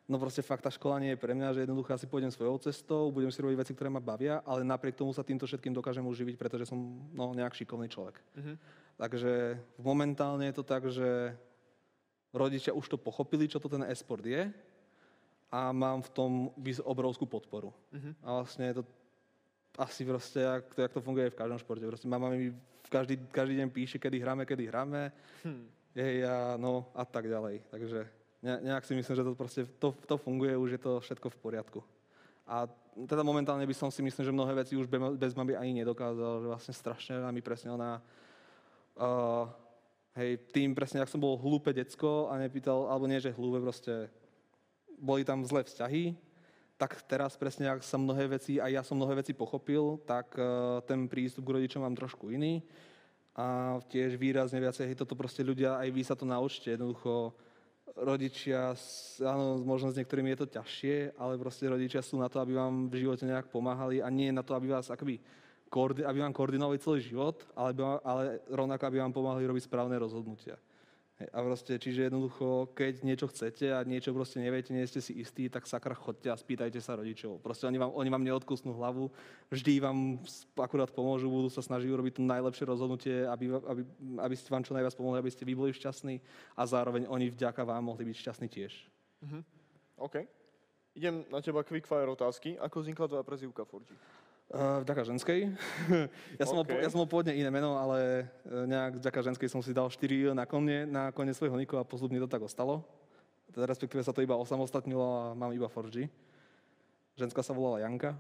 no 0.05 0.20
proste 0.20 0.45
fakt 0.45 0.64
tá 0.64 0.70
škola 0.72 1.01
nie 1.01 1.16
je 1.16 1.20
pre 1.20 1.33
mňa, 1.33 1.57
že 1.57 1.62
jednoducho 1.64 1.97
asi 1.97 2.07
pôjdem 2.09 2.33
svojou 2.33 2.61
cestou, 2.61 3.09
budem 3.09 3.33
si 3.33 3.41
robiť 3.41 3.57
veci, 3.61 3.72
ktoré 3.72 3.89
ma 3.89 4.01
bavia, 4.01 4.45
ale 4.45 4.64
napriek 4.64 4.97
tomu 4.97 5.12
sa 5.16 5.24
týmto 5.24 5.49
všetkým 5.49 5.72
dokážem 5.72 6.05
uživiť, 6.05 6.37
pretože 6.37 6.68
som 6.68 6.76
no, 7.12 7.33
nejak 7.33 7.57
šikovný 7.57 7.89
človek. 7.89 8.20
Uh-huh. 8.37 8.57
Takže 9.01 9.57
momentálne 9.81 10.49
je 10.49 10.57
to 10.57 10.64
tak, 10.64 10.89
že 10.93 11.33
rodičia 12.33 12.76
už 12.76 12.89
to 12.89 12.99
pochopili, 13.01 13.49
čo 13.49 13.61
to 13.61 13.72
ten 13.72 13.85
e-sport 13.89 14.24
je 14.24 14.53
a 15.49 15.72
mám 15.72 16.05
v 16.05 16.11
tom 16.12 16.32
obrovskú 16.84 17.24
podporu. 17.24 17.72
Uh-huh. 17.92 18.12
A 18.20 18.28
vlastne 18.42 18.68
je 18.68 18.74
to 18.80 18.82
asi 19.78 20.05
proste, 20.05 20.40
jak 20.42 20.74
to, 20.74 20.82
jak 20.82 20.92
to 20.92 21.01
funguje 21.01 21.30
v 21.30 21.38
každom 21.38 21.59
športe. 21.59 21.86
Proste 21.86 22.09
mama 22.09 22.28
mi 22.28 22.53
každý, 22.88 23.16
každý 23.30 23.57
deň 23.62 23.68
píše, 23.70 23.96
kedy 23.99 24.18
hráme, 24.20 24.42
kedy 24.44 24.66
hráme. 24.66 25.12
Hmm. 25.44 25.68
Ja, 25.94 26.57
no 26.61 26.90
a 26.94 27.05
tak 27.05 27.26
ďalej. 27.26 27.62
Takže 27.70 28.07
ne, 28.42 28.55
nejak 28.61 28.84
si 28.84 28.94
myslím, 28.94 29.16
že 29.16 29.24
to 29.24 29.32
proste 29.34 29.62
to, 29.78 29.94
to 30.07 30.16
funguje, 30.16 30.57
už 30.57 30.70
je 30.76 30.80
to 30.80 31.01
všetko 31.01 31.30
v 31.30 31.36
poriadku. 31.36 31.80
A 32.49 32.68
teda 33.07 33.22
momentálne 33.22 33.66
by 33.66 33.74
som 33.76 33.90
si 33.92 34.03
myslím, 34.03 34.24
že 34.24 34.32
mnohé 34.32 34.53
veci 34.55 34.74
už 34.76 34.88
bez 35.16 35.32
mami 35.34 35.55
ani 35.55 35.84
nedokázal, 35.84 36.42
že 36.42 36.49
vlastne 36.49 36.74
strašne 36.74 37.14
mi 37.30 37.42
presne 37.44 37.70
ona 37.70 38.01
uh, 38.99 39.46
hej, 40.18 40.38
tým 40.51 40.74
presne, 40.74 40.99
ak 40.99 41.11
som 41.12 41.22
bol 41.22 41.38
hlúpe 41.38 41.70
decko 41.70 42.32
a 42.32 42.40
nepýtal, 42.40 42.90
alebo 42.90 43.07
nie, 43.07 43.22
že 43.22 43.34
hlúpe, 43.34 43.62
proste 43.62 44.11
boli 44.99 45.24
tam 45.24 45.46
zlé 45.46 45.64
vzťahy, 45.64 46.14
tak 46.78 47.03
teraz 47.11 47.34
presne, 47.34 47.66
ak 47.66 47.82
sa 47.82 47.99
mnohé 47.99 48.38
veci, 48.38 48.62
aj 48.62 48.70
ja 48.70 48.82
som 48.86 48.94
mnohé 48.94 49.18
veci 49.18 49.34
pochopil, 49.34 49.99
tak 50.07 50.30
uh, 50.38 50.78
ten 50.86 51.11
prístup 51.11 51.51
k 51.51 51.59
rodičom 51.59 51.82
mám 51.82 51.99
trošku 51.99 52.30
iný. 52.30 52.62
A 53.34 53.78
tiež 53.90 54.18
výrazne 54.18 54.62
viacej, 54.62 54.94
hej, 54.94 54.99
toto 54.99 55.18
proste 55.18 55.42
ľudia, 55.42 55.78
aj 55.78 55.88
vy 55.90 56.03
sa 56.03 56.14
to 56.18 56.26
naučte, 56.26 56.74
jednoducho 56.74 57.34
rodičia, 57.99 58.78
áno, 59.22 59.59
možno 59.62 59.90
s 59.90 59.99
niektorými 59.99 60.34
je 60.34 60.40
to 60.42 60.55
ťažšie, 60.59 61.18
ale 61.18 61.34
proste 61.38 61.66
rodičia 61.66 62.03
sú 62.03 62.18
na 62.18 62.30
to, 62.30 62.38
aby 62.38 62.55
vám 62.55 62.86
v 62.86 63.03
živote 63.03 63.26
nejak 63.26 63.51
pomáhali 63.51 63.99
a 63.99 64.07
nie 64.11 64.30
na 64.30 64.46
to, 64.46 64.55
aby 64.55 64.70
vás 64.70 64.90
akoby 64.90 65.18
aby 65.76 66.18
vám 66.24 66.32
koordinovali 66.32 66.80
celý 66.80 67.05
život, 67.05 67.44
ale, 67.53 67.76
ale 68.01 68.40
rovnako, 68.49 68.88
aby 68.88 68.99
vám 69.05 69.12
pomáhali 69.12 69.44
robiť 69.44 69.68
správne 69.68 70.01
rozhodnutia. 70.01 70.57
A 71.19 71.43
proste, 71.43 71.83
čiže 71.83 72.07
jednoducho, 72.07 72.71
keď 72.79 73.03
niečo 73.03 73.27
chcete 73.27 73.75
a 73.75 73.83
niečo 73.83 74.14
proste 74.14 74.39
neviete, 74.39 74.71
nie 74.71 74.87
ste 74.87 75.03
si 75.03 75.19
istí, 75.19 75.51
tak 75.51 75.66
sakra 75.66 75.91
chodte 75.91 76.31
a 76.31 76.39
spýtajte 76.39 76.79
sa 76.79 76.95
rodičov. 76.95 77.43
Proste 77.43 77.66
oni 77.66 77.75
vám, 77.75 77.91
oni 77.91 78.07
vám 78.07 78.23
neodkusnú 78.23 78.79
hlavu, 78.79 79.11
vždy 79.51 79.83
vám 79.83 80.23
akurát 80.55 80.95
pomôžu, 80.95 81.27
budú 81.27 81.51
sa 81.51 81.59
snažiť 81.59 81.91
urobiť 81.91 82.19
to 82.19 82.23
najlepšie 82.23 82.64
rozhodnutie, 82.71 83.27
aby, 83.27 83.51
aby, 83.51 83.83
aby 84.23 84.35
ste 84.39 84.47
vám 84.55 84.62
čo 84.62 84.79
najviac 84.79 84.95
pomohli, 84.95 85.19
aby 85.19 85.35
ste 85.35 85.43
vy 85.43 85.59
boli 85.59 85.75
šťastní 85.75 86.23
a 86.55 86.62
zároveň 86.62 87.11
oni 87.11 87.35
vďaka 87.35 87.66
vám 87.66 87.83
mohli 87.91 88.07
byť 88.07 88.16
šťastní 88.23 88.47
tiež. 88.47 88.73
Uh-huh. 89.27 89.43
OK. 89.99 90.23
Idem 90.95 91.27
na 91.35 91.43
teba 91.43 91.66
quickfire 91.66 92.07
otázky. 92.07 92.55
Ako 92.62 92.87
vznikla 92.87 93.11
tvoja 93.11 93.27
prezývka 93.27 93.66
Forti? 93.66 93.95
Vďaka 94.49 95.05
ženskej. 95.05 95.53
ja, 96.40 96.44
som 96.49 96.57
okay. 96.57 96.80
mal, 96.80 96.80
ja 96.80 96.88
som 96.88 97.05
mal 97.05 97.11
pôvodne 97.11 97.36
iné 97.36 97.53
meno, 97.53 97.76
ale 97.76 98.24
uh, 98.49 98.64
nejak 98.64 98.96
vďaka 99.05 99.20
ženskej 99.20 99.49
som 99.53 99.61
si 99.61 99.76
dal 99.76 99.92
4 99.92 100.32
na 100.32 100.49
kone, 100.49 100.88
na 100.88 101.12
kone 101.12 101.36
svojho 101.36 101.53
niku 101.61 101.76
a 101.76 101.84
postupne 101.84 102.16
to 102.16 102.24
tak 102.24 102.40
ostalo. 102.40 102.80
Teda 103.53 103.68
respektíve 103.68 104.01
sa 104.01 104.16
to 104.16 104.24
iba 104.24 104.40
osamostatnilo 104.40 105.05
a 105.05 105.22
mám 105.36 105.53
iba 105.53 105.68
Forgy. 105.68 106.09
Ženská 107.20 107.44
sa 107.44 107.53
volala 107.53 107.84
Janka. 107.84 108.16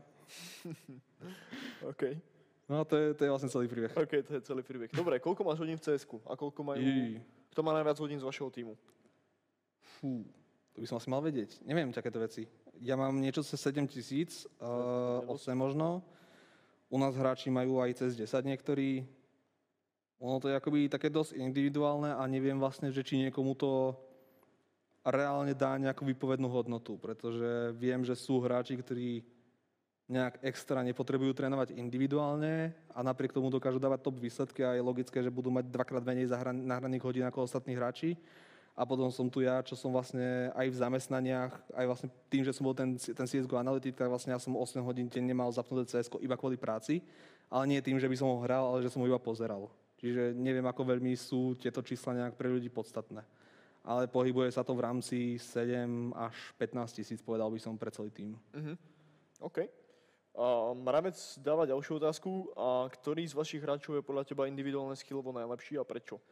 OK. 1.96 2.20
No 2.68 2.84
to 2.84 3.00
je, 3.00 3.06
to 3.16 3.24
je 3.24 3.32
vlastne 3.32 3.48
celý 3.48 3.64
príbeh. 3.64 3.96
OK, 3.96 4.12
to 4.28 4.36
je 4.36 4.42
celý 4.44 4.60
príbeh. 4.60 4.92
Dobre, 4.92 5.16
koľko 5.24 5.48
máš 5.48 5.64
hodín 5.64 5.80
v 5.80 5.84
cs 5.88 6.04
a 6.28 6.36
koľko 6.36 6.60
majú... 6.60 6.84
I... 6.84 7.24
Kto 7.56 7.64
má 7.64 7.72
najviac 7.72 7.96
hodín 7.96 8.20
z 8.20 8.28
vašeho 8.28 8.52
týmu? 8.52 8.76
Fú, 9.96 10.28
to 10.76 10.84
by 10.84 10.86
som 10.86 11.00
asi 11.00 11.08
mal 11.08 11.24
vedieť. 11.24 11.64
Neviem 11.64 11.88
takéto 11.88 12.20
veci. 12.20 12.44
Ja 12.84 13.00
mám 13.00 13.16
niečo 13.16 13.40
cez 13.40 13.56
7 13.64 13.88
tisíc, 13.88 14.44
uh, 14.60 15.24
8 15.24 15.56
možno. 15.56 16.04
U 16.88 16.96
nás 16.96 17.12
hráči 17.12 17.52
majú 17.52 17.84
aj 17.84 18.00
cez 18.00 18.16
10 18.16 18.48
niektorí. 18.48 19.04
Ono 20.18 20.40
to 20.40 20.48
je 20.48 20.56
akoby 20.56 20.88
také 20.88 21.12
dosť 21.12 21.36
individuálne 21.36 22.16
a 22.16 22.22
neviem 22.24 22.56
vlastne, 22.56 22.88
že 22.90 23.04
či 23.04 23.20
niekomu 23.22 23.54
to 23.54 23.94
reálne 25.04 25.54
dá 25.54 25.76
nejakú 25.78 26.02
vypovednú 26.04 26.48
hodnotu, 26.48 26.98
pretože 26.98 27.76
viem, 27.76 28.02
že 28.02 28.18
sú 28.18 28.40
hráči, 28.42 28.74
ktorí 28.76 29.22
nejak 30.08 30.40
extra 30.40 30.80
nepotrebujú 30.80 31.36
trénovať 31.36 31.76
individuálne 31.76 32.72
a 32.96 33.04
napriek 33.04 33.36
tomu 33.36 33.52
dokážu 33.52 33.76
dávať 33.76 34.08
top 34.08 34.16
výsledky 34.16 34.64
a 34.64 34.72
je 34.72 34.80
logické, 34.80 35.20
že 35.20 35.28
budú 35.28 35.52
mať 35.52 35.68
dvakrát 35.68 36.00
menej 36.00 36.32
nahraných 36.64 37.04
hodín 37.04 37.24
ako 37.28 37.44
ostatní 37.44 37.76
hráči. 37.76 38.16
A 38.78 38.86
potom 38.86 39.10
som 39.10 39.26
tu 39.26 39.42
ja, 39.42 39.58
čo 39.66 39.74
som 39.74 39.90
vlastne 39.90 40.54
aj 40.54 40.70
v 40.70 40.76
zamestnaniach, 40.78 41.50
aj 41.74 41.86
vlastne 41.90 42.08
tým, 42.30 42.46
že 42.46 42.54
som 42.54 42.62
bol 42.62 42.78
ten, 42.78 42.94
ten 42.94 43.26
CSGO 43.26 43.58
analytik, 43.58 43.98
tak 43.98 44.06
vlastne 44.06 44.30
ja 44.30 44.38
som 44.38 44.54
8 44.54 44.78
hodín 44.86 45.10
deň 45.10 45.34
nemal 45.34 45.50
zapnuté 45.50 45.90
CSGO 45.90 46.22
iba 46.22 46.38
kvôli 46.38 46.54
práci, 46.54 47.02
ale 47.50 47.66
nie 47.66 47.82
tým, 47.82 47.98
že 47.98 48.06
by 48.06 48.14
som 48.14 48.30
ho 48.30 48.38
hral, 48.46 48.70
ale 48.70 48.86
že 48.86 48.94
som 48.94 49.02
ho 49.02 49.10
iba 49.10 49.18
pozeral. 49.18 49.66
Čiže 49.98 50.30
neviem, 50.30 50.62
ako 50.62 50.94
veľmi 50.94 51.10
sú 51.18 51.58
tieto 51.58 51.82
čísla 51.82 52.14
nejak 52.14 52.38
pre 52.38 52.46
ľudí 52.46 52.70
podstatné. 52.70 53.26
Ale 53.82 54.06
pohybuje 54.06 54.54
sa 54.54 54.62
to 54.62 54.78
v 54.78 54.84
rámci 54.86 55.42
7 55.42 56.14
až 56.14 56.38
15 56.62 57.02
tisíc, 57.02 57.18
povedal 57.18 57.50
by 57.50 57.58
som, 57.58 57.74
pre 57.74 57.90
celý 57.90 58.14
tým. 58.14 58.38
Uh-huh. 58.54 58.78
OK. 59.42 59.66
Uh, 60.38 60.70
Mravec 60.78 61.18
dáva 61.42 61.66
ďalšiu 61.66 61.98
otázku. 61.98 62.54
A 62.54 62.86
ktorý 62.94 63.26
z 63.26 63.34
vašich 63.34 63.58
hráčov 63.58 63.98
je 63.98 64.06
podľa 64.06 64.22
teba 64.22 64.46
individuálne 64.46 64.94
skillovo 64.94 65.34
najlepší 65.34 65.82
a 65.82 65.88
prečo? 65.88 66.22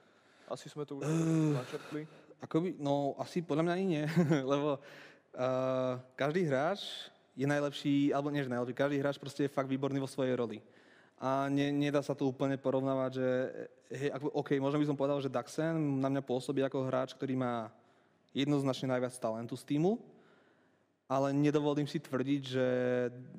Asi 0.47 0.71
sme 0.71 0.87
to 0.87 1.03
už 1.03 1.11
uh, 1.11 1.59
načrtli. 1.59 2.07
Akoby, 2.47 2.79
no 2.79 3.19
asi 3.19 3.43
podľa 3.43 3.67
mňa 3.67 3.75
ani 3.75 3.87
nie, 3.91 4.05
lebo 4.55 4.79
uh, 4.79 5.99
každý 6.15 6.47
hráč 6.47 7.11
je 7.35 7.43
najlepší, 7.43 8.15
alebo 8.15 8.31
nie 8.31 8.47
že 8.47 8.55
najlepší, 8.55 8.79
každý 8.79 8.97
hráč 9.03 9.19
proste 9.19 9.51
je 9.51 9.53
fakt 9.53 9.67
výborný 9.67 9.99
vo 9.99 10.07
svojej 10.07 10.39
roli. 10.39 10.63
A 11.19 11.51
ne, 11.51 11.75
nedá 11.75 11.99
sa 12.07 12.15
to 12.15 12.31
úplne 12.31 12.55
porovnávať, 12.55 13.11
že 13.19 13.29
hej, 13.99 14.11
ako, 14.15 14.31
OK, 14.31 14.51
možno 14.63 14.79
by 14.79 14.87
som 14.87 14.95
povedal, 14.95 15.19
že 15.19 15.33
Daxen 15.33 15.99
na 15.99 16.07
mňa 16.07 16.23
pôsobí 16.23 16.63
ako 16.63 16.87
hráč, 16.87 17.19
ktorý 17.19 17.35
má 17.35 17.67
jednoznačne 18.31 18.95
najviac 18.95 19.17
talentu 19.19 19.59
z 19.59 19.67
týmu, 19.67 19.99
ale 21.11 21.35
nedovolím 21.35 21.91
si 21.91 21.99
tvrdiť, 21.99 22.43
že 22.47 22.67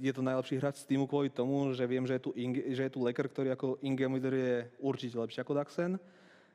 je 0.04 0.12
to 0.12 0.20
najlepší 0.20 0.60
hráč 0.60 0.84
z 0.84 0.90
týmu 0.92 1.08
kvôli 1.08 1.32
tomu, 1.32 1.72
že 1.72 1.88
viem, 1.88 2.04
že 2.04 2.20
je 2.20 2.24
tu, 2.28 2.32
Inge, 2.36 2.76
že 2.76 2.84
je 2.84 2.92
tu 2.92 3.00
Laker, 3.00 3.32
ktorý 3.32 3.56
ako 3.56 3.80
Ingame 3.88 4.20
je 4.20 4.68
určite 4.84 5.16
lepší 5.16 5.40
ako 5.48 5.56
Daxen 5.56 5.96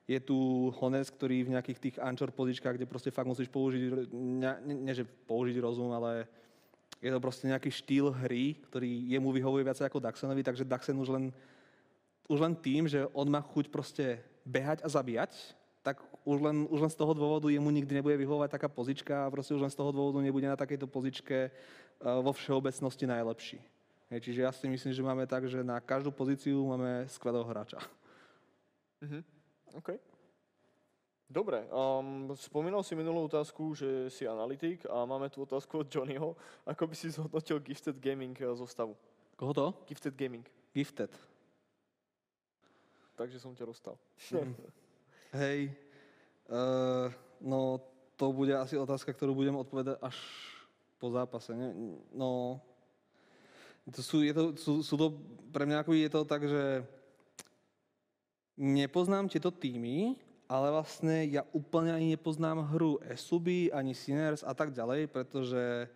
je 0.07 0.19
tu 0.19 0.69
Hones, 0.83 1.07
ktorý 1.11 1.47
v 1.47 1.53
nejakých 1.55 1.79
tých 1.79 1.97
anchor 2.03 2.35
pozičkách, 2.35 2.75
kde 2.75 2.91
proste 2.91 3.15
fakt 3.15 3.31
musíš 3.31 3.47
použiť, 3.49 4.11
ne, 4.13 4.53
ne, 4.67 4.93
že 4.93 5.07
použiť 5.07 5.57
rozum, 5.63 5.95
ale 5.95 6.27
je 6.99 7.11
to 7.11 7.19
proste 7.23 7.47
nejaký 7.47 7.71
štýl 7.71 8.11
hry, 8.11 8.59
ktorý 8.67 8.91
jemu 9.11 9.31
vyhovuje 9.31 9.63
viac 9.67 9.79
ako 9.79 10.03
Daxenovi, 10.03 10.43
takže 10.43 10.67
Daxen 10.67 10.99
už 10.99 11.09
len, 11.11 11.25
už 12.27 12.39
len 12.39 12.55
tým, 12.55 12.87
že 12.91 13.07
on 13.15 13.27
má 13.31 13.43
chuť 13.43 13.71
proste 13.71 14.23
behať 14.43 14.83
a 14.83 14.89
zabíjať, 14.91 15.35
tak 15.83 15.99
už 16.23 16.39
len, 16.39 16.57
už 16.71 16.87
len 16.87 16.91
z 16.91 16.99
toho 16.99 17.11
dôvodu 17.15 17.51
jemu 17.51 17.67
nikdy 17.71 17.99
nebude 17.99 18.15
vyhovovať 18.15 18.55
taká 18.55 18.71
pozička 18.71 19.27
a 19.27 19.31
proste 19.35 19.55
už 19.55 19.67
len 19.67 19.73
z 19.75 19.79
toho 19.79 19.91
dôvodu 19.91 20.23
nebude 20.23 20.47
na 20.47 20.55
takejto 20.55 20.87
pozičke 20.87 21.51
uh, 21.51 22.23
vo 22.23 22.31
všeobecnosti 22.31 23.07
najlepší. 23.07 23.59
Čiže 24.13 24.45
ja 24.45 24.53
si 24.53 24.69
myslím, 24.69 24.93
že 24.93 25.03
máme 25.03 25.25
tak, 25.25 25.49
že 25.49 25.65
na 25.65 25.81
každú 25.81 26.13
pozíciu 26.13 26.61
máme 26.69 27.09
skvelého 27.09 27.49
hráča. 27.49 27.81
Mm-hmm. 29.01 29.32
OK. 29.75 29.97
Dobre, 31.33 31.65
um, 31.73 32.29
spomínal 32.37 32.85
si 32.85 32.93
minulú 32.93 33.25
otázku, 33.25 33.73
že 33.73 34.13
si 34.13 34.29
analytik 34.29 34.85
a 34.85 35.09
máme 35.09 35.33
tu 35.33 35.49
otázku 35.49 35.81
od 35.81 35.89
Johnnyho. 35.89 36.37
Ako 36.69 36.85
by 36.85 36.93
si 36.93 37.09
zhodnotil 37.09 37.57
Gifted 37.65 37.97
Gaming 37.97 38.37
eh, 38.37 38.53
zostavu? 38.53 38.93
Koho 39.41 39.53
to? 39.57 39.67
Gifted 39.89 40.13
Gaming. 40.13 40.45
Gifted. 40.77 41.09
Takže 43.17 43.41
som 43.41 43.57
ťa 43.57 43.65
rozstal. 43.65 43.97
Mm. 44.29 44.53
Hej, 45.41 45.73
uh, 46.53 47.09
no 47.41 47.81
to 48.21 48.29
bude 48.37 48.53
asi 48.53 48.77
otázka, 48.77 49.17
ktorú 49.17 49.33
budem 49.33 49.57
odpovedať 49.57 49.97
až 50.05 50.17
po 51.01 51.09
zápase. 51.09 51.57
Ne? 51.57 51.73
No, 52.13 52.61
to 53.89 54.05
sú, 54.05 54.21
je 54.21 54.37
to, 54.37 54.53
sú, 54.55 54.73
sú 54.85 54.95
to, 55.01 55.17
pre 55.49 55.65
mňa 55.65 55.81
ako 55.81 55.97
je 55.97 56.11
to 56.13 56.21
tak, 56.29 56.45
že 56.45 56.85
nepoznám 58.57 59.29
tieto 59.29 59.49
týmy, 59.49 60.17
ale 60.53 60.69
vlastne 60.69 61.25
ja 61.33 61.49
úplne 61.57 61.97
ani 61.97 62.13
nepoznám 62.13 62.69
hru 62.77 63.01
Esuby, 63.09 63.73
ani 63.73 63.97
Sinners 63.97 64.45
a 64.45 64.53
tak 64.53 64.77
ďalej, 64.77 65.09
pretože 65.09 65.89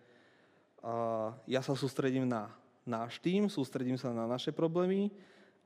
uh, 0.81 1.29
ja 1.45 1.61
sa 1.61 1.77
sústredím 1.77 2.25
na 2.25 2.49
náš 2.81 3.21
tým, 3.21 3.51
sústredím 3.51 3.99
sa 3.99 4.09
na 4.09 4.25
naše 4.25 4.49
problémy 4.49 5.13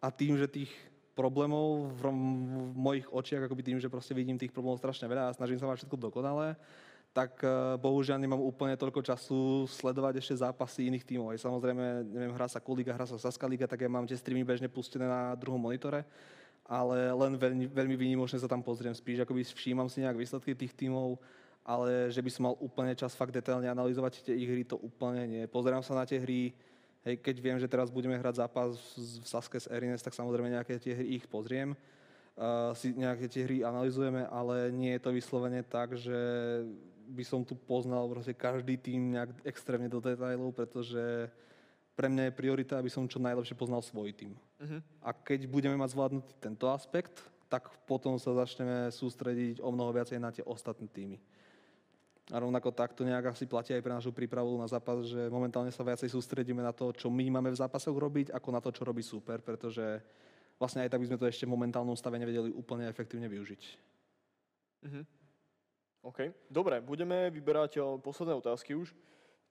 a 0.03 0.11
tým, 0.11 0.35
že 0.35 0.49
tých 0.49 0.71
problémov 1.15 1.93
v, 1.95 2.01
v 2.03 2.75
mojich 2.75 3.07
očiach, 3.07 3.47
akoby 3.47 3.63
tým, 3.63 3.79
že 3.79 3.91
proste 3.91 4.11
vidím 4.11 4.35
tých 4.35 4.51
problémov 4.51 4.81
strašne 4.81 5.07
veľa 5.07 5.31
a 5.31 5.35
snažím 5.37 5.59
sa 5.61 5.69
mať 5.69 5.85
všetko 5.85 6.11
dokonalé, 6.11 6.59
tak 7.15 7.39
uh, 7.43 7.79
bohužiaľ 7.79 8.19
nemám 8.19 8.43
úplne 8.43 8.75
toľko 8.75 9.03
času 9.07 9.67
sledovať 9.71 10.19
ešte 10.19 10.43
zápasy 10.43 10.91
iných 10.91 11.07
tímov. 11.07 11.31
Aj 11.31 11.39
samozrejme, 11.39 12.11
neviem, 12.11 12.35
hrá 12.35 12.51
sa 12.51 12.59
Kuliga, 12.59 12.91
hrá 12.91 13.07
sa 13.07 13.15
Saska 13.15 13.47
tak 13.47 13.79
ja 13.79 13.87
mám 13.87 14.03
tie 14.03 14.19
streamy 14.19 14.43
bežne 14.43 14.67
pustené 14.67 15.07
na 15.07 15.31
druhom 15.39 15.59
monitore 15.59 16.03
ale 16.71 17.11
len 17.11 17.35
veľmi, 17.35 17.67
veľmi 17.67 17.95
výnimočne 17.99 18.39
sa 18.39 18.47
tam 18.47 18.63
pozriem. 18.63 18.95
Spíš 18.95 19.27
akoby 19.27 19.43
všímam 19.43 19.91
si 19.91 19.99
nejak 19.99 20.15
výsledky 20.15 20.55
tých 20.55 20.71
tímov, 20.71 21.19
ale 21.67 22.07
že 22.07 22.23
by 22.23 22.31
som 22.31 22.47
mal 22.47 22.55
úplne 22.63 22.95
čas 22.95 23.11
fakt 23.11 23.35
detailne 23.35 23.67
analyzovať 23.67 24.23
tie 24.23 24.35
ich 24.39 24.47
hry, 24.47 24.63
to 24.63 24.79
úplne 24.79 25.27
nie. 25.27 25.43
Pozerám 25.51 25.83
sa 25.83 25.99
na 25.99 26.07
tie 26.07 26.23
hry, 26.23 26.55
hej, 27.03 27.19
keď 27.19 27.35
viem, 27.43 27.59
že 27.59 27.67
teraz 27.67 27.91
budeme 27.91 28.15
hrať 28.15 28.39
zápas 28.39 28.71
v 28.95 29.25
Saske 29.27 29.59
s 29.59 29.67
Erines, 29.67 29.99
tak 29.99 30.15
samozrejme 30.15 30.47
nejaké 30.47 30.79
tie 30.79 30.95
hry 30.95 31.19
ich 31.19 31.27
pozriem. 31.27 31.75
Uh, 32.39 32.71
si 32.71 32.95
nejaké 32.95 33.27
tie 33.27 33.43
hry 33.43 33.67
analizujeme, 33.67 34.23
ale 34.31 34.71
nie 34.71 34.95
je 34.95 35.03
to 35.03 35.11
vyslovene 35.11 35.67
tak, 35.67 35.99
že 35.99 36.15
by 37.11 37.23
som 37.27 37.43
tu 37.43 37.59
poznal 37.59 38.07
každý 38.39 38.79
tým 38.79 39.11
nejak 39.11 39.43
extrémne 39.43 39.91
do 39.91 39.99
detailov, 39.99 40.55
pretože 40.55 41.27
pre 41.95 42.07
mňa 42.07 42.31
je 42.31 42.37
priorita, 42.37 42.79
aby 42.79 42.89
som 42.89 43.09
čo 43.09 43.19
najlepšie 43.19 43.53
poznal 43.53 43.83
svoj 43.83 44.15
tým. 44.15 44.33
Uh-huh. 44.33 44.79
A 45.03 45.11
keď 45.11 45.45
budeme 45.45 45.75
mať 45.75 45.93
zvládnutý 45.93 46.33
tento 46.39 46.65
aspekt, 46.71 47.21
tak 47.51 47.67
potom 47.83 48.15
sa 48.15 48.31
začneme 48.31 48.87
sústrediť 48.89 49.59
o 49.59 49.69
mnoho 49.75 49.91
viacej 49.91 50.17
na 50.17 50.31
tie 50.31 50.43
ostatné 50.47 50.87
týmy. 50.87 51.19
A 52.31 52.39
rovnako 52.39 52.71
takto 52.71 53.03
nejak 53.03 53.35
asi 53.35 53.43
platí 53.43 53.75
aj 53.75 53.83
pre 53.83 53.91
našu 53.91 54.15
prípravu 54.15 54.55
na 54.55 54.63
zápas, 54.63 55.03
že 55.03 55.27
momentálne 55.27 55.67
sa 55.67 55.83
viacej 55.83 56.07
sústredíme 56.07 56.63
na 56.63 56.71
to, 56.71 56.95
čo 56.95 57.11
my 57.11 57.27
máme 57.27 57.51
v 57.51 57.59
zápasoch 57.59 57.91
robiť, 57.91 58.31
ako 58.31 58.49
na 58.55 58.63
to, 58.63 58.71
čo 58.71 58.87
robí 58.87 59.03
super, 59.03 59.43
pretože 59.43 59.83
vlastne 60.55 60.87
aj 60.87 60.95
tak 60.95 61.03
by 61.03 61.07
sme 61.11 61.19
to 61.19 61.27
ešte 61.27 61.43
v 61.43 61.51
momentálnom 61.51 61.97
stave 61.99 62.15
nevedeli 62.15 62.55
úplne 62.55 62.87
efektívne 62.87 63.27
využiť. 63.27 63.61
Uh-huh. 64.87 65.03
OK, 66.07 66.31
dobre, 66.47 66.79
budeme 66.79 67.27
vyberať 67.29 67.83
posledné 67.99 68.33
otázky 68.39 68.79
už. 68.79 68.95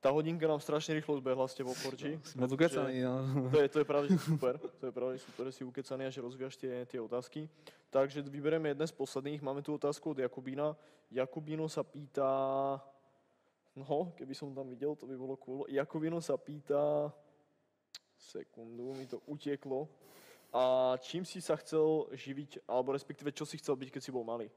Tá 0.01 0.09
hodinka 0.09 0.49
nám 0.49 0.65
strašne 0.65 0.97
rýchlo 0.97 1.21
zbehla 1.21 1.45
ste 1.45 1.61
vo 1.61 1.77
Forči. 1.77 2.17
Sme 2.25 2.49
ukecaní, 2.49 3.05
no. 3.05 3.53
To 3.53 3.61
je, 3.61 3.69
to 3.69 3.79
je 3.85 3.87
pravde 3.87 4.09
super. 4.17 4.57
To 4.57 4.85
je 4.89 4.93
pravde 4.97 5.21
super, 5.21 5.45
že 5.53 5.61
si 5.61 5.63
ukecaný 5.63 6.09
a 6.09 6.11
že 6.11 6.25
rozvíjaš 6.25 6.57
tie, 6.57 6.89
tie 6.89 6.97
otázky. 6.97 7.45
Takže 7.93 8.25
vyberieme 8.25 8.73
jedné 8.73 8.89
z 8.89 8.97
posledných. 8.97 9.45
Máme 9.45 9.61
tu 9.61 9.77
otázku 9.77 10.17
od 10.17 10.19
Jakubína. 10.25 10.73
Jakubíno 11.13 11.69
sa 11.69 11.85
pýta... 11.85 12.27
No, 13.77 14.17
keby 14.17 14.33
som 14.33 14.57
tam 14.57 14.73
videl, 14.73 14.97
to 14.97 15.05
by 15.05 15.21
bolo 15.21 15.37
cool. 15.37 15.69
Jakubíno 15.69 16.25
sa 16.25 16.41
pýta... 16.41 17.13
Sekundu, 18.17 18.97
mi 18.97 19.05
to 19.05 19.21
utieklo. 19.29 19.85
A 20.53 20.97
čím 21.05 21.29
si 21.29 21.45
sa 21.45 21.61
chcel 21.61 22.09
živiť, 22.17 22.65
alebo 22.65 22.97
respektíve 22.97 23.37
čo 23.37 23.45
si 23.45 23.61
chcel 23.61 23.77
byť, 23.77 23.89
keď 23.93 24.03
si 24.03 24.13
bol 24.13 24.25
malý? 24.25 24.49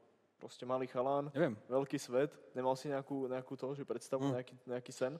Proste 0.44 0.68
malý 0.68 0.84
chalán, 0.84 1.32
Neviem. 1.32 1.56
veľký 1.72 1.96
svet. 1.96 2.28
Nemal 2.52 2.76
si 2.76 2.92
nejakú, 2.92 3.32
nejakú 3.32 3.56
to, 3.56 3.72
že 3.72 3.80
predstavu, 3.80 4.28
mm. 4.28 4.32
nejaký, 4.36 4.54
nejaký 4.68 4.92
sen? 4.92 5.16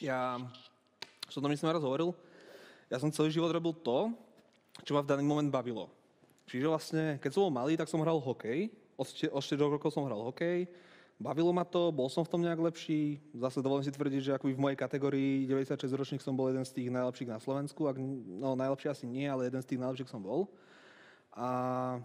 Ja 0.00 0.40
som 1.28 1.44
to 1.44 1.52
myslím 1.52 1.68
raz 1.68 1.84
hovoril. 1.84 2.16
Ja 2.88 2.96
som 2.96 3.12
celý 3.12 3.28
život 3.28 3.52
robil 3.52 3.76
to, 3.84 4.16
čo 4.80 4.96
ma 4.96 5.04
v 5.04 5.12
daný 5.12 5.28
moment 5.28 5.44
bavilo. 5.52 5.92
Čiže 6.48 6.72
vlastne, 6.72 7.04
keď 7.20 7.36
som 7.36 7.44
bol 7.44 7.52
malý, 7.52 7.76
tak 7.76 7.92
som 7.92 8.00
hral 8.00 8.16
hokej. 8.16 8.72
Od, 8.96 9.04
od 9.28 9.42
4 9.44 9.60
rokov 9.60 9.92
som 9.92 10.08
hral 10.08 10.24
hokej. 10.32 10.64
Bavilo 11.20 11.52
ma 11.52 11.68
to, 11.68 11.92
bol 11.92 12.08
som 12.08 12.24
v 12.24 12.32
tom 12.32 12.40
nejak 12.40 12.64
lepší. 12.64 13.20
Zase 13.36 13.60
dovolím 13.60 13.84
si 13.84 13.92
tvrdiť, 13.92 14.22
že 14.24 14.32
akoby 14.40 14.56
v 14.56 14.62
mojej 14.72 14.78
kategórii 14.80 15.44
96 15.44 15.84
ročných 15.84 16.24
som 16.24 16.32
bol 16.32 16.48
jeden 16.48 16.64
z 16.64 16.80
tých 16.80 16.88
najlepších 16.88 17.28
na 17.28 17.44
Slovensku. 17.44 17.84
Ak, 17.92 18.00
no 18.00 18.56
najlepší 18.56 18.88
asi 18.88 19.04
nie, 19.04 19.28
ale 19.28 19.52
jeden 19.52 19.60
z 19.60 19.68
tých 19.68 19.80
najlepších 19.84 20.08
som 20.08 20.24
bol. 20.24 20.48
A 21.36 22.00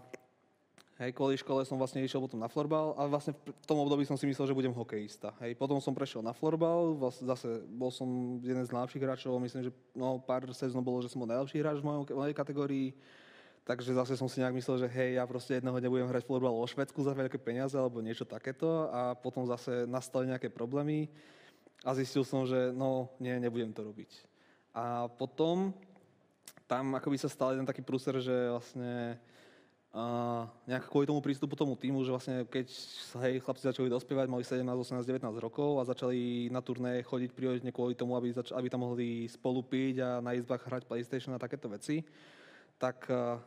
Hej, 0.96 1.12
kvôli 1.12 1.36
škole 1.36 1.60
som 1.68 1.76
vlastne 1.76 2.00
išiel 2.00 2.24
potom 2.24 2.40
na 2.40 2.48
florbal 2.48 2.96
a 2.96 3.04
vlastne 3.04 3.36
v 3.36 3.66
tom 3.68 3.84
období 3.84 4.08
som 4.08 4.16
si 4.16 4.24
myslel, 4.24 4.48
že 4.48 4.56
budem 4.56 4.72
hokejista. 4.72 5.36
Hej, 5.44 5.52
potom 5.60 5.76
som 5.76 5.92
prešiel 5.92 6.24
na 6.24 6.32
florbal, 6.32 6.96
vlastne 6.96 7.28
zase 7.28 7.68
bol 7.68 7.92
som 7.92 8.40
jeden 8.40 8.64
z 8.64 8.72
najlepších 8.72 9.04
hráčov, 9.04 9.36
myslím, 9.36 9.68
že 9.68 9.72
no, 9.92 10.16
pár 10.24 10.48
sezónov 10.56 10.88
bolo, 10.88 11.04
že 11.04 11.12
som 11.12 11.20
bol 11.20 11.28
najlepší 11.28 11.60
hráč 11.60 11.84
v 11.84 11.86
mojej, 11.92 12.16
mojej 12.16 12.32
kategórii. 12.32 12.88
Takže 13.68 13.92
zase 13.92 14.16
som 14.16 14.24
si 14.24 14.40
nejak 14.40 14.56
myslel, 14.56 14.86
že 14.86 14.88
hej, 14.88 15.20
ja 15.20 15.28
proste 15.28 15.60
jedného 15.60 15.76
dňa 15.76 15.92
budem 15.92 16.08
hrať 16.08 16.24
florbal 16.24 16.56
vo 16.56 16.64
Švedsku 16.64 17.04
za 17.04 17.12
veľké 17.12 17.36
peniaze 17.44 17.76
alebo 17.76 18.00
niečo 18.00 18.24
takéto 18.24 18.88
a 18.88 19.12
potom 19.12 19.44
zase 19.44 19.84
nastali 19.84 20.32
nejaké 20.32 20.48
problémy 20.48 21.12
a 21.84 21.92
zistil 21.92 22.24
som, 22.24 22.48
že 22.48 22.72
no 22.72 23.12
nie, 23.20 23.36
nebudem 23.36 23.68
to 23.68 23.84
robiť. 23.84 24.10
A 24.72 25.12
potom 25.12 25.76
tam 26.64 26.96
akoby 26.96 27.20
sa 27.20 27.28
stal 27.28 27.52
jeden 27.52 27.68
taký 27.68 27.84
prúser, 27.84 28.16
že 28.22 28.32
vlastne 28.48 29.20
a 29.96 30.04
nejak 30.68 30.92
kvôli 30.92 31.08
tomu 31.08 31.24
prístupu 31.24 31.56
tomu 31.56 31.72
týmu, 31.72 32.04
že 32.04 32.12
vlastne 32.12 32.44
keď 32.44 32.68
hej, 33.24 33.40
chlapci 33.40 33.64
začali 33.64 33.88
dospievať, 33.88 34.28
mali 34.28 34.44
17, 34.44 34.60
18, 34.60 35.08
19 35.08 35.24
rokov 35.40 35.80
a 35.80 35.88
začali 35.88 36.52
na 36.52 36.60
turné 36.60 37.00
chodiť 37.00 37.32
prioritne 37.32 37.72
kvôli 37.72 37.96
tomu, 37.96 38.12
aby, 38.12 38.28
zač- 38.28 38.52
aby 38.52 38.68
tam 38.68 38.84
mohli 38.84 39.24
spolu 39.24 39.64
piť 39.64 40.04
a 40.04 40.20
na 40.20 40.36
izbách 40.36 40.68
hrať 40.68 40.84
PlayStation 40.84 41.32
a 41.32 41.40
takéto 41.40 41.72
veci, 41.72 42.04
tak 42.76 43.08
uh, 43.08 43.40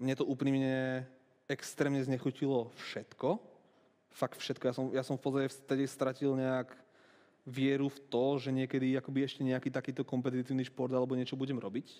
mne 0.00 0.16
to 0.16 0.24
úprimne 0.24 1.04
extrémne 1.52 2.00
znechutilo 2.00 2.72
všetko. 2.88 3.36
Fakt 4.08 4.40
všetko. 4.40 4.64
Ja 4.64 4.72
som, 4.72 4.84
ja 4.88 5.02
som 5.04 5.20
v 5.20 5.22
podstate 5.28 5.52
vtedy 5.52 5.84
stratil 5.84 6.32
nejak 6.32 6.72
vieru 7.44 7.92
v 7.92 8.00
to, 8.08 8.40
že 8.40 8.56
niekedy 8.56 8.96
akoby 8.96 9.28
ešte 9.28 9.44
nejaký 9.44 9.68
takýto 9.68 10.00
kompetitívny 10.00 10.64
šport 10.64 10.96
alebo 10.96 11.12
niečo 11.12 11.36
budem 11.36 11.60
robiť. 11.60 11.92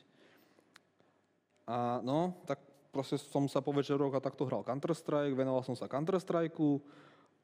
A 1.69 2.01
no, 2.01 2.33
tak 2.49 2.65
proste 2.95 3.19
som 3.19 3.51
sa 3.51 3.59
po 3.59 3.75
večeroch 3.75 4.15
a 4.15 4.23
takto 4.23 4.47
hral 4.47 4.63
Counter-Strike, 4.63 5.35
venoval 5.35 5.67
som 5.67 5.75
sa 5.75 5.91
Counter-Strike 5.91 6.55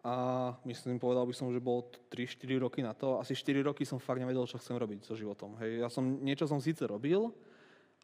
a 0.07 0.14
myslím, 0.64 0.96
povedal 0.96 1.26
by 1.26 1.34
som, 1.34 1.51
že 1.51 1.61
bolo 1.61 1.90
3-4 2.09 2.62
roky 2.62 2.80
na 2.80 2.94
to. 2.94 3.18
Asi 3.18 3.34
4 3.34 3.61
roky 3.66 3.82
som 3.82 3.98
fakt 3.98 4.22
nevedel, 4.22 4.46
čo 4.46 4.57
chcem 4.57 4.78
robiť 4.78 5.05
so 5.05 5.18
životom. 5.18 5.59
Hej, 5.59 5.82
ja 5.82 5.88
som, 5.90 6.07
niečo 6.22 6.46
som 6.48 6.62
síce 6.62 6.86
robil, 6.86 7.28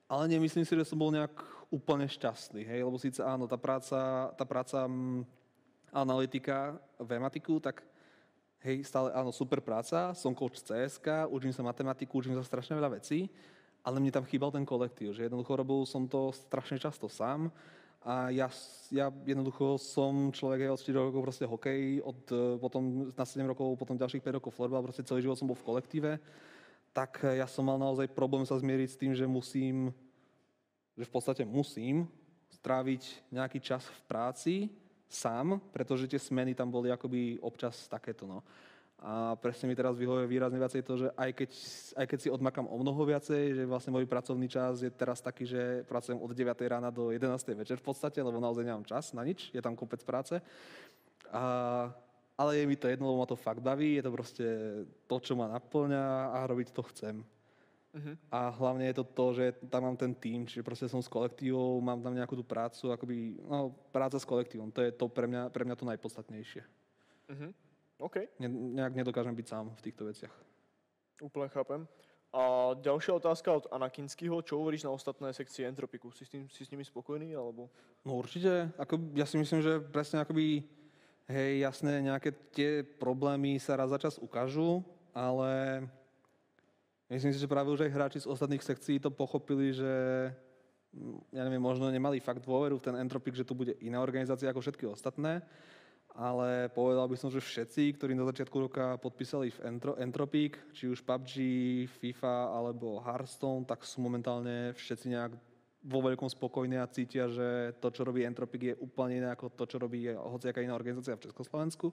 ale 0.05 0.29
nemyslím 0.29 0.67
si, 0.67 0.75
že 0.77 0.85
som 0.85 0.99
bol 0.99 1.15
nejak 1.15 1.33
úplne 1.71 2.05
šťastný. 2.05 2.67
Hej, 2.67 2.85
lebo 2.85 2.99
síce 3.01 3.25
áno, 3.25 3.49
tá 3.49 3.57
práca, 3.57 4.29
tá 4.37 4.45
práca 4.45 4.85
m, 4.85 5.25
analytika 5.89 6.77
v 7.01 7.17
matiku, 7.17 7.63
tak 7.65 7.81
hej, 8.61 8.85
stále 8.85 9.15
áno, 9.17 9.33
super 9.33 9.65
práca, 9.65 10.13
som 10.13 10.37
coach 10.37 10.61
CSK, 10.61 11.33
učím 11.33 11.55
sa 11.55 11.65
matematiku, 11.65 12.21
učím 12.21 12.37
sa 12.37 12.45
strašne 12.45 12.77
veľa 12.77 13.01
vecí, 13.01 13.33
ale 13.87 14.03
mne 14.03 14.11
tam 14.11 14.27
chýbal 14.27 14.51
ten 14.51 14.67
kolektív, 14.67 15.15
že 15.15 15.31
jednoducho 15.31 15.55
robil 15.55 15.87
som 15.87 16.11
to 16.11 16.35
strašne 16.35 16.83
často 16.83 17.07
sám 17.07 17.55
a 18.03 18.35
ja, 18.35 18.51
ja 18.91 19.15
jednoducho 19.23 19.79
som 19.79 20.35
človek 20.35 20.67
aj 20.67 20.75
od 20.75 20.83
4 20.83 21.07
rokov 21.11 21.23
proste 21.23 21.47
hokej, 21.47 22.03
od, 22.03 22.19
e, 22.35 22.59
potom 22.59 22.83
na 23.15 23.23
7 23.23 23.47
rokov, 23.47 23.79
potom 23.79 23.95
ďalších 23.95 24.23
5 24.27 24.39
rokov 24.43 24.51
florbal, 24.59 24.83
proste 24.83 25.07
celý 25.07 25.23
život 25.23 25.39
som 25.39 25.47
bol 25.47 25.55
v 25.55 25.67
kolektíve, 25.71 26.13
tak 26.91 27.23
ja 27.23 27.47
som 27.47 27.63
mal 27.63 27.79
naozaj 27.79 28.11
problém 28.11 28.43
sa 28.43 28.59
zmieriť 28.59 28.89
s 28.91 28.99
tým, 28.99 29.13
že 29.15 29.29
musím, 29.29 29.95
že 30.99 31.05
v 31.07 31.13
podstate 31.13 31.47
musím 31.47 32.11
stráviť 32.51 33.31
nejaký 33.31 33.63
čas 33.63 33.85
v 33.87 34.01
práci 34.09 34.55
sám, 35.07 35.61
pretože 35.71 36.11
tie 36.11 36.19
smeny 36.19 36.57
tam 36.57 36.73
boli 36.73 36.91
akoby 36.91 37.39
občas 37.39 37.87
takéto. 37.87 38.27
No. 38.27 38.43
A 38.97 39.37
presne 39.37 39.69
mi 39.69 39.77
teraz 39.77 39.93
vyhovuje 39.93 40.25
výrazne 40.25 40.57
viacej 40.57 40.81
to, 40.81 40.95
že 41.05 41.09
aj 41.21 41.31
keď, 41.37 41.51
aj 42.01 42.07
keď 42.09 42.19
si 42.19 42.29
odmakám 42.33 42.65
o 42.65 42.77
mnoho 42.81 43.05
viacej, 43.05 43.53
že 43.53 43.63
vlastne 43.69 43.93
môj 43.93 44.09
pracovný 44.09 44.49
čas 44.49 44.81
je 44.81 44.89
teraz 44.89 45.21
taký, 45.21 45.45
že 45.45 45.85
pracujem 45.85 46.17
od 46.17 46.33
9 46.33 46.57
rána 46.65 46.89
do 46.89 47.13
11 47.13 47.29
večer 47.61 47.77
v 47.77 47.87
podstate, 47.93 48.25
lebo 48.25 48.41
naozaj 48.41 48.65
nemám 48.65 48.89
čas 48.89 49.13
na 49.13 49.21
nič, 49.21 49.53
je 49.53 49.61
tam 49.61 49.77
kopec 49.77 50.01
práce. 50.01 50.41
A, 51.29 51.45
ale 52.41 52.57
je 52.57 52.65
mi 52.65 52.77
to 52.77 52.89
jedno, 52.89 53.13
lebo 53.13 53.21
ma 53.21 53.29
to 53.29 53.37
fakt 53.37 53.61
baví, 53.61 54.01
je 54.01 54.05
to 54.09 54.13
proste 54.17 54.47
to, 55.05 55.17
čo 55.21 55.37
ma 55.37 55.53
naplňa 55.53 56.33
a 56.33 56.39
robiť 56.49 56.73
to 56.73 56.83
chcem. 56.89 57.21
Uh-huh. 57.97 58.17
A 58.33 58.49
hlavne 58.49 58.89
je 58.93 58.97
to 58.97 59.05
to, 59.05 59.27
že 59.37 59.45
tam 59.73 59.93
mám 59.93 59.97
ten 59.97 60.13
tým, 60.17 60.49
čiže 60.49 60.65
proste 60.65 60.89
som 60.89 61.05
s 61.05 61.09
kolektívou, 61.09 61.81
mám 61.85 62.01
tam 62.01 62.17
nejakú 62.17 62.37
tú 62.37 62.45
prácu, 62.45 62.93
akoby, 62.93 63.41
no, 63.45 63.77
práca 63.93 64.17
s 64.17 64.29
kolektívom, 64.29 64.73
to 64.73 64.85
je 64.85 64.93
to 64.93 65.09
pre 65.09 65.29
mňa, 65.29 65.49
pre 65.49 65.69
mňa 65.69 65.77
to 65.77 65.89
najpodstatnejšie. 65.89 66.65
Uh-huh. 67.29 67.53
OK. 67.97 68.17
Ne, 68.41 68.49
nejak 68.49 68.93
nedokážem 68.93 69.33
byť 69.33 69.47
sám 69.49 69.73
v 69.73 69.81
týchto 69.81 70.05
veciach. 70.05 70.35
Úplne 71.21 71.49
chápem. 71.49 71.81
A 72.37 72.77
ďalšia 72.77 73.17
otázka 73.17 73.49
od 73.49 73.65
Anakinskyho. 73.73 74.45
Čo 74.45 74.61
hovoríš 74.61 74.85
na 74.85 74.93
ostatné 74.93 75.33
sekcie 75.33 75.65
Entropiku? 75.65 76.13
Si 76.13 76.29
s, 76.29 76.31
tým, 76.31 76.45
si 76.53 76.69
s 76.69 76.69
nimi 76.69 76.85
spokojný? 76.85 77.33
Alebo... 77.33 77.73
No 78.05 78.21
určite. 78.21 78.69
Ako, 78.77 79.01
ja 79.17 79.25
si 79.25 79.41
myslím, 79.41 79.65
že 79.65 79.81
presne 79.81 80.21
akoby, 80.21 80.61
hej, 81.33 81.53
jasné, 81.65 82.05
nejaké 82.05 82.37
tie 82.53 82.85
problémy 82.85 83.57
sa 83.57 83.81
raz 83.81 83.89
za 83.89 83.97
čas 83.97 84.21
ukážu, 84.21 84.85
ale 85.17 85.81
myslím 87.09 87.33
si, 87.33 87.41
že 87.41 87.49
práve 87.49 87.73
už 87.73 87.89
aj 87.89 87.95
hráči 87.97 88.19
z 88.21 88.29
ostatných 88.29 88.61
sekcií 88.61 89.01
to 89.01 89.09
pochopili, 89.09 89.73
že 89.73 89.93
mm, 90.93 91.33
ja 91.33 91.43
neviem, 91.49 91.63
možno 91.65 91.89
nemali 91.89 92.21
fakt 92.21 92.45
dôveru 92.45 92.77
v 92.77 92.85
ten 92.93 93.01
Entropik, 93.01 93.33
že 93.33 93.49
tu 93.49 93.57
bude 93.57 93.73
iná 93.81 94.05
organizácia 94.05 94.53
ako 94.53 94.61
všetky 94.61 94.85
ostatné 94.85 95.41
ale 96.17 96.73
povedal 96.73 97.05
by 97.05 97.17
som, 97.21 97.29
že 97.29 97.45
všetci, 97.45 98.01
ktorí 98.01 98.17
na 98.17 98.25
začiatku 98.25 98.57
roka 98.57 98.97
podpísali 98.97 99.53
v 99.53 99.59
Entro, 99.69 99.93
Entropik, 100.01 100.57
či 100.73 100.89
už 100.89 101.05
PUBG, 101.05 101.33
FIFA 102.01 102.57
alebo 102.57 103.05
Hearthstone, 103.05 103.69
tak 103.69 103.85
sú 103.85 104.01
momentálne 104.01 104.73
všetci 104.73 105.13
nejak 105.13 105.33
vo 105.87 106.01
veľkom 106.03 106.27
spokojní 106.27 106.81
a 106.81 106.89
cítia, 106.89 107.29
že 107.29 107.77
to, 107.79 107.93
čo 107.93 108.03
robí 108.03 108.25
Entropik, 108.25 108.73
je 108.73 108.81
úplne 108.81 109.21
iné 109.21 109.29
ako 109.29 109.53
to, 109.53 109.69
čo 109.69 109.77
robí 109.77 110.09
hociaká 110.09 110.65
iná 110.65 110.73
organizácia 110.73 111.15
v 111.15 111.29
Československu. 111.29 111.93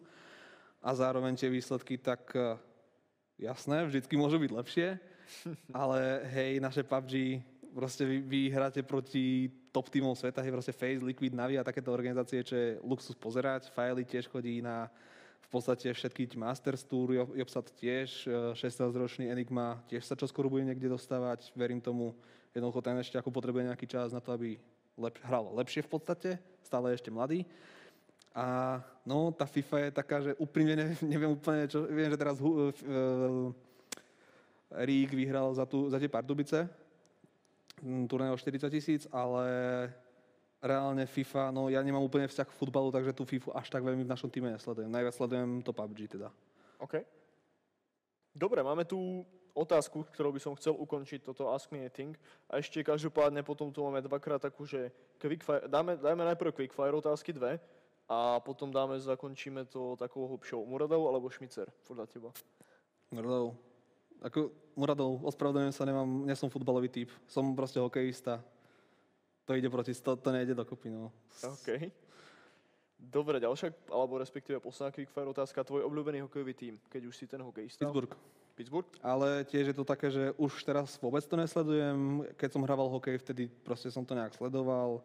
A 0.79 0.95
zároveň 0.95 1.35
tie 1.35 1.51
výsledky, 1.51 1.99
tak 1.99 2.31
eh, 2.33 2.55
jasné, 3.37 3.83
vždycky 3.85 4.15
môžu 4.15 4.39
byť 4.39 4.51
lepšie, 4.55 4.87
ale 5.83 6.23
hej, 6.31 6.63
naše 6.63 6.87
PUBG 6.87 7.43
proste 7.73 8.05
vy, 8.05 8.21
vy 8.21 8.41
hráte 8.53 8.85
proti 8.85 9.49
top 9.73 9.89
týmov 9.89 10.13
sveta, 10.13 10.45
je 10.45 10.53
proste 10.53 10.71
Face, 10.71 11.01
Liquid, 11.01 11.33
Navi 11.33 11.57
a 11.57 11.65
takéto 11.65 11.89
organizácie, 11.89 12.45
čo 12.45 12.53
je 12.53 12.69
luxus 12.85 13.17
pozerať. 13.17 13.73
Fajly 13.73 14.05
tiež 14.05 14.29
chodí 14.29 14.61
na 14.61 14.87
v 15.43 15.61
podstate 15.61 15.93
všetky 15.93 16.33
Masters 16.33 16.81
Tour, 16.81 17.13
Jobsat 17.13 17.69
tiež, 17.77 18.25
16-ročný 18.57 19.29
e, 19.29 19.37
Enigma 19.37 19.77
tiež 19.85 20.01
sa 20.01 20.17
čoskoro 20.17 20.49
bude 20.49 20.65
niekde 20.65 20.89
dostávať. 20.89 21.53
Verím 21.53 21.77
tomu, 21.77 22.17
jednoducho 22.57 22.81
ten 22.81 22.97
ešte 22.97 23.21
ako 23.21 23.29
potrebuje 23.29 23.69
nejaký 23.69 23.85
čas 23.85 24.09
na 24.13 24.21
to, 24.21 24.33
aby 24.33 24.57
lep, 24.97 25.17
hral 25.21 25.53
lepšie 25.53 25.85
v 25.85 25.89
podstate, 25.93 26.29
stále 26.65 26.93
ešte 26.93 27.13
mladý. 27.13 27.45
A 28.33 28.81
no, 29.05 29.29
tá 29.29 29.45
FIFA 29.45 29.77
je 29.77 29.91
taká, 29.93 30.17
že 30.25 30.31
úprimne 30.41 30.73
neviem, 30.73 30.97
neviem 31.13 31.31
úplne, 31.37 31.69
čo, 31.69 31.85
viem, 31.85 32.09
že 32.09 32.17
teraz 32.17 32.41
uh, 32.41 32.73
uh, 32.73 33.53
Rík 34.73 35.13
vyhral 35.13 35.53
za, 35.53 35.69
tú, 35.69 35.85
za 35.85 36.01
tie 36.01 36.09
Pardubice, 36.09 36.65
Mm, 37.83 38.07
turné 38.07 38.31
o 38.31 38.39
40 38.39 38.71
tisíc, 38.71 39.03
ale 39.11 39.43
reálne 40.63 41.03
FIFA, 41.03 41.51
no 41.51 41.67
ja 41.67 41.83
nemám 41.83 41.99
úplne 41.99 42.31
vzťah 42.31 42.47
k 42.47 42.55
futbalu, 42.55 42.87
takže 42.95 43.11
tú 43.11 43.27
FIFA 43.27 43.59
až 43.59 43.67
tak 43.67 43.83
veľmi 43.83 44.07
v 44.07 44.13
našom 44.15 44.31
týme 44.31 44.47
nesledujem. 44.47 44.87
Najviac 44.87 45.15
sledujem 45.19 45.59
to 45.59 45.75
PUBG 45.75 45.99
teda. 46.15 46.31
OK. 46.79 47.03
Dobre, 48.31 48.63
máme 48.63 48.87
tu 48.87 49.27
otázku, 49.51 50.07
ktorou 50.15 50.31
by 50.31 50.39
som 50.39 50.55
chcel 50.55 50.73
ukončiť 50.79 51.27
toto 51.27 51.51
Ask 51.51 51.75
Me 51.75 51.83
Anything. 51.83 52.15
A 52.47 52.63
ešte 52.63 52.79
každopádne 52.79 53.43
potom 53.43 53.67
tu 53.67 53.83
máme 53.83 53.99
dvakrát 53.99 54.39
takú, 54.39 54.63
že 54.63 54.87
quickfire, 55.19 55.67
dáme, 55.67 55.99
dáme 55.99 56.23
najprv 56.33 56.55
quickfire 56.55 56.95
otázky 56.95 57.35
dve 57.35 57.59
a 58.07 58.39
potom 58.39 58.71
dáme, 58.71 58.95
zakončíme 58.95 59.67
to 59.67 59.99
takou 59.99 60.23
hlubšou. 60.31 60.63
Muradov 60.63 61.03
alebo 61.11 61.27
Šmicer, 61.27 61.67
podľa 61.83 62.07
teba? 62.07 62.29
Muradov. 63.11 63.72
Ako, 64.23 64.55
Muradov, 64.79 65.19
ospravedlňujem 65.27 65.75
sa, 65.75 65.83
nemám, 65.83 66.07
nie 66.23 66.35
som 66.39 66.47
futbalový 66.47 66.87
typ. 66.87 67.11
Som 67.27 67.51
proste 67.51 67.83
hokejista. 67.83 68.39
To 69.43 69.51
ide 69.51 69.67
proti, 69.67 69.91
to, 69.91 70.15
to 70.15 70.29
nejde 70.31 70.55
dokopy, 70.55 70.87
no. 70.87 71.11
OK. 71.43 71.91
Dobre, 73.03 73.43
ďalšia, 73.43 73.75
alebo 73.91 74.15
respektíve 74.15 74.63
posledná 74.63 74.95
quickfire 74.95 75.27
otázka. 75.27 75.67
Tvoj 75.67 75.83
obľúbený 75.83 76.23
hokejový 76.23 76.55
tým, 76.55 76.79
keď 76.87 77.01
už 77.11 77.15
si 77.19 77.27
ten 77.27 77.43
hokejista? 77.43 77.83
Pittsburgh. 77.83 78.15
Pittsburgh? 78.55 78.87
Ale 79.03 79.43
tiež 79.43 79.73
je 79.73 79.75
to 79.75 79.83
také, 79.83 80.07
že 80.07 80.31
už 80.39 80.63
teraz 80.63 80.95
vôbec 81.03 81.19
to 81.27 81.35
nesledujem. 81.35 82.23
Keď 82.39 82.49
som 82.55 82.63
hrával 82.63 82.87
hokej, 82.87 83.19
vtedy 83.19 83.51
proste 83.51 83.91
som 83.91 84.07
to 84.07 84.15
nejak 84.15 84.31
sledoval 84.39 85.03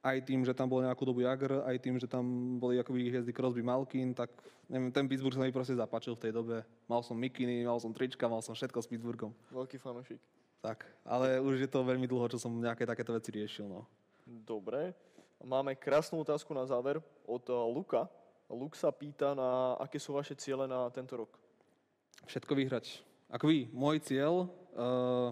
aj 0.00 0.16
tým, 0.24 0.40
že 0.48 0.56
tam 0.56 0.68
bol 0.68 0.80
nejakú 0.80 1.04
dobu 1.04 1.20
Jagr, 1.20 1.60
aj 1.68 1.76
tým, 1.80 2.00
že 2.00 2.08
tam 2.08 2.56
boli 2.56 2.80
akoby 2.80 3.12
hviezdy 3.12 3.32
Crosby 3.36 3.60
Malkin, 3.60 4.16
tak 4.16 4.32
neviem, 4.64 4.88
ten 4.88 5.04
Pittsburgh 5.04 5.36
sa 5.36 5.44
mi 5.44 5.52
proste 5.52 5.76
zapáčil 5.76 6.16
v 6.16 6.22
tej 6.28 6.32
dobe. 6.32 6.64
Mal 6.88 7.00
som 7.04 7.16
mikiny, 7.16 7.68
mal 7.68 7.76
som 7.76 7.92
trička, 7.92 8.24
mal 8.24 8.40
som 8.40 8.56
všetko 8.56 8.80
s 8.80 8.88
Pittsburghom. 8.88 9.32
Veľký 9.52 9.76
fanošik. 9.76 10.20
Tak, 10.60 10.84
ale 11.04 11.40
už 11.40 11.64
je 11.64 11.68
to 11.68 11.84
veľmi 11.84 12.04
dlho, 12.04 12.28
čo 12.32 12.40
som 12.40 12.52
nejaké 12.52 12.84
takéto 12.84 13.12
veci 13.16 13.32
riešil, 13.32 13.68
no. 13.68 13.84
Dobre. 14.24 14.92
Máme 15.40 15.72
krásnu 15.72 16.20
otázku 16.20 16.52
na 16.52 16.68
záver 16.68 17.00
od 17.24 17.44
eh, 17.48 17.56
Luka. 17.56 18.08
Luk 18.50 18.74
sa 18.74 18.90
pýta, 18.90 19.32
na 19.32 19.78
aké 19.78 20.02
sú 20.02 20.16
vaše 20.18 20.34
ciele 20.34 20.66
na 20.66 20.90
tento 20.90 21.14
rok. 21.14 21.30
Všetko 22.26 22.52
vyhrať. 22.58 22.98
Ako 23.30 23.46
vy, 23.46 23.70
môj 23.70 24.02
cieľ, 24.02 24.50
uh, 24.74 25.30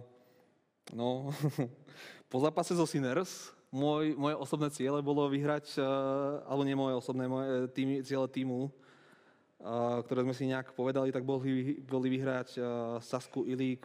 no, 0.95 1.35
po 2.31 2.39
zápase 2.39 2.79
so 2.79 2.87
Sinners 2.87 3.51
môj, 3.73 4.17
moje 4.17 4.37
osobné 4.37 4.69
ciele 4.73 5.01
bolo 5.05 5.29
vyhrať, 5.29 5.77
uh, 5.77 6.45
alebo 6.49 6.63
nie 6.65 6.77
moje 6.77 6.95
osobné, 6.97 7.25
moje 7.29 7.47
eh, 7.49 7.69
tým, 7.69 7.89
ciele 8.01 8.29
týmu, 8.29 8.69
uh, 8.69 10.01
ktoré 10.05 10.25
sme 10.25 10.35
si 10.37 10.49
nejak 10.49 10.73
povedali, 10.73 11.13
tak 11.13 11.25
boli, 11.25 11.77
boli 11.85 12.09
vyhrať 12.09 12.49
uh, 12.57 12.65
Sasku 13.01 13.45
Ilík 13.45 13.85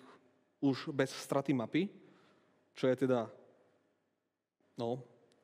už 0.63 0.95
bez 0.95 1.11
straty 1.11 1.51
mapy, 1.51 1.91
čo 2.73 2.87
je 2.87 2.95
teda, 3.03 3.27
no, 4.79 5.03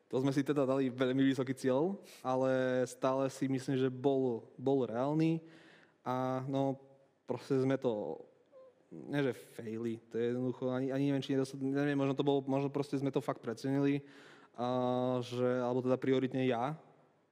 to 0.09 0.17
sme 0.23 0.33
si 0.33 0.41
teda 0.41 0.65
dali 0.65 0.89
veľmi 0.89 1.21
vysoký 1.21 1.53
cieľ, 1.53 1.93
ale 2.25 2.81
stále 2.89 3.29
si 3.29 3.45
myslím, 3.45 3.77
že 3.77 3.93
bol, 3.93 4.41
bol 4.57 4.87
reálny 4.87 5.37
a 6.01 6.41
no, 6.49 6.79
proste 7.29 7.61
sme 7.61 7.77
to 7.77 8.17
nie 8.89 9.21
že 9.21 9.33
faily, 9.53 10.01
to 10.09 10.17
je 10.17 10.33
jednoducho, 10.33 10.73
ani, 10.73 10.89
ani 10.89 11.13
neviem, 11.13 11.21
či 11.21 11.37
nedostat, 11.37 11.61
neviem, 11.61 11.97
možno 11.97 12.17
to 12.17 12.25
bolo, 12.25 12.41
možno 12.49 12.73
proste 12.73 12.97
sme 12.97 13.13
to 13.13 13.21
fakt 13.21 13.41
precenili 13.41 14.01
a 14.57 14.67
že, 15.21 15.61
alebo 15.61 15.85
teda 15.85 15.95
prioritne 15.95 16.41
ja, 16.49 16.73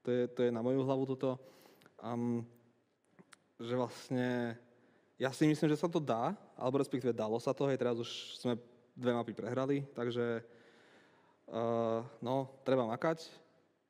to 0.05 0.09
je, 0.13 0.21
to 0.31 0.39
je 0.45 0.51
na 0.53 0.61
moju 0.61 0.85
hlavu 0.85 1.03
toto, 1.09 1.41
um, 1.99 2.45
že 3.57 3.73
vlastne 3.73 4.55
ja 5.17 5.33
si 5.33 5.49
myslím, 5.49 5.73
že 5.73 5.81
sa 5.81 5.89
to 5.89 5.97
dá, 5.97 6.37
alebo 6.53 6.77
respektíve 6.77 7.09
dalo 7.09 7.41
sa 7.41 7.57
to, 7.57 7.65
hej, 7.67 7.81
teraz 7.81 7.97
už 7.97 8.09
sme 8.37 8.53
dve 8.93 9.17
mapy 9.17 9.33
prehrali, 9.33 9.81
takže 9.97 10.45
uh, 11.49 12.05
no, 12.21 12.53
treba 12.61 12.85
makať. 12.85 13.25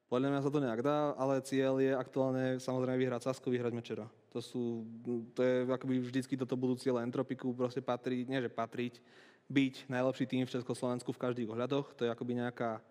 Podľa 0.08 0.32
mňa 0.32 0.40
sa 0.40 0.52
to 0.52 0.64
nejak 0.64 0.82
dá, 0.88 1.12
ale 1.20 1.44
cieľ 1.44 1.84
je 1.84 1.92
aktuálne 1.92 2.64
samozrejme 2.64 2.96
vyhrať 2.96 3.28
Sasku, 3.28 3.52
vyhrať 3.52 3.76
Mečera. 3.76 4.08
To 4.36 4.40
sú, 4.44 4.84
to 5.32 5.40
je 5.42 5.64
akoby 5.66 6.04
vždycky 6.04 6.36
toto 6.36 6.60
budú 6.60 6.76
cieľe 6.76 7.04
Entropiku, 7.04 7.56
proste 7.56 7.80
patriť, 7.80 8.28
nie 8.28 8.44
že 8.44 8.52
patriť, 8.52 9.00
byť 9.48 9.88
najlepší 9.88 10.26
tým 10.28 10.44
v 10.44 10.54
Československu 10.60 11.16
v 11.16 11.22
každých 11.24 11.48
ohľadoch, 11.48 11.96
to 11.96 12.04
je 12.04 12.12
akoby 12.12 12.44
nejaká 12.44 12.84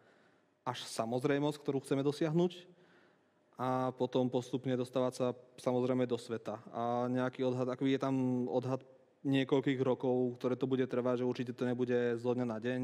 až 0.66 0.82
samozrejmosť, 0.88 1.60
ktorú 1.60 1.78
chceme 1.84 2.02
dosiahnuť 2.02 2.52
a 3.56 3.92
potom 3.94 4.28
postupne 4.28 4.72
dostávať 4.76 5.12
sa 5.14 5.26
samozrejme 5.56 6.04
do 6.04 6.18
sveta. 6.18 6.60
A 6.72 7.08
nejaký 7.08 7.44
odhad, 7.44 7.68
ako 7.70 7.88
je 7.88 8.00
tam 8.00 8.44
odhad 8.48 8.84
niekoľkých 9.24 9.80
rokov, 9.80 10.36
ktoré 10.40 10.54
to 10.56 10.68
bude 10.68 10.84
trvať, 10.84 11.22
že 11.22 11.28
určite 11.28 11.52
to 11.56 11.64
nebude 11.64 12.18
zo 12.20 12.32
dňa 12.36 12.46
na 12.46 12.58
deň. 12.60 12.80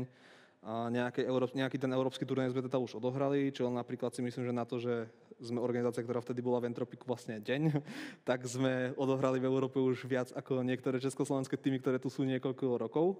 A 0.62 0.86
nejaký, 0.94 1.26
nejaký 1.58 1.74
ten 1.74 1.90
európsky 1.90 2.22
turnej 2.22 2.54
sme 2.54 2.62
teda 2.62 2.78
už 2.78 3.02
odohrali, 3.02 3.50
čo 3.50 3.66
napríklad 3.66 4.14
si 4.14 4.22
myslím, 4.22 4.46
že 4.46 4.54
na 4.54 4.62
to, 4.62 4.78
že 4.78 5.10
sme 5.42 5.58
organizácia, 5.58 6.06
ktorá 6.06 6.22
vtedy 6.22 6.38
bola 6.38 6.62
v 6.62 6.70
Entropiku 6.70 7.02
vlastne 7.10 7.42
deň, 7.42 7.82
tak 8.28 8.46
sme 8.46 8.94
odohrali 8.94 9.42
v 9.42 9.48
Európe 9.50 9.82
už 9.82 10.06
viac 10.06 10.30
ako 10.30 10.62
niektoré 10.62 11.02
československé 11.02 11.58
týmy, 11.58 11.82
ktoré 11.82 11.98
tu 11.98 12.06
sú 12.06 12.22
niekoľko 12.22 12.78
rokov, 12.78 13.18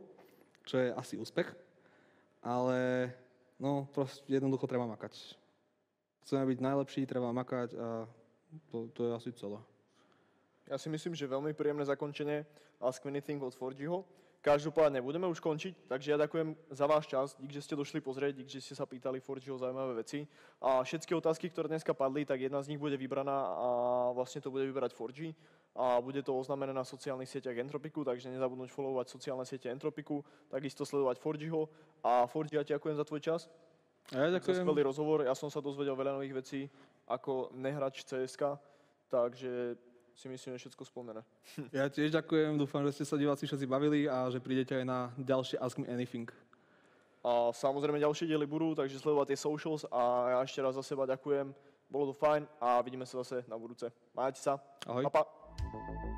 čo 0.62 0.78
je 0.78 0.95
asi 0.95 1.18
úspech. 1.18 1.51
Ale 2.43 3.11
No, 3.62 3.86
proste 3.95 4.26
jednoducho 4.26 4.66
treba 4.66 4.90
makať. 4.90 5.14
Chceme 6.26 6.43
byť 6.51 6.59
najlepší, 6.59 7.07
treba 7.07 7.30
makať 7.30 7.78
a 7.78 8.11
to, 8.74 8.90
to 8.90 9.07
je 9.07 9.12
asi 9.14 9.30
celé. 9.38 9.62
Ja 10.66 10.74
si 10.74 10.90
myslím, 10.90 11.14
že 11.14 11.30
veľmi 11.30 11.55
príjemné 11.55 11.86
zakončenie 11.86 12.43
Ask 12.82 13.07
Anything 13.07 13.38
od 13.38 13.55
Forgiho. 13.55 14.03
Každopádne 14.43 14.99
budeme 15.07 15.30
už 15.30 15.38
končiť, 15.38 15.86
takže 15.86 16.11
ja 16.11 16.18
ďakujem 16.18 16.59
za 16.74 16.90
váš 16.90 17.07
čas, 17.07 17.38
dík, 17.38 17.55
že 17.55 17.62
ste 17.62 17.78
došli 17.78 18.03
pozrieť, 18.03 18.43
dík, 18.43 18.51
že 18.51 18.59
ste 18.59 18.74
sa 18.74 18.90
pýtali 18.90 19.22
Forgiho 19.22 19.55
zaujímavé 19.55 20.03
veci. 20.03 20.26
A 20.59 20.82
všetky 20.82 21.14
otázky, 21.14 21.47
ktoré 21.47 21.70
dneska 21.70 21.95
padli, 21.95 22.26
tak 22.26 22.43
jedna 22.43 22.59
z 22.59 22.74
nich 22.74 22.82
bude 22.82 22.99
vybraná 22.99 23.55
a 23.55 23.66
vlastne 24.10 24.43
to 24.43 24.51
bude 24.51 24.66
vybrať 24.66 24.98
Forgi 24.98 25.31
a 25.78 26.02
bude 26.02 26.27
to 26.27 26.35
oznamené 26.35 26.74
na 26.74 26.82
sociálnych 26.82 27.31
sieťach 27.31 27.55
Entropiku, 27.55 28.02
takže 28.02 28.35
nezabudnúť 28.35 28.74
followovať 28.74 29.14
sociálne 29.14 29.47
siete 29.47 29.70
Entropiku, 29.70 30.27
takisto 30.51 30.82
sledovať 30.82 31.23
Forgiho 31.23 31.70
a 32.02 32.27
Forgi, 32.27 32.59
ja 32.59 32.66
ďakujem 32.66 32.98
za 32.98 33.06
tvoj 33.06 33.23
čas. 33.23 33.47
Ja 34.10 34.27
ďakujem. 34.27 34.59
Za 34.59 34.66
skvelý 34.66 34.82
rozhovor, 34.82 35.23
ja 35.23 35.39
som 35.39 35.55
sa 35.55 35.62
dozvedel 35.62 35.94
veľa 35.94 36.19
nových 36.19 36.43
vecí 36.43 36.60
ako 37.06 37.55
nehrač 37.55 38.02
CSK, 38.02 38.59
takže 39.06 39.78
si 40.14 40.28
myslím, 40.28 40.55
že 40.56 40.68
všetko 40.68 40.84
spomené. 40.84 41.20
Ja 41.76 41.89
tiež 41.89 42.12
ďakujem, 42.12 42.59
dúfam, 42.59 42.84
že 42.89 43.01
ste 43.01 43.05
sa 43.09 43.16
diváci 43.16 43.47
všetci 43.48 43.66
bavili 43.66 44.09
a 44.09 44.28
že 44.28 44.43
prídete 44.43 44.76
aj 44.76 44.84
na 44.84 44.98
ďalšie 45.18 45.59
Ask 45.59 45.78
Me 45.80 45.89
Anything. 45.89 46.28
A 47.22 47.55
samozrejme 47.55 48.02
ďalšie 48.02 48.26
diely 48.26 48.47
budú, 48.51 48.74
takže 48.74 48.98
sledovať 48.98 49.34
tie 49.34 49.39
socials 49.39 49.86
a 49.94 50.34
ja 50.34 50.39
ešte 50.43 50.59
raz 50.59 50.74
za 50.74 50.82
seba 50.82 51.06
ďakujem. 51.06 51.55
Bolo 51.86 52.10
to 52.10 52.14
fajn 52.18 52.48
a 52.59 52.82
vidíme 52.82 53.06
sa 53.06 53.22
zase 53.22 53.47
na 53.47 53.55
budúce. 53.55 53.93
Majte 54.16 54.43
sa. 54.43 54.59
Ahoj. 54.89 55.06
Pa, 55.06 55.22
pa. 55.22 56.11